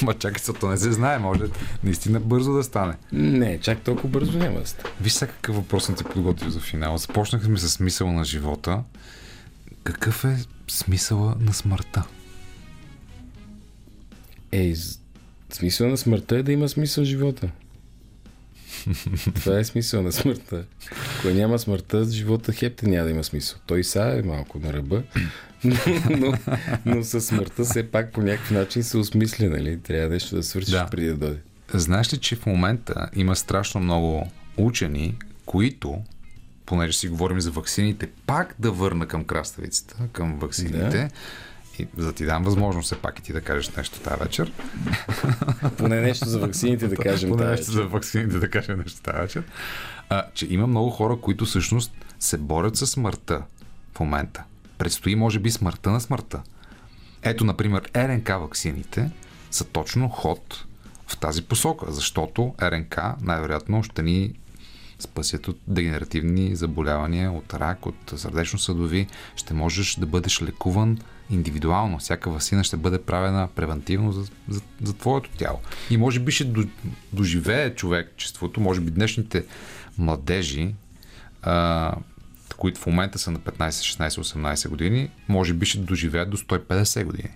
Ма 0.02 0.14
чакай, 0.18 0.54
то 0.60 0.68
не 0.68 0.78
се 0.78 0.92
знае, 0.92 1.18
може 1.18 1.44
наистина 1.84 2.20
бързо 2.20 2.52
да 2.52 2.64
стане. 2.64 2.94
Не, 3.12 3.60
чак 3.60 3.80
толкова 3.80 4.08
бързо 4.08 4.38
няма 4.38 4.60
да 4.60 4.66
стане. 4.66 4.94
Виж 5.00 5.12
сега 5.12 5.32
какъв 5.32 5.56
въпрос 5.56 5.84
съм 5.84 5.94
ти 5.94 6.04
подготвил 6.04 6.50
за 6.50 6.60
финал. 6.60 6.98
Започнахме 6.98 7.58
с 7.58 7.68
смисъл 7.68 8.12
на 8.12 8.24
живота. 8.24 8.82
Какъв 9.84 10.24
е 10.24 10.36
смисъла 10.68 11.36
на 11.40 11.52
смъртта? 11.52 12.04
Ей, 14.52 14.74
смисъл 15.50 15.88
на 15.88 15.96
смъртта 15.96 16.36
е 16.36 16.42
да 16.42 16.52
има 16.52 16.68
смисъл 16.68 17.04
живота. 17.04 17.50
Това 19.34 19.58
е 19.58 19.64
смисъл 19.64 20.02
на 20.02 20.12
смъртта. 20.12 20.64
Ако 21.18 21.28
няма 21.28 21.58
смъртта, 21.58 22.04
живота 22.04 22.52
хепте 22.52 22.88
няма 22.88 23.04
да 23.04 23.10
има 23.10 23.24
смисъл. 23.24 23.58
Той 23.66 23.84
са 23.84 24.02
е 24.02 24.22
малко 24.22 24.58
на 24.58 24.72
ръба, 24.72 25.02
но, 25.64 25.76
но, 26.10 26.32
но 26.86 27.04
със 27.04 27.26
смъртта 27.26 27.64
все 27.64 27.90
пак 27.90 28.12
по 28.12 28.22
някакъв 28.22 28.50
начин 28.50 28.84
се 28.84 28.98
осмисля, 28.98 29.48
нали? 29.48 29.78
Трябва 29.78 30.08
нещо 30.08 30.36
да 30.36 30.42
свършиш 30.42 30.70
да. 30.70 30.86
преди 30.90 31.06
да 31.06 31.16
дойде. 31.16 31.38
Знаеш 31.74 32.12
ли, 32.12 32.18
че 32.18 32.36
в 32.36 32.46
момента 32.46 33.08
има 33.14 33.36
страшно 33.36 33.80
много 33.80 34.30
учени, 34.56 35.16
които, 35.46 36.02
понеже 36.66 36.98
си 36.98 37.08
говорим 37.08 37.40
за 37.40 37.50
ваксините, 37.50 38.08
пак 38.26 38.54
да 38.58 38.70
върна 38.70 39.06
към 39.06 39.24
краставицата, 39.24 39.96
към 40.12 40.38
ваксините, 40.38 40.78
да 40.78 41.08
и 41.78 41.88
за 41.96 42.12
ти 42.12 42.24
дам 42.24 42.44
възможност 42.44 42.86
все 42.86 42.96
пак 42.96 43.18
и 43.18 43.22
ти 43.22 43.32
да 43.32 43.40
кажеш 43.40 43.76
нещо 43.76 44.00
тази 44.00 44.20
вечер. 44.20 44.52
Поне 45.78 46.00
нещо 46.00 46.28
за 46.28 46.38
вакцините 46.38 46.88
да 46.88 46.96
кажем 47.02 47.30
Поне 47.30 47.44
нещо 47.44 47.70
за 47.70 47.84
вакцините 47.84 48.38
да 48.38 48.50
кажем 48.50 48.78
нещо 48.78 49.02
тази 49.02 49.18
вечер. 49.18 49.44
А, 50.08 50.24
че 50.34 50.46
има 50.50 50.66
много 50.66 50.90
хора, 50.90 51.16
които 51.16 51.44
всъщност 51.44 51.92
се 52.20 52.38
борят 52.38 52.76
с 52.76 52.86
смъртта 52.86 53.42
в 53.94 54.00
момента. 54.00 54.44
Предстои, 54.78 55.14
може 55.14 55.38
би, 55.38 55.50
смъртта 55.50 55.90
на 55.90 56.00
смъртта. 56.00 56.42
Ето, 57.22 57.44
например, 57.44 57.90
РНК 57.96 58.28
вакцините 58.28 59.10
са 59.50 59.64
точно 59.64 60.08
ход 60.08 60.64
в 61.06 61.16
тази 61.16 61.42
посока, 61.42 61.92
защото 61.92 62.54
РНК 62.62 63.00
най-вероятно 63.20 63.82
ще 63.82 64.02
ни 64.02 64.32
спасят 64.98 65.48
от 65.48 65.58
дегенеративни 65.66 66.56
заболявания, 66.56 67.32
от 67.32 67.54
рак, 67.54 67.86
от 67.86 68.12
сърдечно-съдови. 68.16 69.06
Ще 69.36 69.54
можеш 69.54 69.94
да 69.94 70.06
бъдеш 70.06 70.42
лекуван 70.42 70.98
индивидуално. 71.30 71.98
Всяка 71.98 72.30
вакцина 72.30 72.64
ще 72.64 72.76
бъде 72.76 73.02
правена 73.02 73.48
превентивно 73.54 74.12
за, 74.12 74.24
за, 74.48 74.60
за 74.82 74.92
твоето 74.94 75.30
тяло. 75.30 75.58
И 75.90 75.96
може 75.96 76.20
би 76.20 76.32
ще 76.32 76.44
до, 76.44 76.64
доживее 77.12 77.74
човечеството, 77.74 78.60
може 78.60 78.80
би 78.80 78.90
днешните 78.90 79.44
младежи, 79.98 80.74
а, 81.42 81.94
които 82.56 82.80
в 82.80 82.86
момента 82.86 83.18
са 83.18 83.30
на 83.30 83.38
15, 83.38 83.68
16, 83.68 84.08
18 84.08 84.68
години, 84.68 85.10
може 85.28 85.54
би 85.54 85.66
ще 85.66 85.78
доживеят 85.78 86.30
до 86.30 86.36
150 86.36 87.04
години. 87.04 87.30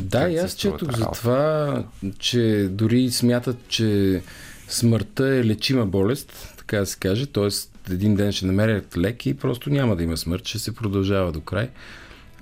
Да, 0.00 0.28
и 0.28 0.36
аз 0.36 0.54
четох 0.54 0.96
за 0.96 1.10
това, 1.10 1.84
че 2.18 2.68
дори 2.70 3.10
смятат, 3.10 3.68
че 3.68 4.22
смъртта 4.68 5.28
е 5.28 5.44
лечима 5.44 5.86
болест, 5.86 6.54
така 6.56 6.78
да 6.78 6.86
се 6.86 6.98
каже, 6.98 7.26
т.е. 7.26 7.48
един 7.92 8.14
ден 8.14 8.32
ще 8.32 8.46
намерят 8.46 8.96
леки 8.96 9.30
и 9.30 9.34
просто 9.34 9.70
няма 9.70 9.96
да 9.96 10.02
има 10.02 10.16
смърт, 10.16 10.46
ще 10.46 10.58
се 10.58 10.74
продължава 10.74 11.32
до 11.32 11.40
край. 11.40 11.70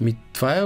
Ми, 0.01 0.17
това 0.33 0.59
е 0.59 0.63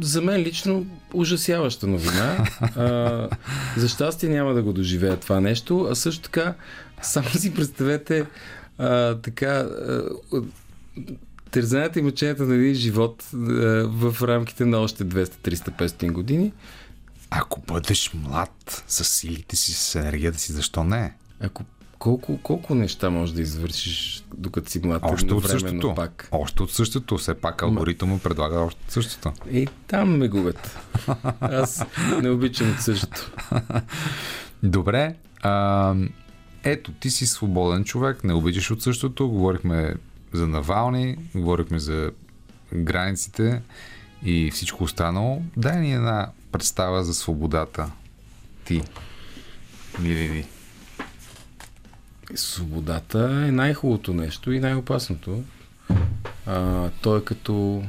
за 0.00 0.22
мен 0.22 0.40
лично 0.40 0.86
ужасяваща 1.14 1.86
новина. 1.86 2.46
А, 2.60 3.28
за 3.76 3.88
щастие 3.88 4.28
няма 4.28 4.54
да 4.54 4.62
го 4.62 4.72
доживея 4.72 5.16
това 5.16 5.40
нещо, 5.40 5.88
а 5.90 5.94
също 5.94 6.22
така, 6.22 6.54
само 7.02 7.28
си 7.28 7.54
представете 7.54 8.26
а, 8.78 9.14
така 9.14 9.50
а, 9.50 10.02
тързанията 11.50 11.98
и 11.98 12.02
мъченията 12.02 12.42
на 12.42 12.54
един 12.54 12.74
живот 12.74 13.24
а, 13.34 13.38
в 13.86 14.16
рамките 14.22 14.64
на 14.64 14.78
още 14.78 15.04
200, 15.04 15.24
300, 15.24 15.70
500 15.70 16.12
години. 16.12 16.52
Ако 17.30 17.60
бъдеш 17.60 18.14
млад 18.14 18.84
с 18.88 19.04
силите 19.04 19.56
си, 19.56 19.72
с 19.72 19.94
енергията 19.94 20.38
си, 20.38 20.52
защо 20.52 20.84
не? 20.84 21.14
Ако 21.40 21.64
колко, 21.98 22.38
колко 22.42 22.74
неща 22.74 23.10
можеш 23.10 23.34
да 23.34 23.42
извършиш, 23.42 24.24
докато 24.34 24.70
си 24.70 24.80
млад? 24.84 25.02
Още 25.04 25.34
от 25.34 25.48
същото. 25.48 25.94
Пак. 25.94 26.28
Още 26.32 26.62
от 26.62 26.70
същото. 26.70 27.18
Все 27.18 27.34
пак 27.34 27.62
алгоритъм 27.62 28.18
предлага 28.18 28.60
още 28.60 28.80
от 28.84 28.90
същото. 28.90 29.32
И 29.50 29.68
там 29.86 30.16
ме 30.16 30.28
губят. 30.28 30.78
Аз 31.40 31.84
не 32.22 32.30
обичам 32.30 32.70
от 32.70 32.80
същото. 32.80 33.32
Добре. 34.62 35.14
А, 35.42 35.94
ето, 36.64 36.92
ти 36.92 37.10
си 37.10 37.26
свободен 37.26 37.84
човек, 37.84 38.24
не 38.24 38.32
обичаш 38.32 38.70
от 38.70 38.82
същото. 38.82 39.28
Говорихме 39.28 39.94
за 40.32 40.48
Навални, 40.48 41.16
говорихме 41.34 41.78
за 41.78 42.10
границите 42.74 43.62
и 44.24 44.50
всичко 44.50 44.84
останало. 44.84 45.42
Дай 45.56 45.80
ни 45.80 45.94
една 45.94 46.30
представа 46.52 47.04
за 47.04 47.14
свободата. 47.14 47.90
Ти, 48.64 48.82
мили 50.00 50.28
ви. 50.28 50.46
Свободата 52.34 53.44
е 53.48 53.50
най-хубавото 53.50 54.14
нещо 54.14 54.52
и 54.52 54.60
най-опасното. 54.60 55.42
А, 56.46 56.88
то 57.02 57.16
е 57.16 57.24
като... 57.24 57.82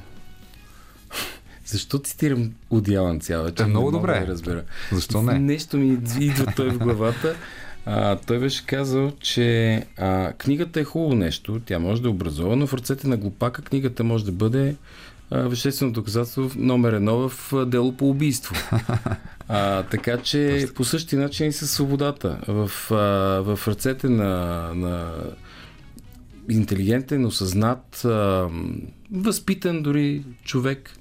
Защо 1.65 1.99
цитирам 1.99 2.51
Одиалан 2.69 3.19
цяла 3.19 3.43
вечер? 3.43 3.63
Е, 3.63 3.67
много 3.67 3.91
добре. 3.91 4.19
Да 4.19 4.27
разбера. 4.27 4.63
Защо 4.91 5.21
не? 5.21 5.39
Нещо 5.39 5.77
ми 5.77 5.97
идва 6.19 6.53
той 6.55 6.69
в 6.69 6.77
главата. 6.77 7.35
А, 7.85 8.15
той 8.15 8.39
беше 8.39 8.65
казал, 8.65 9.11
че 9.19 9.77
а, 9.97 10.33
книгата 10.37 10.79
е 10.79 10.83
хубаво 10.83 11.15
нещо, 11.15 11.61
тя 11.65 11.79
може 11.79 12.01
да 12.01 12.07
е 12.07 12.11
образова, 12.11 12.55
но 12.55 12.67
в 12.67 12.73
ръцете 12.73 13.07
на 13.07 13.17
глупака 13.17 13.61
книгата 13.61 14.03
може 14.03 14.25
да 14.25 14.31
бъде 14.31 14.75
веществено 15.31 15.91
доказателство 15.91 16.51
номер 16.55 16.93
едно 16.93 17.29
в 17.29 17.53
дело 17.65 17.93
по 17.93 18.09
убийство. 18.09 18.55
А, 19.51 19.83
така 19.83 20.17
че 20.17 20.67
по 20.75 20.83
същия 20.83 21.21
начин 21.21 21.47
и 21.47 21.51
със 21.51 21.71
свободата. 21.71 22.39
В, 22.47 22.71
а, 22.91 22.95
в 23.55 23.67
ръцете 23.67 24.09
на, 24.09 24.71
на 24.75 25.13
интелигентен, 26.49 27.25
осъзнат, 27.25 28.05
а, 28.05 28.47
възпитан 29.11 29.83
дори 29.83 30.23
човек, 30.43 30.91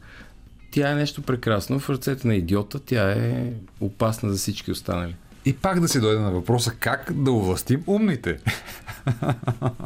тя 0.70 0.90
е 0.90 0.94
нещо 0.94 1.22
прекрасно. 1.22 1.78
В 1.78 1.90
ръцете 1.90 2.28
на 2.28 2.34
идиота 2.34 2.80
тя 2.80 3.12
е 3.12 3.52
опасна 3.80 4.30
за 4.30 4.38
всички 4.38 4.70
останали. 4.70 5.14
И 5.44 5.52
пак 5.52 5.80
да 5.80 5.88
си 5.88 6.00
дойде 6.00 6.20
на 6.20 6.30
въпроса 6.30 6.72
как 6.80 7.12
да 7.12 7.32
овластим 7.32 7.82
умните. 7.86 8.38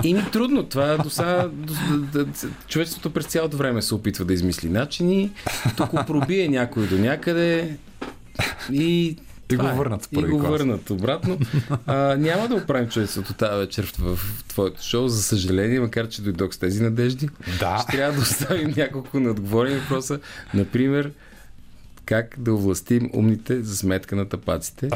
И 0.05 0.15
ми 0.15 0.25
трудно. 0.33 0.63
Това 0.63 0.97
до 0.97 1.11
сега. 1.11 1.49
Да, 2.13 2.25
да, 2.25 2.33
човечеството 2.69 3.13
през 3.13 3.27
цялото 3.27 3.57
време 3.57 3.83
се 3.83 3.95
опитва 3.95 4.25
да 4.25 4.33
измисли 4.33 4.69
начини. 4.69 5.31
Тук 5.77 5.91
пробие 6.07 6.49
някой 6.49 6.87
до 6.87 6.99
някъде 6.99 7.77
и 8.73 9.17
и 9.53 9.57
го 9.57 9.67
е. 9.67 9.73
върнат. 9.73 10.09
И 10.13 10.23
го 10.23 10.39
клас. 10.39 10.51
върнат 10.51 10.91
обратно. 10.91 11.39
А, 11.87 12.17
няма 12.17 12.49
да 12.49 12.55
оправим 12.55 12.89
човечеството 12.89 13.35
тази 13.35 13.59
вечер 13.59 13.93
в, 13.99 14.17
в 14.17 14.45
твоето 14.49 14.83
шоу, 14.83 15.09
за 15.09 15.23
съжаление, 15.23 15.81
макар 15.81 16.09
че 16.09 16.23
дойдох 16.23 16.55
с 16.55 16.59
тези 16.59 16.83
надежди. 16.83 17.29
Да. 17.61 17.79
Ще 17.79 17.97
трябва 17.97 18.17
да 18.17 18.21
оставим 18.21 18.75
няколко 18.77 19.21
неотговорени 19.21 19.77
въпроса. 19.77 20.21
Например, 20.55 21.13
как 22.05 22.35
да 22.39 22.55
овластим 22.55 23.11
умните 23.15 23.63
за 23.63 23.77
сметка 23.77 24.17
на 24.17 24.29
тапаците. 24.29 24.89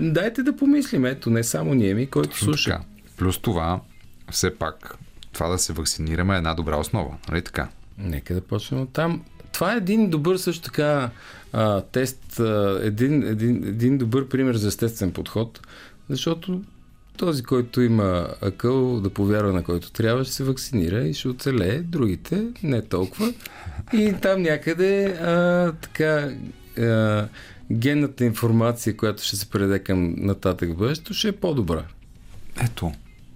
Дайте 0.00 0.42
да 0.42 0.56
помислим, 0.56 1.04
ето, 1.04 1.30
не 1.30 1.44
само 1.44 1.74
ние 1.74 1.94
ми, 1.94 2.06
който 2.06 2.38
слуша. 2.38 2.70
Така. 2.70 2.84
Плюс 3.16 3.38
това, 3.38 3.80
все 4.30 4.54
пак, 4.54 4.98
това 5.32 5.48
да 5.48 5.58
се 5.58 5.72
вакцинираме 5.72 6.34
е 6.34 6.38
една 6.38 6.54
добра 6.54 6.76
основа, 6.76 7.14
нали 7.28 7.42
така? 7.42 7.68
Нека 7.98 8.34
да 8.34 8.40
почнем 8.40 8.80
от 8.80 8.92
там. 8.92 9.24
Това 9.52 9.74
е 9.74 9.76
един 9.76 10.10
добър 10.10 10.36
също 10.36 10.62
така 10.62 11.10
а, 11.54 11.80
тест, 11.80 12.40
а, 12.40 12.80
един, 12.82 13.22
един, 13.22 13.56
един 13.56 13.98
добър 13.98 14.28
пример 14.28 14.54
за 14.54 14.68
естествен 14.68 15.12
подход, 15.12 15.60
защото 16.08 16.62
този, 17.16 17.42
който 17.42 17.80
има 17.80 18.28
акъл 18.40 19.00
да 19.00 19.10
повярва 19.10 19.52
на 19.52 19.62
който 19.62 19.92
трябва, 19.92 20.24
ще 20.24 20.34
се 20.34 20.44
вакцинира 20.44 21.04
и 21.04 21.14
ще 21.14 21.28
оцелее. 21.28 21.80
Другите 21.80 22.44
не 22.62 22.82
толкова. 22.82 23.32
И 23.92 24.14
там 24.22 24.42
някъде 24.42 25.06
а, 25.06 25.72
така 25.72 26.34
а, 26.78 27.28
генната 27.72 28.24
информация, 28.24 28.96
която 28.96 29.22
ще 29.22 29.36
се 29.36 29.50
предаде 29.50 29.78
към 29.78 30.14
нататък 30.18 30.76
бъдещето, 30.76 31.14
ще 31.14 31.28
е 31.28 31.32
по-добра. 31.32 31.84
Ето, 32.64 32.92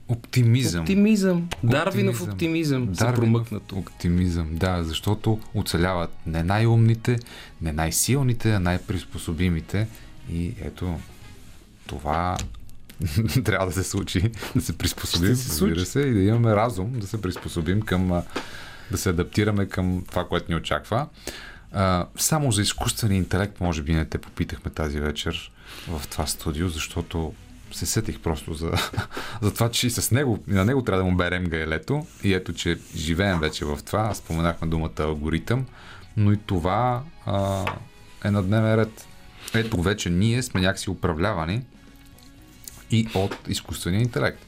Оптимизъм. 0.08 0.80
Оптимизъм. 0.80 1.48
Дарвинов 1.64 2.22
оптимизъм. 2.22 2.86
Дарвинов 2.86 3.14
промъкнато. 3.16 3.76
Оптимизъм, 3.76 4.48
да, 4.52 4.84
защото 4.84 5.40
оцеляват 5.54 6.10
не 6.26 6.42
най-умните, 6.42 7.18
не 7.62 7.72
най-силните, 7.72 8.52
а 8.52 8.60
най-приспособимите. 8.60 9.88
И 10.32 10.54
ето, 10.60 10.98
това 11.86 12.36
трябва 13.44 13.66
да 13.66 13.72
се 13.72 13.84
случи, 13.84 14.30
да 14.54 14.60
се 14.60 14.78
приспособим, 14.78 15.36
се 15.36 15.50
разбира 15.50 15.84
се, 15.84 16.00
и 16.00 16.14
да 16.14 16.20
имаме 16.20 16.56
разум, 16.56 16.92
да 16.92 17.06
се 17.06 17.22
приспособим 17.22 17.82
към, 17.82 18.22
да 18.90 18.98
се 18.98 19.08
адаптираме 19.08 19.66
към 19.66 20.04
това, 20.08 20.28
което 20.28 20.52
ни 20.52 20.56
очаква. 20.56 21.06
А, 21.72 22.06
само 22.16 22.52
за 22.52 22.62
изкуствен 22.62 23.12
интелект, 23.12 23.60
може 23.60 23.82
би 23.82 23.94
не 23.94 24.04
те 24.04 24.18
попитахме 24.18 24.70
тази 24.70 25.00
вечер 25.00 25.50
в 25.88 26.02
това 26.08 26.26
студио, 26.26 26.68
защото 26.68 27.34
се 27.72 27.86
сетих 27.86 28.20
просто 28.20 28.54
за, 28.54 28.72
за 29.42 29.54
това, 29.54 29.70
че 29.70 29.86
и 29.86 29.90
с 29.90 30.10
него, 30.10 30.38
и 30.48 30.52
на 30.52 30.64
него 30.64 30.82
трябва 30.82 31.04
да 31.04 31.10
му 31.10 31.16
берем 31.16 31.44
гаелето. 31.44 32.06
И 32.24 32.34
ето, 32.34 32.52
че 32.52 32.78
живеем 32.96 33.38
вече 33.38 33.64
в 33.64 33.78
това. 33.86 34.14
Споменахме 34.14 34.68
думата 34.68 34.92
алгоритъм, 34.98 35.66
но 36.16 36.32
и 36.32 36.36
това 36.36 37.02
а, 37.26 37.64
е 38.24 38.30
на 38.30 38.42
дневен 38.42 38.74
ред. 38.74 39.06
Ето 39.54 39.82
вече 39.82 40.10
ние 40.10 40.42
сме 40.42 40.60
някакси 40.60 40.90
управлявани 40.90 41.62
и 42.90 43.08
от 43.14 43.36
изкуствения 43.48 44.00
интелект. 44.00 44.46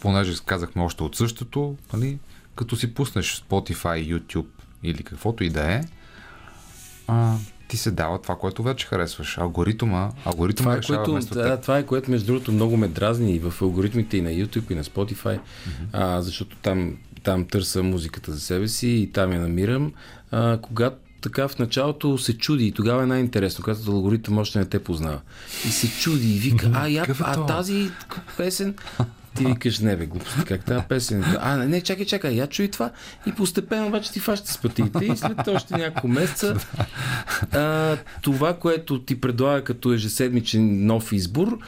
Понеже 0.00 0.34
казахме 0.46 0.82
още 0.82 1.02
от 1.02 1.16
същото, 1.16 1.76
нали, 1.92 2.18
като 2.56 2.76
си 2.76 2.94
пуснеш 2.94 3.44
Spotify, 3.48 4.14
YouTube 4.14 4.46
или 4.82 5.02
каквото 5.02 5.44
и 5.44 5.50
да 5.50 5.72
е, 5.72 5.80
а, 7.06 7.36
ти 7.68 7.76
се 7.76 7.90
дава 7.90 8.22
това, 8.22 8.36
което 8.36 8.62
вече 8.62 8.86
харесваш. 8.86 9.38
Алгоритъма, 9.38 10.10
алгоритъма 10.24 10.80
това 10.80 10.94
е, 10.94 11.04
което, 11.04 11.34
да, 11.34 11.60
това 11.60 11.78
е 11.78 11.86
което 11.86 12.10
между 12.10 12.26
другото 12.26 12.52
много 12.52 12.76
ме 12.76 12.88
дразни 12.88 13.34
и 13.34 13.38
в 13.38 13.62
алгоритмите 13.62 14.16
и 14.16 14.22
на 14.22 14.30
YouTube 14.30 14.72
и 14.72 14.74
на 14.74 14.84
Spotify, 14.84 15.38
mm-hmm. 15.38 15.38
а, 15.92 16.22
защото 16.22 16.56
там, 16.56 16.96
там 17.22 17.44
търся 17.44 17.82
музиката 17.82 18.32
за 18.32 18.40
себе 18.40 18.68
си 18.68 18.88
и 18.88 19.12
там 19.12 19.32
я 19.32 19.40
намирам. 19.40 19.92
А, 20.30 20.58
когато 20.62 20.96
така 21.20 21.48
в 21.48 21.58
началото 21.58 22.18
се 22.18 22.38
чуди 22.38 22.66
и 22.66 22.72
тогава 22.72 23.02
е 23.02 23.06
най-интересно, 23.06 23.64
когато 23.64 23.90
алгоритъм 23.90 24.38
още 24.38 24.58
не 24.58 24.64
те 24.64 24.78
познава. 24.84 25.20
И 25.66 25.68
се 25.68 26.00
чуди 26.00 26.36
и 26.36 26.38
вика, 26.38 26.70
а, 26.74 26.88
я, 26.88 27.06
а 27.20 27.46
тази 27.46 27.90
песен, 28.36 28.74
ти 29.36 29.44
викаш, 29.44 29.78
не 29.78 29.96
бе, 29.96 30.06
глупост, 30.06 30.44
как 30.44 30.64
тази 30.64 30.84
песен? 30.88 31.24
А, 31.40 31.56
не, 31.56 31.66
не, 31.66 31.80
чакай, 31.80 32.06
чакай, 32.06 32.32
я 32.32 32.46
чуй 32.46 32.68
това. 32.68 32.90
И 33.26 33.32
постепенно 33.32 33.86
обаче 33.86 34.12
ти 34.12 34.20
фаща 34.20 34.52
с 34.52 34.58
пътите 34.58 35.04
и 35.04 35.16
след 35.16 35.48
още 35.48 35.74
няколко 35.76 36.08
месеца 36.08 36.56
а, 37.52 37.96
това, 38.22 38.54
което 38.54 39.02
ти 39.02 39.20
предлага 39.20 39.64
като 39.64 39.92
ежеседмичен 39.92 40.86
нов 40.86 41.12
избор, 41.12 41.58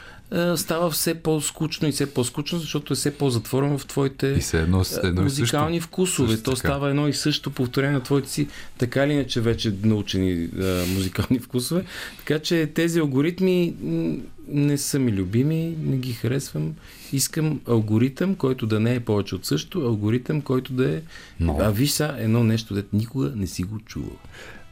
става 0.56 0.90
все 0.90 1.14
по-скучно 1.14 1.88
и 1.88 1.92
все 1.92 2.14
по-скучно, 2.14 2.58
защото 2.58 2.92
е 2.92 2.96
все 2.96 3.14
по-затворено 3.18 3.78
в 3.78 3.86
твоите 3.86 4.26
и 4.26 4.42
се 4.42 4.60
едно, 4.60 4.84
едно 5.02 5.22
музикални 5.22 5.80
също, 5.80 5.88
вкусове. 5.88 6.28
Също 6.28 6.44
То 6.44 6.50
така. 6.50 6.68
става 6.68 6.90
едно 6.90 7.08
и 7.08 7.12
също 7.12 7.50
повторение 7.50 7.92
на 7.92 8.02
твоите 8.02 8.28
си, 8.28 8.48
така 8.78 9.04
или 9.04 9.12
иначе 9.12 9.40
вече 9.40 9.74
научени 9.82 10.48
а, 10.60 10.84
музикални 10.94 11.38
вкусове. 11.38 11.84
Така 12.18 12.38
че 12.38 12.70
тези 12.74 12.98
алгоритми 12.98 13.74
не 14.48 14.78
са 14.78 14.98
ми 14.98 15.12
любими, 15.12 15.76
не 15.82 15.96
ги 15.96 16.12
харесвам. 16.12 16.74
Искам 17.12 17.60
алгоритъм, 17.68 18.34
който 18.34 18.66
да 18.66 18.80
не 18.80 18.94
е 18.94 19.00
повече 19.00 19.34
от 19.34 19.46
също, 19.46 19.80
алгоритъм, 19.80 20.40
който 20.40 20.72
да 20.72 20.96
е... 20.96 21.00
Но... 21.40 21.58
А 21.60 21.70
виж 21.70 21.90
са 21.90 22.14
едно 22.18 22.44
нещо, 22.44 22.74
дето 22.74 22.96
никога 22.96 23.32
не 23.36 23.46
си 23.46 23.62
го 23.62 23.78
чувал. 23.78 24.16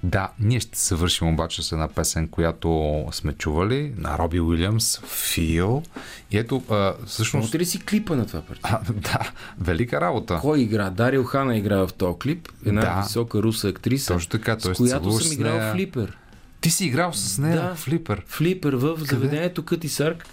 Да, 0.03 0.31
ние 0.41 0.61
ще 0.61 0.79
съвършим 0.79 1.29
обаче 1.29 1.63
с 1.63 1.73
една 1.73 1.89
песен, 1.89 2.29
която 2.29 3.05
сме 3.13 3.33
чували 3.33 3.93
на 3.97 4.19
Роби 4.19 4.41
Уилямс, 4.41 5.01
Фил. 5.01 5.83
И 6.31 6.39
ето, 6.39 6.63
а, 6.71 6.95
всъщност... 7.07 7.43
Можете 7.43 7.59
ли 7.59 7.65
си 7.65 7.81
клипа 7.81 8.17
на 8.17 8.27
това 8.27 8.41
парче? 8.41 8.61
А, 8.65 8.81
да, 8.93 9.31
велика 9.61 10.01
работа. 10.01 10.39
Кой 10.41 10.61
игра? 10.61 10.91
Дарил 10.91 11.25
Хана 11.25 11.57
игра 11.57 11.87
в 11.87 11.93
този 11.93 12.19
клип, 12.19 12.49
една 12.67 12.81
да, 12.81 13.03
висока 13.03 13.43
руса 13.43 13.69
актриса, 13.69 14.15
точно 14.15 14.31
така, 14.31 14.61
с 14.61 14.73
която 14.73 15.13
съм 15.13 15.33
играл 15.33 15.59
в 15.59 15.73
Флипер. 15.73 16.19
Ти 16.61 16.71
си 16.71 16.87
играл 16.87 17.13
с 17.13 17.39
нея 17.39 17.63
да, 17.63 17.75
Флипер? 17.75 18.23
Флипер 18.27 18.73
в 18.73 18.95
Къде? 18.95 19.05
заведението 19.05 19.63
Къти 19.65 19.89
Сарк, 19.89 20.27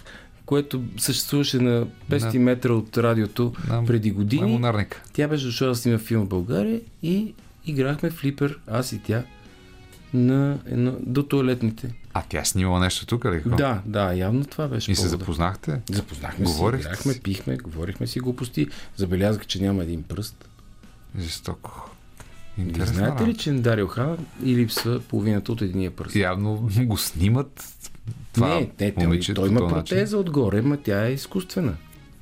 което 0.46 0.82
съществуваше 0.96 1.58
на 1.58 1.86
500 2.10 2.38
метра 2.38 2.72
от 2.72 2.98
радиото 2.98 3.52
на, 3.68 3.84
преди 3.84 4.10
години. 4.10 4.58
На 4.58 4.84
Тя 5.12 5.28
беше 5.28 5.44
дошла 5.44 5.68
да 5.68 5.74
снима 5.74 5.98
филм 5.98 6.24
в 6.24 6.28
България 6.28 6.80
и 7.02 7.34
играхме 7.66 8.10
Флипер, 8.10 8.58
аз 8.66 8.92
и 8.92 8.98
тя 8.98 9.22
на 10.14 10.58
едно, 10.66 10.96
до 11.00 11.22
туалетните. 11.22 11.94
А 12.12 12.22
тя 12.28 12.40
е 12.40 12.44
снимала 12.44 12.80
нещо 12.80 13.06
тук 13.06 13.24
ли? 13.24 13.42
Да, 13.46 13.82
да, 13.86 14.12
явно 14.12 14.44
това 14.44 14.68
беше. 14.68 14.92
И 14.92 14.96
се 14.96 15.08
запознахте? 15.08 15.80
Запознахме 15.90 16.44
Говорихте 16.44 16.82
си, 16.82 16.88
играхме, 16.88 17.22
пихме, 17.22 17.56
говорихме 17.56 18.06
си 18.06 18.20
глупости. 18.20 18.66
Забелязах, 18.96 19.46
че 19.46 19.62
няма 19.62 19.82
един 19.82 20.02
пръст. 20.02 20.48
Жестоко. 21.18 21.90
Интересно. 22.58 22.94
Знаете 22.94 23.26
ли, 23.26 23.36
че 23.36 23.52
на 23.52 23.60
Дарио 23.60 23.86
Хана 23.86 24.16
и 24.44 24.56
липсва 24.56 25.00
половината 25.00 25.52
от 25.52 25.62
единия 25.62 25.90
пръст? 25.90 26.16
Явно 26.16 26.68
го 26.78 26.96
снимат. 26.96 27.64
Това 28.32 28.48
не, 28.48 28.70
не, 28.80 28.94
той, 28.94 29.20
той 29.34 29.48
има 29.48 29.68
протеза 29.68 30.16
начин. 30.16 30.18
отгоре, 30.18 30.62
ма 30.62 30.76
тя 30.76 31.06
е 31.06 31.12
изкуствена. 31.12 31.74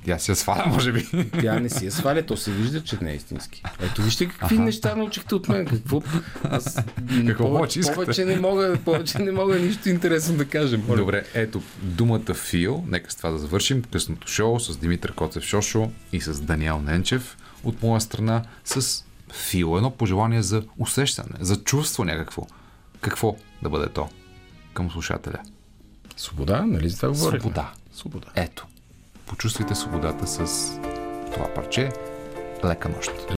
Тя 0.05 0.19
си 0.19 0.31
я 0.31 0.35
сваля, 0.35 0.63
може 0.67 0.91
би. 0.91 1.07
Тя 1.41 1.59
не 1.59 1.69
си 1.69 1.85
я 1.85 1.91
сваля, 1.91 2.21
то 2.25 2.37
се 2.37 2.51
вижда, 2.51 2.83
че 2.83 2.97
не 3.01 3.11
е 3.11 3.15
истински. 3.15 3.63
Ето 3.79 4.01
вижте 4.01 4.27
какви 4.27 4.55
ага. 4.55 4.63
неща 4.63 4.95
научихте 4.95 5.35
от 5.35 5.49
мен. 5.49 5.65
Какво, 5.65 6.01
аз, 6.43 6.75
Какво 7.27 7.47
повече, 7.47 7.81
повече, 7.93 8.25
не 8.25 8.39
мога, 8.39 8.77
повече 8.85 9.19
не 9.19 9.31
мога 9.31 9.59
нищо 9.59 9.89
интересно 9.89 10.37
да 10.37 10.45
кажем. 10.45 10.83
Добре, 10.87 11.23
ето 11.33 11.61
думата 11.81 12.33
Фил. 12.33 12.83
Нека 12.87 13.11
с 13.11 13.15
това 13.15 13.29
да 13.29 13.37
завършим. 13.37 13.83
Късното 13.83 14.27
шоу 14.27 14.59
с 14.59 14.77
Димитър 14.77 15.13
Коцев 15.13 15.43
Шошо 15.43 15.91
и 16.13 16.21
с 16.21 16.41
Даниел 16.41 16.79
Ненчев 16.79 17.37
от 17.63 17.83
моя 17.83 18.01
страна 18.01 18.43
с 18.65 19.05
Фил. 19.33 19.77
Едно 19.77 19.91
пожелание 19.91 20.41
за 20.41 20.63
усещане, 20.77 21.35
за 21.39 21.55
чувство 21.55 22.05
някакво. 22.05 22.47
Какво 23.01 23.35
да 23.61 23.69
бъде 23.69 23.89
то 23.89 24.09
към 24.73 24.91
слушателя? 24.91 25.39
Свобода, 26.17 26.61
нали 26.65 26.89
за 26.89 26.95
това 26.95 27.09
говорим? 27.09 27.41
Свобода. 27.41 27.71
Свобода. 27.93 28.27
Ето. 28.35 28.67
Почувствайте 29.33 29.75
свободата 29.75 30.27
с 30.27 30.71
това 31.33 31.53
парче. 31.55 31.91
Лека 32.65 32.89
нощ. 32.89 33.11